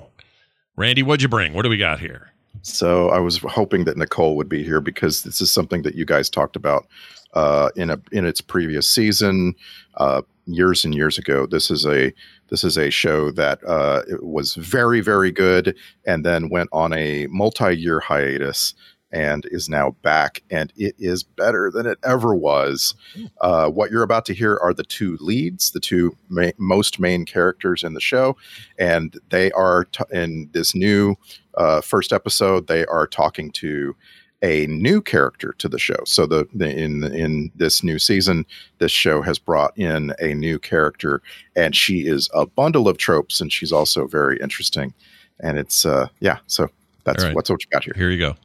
Randy, 0.77 1.03
what'd 1.03 1.23
you 1.23 1.29
bring? 1.29 1.55
What 1.55 1.63
do 1.63 1.69
we 1.69 1.79
got 1.79 2.01
here? 2.01 2.33
so 2.67 3.11
i 3.11 3.19
was 3.19 3.39
hoping 3.39 3.85
that 3.85 3.97
nicole 3.97 4.37
would 4.37 4.49
be 4.49 4.63
here 4.63 4.81
because 4.81 5.23
this 5.23 5.41
is 5.41 5.53
something 5.53 5.83
that 5.83 5.95
you 5.95 6.05
guys 6.05 6.29
talked 6.29 6.57
about 6.57 6.87
uh, 7.35 7.69
in 7.77 7.91
a 7.91 8.01
in 8.13 8.25
its 8.25 8.41
previous 8.41 8.89
season 8.89 9.55
uh, 9.99 10.23
years 10.47 10.85
and 10.85 10.95
years 10.95 11.19
ago 11.19 11.47
this 11.47 11.71
is 11.71 11.85
a 11.87 12.13
this 12.49 12.65
is 12.65 12.77
a 12.79 12.91
show 12.91 13.31
that 13.31 13.63
uh, 13.67 14.03
was 14.21 14.55
very 14.55 15.01
very 15.01 15.31
good 15.31 15.77
and 16.07 16.25
then 16.25 16.49
went 16.49 16.69
on 16.73 16.93
a 16.93 17.27
multi-year 17.29 18.01
hiatus 18.01 18.75
and 19.13 19.47
is 19.51 19.69
now 19.69 19.93
back 20.03 20.43
and 20.51 20.73
it 20.77 20.95
is 20.99 21.23
better 21.23 21.71
than 21.71 21.87
it 21.87 21.99
ever 22.05 22.35
was 22.35 22.95
uh, 23.41 23.69
what 23.69 23.91
you're 23.91 24.03
about 24.03 24.25
to 24.25 24.35
hear 24.35 24.59
are 24.61 24.75
the 24.75 24.83
two 24.83 25.17
leads 25.21 25.71
the 25.71 25.81
two 25.81 26.17
ma- 26.29 26.51
most 26.59 26.99
main 26.99 27.25
characters 27.25 27.85
in 27.85 27.95
the 27.95 28.01
show 28.01 28.37
and 28.79 29.19
they 29.31 29.51
are 29.53 29.85
t- 29.85 30.05
in 30.13 30.49
this 30.53 30.75
new 30.75 31.15
uh, 31.57 31.81
first 31.81 32.13
episode 32.13 32.67
they 32.67 32.85
are 32.87 33.07
talking 33.07 33.51
to 33.51 33.95
a 34.43 34.67
new 34.67 35.01
character 35.01 35.55
to 35.57 35.69
the 35.69 35.79
show 35.79 35.97
so 36.05 36.27
the, 36.27 36.47
the 36.53 36.69
in 36.69 37.05
in 37.15 37.51
this 37.55 37.83
new 37.83 37.99
season 37.99 38.45
this 38.79 38.93
show 38.93 39.23
has 39.23 39.39
brought 39.39 39.77
in 39.79 40.13
a 40.21 40.35
new 40.35 40.59
character 40.59 41.23
and 41.55 41.75
she 41.75 42.07
is 42.07 42.29
a 42.35 42.45
bundle 42.45 42.89
of 42.89 42.99
tropes 42.99 43.41
and 43.41 43.53
she's 43.53 43.73
also 43.73 44.07
very 44.07 44.39
interesting 44.41 44.93
and 45.41 45.59
it's 45.59 45.87
uh 45.87 46.07
yeah 46.21 46.39
so 46.49 46.69
that's 47.05 47.25
right. 47.25 47.35
what's 47.35 47.49
what 47.49 47.63
you 47.63 47.71
got 47.71 47.85
here 47.85 47.95
Here 47.97 48.11
you 48.11 48.19
go. 48.19 48.37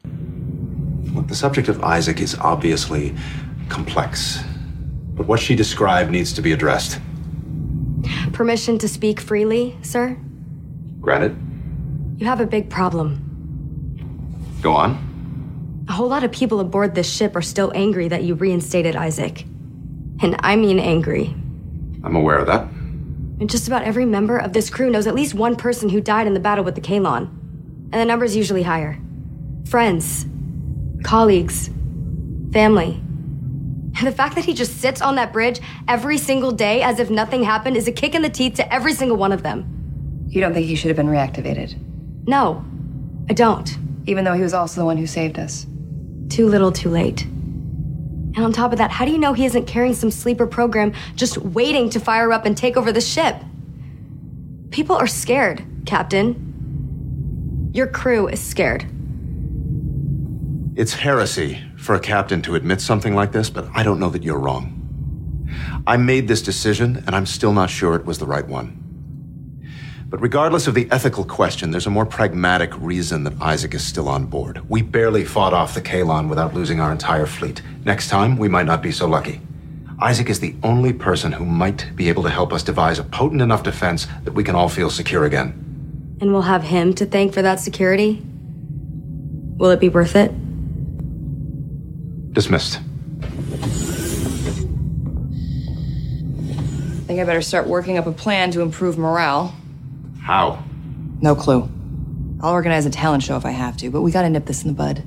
Look, 1.13 1.27
the 1.27 1.35
subject 1.35 1.67
of 1.67 1.83
Isaac 1.83 2.19
is 2.21 2.35
obviously 2.35 3.13
complex, 3.69 4.39
but 5.13 5.27
what 5.27 5.39
she 5.39 5.55
described 5.55 6.11
needs 6.11 6.33
to 6.33 6.41
be 6.41 6.51
addressed. 6.53 6.99
Permission 8.33 8.77
to 8.79 8.87
speak 8.87 9.19
freely, 9.19 9.77
sir? 9.81 10.17
Granted, 10.99 11.35
You 12.17 12.25
have 12.27 12.39
a 12.41 12.45
big 12.45 12.69
problem. 12.69 13.27
go 14.61 14.73
on. 14.73 15.07
A 15.89 15.93
whole 15.93 16.07
lot 16.07 16.23
of 16.23 16.31
people 16.31 16.59
aboard 16.59 16.95
this 16.95 17.11
ship 17.11 17.35
are 17.35 17.41
still 17.41 17.71
angry 17.75 18.07
that 18.07 18.23
you 18.23 18.35
reinstated 18.35 18.95
Isaac. 18.95 19.43
And 20.21 20.35
I 20.39 20.55
mean 20.55 20.79
angry. 20.79 21.33
I'm 22.03 22.15
aware 22.15 22.37
of 22.37 22.47
that. 22.47 22.61
And 23.39 23.49
just 23.49 23.67
about 23.67 23.83
every 23.83 24.05
member 24.05 24.37
of 24.37 24.53
this 24.53 24.69
crew 24.69 24.89
knows 24.91 25.07
at 25.07 25.15
least 25.15 25.33
one 25.33 25.55
person 25.55 25.89
who 25.89 25.99
died 25.99 26.27
in 26.27 26.33
the 26.35 26.39
battle 26.39 26.63
with 26.63 26.75
the 26.75 26.81
Kaylon. 26.81 27.27
And 27.91 27.93
the 27.93 28.05
number's 28.05 28.35
usually 28.35 28.61
higher. 28.63 28.99
Friends, 29.67 30.25
colleagues, 31.03 31.69
family. 32.51 33.01
And 33.97 34.07
the 34.07 34.11
fact 34.11 34.35
that 34.35 34.45
he 34.45 34.53
just 34.53 34.77
sits 34.77 35.01
on 35.01 35.15
that 35.15 35.33
bridge 35.33 35.59
every 35.87 36.17
single 36.17 36.51
day 36.51 36.81
as 36.81 36.99
if 36.99 37.09
nothing 37.09 37.43
happened 37.43 37.77
is 37.77 37.87
a 37.87 37.91
kick 37.91 38.15
in 38.15 38.21
the 38.21 38.29
teeth 38.29 38.55
to 38.55 38.73
every 38.73 38.93
single 38.93 39.17
one 39.17 39.31
of 39.31 39.43
them. 39.43 40.25
You 40.27 40.41
don't 40.41 40.53
think 40.53 40.67
he 40.67 40.75
should 40.75 40.87
have 40.87 40.97
been 40.97 41.07
reactivated? 41.07 41.75
No, 42.25 42.63
I 43.29 43.33
don't. 43.33 43.77
Even 44.05 44.23
though 44.23 44.33
he 44.33 44.41
was 44.41 44.53
also 44.53 44.81
the 44.81 44.85
one 44.85 44.97
who 44.97 45.05
saved 45.05 45.37
us. 45.37 45.65
Too 46.29 46.47
little, 46.47 46.71
too 46.71 46.89
late. 46.89 47.23
And 47.23 48.39
on 48.39 48.53
top 48.53 48.71
of 48.71 48.77
that, 48.77 48.91
how 48.91 49.03
do 49.03 49.11
you 49.11 49.17
know 49.17 49.33
he 49.33 49.45
isn't 49.45 49.67
carrying 49.67 49.93
some 49.93 50.09
sleeper 50.09 50.47
program 50.47 50.93
just 51.15 51.37
waiting 51.37 51.89
to 51.89 51.99
fire 51.99 52.31
up 52.31 52.45
and 52.45 52.55
take 52.55 52.77
over 52.77 52.93
the 52.93 53.01
ship? 53.01 53.35
People 54.69 54.95
are 54.95 55.07
scared, 55.07 55.65
Captain. 55.85 57.71
Your 57.73 57.87
crew 57.87 58.29
is 58.29 58.39
scared. 58.39 58.85
It's 60.81 60.93
heresy 60.93 61.61
for 61.77 61.93
a 61.93 61.99
captain 61.99 62.41
to 62.41 62.55
admit 62.55 62.81
something 62.81 63.13
like 63.13 63.33
this, 63.33 63.51
but 63.51 63.67
I 63.75 63.83
don't 63.83 63.99
know 63.99 64.09
that 64.09 64.23
you're 64.23 64.39
wrong. 64.39 65.47
I 65.85 65.95
made 65.97 66.27
this 66.27 66.41
decision, 66.41 67.03
and 67.05 67.15
I'm 67.15 67.27
still 67.27 67.53
not 67.53 67.69
sure 67.69 67.93
it 67.93 68.07
was 68.07 68.17
the 68.17 68.25
right 68.25 68.47
one. 68.47 69.61
But 70.09 70.21
regardless 70.21 70.65
of 70.65 70.73
the 70.73 70.87
ethical 70.89 71.23
question, 71.23 71.69
there's 71.69 71.85
a 71.85 71.91
more 71.91 72.07
pragmatic 72.07 72.75
reason 72.81 73.25
that 73.25 73.39
Isaac 73.39 73.75
is 73.75 73.85
still 73.85 74.09
on 74.09 74.25
board. 74.25 74.67
We 74.71 74.81
barely 74.81 75.23
fought 75.23 75.53
off 75.53 75.75
the 75.75 75.83
Kaylon 75.83 76.27
without 76.27 76.55
losing 76.55 76.79
our 76.79 76.91
entire 76.91 77.27
fleet. 77.27 77.61
Next 77.85 78.09
time, 78.09 78.35
we 78.35 78.47
might 78.47 78.65
not 78.65 78.81
be 78.81 78.91
so 78.91 79.07
lucky. 79.07 79.39
Isaac 79.99 80.31
is 80.31 80.39
the 80.39 80.55
only 80.63 80.93
person 80.93 81.31
who 81.31 81.45
might 81.45 81.95
be 81.95 82.09
able 82.09 82.23
to 82.23 82.31
help 82.31 82.51
us 82.51 82.63
devise 82.63 82.97
a 82.97 83.03
potent 83.03 83.43
enough 83.43 83.61
defense 83.61 84.07
that 84.23 84.33
we 84.33 84.43
can 84.43 84.55
all 84.55 84.67
feel 84.67 84.89
secure 84.89 85.25
again. 85.25 86.17
And 86.19 86.33
we'll 86.33 86.41
have 86.41 86.63
him 86.63 86.95
to 86.95 87.05
thank 87.05 87.35
for 87.35 87.43
that 87.43 87.59
security? 87.59 88.19
Will 89.57 89.69
it 89.69 89.79
be 89.79 89.89
worth 89.89 90.15
it? 90.15 90.33
Dismissed. 92.33 92.79
I 93.21 93.23
think 97.05 97.19
I 97.19 97.25
better 97.25 97.41
start 97.41 97.67
working 97.67 97.97
up 97.97 98.07
a 98.07 98.11
plan 98.11 98.51
to 98.51 98.61
improve 98.61 98.97
morale. 98.97 99.53
How? 100.21 100.63
No 101.21 101.35
clue. 101.35 101.69
I'll 102.41 102.53
organize 102.53 102.85
a 102.85 102.89
talent 102.89 103.23
show 103.23 103.35
if 103.35 103.45
I 103.45 103.51
have 103.51 103.75
to, 103.77 103.91
but 103.91 104.01
we 104.01 104.11
gotta 104.11 104.29
nip 104.29 104.45
this 104.45 104.63
in 104.63 104.69
the 104.69 104.73
bud. 104.73 105.03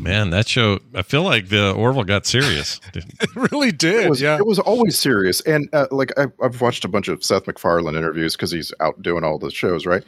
Man, 0.00 0.30
that 0.30 0.46
show. 0.46 0.78
I 0.94 1.02
feel 1.02 1.22
like 1.22 1.48
the 1.48 1.72
Orville 1.72 2.04
got 2.04 2.26
serious. 2.26 2.80
it 2.94 3.34
really 3.34 3.72
did. 3.72 4.06
It 4.06 4.10
was, 4.10 4.20
yeah. 4.20 4.36
it 4.36 4.46
was 4.46 4.58
always 4.58 4.98
serious, 4.98 5.40
and 5.42 5.68
uh, 5.72 5.86
like 5.90 6.12
I, 6.18 6.26
I've 6.42 6.60
watched 6.60 6.84
a 6.84 6.88
bunch 6.88 7.08
of 7.08 7.24
Seth 7.24 7.46
MacFarlane 7.46 7.96
interviews 7.96 8.36
because 8.36 8.50
he's 8.50 8.72
out 8.80 9.00
doing 9.02 9.24
all 9.24 9.38
the 9.38 9.50
shows, 9.50 9.86
right? 9.86 10.04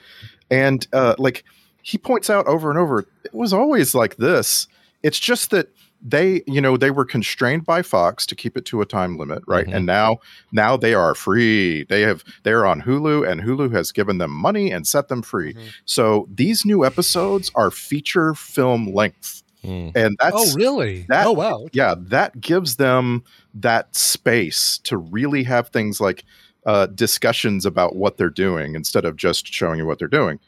And 0.51 0.87
uh, 0.93 1.15
like 1.19 1.45
he 1.83 1.99
points 1.99 2.31
out 2.31 2.47
over 2.47 2.71
and 2.71 2.79
over, 2.79 3.07
it 3.25 3.35
was 3.35 3.53
always 3.53 3.95
like 3.95 4.17
this. 4.17 4.69
It's 5.03 5.19
just 5.19 5.51
that 5.51 5.69
they, 6.01 6.43
you 6.47 6.61
know, 6.61 6.77
they 6.77 6.91
were 6.91 7.05
constrained 7.05 7.65
by 7.65 7.83
Fox 7.83 8.25
to 8.27 8.35
keep 8.37 8.57
it 8.57 8.65
to 8.67 8.81
a 8.81 8.87
time 8.87 9.17
limit, 9.19 9.43
right? 9.47 9.67
Mhm. 9.67 9.75
And 9.77 9.87
now, 9.87 10.19
now 10.53 10.77
they 10.77 10.95
are 10.95 11.15
free. 11.15 11.85
They 11.85 12.03
have 12.03 12.23
they're 12.45 12.65
on 12.67 12.83
Hulu, 12.83 13.29
and 13.29 13.41
Hulu 13.41 13.73
has 13.73 13.91
given 13.93 14.19
them 14.19 14.31
money 14.31 14.71
and 14.71 14.87
set 14.87 15.09
them 15.09 15.23
free. 15.23 15.57
So 15.87 16.29
these 16.33 16.65
new 16.65 16.85
episodes 16.85 17.51
are 17.55 17.71
feature 17.71 18.35
film 18.35 18.93
length. 18.95 19.43
And 19.65 20.17
that's 20.21 20.35
Oh, 20.35 20.55
really? 20.55 21.05
that, 21.09 21.27
Oh, 21.27 21.33
wow. 21.33 21.67
Yeah, 21.73 21.95
that 21.99 22.41
gives 22.41 22.77
them 22.77 23.23
that 23.55 23.95
space 23.95 24.79
to 24.85 24.97
really 24.97 25.43
have 25.43 25.69
things 25.69 26.01
like 26.01 26.25
uh, 26.65 26.87
discussions 26.87 27.67
about 27.67 27.95
what 27.97 28.17
they're 28.17 28.31
doing 28.31 28.75
instead 28.75 29.05
of 29.05 29.17
just 29.17 29.47
showing 29.49 29.79
you 29.79 29.85
what 29.87 29.99
they're 29.99 30.09
doing. 30.09 30.39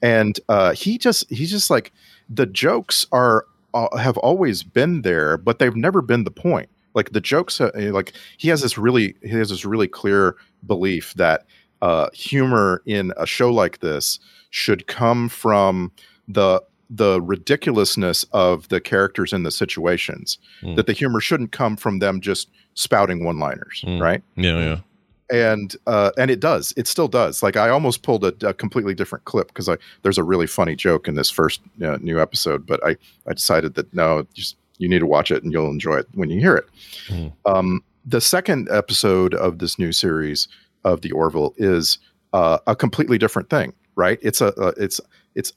And 0.00 0.38
uh, 0.48 0.72
he 0.72 0.96
just 0.96 1.28
he's 1.30 1.50
just 1.50 1.70
like 1.70 1.92
the 2.30 2.46
jokes 2.46 3.06
are 3.12 3.44
uh, 3.74 3.96
have 3.96 4.16
always 4.18 4.62
been 4.62 5.02
there, 5.02 5.36
but 5.36 5.58
they've 5.58 5.76
never 5.76 6.02
been 6.02 6.24
the 6.24 6.30
point. 6.30 6.68
Like 6.94 7.12
the 7.12 7.20
jokes, 7.20 7.60
uh, 7.60 7.70
like 7.92 8.12
he 8.36 8.48
has 8.48 8.60
this 8.62 8.76
really 8.76 9.14
he 9.22 9.30
has 9.30 9.48
this 9.50 9.64
really 9.64 9.88
clear 9.88 10.36
belief 10.66 11.14
that 11.14 11.46
uh, 11.80 12.08
humor 12.12 12.82
in 12.86 13.12
a 13.16 13.26
show 13.26 13.50
like 13.50 13.80
this 13.80 14.18
should 14.50 14.86
come 14.86 15.28
from 15.28 15.90
the 16.28 16.62
the 16.90 17.22
ridiculousness 17.22 18.24
of 18.32 18.68
the 18.68 18.78
characters 18.80 19.32
in 19.32 19.44
the 19.44 19.50
situations. 19.50 20.36
Mm. 20.62 20.76
That 20.76 20.86
the 20.86 20.92
humor 20.92 21.20
shouldn't 21.20 21.52
come 21.52 21.76
from 21.76 22.00
them 22.00 22.20
just 22.20 22.50
spouting 22.74 23.24
one 23.24 23.38
liners, 23.38 23.82
Mm. 23.86 24.00
right? 24.00 24.22
Yeah, 24.36 24.58
yeah. 24.58 24.78
And 25.32 25.74
uh, 25.86 26.12
and 26.16 26.30
it 26.30 26.38
does 26.38 26.72
it 26.76 26.86
still 26.86 27.08
does. 27.08 27.42
Like 27.42 27.56
i 27.56 27.68
almost 27.68 28.02
pulled 28.02 28.24
a, 28.24 28.34
a 28.46 28.54
completely 28.54 28.94
different 28.94 29.24
clip 29.24 29.48
because 29.48 29.68
i 29.68 29.76
there's 30.02 30.18
a 30.18 30.24
really 30.24 30.46
funny 30.46 30.76
joke 30.76 31.08
in 31.08 31.14
this 31.14 31.30
first 31.30 31.60
uh, 31.82 31.98
new 32.00 32.20
episode 32.20 32.66
but 32.66 32.84
i 32.86 32.96
i 33.26 33.32
decided 33.32 33.74
that 33.74 33.92
no 33.94 34.26
just 34.34 34.56
you 34.78 34.88
need 34.88 35.00
to 35.00 35.06
watch 35.06 35.30
it 35.30 35.42
and 35.42 35.52
you'll 35.52 35.70
enjoy 35.70 35.96
it 35.96 36.06
when 36.14 36.28
you 36.30 36.40
hear 36.40 36.56
it. 36.56 36.66
Um, 37.46 37.82
the 38.04 38.20
second 38.20 38.68
episode 38.70 39.34
of 39.34 39.58
this 39.58 39.78
new 39.78 39.92
series 39.92 40.48
of 40.84 41.02
the 41.02 41.12
orville 41.12 41.54
is 41.56 41.98
uh, 42.32 42.58
a 42.66 42.74
completely 42.74 43.18
different 43.18 43.48
thing 43.48 43.72
right? 43.96 44.18
It's 44.22 44.40
a 44.40 44.54
uh, 44.60 44.72
it's 44.76 45.00
it's 45.34 45.52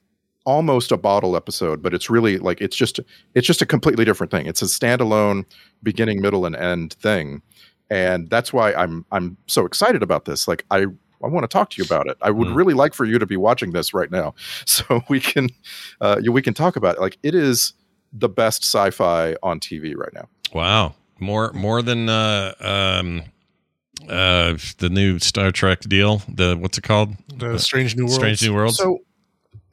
almost 0.45 0.91
a 0.91 0.97
bottle 0.97 1.35
episode 1.35 1.81
but 1.81 1.91
it's 1.91 2.07
really 2.07 2.37
like 2.37 2.61
it's 2.61 2.75
just 2.75 2.99
it's 3.33 3.47
just 3.47 3.61
a 3.61 3.65
completely 3.65 4.05
different 4.05 4.31
thing. 4.31 4.45
It's 4.45 4.61
a 4.61 4.65
standalone 4.65 5.45
beginning 5.83 6.21
middle 6.21 6.45
and 6.45 6.55
end 6.55 6.93
thing 6.93 7.41
and 7.89 8.29
that's 8.29 8.51
why 8.51 8.73
i'm 8.73 9.05
i'm 9.11 9.37
so 9.47 9.65
excited 9.65 10.03
about 10.03 10.25
this 10.25 10.47
like 10.47 10.65
i 10.71 10.85
I 11.23 11.27
want 11.27 11.43
to 11.43 11.47
talk 11.47 11.71
to 11.71 11.81
you 11.81 11.85
about 11.85 12.07
it. 12.07 12.17
I 12.21 12.29
would 12.29 12.49
really 12.49 12.73
like 12.75 12.93
for 12.93 13.03
you 13.03 13.17
to 13.17 13.25
be 13.25 13.37
watching 13.37 13.71
this 13.71 13.93
right 13.93 14.11
now, 14.11 14.35
so 14.65 15.01
we 15.09 15.19
can, 15.19 15.49
uh, 15.99 16.21
we 16.29 16.41
can 16.41 16.53
talk 16.53 16.75
about 16.75 16.97
it. 16.97 17.01
Like 17.01 17.17
it 17.23 17.33
is 17.33 17.73
the 18.13 18.29
best 18.29 18.63
sci-fi 18.63 19.35
on 19.43 19.59
TV 19.59 19.95
right 19.95 20.13
now. 20.13 20.27
Wow, 20.53 20.95
more 21.19 21.51
more 21.53 21.81
than 21.81 22.09
uh, 22.09 22.53
um, 22.59 23.23
uh, 24.07 24.57
the 24.77 24.89
new 24.89 25.19
Star 25.19 25.51
Trek 25.51 25.81
deal. 25.81 26.21
The 26.29 26.55
what's 26.55 26.77
it 26.77 26.83
called? 26.83 27.15
The 27.35 27.57
Strange 27.59 27.95
New 27.95 28.05
World. 28.05 28.15
Strange 28.15 28.43
New 28.43 28.53
Worlds. 28.53 28.77
So 28.77 28.99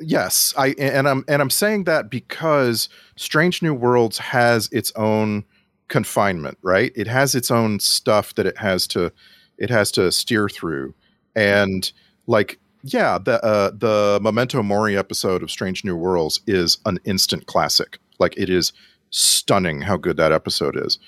yes, 0.01 0.55
I 0.57 0.75
and 0.79 1.09
I'm 1.09 1.25
and 1.29 1.41
I'm 1.41 1.51
saying 1.51 1.85
that 1.85 2.11
because 2.11 2.89
Strange 3.17 3.63
New 3.63 3.75
Worlds 3.75 4.19
has 4.19 4.69
its 4.73 4.93
own 4.97 5.45
confinement, 5.93 6.57
right? 6.63 6.91
It 6.97 7.07
has 7.07 7.35
its 7.35 7.51
own 7.51 7.79
stuff 7.79 8.35
that 8.35 8.47
it 8.47 8.57
has 8.57 8.87
to 8.89 9.13
it 9.59 9.69
has 9.71 9.93
to 9.93 10.11
steer 10.11 10.49
through, 10.49 10.95
and 11.37 11.93
like 12.27 12.59
yeah, 12.83 13.19
the 13.19 13.45
uh, 13.45 13.71
the 13.71 14.19
Memento 14.21 14.63
Mori 14.63 14.97
episode 14.97 15.43
of 15.43 15.51
Strange 15.51 15.85
New 15.85 15.95
Worlds 15.95 16.41
is 16.47 16.79
an 16.87 16.99
instant 17.05 17.47
classic. 17.47 17.99
Like 18.19 18.35
it 18.39 18.49
is 18.49 18.73
stunning 19.11 19.83
how 19.83 19.99
good 19.99 20.17
that 20.17 20.33
episode 20.33 20.77
is. 20.83 20.99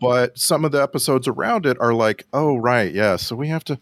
But 0.00 0.38
some 0.38 0.64
of 0.64 0.70
the 0.70 0.80
episodes 0.80 1.26
around 1.26 1.66
it 1.66 1.76
are 1.80 1.92
like, 1.92 2.24
oh 2.32 2.56
right, 2.56 2.94
yeah, 2.94 3.16
so 3.16 3.34
we 3.34 3.48
have 3.48 3.64
to 3.64 3.80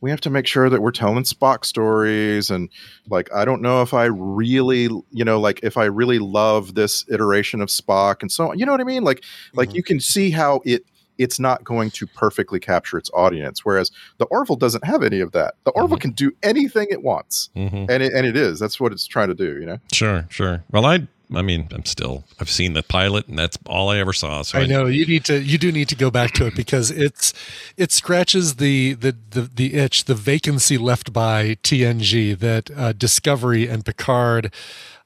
we 0.00 0.10
have 0.10 0.20
to 0.22 0.30
make 0.30 0.46
sure 0.46 0.70
that 0.70 0.80
we're 0.80 0.90
telling 0.92 1.24
Spock 1.24 1.64
stories 1.64 2.50
and 2.50 2.68
like 3.08 3.32
I 3.34 3.44
don't 3.44 3.62
know 3.62 3.82
if 3.82 3.92
I 3.94 4.04
really, 4.06 4.84
you 5.10 5.24
know, 5.24 5.40
like 5.40 5.60
if 5.62 5.76
I 5.76 5.84
really 5.84 6.18
love 6.18 6.74
this 6.74 7.04
iteration 7.10 7.60
of 7.60 7.68
Spock 7.68 8.22
and 8.22 8.30
so 8.30 8.50
on. 8.50 8.58
You 8.58 8.66
know 8.66 8.72
what 8.72 8.80
I 8.80 8.84
mean? 8.84 9.02
Like 9.04 9.24
like 9.54 9.74
you 9.74 9.82
can 9.82 10.00
see 10.00 10.30
how 10.30 10.60
it 10.64 10.84
it's 11.18 11.40
not 11.40 11.64
going 11.64 11.90
to 11.90 12.06
perfectly 12.06 12.60
capture 12.60 12.96
its 12.96 13.10
audience 13.12 13.64
whereas 13.64 13.90
the 14.18 14.24
Orville 14.26 14.54
doesn't 14.54 14.84
have 14.84 15.02
any 15.02 15.18
of 15.18 15.32
that. 15.32 15.54
The 15.64 15.72
Orville 15.72 15.98
can 15.98 16.12
do 16.12 16.30
anything 16.44 16.86
it 16.90 17.02
wants. 17.02 17.50
Mhm. 17.56 17.90
And 17.90 18.02
it, 18.04 18.12
and 18.12 18.24
it 18.24 18.36
is. 18.36 18.60
That's 18.60 18.78
what 18.78 18.92
it's 18.92 19.06
trying 19.06 19.28
to 19.28 19.34
do, 19.34 19.58
you 19.58 19.66
know. 19.66 19.78
Sure, 19.92 20.26
sure. 20.30 20.62
Well, 20.70 20.86
I 20.86 21.08
I 21.34 21.42
mean, 21.42 21.68
I'm 21.72 21.84
still 21.84 22.24
I've 22.40 22.48
seen 22.48 22.72
the 22.72 22.82
pilot, 22.82 23.28
and 23.28 23.38
that's 23.38 23.58
all 23.66 23.90
I 23.90 23.98
ever 23.98 24.12
saw. 24.14 24.42
So 24.42 24.58
I 24.58 24.66
know 24.66 24.86
you 24.86 25.04
need 25.06 25.24
to 25.26 25.38
you 25.42 25.58
do 25.58 25.70
need 25.70 25.88
to 25.90 25.94
go 25.96 26.10
back 26.10 26.32
to 26.32 26.46
it 26.46 26.54
because 26.56 26.90
it's 26.90 27.34
it 27.76 27.92
scratches 27.92 28.56
the 28.56 28.94
the 28.94 29.14
the, 29.30 29.42
the 29.42 29.74
itch 29.74 30.04
the 30.04 30.14
vacancy 30.14 30.78
left 30.78 31.12
by 31.12 31.56
TNG 31.62 32.38
that 32.38 32.70
uh, 32.74 32.92
Discovery 32.92 33.68
and 33.68 33.84
Picard 33.84 34.52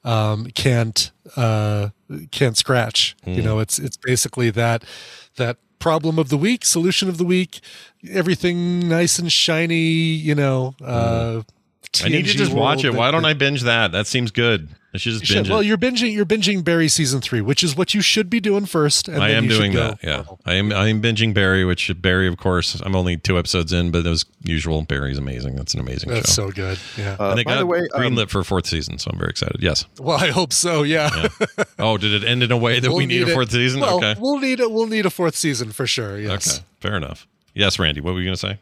um, 0.05 0.47
can't 0.55 1.11
uh, 1.37 1.89
can't 2.31 2.57
scratch. 2.57 3.17
You 3.27 3.43
Mm. 3.43 3.45
know, 3.45 3.59
it's 3.59 3.79
it's 3.79 3.97
basically 3.97 4.51
that 4.51 4.85
that 5.37 5.57
problem 5.79 6.19
of 6.21 6.29
the 6.29 6.37
week, 6.39 6.65
solution 6.65 7.09
of 7.09 7.19
the 7.19 7.25
week, 7.25 7.59
everything 8.09 8.89
nice 8.89 9.19
and 9.19 9.33
shiny. 9.33 9.77
You 9.83 10.37
know, 10.37 10.75
uh, 10.85 11.43
I 12.05 12.09
need 12.09 12.27
to 12.27 12.35
just 12.35 12.53
watch 12.53 12.85
it. 12.85 12.95
Why 12.95 13.11
don't 13.11 13.25
I 13.25 13.33
binge 13.35 13.63
that? 13.63 13.91
That 13.93 14.07
seems 14.07 14.31
good. 14.31 14.69
I 14.95 14.99
should 14.99 15.13
just 15.13 15.23
You 15.31 15.37
should. 15.37 15.49
Well, 15.49 15.63
you're 15.63 15.79
binging. 15.79 16.13
You're 16.13 16.27
binging 16.27 16.63
Barry 16.63 16.87
season 16.89 17.23
three, 17.23 17.41
which 17.41 17.63
is 17.65 17.75
what 17.75 17.95
you 17.95 18.03
should 18.03 18.29
be 18.29 18.41
doing 18.41 18.67
first. 18.67 19.09
And 19.09 19.23
I 19.23 19.29
then 19.29 19.37
am 19.39 19.45
you 19.45 19.51
should 19.53 19.59
doing 19.59 19.73
go- 19.73 19.89
that. 19.89 19.99
Yeah, 20.03 20.25
I 20.45 20.55
am. 20.55 20.71
I 20.71 20.89
am 20.89 21.01
binging 21.01 21.33
Barry, 21.33 21.65
which 21.65 21.91
Barry, 22.03 22.29
of 22.29 22.37
course, 22.37 22.79
I'm 22.85 22.95
only 22.95 23.17
two 23.17 23.39
episodes 23.39 23.73
in, 23.73 23.91
but 23.91 24.07
as 24.07 24.27
usual, 24.43 24.83
Barry's 24.83 25.17
amazing. 25.17 25.57
That's 25.57 25.73
an 25.73 25.81
amazing 25.81 26.11
That's 26.11 26.29
show. 26.35 26.49
so 26.49 26.51
good. 26.51 26.79
Yeah. 26.99 27.17
Uh, 27.19 27.31
and 27.31 27.39
they 27.39 27.45
by 27.45 27.53
got 27.55 27.59
the 27.61 27.67
way, 27.67 27.79
um, 27.95 28.03
greenlit 28.03 28.29
for 28.29 28.41
a 28.41 28.45
fourth 28.45 28.67
season, 28.67 28.99
so 28.99 29.11
I'm 29.11 29.19
very 29.19 29.31
excited. 29.31 29.63
Yes. 29.63 29.87
Well, 29.99 30.19
I 30.19 30.29
hope 30.29 30.53
so. 30.53 30.83
Yeah. 30.83 31.29
Oh, 31.79 31.97
did 31.97 32.13
it 32.13 32.29
end 32.29 32.43
in 32.43 32.53
a 32.53 32.57
way 32.59 32.79
that 32.79 32.91
we 32.91 32.97
We'll 32.99 33.07
need, 33.07 33.23
a 33.23 33.29
it- 33.31 33.35
fourth 33.35 33.51
season? 33.51 33.81
Well, 33.81 33.97
okay. 33.97 34.15
we'll 34.19 34.39
need 34.41 34.61
it. 34.61 34.71
We'll 34.71 34.87
need 34.89 35.07
a 35.07 35.11
fourth 35.11 35.37
season 35.37 35.73
for 35.73 35.87
sure. 35.87 36.19
Yes. 36.19 36.59
Okay. 36.59 36.65
Fair 36.81 36.97
enough. 36.99 37.27
Yes, 37.55 37.79
Randy. 37.79 38.01
What 38.03 38.13
were 38.13 38.21
you 38.21 38.27
going 38.27 38.37
to 38.37 38.41
say? 38.41 38.59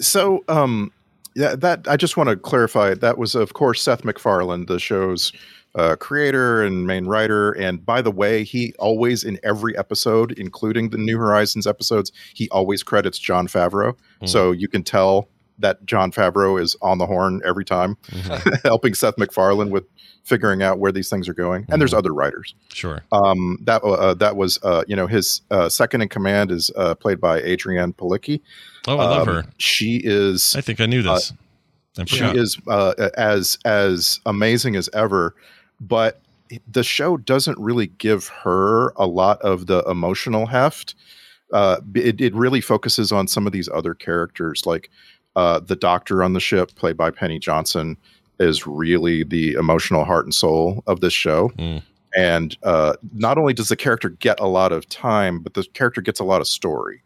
So, 0.00 0.44
um, 0.48 0.92
yeah, 1.34 1.54
that 1.56 1.86
I 1.88 1.96
just 1.96 2.16
want 2.16 2.28
to 2.28 2.36
clarify. 2.36 2.94
That 2.94 3.18
was, 3.18 3.34
of 3.34 3.54
course, 3.54 3.82
Seth 3.82 4.04
MacFarlane, 4.04 4.66
the 4.66 4.78
show's 4.78 5.32
uh, 5.74 5.96
creator 5.96 6.62
and 6.62 6.86
main 6.86 7.06
writer. 7.06 7.52
And 7.52 7.84
by 7.84 8.02
the 8.02 8.10
way, 8.10 8.44
he 8.44 8.74
always 8.78 9.24
in 9.24 9.38
every 9.42 9.76
episode, 9.78 10.32
including 10.32 10.90
the 10.90 10.98
New 10.98 11.18
Horizons 11.18 11.66
episodes, 11.66 12.12
he 12.34 12.48
always 12.50 12.82
credits 12.82 13.18
Jon 13.18 13.46
Favreau. 13.48 13.94
Hmm. 14.20 14.26
So 14.26 14.52
you 14.52 14.68
can 14.68 14.82
tell 14.82 15.28
that 15.58 15.84
Jon 15.86 16.10
Favreau 16.10 16.60
is 16.60 16.76
on 16.82 16.98
the 16.98 17.06
horn 17.06 17.40
every 17.44 17.64
time, 17.64 17.96
helping 18.64 18.94
Seth 18.94 19.16
MacFarlane 19.18 19.70
with 19.70 19.84
figuring 20.24 20.62
out 20.62 20.78
where 20.78 20.90
these 20.92 21.08
things 21.08 21.28
are 21.28 21.34
going. 21.34 21.66
And 21.68 21.80
there's 21.80 21.94
other 21.94 22.12
writers. 22.12 22.54
Sure. 22.72 23.02
Um, 23.12 23.58
that 23.62 23.82
uh, 23.82 24.14
that 24.14 24.36
was 24.36 24.58
uh, 24.62 24.82
you 24.88 24.96
know 24.96 25.06
his 25.06 25.42
uh, 25.50 25.68
second 25.68 26.00
in 26.02 26.08
command 26.08 26.50
is 26.50 26.70
uh, 26.76 26.94
played 26.96 27.20
by 27.20 27.40
Adrienne 27.42 27.92
Palicki. 27.92 28.40
Oh, 28.88 28.98
I 28.98 29.04
love 29.04 29.28
Um, 29.28 29.34
her. 29.34 29.44
She 29.58 30.00
is. 30.02 30.56
I 30.56 30.60
think 30.62 30.80
I 30.80 30.86
knew 30.86 31.02
this. 31.02 31.32
I 31.98 32.04
she 32.06 32.24
is 32.24 32.58
uh, 32.68 32.94
as 33.16 33.58
as 33.64 34.20
amazing 34.26 34.76
as 34.76 34.88
ever, 34.94 35.34
but 35.82 36.22
the 36.70 36.84
show 36.84 37.16
doesn't 37.16 37.58
really 37.58 37.86
give 37.86 38.28
her 38.28 38.90
a 38.96 39.06
lot 39.06 39.40
of 39.42 39.66
the 39.66 39.82
emotional 39.84 40.46
heft. 40.46 40.94
Uh, 41.52 41.80
it, 41.94 42.20
it 42.20 42.34
really 42.34 42.60
focuses 42.60 43.12
on 43.12 43.26
some 43.26 43.46
of 43.46 43.52
these 43.52 43.68
other 43.68 43.94
characters, 43.94 44.64
like 44.64 44.90
uh, 45.36 45.60
the 45.60 45.76
doctor 45.76 46.22
on 46.22 46.32
the 46.32 46.40
ship, 46.40 46.74
played 46.74 46.96
by 46.96 47.10
Penny 47.10 47.38
Johnson, 47.38 47.96
is 48.38 48.66
really 48.66 49.24
the 49.24 49.52
emotional 49.54 50.04
heart 50.04 50.24
and 50.24 50.34
soul 50.34 50.82
of 50.86 51.00
this 51.00 51.12
show. 51.12 51.50
And 52.14 52.56
uh, 52.62 52.94
not 53.14 53.38
only 53.38 53.54
does 53.54 53.68
the 53.68 53.76
character 53.76 54.10
get 54.10 54.38
a 54.38 54.46
lot 54.46 54.72
of 54.72 54.88
time, 54.88 55.40
but 55.40 55.54
the 55.54 55.64
character 55.72 56.00
gets 56.02 56.20
a 56.20 56.24
lot 56.24 56.40
of 56.42 56.46
story. 56.46 57.02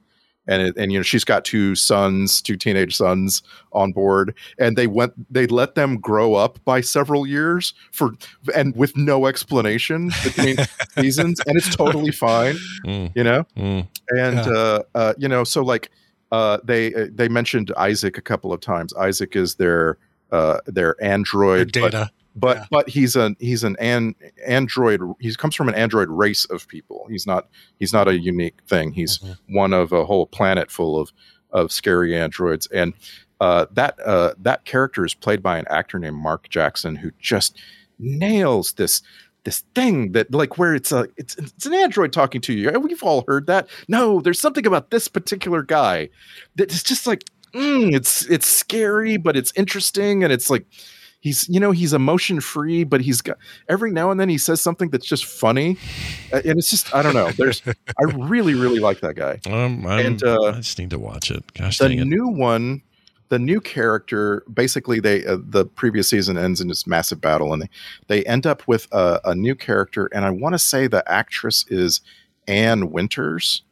And 0.49 0.63
it, 0.63 0.77
and 0.77 0.93
you 0.93 0.99
know 0.99 1.03
she's 1.03 1.25
got 1.25 1.45
two 1.45 1.75
sons, 1.75 2.41
two 2.41 2.57
teenage 2.57 2.97
sons 2.97 3.43
on 3.73 3.93
board, 3.93 4.35
and 4.59 4.77
they 4.77 4.87
went 4.87 5.13
they 5.33 5.47
let 5.49 5.75
them 5.75 5.99
grow 5.99 6.35
up 6.35 6.59
by 6.65 6.81
several 6.81 7.27
years 7.27 7.75
for 7.93 8.13
and 8.55 8.75
with 8.77 8.97
no 8.97 9.27
explanation 9.27 10.11
between 10.23 10.57
seasons, 10.99 11.41
and 11.47 11.57
it's 11.57 11.75
totally 11.75 12.13
fine, 12.13 12.55
Mm. 12.85 13.11
you 13.17 13.25
know. 13.25 13.45
Mm. 13.57 13.89
And 14.11 14.37
Yeah. 14.37 14.53
uh, 14.53 14.83
uh, 14.95 15.15
you 15.19 15.29
know, 15.29 15.43
so 15.45 15.63
like 15.65 15.91
uh, 16.33 16.59
they 16.65 16.95
uh, 16.95 17.07
they 17.13 17.29
mentioned 17.29 17.73
Isaac 17.77 18.17
a 18.19 18.23
couple 18.23 18.53
of 18.53 18.61
times. 18.61 18.95
Isaac 18.95 19.35
is 19.37 19.57
their 19.57 19.99
uh, 20.33 20.59
their 20.67 20.95
android 21.03 21.73
Their 21.73 21.91
data. 21.91 22.11
but 22.11 22.13
but, 22.37 22.67
but 22.71 22.89
he's 22.89 23.17
an 23.17 23.37
he's 23.41 23.65
an, 23.65 23.77
an 23.81 24.15
android. 24.47 25.01
He 25.21 25.35
comes 25.35 25.55
from 25.55 25.69
an 25.69 25.75
android 25.75 26.09
race 26.09 26.45
of 26.45 26.69
people. 26.69 27.07
He's 27.11 27.27
not 27.27 27.49
he's 27.79 27.93
not 27.93 28.09
a 28.09 28.19
unique 28.19 28.59
thing. 28.69 28.93
He's 28.93 29.21
one 29.49 29.73
of 29.73 29.93
a 29.93 30.05
whole 30.05 30.27
planet 30.27 30.71
full 30.71 31.01
of 31.01 31.13
of 31.51 31.73
scary 31.73 32.17
androids. 32.17 32.67
And 32.67 32.95
uh, 33.41 33.67
that 33.73 33.99
uh, 34.05 34.35
that 34.39 34.65
character 34.65 35.05
is 35.05 35.15
played 35.15 35.43
by 35.43 35.59
an 35.59 35.65
actor 35.69 35.99
named 35.99 36.17
Mark 36.17 36.49
Jackson, 36.49 36.97
who 36.97 37.11
just 37.19 37.59
nails 37.99 38.75
this 38.75 39.03
this 39.45 39.63
thing 39.75 40.13
that 40.13 40.33
like 40.33 40.59
where 40.59 40.75
it's 40.75 40.93
a 40.93 41.07
it's 41.17 41.37
it's 41.37 41.67
an 41.67 41.75
android 41.75 42.13
talking 42.13 42.41
to 42.43 42.53
you. 42.53 42.71
We've 42.79 43.03
all 43.03 43.25
heard 43.27 43.47
that. 43.47 43.69
No, 43.89 44.21
there's 44.21 44.41
something 44.41 44.67
about 44.67 44.91
this 44.91 45.09
particular 45.09 45.63
guy 45.63 46.11
that 46.57 46.73
is 46.73 46.83
just 46.83 47.07
like 47.07 47.25
mm, 47.55 47.95
it's 47.95 48.27
it's 48.27 48.47
scary, 48.47 49.17
but 49.17 49.37
it's 49.37 49.53
interesting, 49.55 50.25
and 50.25 50.33
it's 50.33 50.51
like 50.51 50.67
he's 51.27 51.49
you 51.49 51.59
know 51.59 51.73
he's 51.73 51.93
emotion 51.93 52.41
free, 52.41 52.85
but 52.85 53.01
he's 53.01 53.21
got 53.21 53.37
every 53.69 53.91
now 53.91 54.11
and 54.13 54.21
then 54.21 54.29
he 54.29 54.39
says 54.39 54.61
something 54.61 54.91
that's 54.91 55.07
just 55.07 55.25
funny, 55.25 55.77
and 56.31 56.59
it's 56.59 56.71
just 56.71 56.95
I 56.95 57.03
don't 57.03 57.15
know. 57.15 57.31
There's 57.33 57.63
I 57.67 58.05
really 58.15 58.55
really 58.55 58.79
like 58.79 59.01
that 59.01 59.17
guy. 59.17 59.41
Um, 59.51 59.85
And, 59.85 60.23
uh, 60.23 60.41
I 60.43 60.53
just 60.53 60.79
need 60.79 60.91
to 60.91 60.99
watch 60.99 61.31
it. 61.33 61.53
Gosh 61.55 61.79
the 61.79 61.89
dang 61.89 61.99
it. 61.99 62.07
new 62.07 62.29
one 62.29 62.83
the 63.29 63.39
new 63.41 63.61
character 63.61 64.45
basically 64.53 65.01
they 65.01 65.27
uh, 65.27 65.39
the 65.41 65.65
previous 65.65 66.09
season 66.09 66.39
ends 66.39 66.61
in 66.61 66.69
this 66.69 66.87
massive 66.87 67.21
battle 67.21 67.53
and 67.53 67.61
they 67.61 67.69
they 68.07 68.25
end 68.25 68.47
up 68.47 68.67
with 68.69 68.87
a, 68.93 69.21
a 69.25 69.35
new 69.35 69.57
character 69.57 70.09
and 70.13 70.25
i 70.25 70.31
want 70.31 70.53
to 70.53 70.61
say 70.61 70.87
the 70.87 71.03
actress 71.11 71.65
is 71.69 72.01
anne 72.47 72.93
winters 72.93 73.63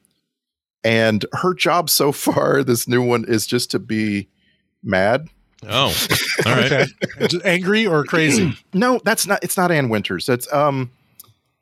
and 0.83 1.25
her 1.35 1.55
job 1.55 1.89
so 1.89 2.11
far 2.27 2.65
this 2.65 2.89
new 2.89 3.01
one 3.01 3.25
is 3.29 3.47
just 3.47 3.71
to 3.71 3.79
be 3.79 4.29
mad 4.83 5.29
oh 5.69 5.95
all 6.47 6.53
right 6.53 6.73
Okay. 7.21 7.41
Angry 7.45 7.87
or 7.87 8.05
crazy? 8.05 8.57
no 8.75 9.01
that's 9.05 9.27
not 9.27 9.43
it's 9.43 9.57
not 9.57 9.71
anne 9.71 9.89
winters 9.89 10.27
that's 10.27 10.51
um 10.53 10.91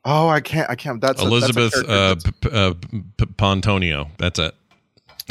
oh 0.05 0.27
i 0.27 0.39
can't 0.41 0.69
i 0.69 0.75
can't 0.75 0.99
that's 1.01 1.21
a- 1.21 1.25
that's 1.25 1.33
a 1.33 1.37
Elizabeth 1.37 1.73
uh, 1.77 2.15
that's- 2.15 2.23
P- 2.23 2.49
P- 2.49 2.55
uh, 2.55 2.73
P- 3.17 3.25
Pontonio. 3.37 4.09
That's 4.17 4.39
it. 4.39 4.53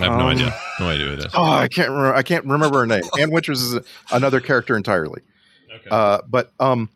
I 0.00 0.04
have 0.04 0.12
no 0.16 0.20
Um, 0.20 0.28
idea. 0.28 0.54
No 0.80 0.88
idea 0.88 1.06
who 1.06 1.12
it 1.12 1.18
is. 1.18 1.26
Oh, 1.34 1.42
I 1.44 1.68
can't 1.68 1.90
remember. 1.90 2.14
I 2.14 2.22
can't 2.22 2.46
remember 2.46 2.78
her 2.78 2.86
name. 2.86 3.02
Anne 3.20 3.30
Winters 3.30 3.60
is 3.60 3.74
a, 3.74 3.84
another 4.10 4.40
character 4.40 4.74
entirely. 4.74 5.20
Uh, 5.90 6.18
but 6.28 6.50
um, 6.60 6.88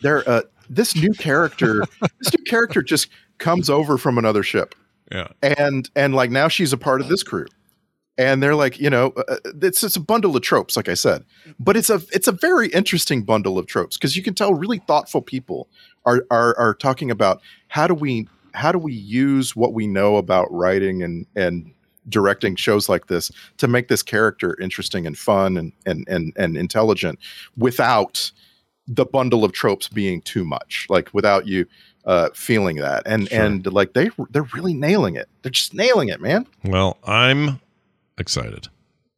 there, 0.00 0.26
uh, 0.28 0.40
this 0.70 0.96
new 0.96 1.12
character, 1.12 1.84
this 2.20 2.34
new 2.36 2.44
character 2.44 2.80
just 2.82 3.08
comes 3.36 3.68
over 3.68 3.98
from 3.98 4.16
another 4.16 4.42
ship, 4.42 4.74
Yeah. 5.12 5.28
and 5.42 5.90
and 5.94 6.14
like 6.14 6.30
now 6.30 6.48
she's 6.48 6.72
a 6.72 6.78
part 6.78 7.02
of 7.02 7.08
this 7.08 7.22
crew, 7.22 7.46
and 8.18 8.42
they're 8.42 8.56
like, 8.56 8.80
you 8.80 8.90
know, 8.90 9.12
uh, 9.16 9.36
it's 9.62 9.82
it's 9.84 9.96
a 9.96 10.00
bundle 10.00 10.36
of 10.36 10.42
tropes, 10.42 10.76
like 10.76 10.88
I 10.88 10.94
said, 10.94 11.24
but 11.58 11.76
it's 11.76 11.88
a 11.88 12.02
it's 12.12 12.26
a 12.26 12.32
very 12.32 12.68
interesting 12.68 13.22
bundle 13.22 13.58
of 13.58 13.66
tropes 13.66 13.96
because 13.96 14.16
you 14.16 14.22
can 14.22 14.34
tell 14.34 14.52
really 14.52 14.78
thoughtful 14.78 15.22
people 15.22 15.68
are 16.04 16.26
are 16.30 16.58
are 16.58 16.74
talking 16.74 17.10
about 17.10 17.40
how 17.68 17.86
do 17.86 17.94
we 17.94 18.28
how 18.52 18.72
do 18.72 18.78
we 18.78 18.92
use 18.92 19.54
what 19.54 19.72
we 19.72 19.86
know 19.86 20.16
about 20.16 20.48
writing 20.50 21.02
and 21.02 21.26
and 21.36 21.72
directing 22.08 22.56
shows 22.56 22.88
like 22.88 23.06
this 23.06 23.30
to 23.58 23.68
make 23.68 23.88
this 23.88 24.02
character 24.02 24.58
interesting 24.60 25.06
and 25.06 25.16
fun 25.16 25.56
and 25.56 25.72
and 25.86 26.04
and, 26.08 26.32
and 26.36 26.56
intelligent 26.56 27.18
without 27.56 28.32
the 28.88 29.04
bundle 29.04 29.44
of 29.44 29.52
tropes 29.52 29.86
being 29.86 30.20
too 30.22 30.44
much 30.44 30.86
like 30.88 31.12
without 31.12 31.46
you 31.46 31.66
uh 32.04 32.30
feeling 32.34 32.76
that. 32.76 33.02
And 33.06 33.30
and 33.32 33.70
like 33.72 33.92
they 33.92 34.10
they're 34.30 34.48
really 34.54 34.74
nailing 34.74 35.14
it. 35.14 35.28
They're 35.42 35.52
just 35.52 35.74
nailing 35.74 36.08
it 36.08 36.20
man. 36.20 36.46
Well, 36.64 36.96
I'm 37.04 37.60
excited 38.20 38.68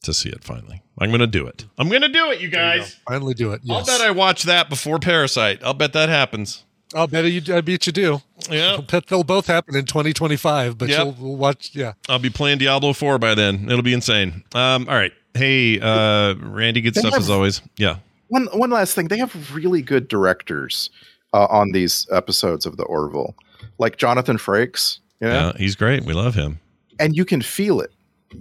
to 0.02 0.14
see 0.14 0.28
it 0.30 0.42
finally. 0.44 0.82
I'm 0.98 1.10
going 1.10 1.20
to 1.20 1.26
do 1.26 1.46
it. 1.46 1.66
I'm 1.78 1.88
going 1.88 2.02
to 2.02 2.08
do 2.08 2.30
it, 2.30 2.40
you 2.40 2.48
guys. 2.48 2.96
Finally 3.08 3.34
do 3.34 3.52
it. 3.52 3.60
I'll 3.68 3.84
bet 3.84 4.00
I 4.00 4.10
watch 4.10 4.44
that 4.44 4.68
before 4.70 4.98
Parasite. 4.98 5.60
I'll 5.62 5.74
bet 5.74 5.92
that 5.92 6.08
happens. 6.08 6.64
I'll 6.94 7.06
bet 7.06 7.24
you. 7.26 7.54
I 7.54 7.60
bet 7.60 7.86
you 7.86 7.92
do. 7.92 8.20
Yeah. 8.50 8.72
I'll 8.72 8.82
bet 8.82 9.06
they'll 9.06 9.22
both 9.24 9.46
happen 9.46 9.76
in 9.76 9.84
2025. 9.86 10.76
But 10.78 10.88
Yep. 10.88 10.98
you'll 10.98 11.16
we'll 11.20 11.36
watch. 11.36 11.70
Yeah. 11.74 11.92
I'll 12.08 12.18
be 12.18 12.30
playing 12.30 12.58
Diablo 12.58 12.92
4 12.92 13.18
by 13.18 13.34
then. 13.34 13.66
It'll 13.70 13.82
be 13.82 13.92
insane. 13.92 14.42
Um, 14.54 14.88
all 14.88 14.94
right. 14.96 15.12
Hey, 15.34 15.78
uh, 15.78 16.34
Randy, 16.34 16.80
good 16.80 16.94
They 16.94 17.00
stuff 17.00 17.12
have- 17.12 17.22
as 17.22 17.30
always. 17.30 17.62
Yeah. 17.76 17.96
one 18.28 18.46
one 18.52 18.70
last 18.70 18.94
thing 18.94 19.08
they 19.08 19.18
have 19.18 19.54
really 19.54 19.82
good 19.82 20.08
directors 20.08 20.90
uh, 21.32 21.46
on 21.46 21.72
these 21.72 22.06
episodes 22.10 22.66
of 22.66 22.76
the 22.76 22.82
orville 22.84 23.34
like 23.78 23.96
jonathan 23.96 24.36
frakes 24.36 24.98
you 25.20 25.28
know? 25.28 25.52
Yeah. 25.52 25.58
He's 25.58 25.74
great. 25.76 26.04
We 26.04 26.12
love 26.14 26.34
him. 26.34 26.58
and 26.98 27.16
you 27.16 27.24
can 27.24 27.40
feel 27.42 27.80
it 27.80 27.92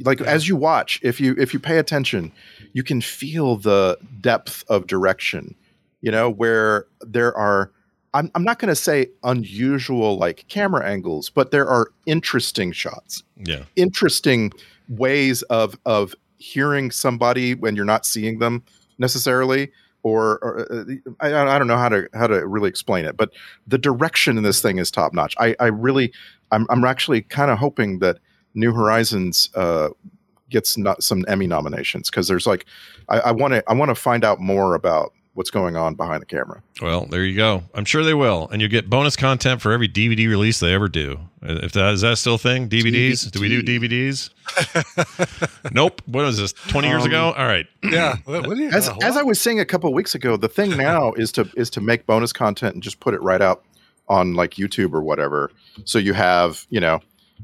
like 0.02 0.22
as 0.22 0.48
you 0.48 0.56
watch 0.56 1.00
if 1.04 1.20
you 1.20 1.36
if 1.38 1.54
you 1.54 1.60
pay 1.60 1.78
attention 1.78 2.32
you 2.74 2.84
can 2.84 3.02
feel 3.02 3.56
the 3.58 3.98
depth 4.22 4.64
of 4.70 4.88
direction 4.88 5.56
you 6.02 6.12
know 6.12 6.30
where 6.30 6.86
there 7.02 7.36
are 7.36 7.72
i'm, 8.14 8.32
I'm 8.36 8.44
not 8.44 8.60
going 8.60 8.70
to 8.70 8.76
say 8.76 9.08
unusual 9.24 10.18
like 10.18 10.46
camera 10.48 10.86
angles 10.86 11.30
but 11.30 11.52
there 11.52 11.68
are 11.68 11.92
interesting 12.06 12.72
shots. 12.72 13.24
Yeah. 13.38 13.64
interesting 13.76 14.52
ways 14.88 15.42
of 15.44 15.78
of 15.86 16.16
hearing 16.38 16.92
somebody 16.92 17.54
when 17.56 17.76
you're 17.76 17.86
not 17.86 18.06
seeing 18.06 18.40
them 18.40 18.64
necessarily 18.98 19.72
or, 20.02 20.40
or 20.42 20.72
uh, 20.72 20.86
I, 21.20 21.34
I 21.34 21.58
don't 21.60 21.68
know 21.68 21.78
how 21.78 21.90
to 21.90 22.08
how 22.14 22.28
to 22.28 22.46
really 22.48 22.70
explain 22.70 23.06
it 23.06 23.18
but 23.18 23.32
the 23.68 23.78
direction 23.78 24.38
in 24.38 24.44
this 24.44 24.62
thing 24.62 24.78
is 24.78 24.92
top 24.92 25.14
notch 25.14 25.36
i 25.40 25.56
i 25.60 25.66
really 25.66 26.14
i'm, 26.52 26.66
I'm 26.70 26.84
actually 26.86 27.22
kind 27.24 27.52
of 27.52 27.58
hoping 27.58 28.00
that 28.00 28.20
new 28.54 28.74
horizons 28.74 29.50
uh 29.56 29.90
gets 30.50 30.78
not 30.78 31.04
some 31.04 31.24
emmy 31.28 31.46
nominations 31.48 32.10
because 32.10 32.28
there's 32.28 32.48
like 32.48 32.66
i 33.10 33.32
want 33.32 33.54
to 33.54 33.64
i 33.70 33.74
want 33.74 33.90
to 33.90 33.96
find 33.96 34.24
out 34.26 34.40
more 34.40 34.74
about 34.74 35.14
what's 35.36 35.52
going 35.52 35.78
on 35.78 35.94
behind 35.96 36.22
the 36.22 36.26
camera 36.26 36.62
Well, 36.82 37.06
there 37.06 37.24
you 37.24 37.36
go. 37.38 37.64
I'm 37.74 37.86
sure 37.86 38.04
they 38.04 38.14
will, 38.16 38.50
and 38.52 38.62
you 38.62 38.68
get 38.68 38.90
bonus 38.90 39.16
content 39.16 39.62
for 39.62 39.72
every 39.72 39.88
DVD 39.88 40.28
release 40.28 40.60
they 40.60 40.74
ever 40.74 40.90
do. 40.90 41.20
If 41.42 41.72
that 41.74 41.94
is 41.94 42.02
that 42.02 42.18
still 42.18 42.36
a 42.36 42.38
thing, 42.38 42.68
DVDs? 42.68 43.30
Do 43.32 43.40
we 43.40 43.48
do 43.48 43.62
DVDs? 43.64 44.32
nope. 45.72 46.02
What 46.08 46.26
was 46.26 46.38
this? 46.38 46.52
Twenty 46.54 46.88
years 46.90 47.04
Um, 47.04 47.10
ago? 47.10 47.34
All 47.38 47.46
right. 47.46 47.68
Yeah. 47.84 48.18
What, 48.26 48.48
what 48.48 48.58
you, 48.58 48.70
as, 48.70 48.90
uh, 48.90 48.96
as 49.02 49.16
I 49.18 49.24
was 49.24 49.40
saying 49.40 49.60
a 49.60 49.66
couple 49.66 49.88
of 49.90 49.94
weeks 49.94 50.16
ago, 50.16 50.36
the 50.36 50.50
thing 50.50 50.76
now 50.76 51.14
is 51.14 51.32
to 51.34 51.50
is 51.56 51.70
to 51.72 51.82
make 51.82 52.06
bonus 52.06 52.34
content 52.34 52.74
and 52.74 52.84
just 52.84 53.00
put 53.00 53.14
it 53.14 53.22
right 53.22 53.42
out 53.42 53.64
on 54.08 54.34
like 54.34 54.56
YouTube 54.56 54.94
or 54.94 55.02
whatever. 55.02 55.52
So 55.86 56.00
you 56.00 56.14
have 56.14 56.66
you 56.70 56.80
know 56.80 57.00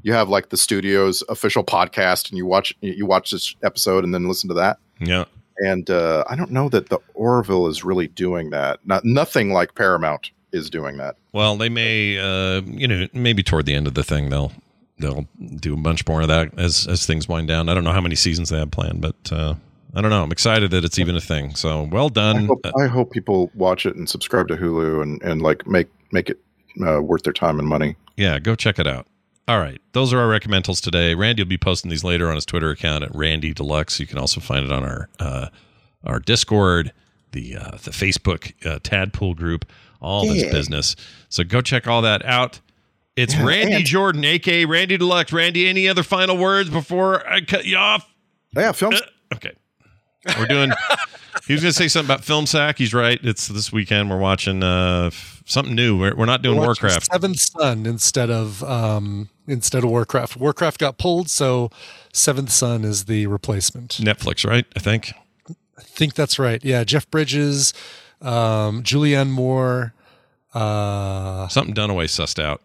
you 0.05 0.13
have 0.13 0.29
like 0.29 0.49
the 0.49 0.57
studio's 0.57 1.23
official 1.29 1.63
podcast, 1.63 2.29
and 2.29 2.37
you 2.37 2.45
watch 2.45 2.75
you 2.79 3.07
watch 3.07 3.31
this 3.31 3.55
episode 3.63 4.03
and 4.03 4.13
then 4.13 4.27
listen 4.27 4.47
to 4.49 4.53
that. 4.53 4.77
Yeah. 4.99 5.25
And 5.57 5.89
uh, 5.89 6.23
I 6.29 6.35
don't 6.35 6.51
know 6.51 6.69
that 6.69 6.89
the 6.89 6.99
Orville 7.15 7.65
is 7.67 7.83
really 7.83 8.07
doing 8.09 8.51
that. 8.51 8.79
Not 8.85 9.03
nothing 9.03 9.51
like 9.51 9.73
Paramount 9.73 10.29
is 10.51 10.69
doing 10.69 10.97
that. 10.97 11.15
Well, 11.33 11.57
they 11.57 11.69
may, 11.69 12.19
uh, 12.19 12.61
you 12.65 12.87
know, 12.87 13.07
maybe 13.13 13.41
toward 13.41 13.65
the 13.65 13.73
end 13.73 13.87
of 13.87 13.95
the 13.95 14.03
thing 14.03 14.29
they'll 14.29 14.51
they'll 14.99 15.27
do 15.55 15.73
a 15.73 15.77
bunch 15.77 16.07
more 16.07 16.21
of 16.21 16.27
that 16.27 16.51
as 16.59 16.85
as 16.87 17.07
things 17.07 17.27
wind 17.27 17.47
down. 17.47 17.67
I 17.67 17.73
don't 17.73 17.83
know 17.83 17.91
how 17.91 18.01
many 18.01 18.15
seasons 18.15 18.49
they 18.49 18.59
have 18.59 18.69
planned, 18.69 19.01
but 19.01 19.15
uh, 19.31 19.55
I 19.95 20.01
don't 20.01 20.11
know. 20.11 20.21
I'm 20.21 20.31
excited 20.31 20.69
that 20.69 20.85
it's 20.85 20.99
even 20.99 21.15
a 21.15 21.21
thing. 21.21 21.55
So 21.55 21.89
well 21.91 22.05
I 22.05 22.09
done. 22.09 22.45
hope, 22.45 22.67
I 22.79 22.85
hope 22.85 23.11
people 23.11 23.49
watch 23.55 23.87
it 23.87 23.95
and 23.95 24.07
subscribe 24.07 24.49
to 24.49 24.55
Hulu 24.55 25.01
and 25.01 25.19
and 25.23 25.41
like 25.41 25.65
make 25.65 25.87
make 26.11 26.29
it 26.29 26.39
uh, 26.85 27.01
worth 27.01 27.23
their 27.23 27.33
time 27.33 27.57
and 27.57 27.67
money. 27.67 27.95
Yeah, 28.17 28.37
go 28.37 28.53
check 28.53 28.77
it 28.77 28.85
out. 28.85 29.07
All 29.47 29.59
right, 29.59 29.79
those 29.91 30.11
are 30.11 30.19
our 30.19 30.39
recommendals 30.39 30.81
today. 30.81 31.13
Randy 31.13 31.43
will 31.43 31.47
be 31.49 31.57
posting 31.57 31.91
these 31.91 32.03
later 32.03 32.29
on 32.29 32.35
his 32.35 32.45
Twitter 32.45 32.71
account 32.71 33.03
at 33.03 33.13
Randy 33.15 33.53
Deluxe. 33.53 33.99
You 33.99 34.07
can 34.07 34.17
also 34.17 34.41
find 34.41 34.65
it 34.65 34.71
on 34.71 34.83
our 34.83 35.07
uh, 35.19 35.47
our 36.03 36.19
Discord, 36.19 36.91
the 37.31 37.57
uh, 37.57 37.71
the 37.83 37.91
Facebook 37.91 38.53
uh, 38.65 38.79
Tadpool 38.79 39.35
group, 39.35 39.65
all 40.01 40.25
this 40.27 40.43
business. 40.51 40.95
So 41.29 41.43
go 41.43 41.61
check 41.61 41.87
all 41.87 42.01
that 42.01 42.25
out. 42.25 42.59
It's 43.15 43.35
Yeah, 43.35 43.45
Randy 43.45 43.73
and- 43.75 43.85
Jordan, 43.85 44.25
aka 44.25 44.65
Randy 44.65 44.97
Deluxe. 44.97 45.31
Randy, 45.31 45.67
any 45.67 45.87
other 45.87 46.03
final 46.03 46.37
words 46.37 46.71
before 46.71 47.25
I 47.29 47.41
cut 47.41 47.65
you 47.65 47.77
off? 47.77 48.11
Yeah, 48.55 48.71
films. 48.71 48.99
Okay. 49.33 49.51
We're 50.37 50.45
doing. 50.47 50.71
he 51.47 51.53
was 51.53 51.61
going 51.61 51.71
to 51.71 51.73
say 51.77 51.87
something 51.87 52.07
about 52.13 52.23
film 52.23 52.45
sack. 52.45 52.77
He's 52.77 52.93
right. 52.93 53.19
It's 53.23 53.47
this 53.47 53.71
weekend. 53.71 54.09
We're 54.09 54.17
watching 54.19 54.63
uh, 54.63 55.11
something 55.45 55.75
new. 55.75 55.97
We're, 55.99 56.15
we're 56.15 56.25
not 56.25 56.41
doing 56.41 56.57
We're 56.57 56.65
Warcraft. 56.65 57.11
Seventh 57.11 57.39
Son 57.39 57.85
instead 57.85 58.29
of 58.29 58.63
um, 58.63 59.29
instead 59.47 59.83
of 59.83 59.89
Warcraft. 59.89 60.37
Warcraft 60.37 60.79
got 60.79 60.97
pulled, 60.97 61.29
so 61.29 61.69
Seventh 62.13 62.51
Son 62.51 62.83
is 62.83 63.05
the 63.05 63.27
replacement. 63.27 63.91
Netflix, 64.01 64.47
right? 64.47 64.65
I 64.75 64.79
think. 64.79 65.13
I 65.77 65.81
think 65.83 66.13
that's 66.15 66.39
right. 66.39 66.63
Yeah, 66.63 66.83
Jeff 66.83 67.09
Bridges, 67.11 67.73
um, 68.21 68.81
Julianne 68.83 69.29
Moore. 69.29 69.93
Uh, 70.53 71.47
Something 71.49 71.75
Dunaway 71.75 72.05
sussed 72.05 72.41
out. 72.41 72.61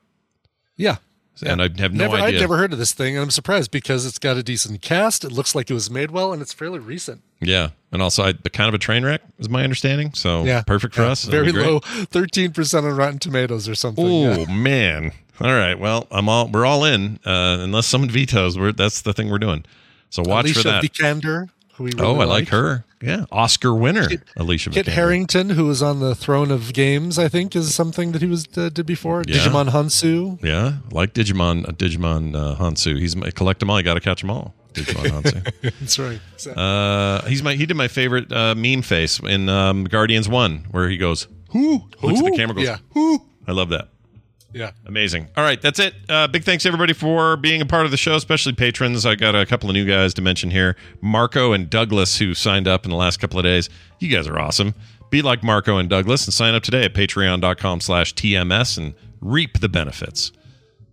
yeah. 0.77 0.97
And 1.43 1.61
I 1.63 1.65
have 1.81 1.93
no 1.93 2.05
never, 2.05 2.17
idea. 2.17 2.39
I'd 2.39 2.41
never 2.41 2.57
heard 2.57 2.73
of 2.73 2.79
this 2.79 2.93
thing, 2.93 3.17
and 3.17 3.23
I'm 3.23 3.31
surprised 3.31 3.71
because 3.71 4.07
it's 4.07 4.19
got 4.19 4.37
a 4.37 4.43
decent 4.43 4.83
cast. 4.83 5.25
It 5.25 5.33
looks 5.33 5.55
like 5.55 5.71
it 5.71 5.75
was 5.75 5.91
made 5.91 6.11
well, 6.11 6.33
and 6.33 6.43
it's 6.43 6.53
fairly 6.53 6.79
recent. 6.79 7.23
Yeah, 7.41 7.71
and 7.93 8.03
also 8.03 8.23
I, 8.25 8.33
kind 8.33 8.69
of 8.69 8.75
a 8.75 8.79
train 8.79 9.05
wreck 9.05 9.23
is 9.39 9.49
my 9.49 9.65
understanding. 9.65 10.13
So 10.13 10.45
Yeah, 10.45 10.63
perfect 10.63 10.95
for 10.95 11.03
yeah. 11.03 11.09
us. 11.09 11.25
Very 11.25 11.53
low, 11.53 11.81
thirteen 11.81 12.53
percent 12.53 12.87
on 12.87 12.97
Rotten 12.97 13.19
Tomatoes 13.19 13.69
or 13.69 13.75
something. 13.75 14.05
Oh 14.07 14.39
yeah. 14.41 14.55
man! 14.55 15.13
All 15.41 15.55
right. 15.55 15.79
Well, 15.79 16.07
I'm 16.11 16.29
all. 16.29 16.49
We're 16.49 16.67
all 16.67 16.85
in. 16.85 17.19
Uh, 17.25 17.59
unless 17.61 17.87
someone 17.87 18.11
vetoes, 18.11 18.59
we're 18.59 18.73
that's 18.73 19.03
the 19.03 19.13
thing 19.13 19.31
we're 19.31 19.39
doing. 19.39 19.65
So 20.11 20.23
watch 20.23 20.45
Alicia 20.47 20.61
for 20.61 20.69
that. 20.69 20.85
Vikander, 20.85 21.49
who 21.81 21.85
we 21.85 21.93
really 21.97 22.07
oh, 22.07 22.21
I 22.21 22.25
like 22.25 22.49
her. 22.49 22.85
Yeah, 23.01 23.25
Oscar 23.33 23.75
winner, 23.75 24.07
Alicia 24.37 24.69
Kit. 24.69 24.87
Harington, 24.87 25.49
who 25.51 25.65
was 25.65 25.83
on 25.83 26.01
the 26.01 26.15
throne 26.15 26.51
of 26.51 26.75
games, 26.75 27.19
I 27.19 27.29
think, 27.29 27.57
is 27.57 27.75
something 27.75 28.13
that 28.13 28.21
he 28.21 28.29
was 28.29 28.47
uh, 28.59 28.69
did 28.69 28.85
before. 28.85 29.25
Yeah. 29.27 29.37
Digimon 29.37 29.71
Hounsou. 29.71 30.45
Yeah, 30.45 30.79
like 30.91 31.15
Digimon. 31.15 31.67
Uh, 31.67 31.73
Digimon 31.73 32.37
uh, 32.37 32.57
Hounsou. 32.57 32.99
He's 32.99 33.17
my 33.17 33.31
collect 33.31 33.61
them 33.61 33.71
all. 33.71 33.79
You 33.79 33.85
got 33.85 33.95
to 33.95 34.01
catch 34.01 34.21
them 34.21 34.31
all. 34.31 34.55
Digimon 34.75 35.07
Hounsou. 35.23 35.73
That's 35.81 35.99
right. 35.99 36.57
Uh, 36.59 37.23
he's 37.27 37.43
my. 37.43 37.55
He 37.55 37.65
did 37.65 37.77
my 37.77 37.89
favorite 37.89 38.31
uh, 38.31 38.55
meme 38.55 38.83
face 38.83 39.19
in 39.19 39.49
um, 39.49 39.85
Guardians 39.85 40.29
One, 40.29 40.67
where 40.71 40.91
he 40.91 40.99
goes, 40.99 41.27
"Who?" 41.53 41.89
Looks 42.03 42.19
at 42.21 42.27
the 42.27 42.37
camera, 42.37 42.55
goes, 42.55 42.65
Yeah. 42.65 42.77
"Who?" 42.91 43.25
I 43.49 43.53
love 43.53 43.71
that. 43.71 43.89
Yeah. 44.53 44.73
Amazing. 44.87 45.29
All 45.37 45.45
right, 45.45 45.61
that's 45.61 45.79
it. 45.79 45.95
Uh, 46.09 46.27
big 46.27 46.45
thanks 46.45 46.67
everybody 46.67 46.93
for 46.93 47.37
being 47.37 47.61
a 47.61 47.67
part 47.67 47.85
of 47.85 47.91
the 47.91 47.97
show, 47.97 48.17
especially 48.17 48.53
patrons. 48.53 49.07
I 49.07 49.15
got 49.15 49.35
a 49.37 49.47
couple 49.47 49.69
of 49.71 49.75
new 49.75 49.87
guys 49.87 50.13
to 50.15 50.23
mention 50.23 50.51
here: 50.51 50.77
Marco 51.01 51.53
and 51.53 51.71
Douglas, 51.71 52.19
who 52.19 52.35
signed 52.35 52.67
up 52.67 52.85
in 52.85 52.91
the 52.91 52.97
last 52.97 53.19
couple 53.21 53.39
of 53.39 53.45
days. 53.45 53.69
You 54.01 54.09
guys 54.09 54.27
are 54.27 54.39
awesome. 54.39 54.75
Be 55.11 55.23
like 55.23 55.43
Marco 55.43 55.77
and 55.79 55.89
Douglas 55.89 56.25
and 56.27 56.35
sign 56.35 56.55
up 56.55 56.63
today 56.63 56.85
at 56.85 56.95
Patreon.com/slash/TMS 56.95 58.79
and 58.79 58.95
reap 59.21 59.61
the 59.61 59.69
benefits 59.69 60.33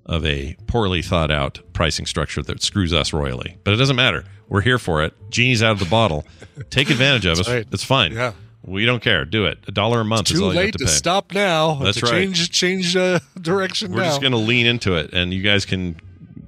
of 0.05 0.25
a 0.25 0.55
poorly 0.67 1.01
thought 1.01 1.31
out 1.31 1.59
pricing 1.73 2.05
structure 2.05 2.41
that 2.41 2.61
screws 2.63 2.93
us 2.93 3.11
royally. 3.13 3.57
But 3.63 3.73
it 3.73 3.77
doesn't 3.77 3.95
matter. 3.95 4.23
We're 4.49 4.61
here 4.61 4.79
for 4.79 5.03
it. 5.03 5.13
Genie's 5.29 5.61
out 5.61 5.71
of 5.73 5.79
the 5.79 5.85
bottle. 5.85 6.25
Take 6.69 6.89
advantage 6.89 7.25
of 7.25 7.39
us. 7.39 7.49
right. 7.49 7.67
It's 7.71 7.83
fine. 7.83 8.13
Yeah. 8.13 8.31
We 8.67 8.85
don't 8.85 9.01
care. 9.01 9.23
Do 9.23 9.45
it. 9.45 9.59
A 9.67 9.71
dollar 9.71 10.01
a 10.01 10.05
month 10.05 10.29
is 10.29 10.37
Too 10.37 10.43
all 10.45 10.53
you 10.53 10.59
have 10.59 10.65
late 10.65 10.73
to 10.73 10.85
to, 10.85 10.87
stop 10.89 11.33
now. 11.33 11.75
That's 11.75 11.99
to 12.01 12.05
right. 12.05 12.11
Change 12.11 12.51
change 12.51 12.95
uh, 12.97 13.19
direction 13.41 13.93
We're 13.93 14.01
now. 14.01 14.09
just 14.09 14.19
going 14.19 14.33
to 14.33 14.37
lean 14.37 14.65
into 14.65 14.95
it, 14.95 15.13
and 15.13 15.33
you 15.33 15.41
guys 15.41 15.63
can, 15.65 15.95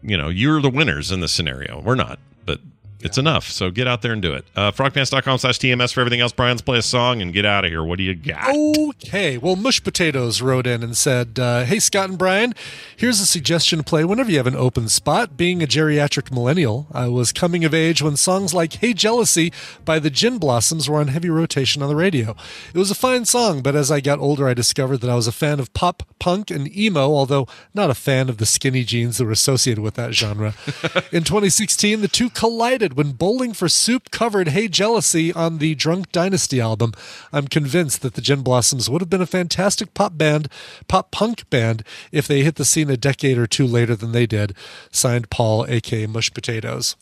you 0.03 0.17
know, 0.17 0.27
you're 0.27 0.61
the 0.61 0.69
winners 0.69 1.11
in 1.11 1.21
this 1.21 1.31
scenario. 1.31 1.81
We're 1.81 1.95
not, 1.95 2.19
but 2.45 2.59
it's 3.01 3.17
enough. 3.17 3.47
So 3.49 3.71
get 3.71 3.87
out 3.87 4.01
there 4.01 4.11
and 4.11 4.21
do 4.21 4.33
it. 4.33 4.45
Uh, 4.55 4.71
frogpants.com 4.71 5.37
slash 5.37 5.59
TMS 5.59 5.93
for 5.93 6.01
everything 6.01 6.19
else. 6.21 6.31
Brian's 6.31 6.61
play 6.61 6.77
a 6.77 6.81
song 6.81 7.21
and 7.21 7.33
get 7.33 7.45
out 7.45 7.65
of 7.65 7.71
here. 7.71 7.83
What 7.83 7.97
do 7.97 8.03
you 8.03 8.15
got? 8.15 8.53
Okay. 8.77 9.37
Well, 9.37 9.55
Mush 9.55 9.83
Potatoes 9.83 10.41
wrote 10.41 10.67
in 10.67 10.83
and 10.83 10.95
said, 10.95 11.39
uh, 11.39 11.63
Hey, 11.63 11.79
Scott 11.79 12.09
and 12.09 12.17
Brian, 12.17 12.53
here's 12.95 13.19
a 13.19 13.25
suggestion 13.25 13.79
to 13.79 13.83
play 13.83 14.03
whenever 14.03 14.31
you 14.31 14.37
have 14.37 14.47
an 14.47 14.55
open 14.55 14.89
spot. 14.89 15.37
Being 15.37 15.63
a 15.63 15.67
geriatric 15.67 16.31
millennial, 16.31 16.87
I 16.91 17.07
was 17.07 17.31
coming 17.31 17.63
of 17.63 17.73
age 17.73 18.01
when 18.01 18.17
songs 18.17 18.53
like 18.53 18.73
Hey 18.73 18.93
Jealousy 18.93 19.53
by 19.85 19.99
the 19.99 20.09
Gin 20.09 20.37
Blossoms 20.37 20.89
were 20.89 20.99
on 20.99 21.07
heavy 21.07 21.29
rotation 21.29 21.81
on 21.81 21.89
the 21.89 21.95
radio. 21.95 22.35
It 22.73 22.77
was 22.77 22.91
a 22.91 22.95
fine 22.95 23.25
song, 23.25 23.61
but 23.61 23.75
as 23.75 23.91
I 23.91 24.01
got 24.01 24.19
older, 24.19 24.47
I 24.47 24.53
discovered 24.53 24.97
that 24.97 25.09
I 25.09 25.15
was 25.15 25.27
a 25.27 25.31
fan 25.31 25.59
of 25.59 25.73
pop, 25.73 26.03
punk, 26.19 26.51
and 26.51 26.75
emo, 26.75 27.01
although 27.01 27.47
not 27.73 27.89
a 27.89 27.95
fan 27.95 28.29
of 28.29 28.37
the 28.37 28.45
skinny 28.45 28.83
jeans 28.83 29.17
that 29.17 29.25
were 29.25 29.31
associated 29.31 29.81
with 29.81 29.95
that 29.95 30.13
genre. 30.13 30.53
In 31.11 31.23
2016, 31.23 32.01
the 32.01 32.07
two 32.07 32.29
collided 32.29 32.88
when 32.93 33.11
Bowling 33.13 33.53
for 33.53 33.69
Soup 33.69 34.09
covered 34.11 34.49
Hey 34.49 34.67
Jealousy 34.67 35.33
on 35.33 35.57
the 35.57 35.75
Drunk 35.75 36.11
Dynasty 36.11 36.59
album. 36.61 36.93
I'm 37.31 37.47
convinced 37.47 38.01
that 38.01 38.13
the 38.15 38.21
Gin 38.21 38.41
Blossoms 38.41 38.89
would 38.89 39.01
have 39.01 39.09
been 39.09 39.21
a 39.21 39.25
fantastic 39.25 39.93
pop 39.93 40.17
band, 40.17 40.47
pop 40.87 41.11
punk 41.11 41.49
band, 41.49 41.83
if 42.11 42.27
they 42.27 42.43
hit 42.43 42.55
the 42.55 42.65
scene 42.65 42.89
a 42.89 42.97
decade 42.97 43.37
or 43.37 43.47
two 43.47 43.65
later 43.65 43.95
than 43.95 44.11
they 44.11 44.25
did. 44.25 44.55
Signed 44.91 45.29
Paul, 45.29 45.65
aka 45.67 46.05
Mush 46.07 46.33
Potatoes. 46.33 46.95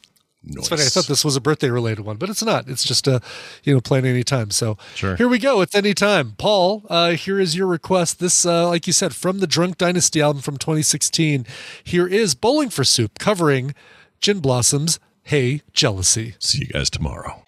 It's 0.49 0.69
funny. 0.69 0.83
I 0.83 0.85
thought 0.85 1.07
this 1.07 1.25
was 1.25 1.35
a 1.35 1.41
birthday 1.41 1.69
related 1.69 2.05
one, 2.05 2.15
but 2.17 2.29
it's 2.29 2.43
not. 2.43 2.69
It's 2.69 2.85
just 2.85 3.05
a, 3.07 3.21
you 3.63 3.73
know, 3.73 3.81
playing 3.81 4.05
anytime. 4.05 4.51
So 4.51 4.77
Sure. 4.95 5.15
here 5.17 5.27
we 5.27 5.39
go. 5.39 5.59
It's 5.61 5.75
anytime. 5.75 6.35
Paul, 6.37 6.85
uh, 6.89 7.11
here 7.11 7.39
is 7.39 7.55
your 7.55 7.67
request. 7.67 8.19
This, 8.19 8.45
uh, 8.45 8.67
like 8.69 8.87
you 8.87 8.93
said, 8.93 9.13
from 9.13 9.39
the 9.39 9.47
Drunk 9.47 9.77
Dynasty 9.77 10.21
album 10.21 10.41
from 10.41 10.57
2016. 10.57 11.45
Here 11.83 12.07
is 12.07 12.33
Bowling 12.33 12.69
for 12.69 12.85
Soup 12.85 13.17
covering 13.19 13.73
Gin 14.21 14.39
Blossoms. 14.39 14.99
Hey, 15.27 15.61
jealousy. 15.73 16.35
See 16.39 16.59
you 16.59 16.67
guys 16.67 16.89
tomorrow. 16.89 17.43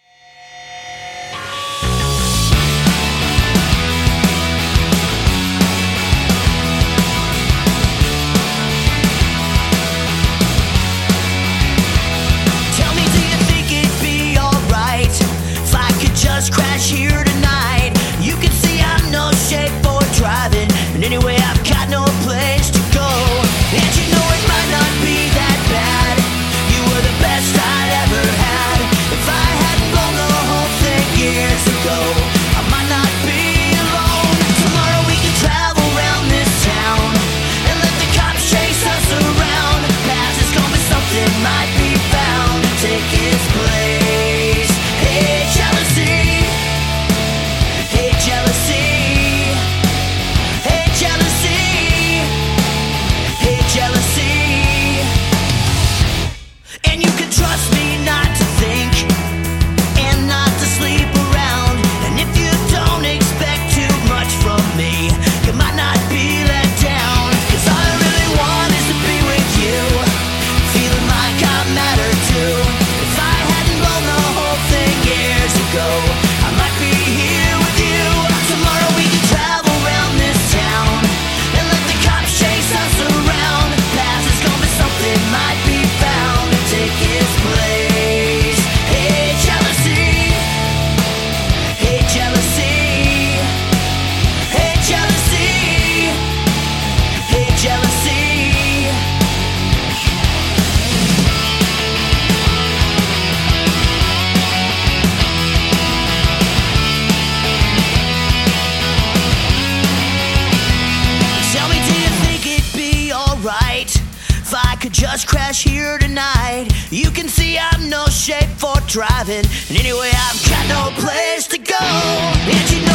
Crash 115.25 115.63
here 115.63 115.97
tonight? 115.97 116.67
You 116.91 117.11
can 117.11 117.27
see 117.27 117.57
I'm 117.57 117.89
no 117.89 118.05
shape 118.07 118.49
for 118.57 118.75
driving, 118.87 119.45
and 119.69 119.77
anyway, 119.77 120.11
I've 120.13 120.49
got 120.49 120.67
no 120.67 121.01
place 121.01 121.47
to 121.47 121.57
go. 121.57 122.88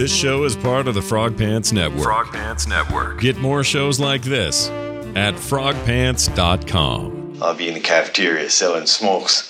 This 0.00 0.16
show 0.16 0.44
is 0.44 0.56
part 0.56 0.88
of 0.88 0.94
the 0.94 1.02
Frog 1.02 1.36
Pants 1.36 1.72
Network. 1.72 2.04
Frog 2.04 2.28
Pants 2.28 2.66
Network. 2.66 3.20
Get 3.20 3.36
more 3.36 3.62
shows 3.62 4.00
like 4.00 4.22
this 4.22 4.70
at 5.14 5.34
frogpants.com. 5.34 7.36
I'll 7.42 7.54
be 7.54 7.68
in 7.68 7.74
the 7.74 7.80
cafeteria 7.80 8.48
selling 8.48 8.86
smokes. 8.86 9.49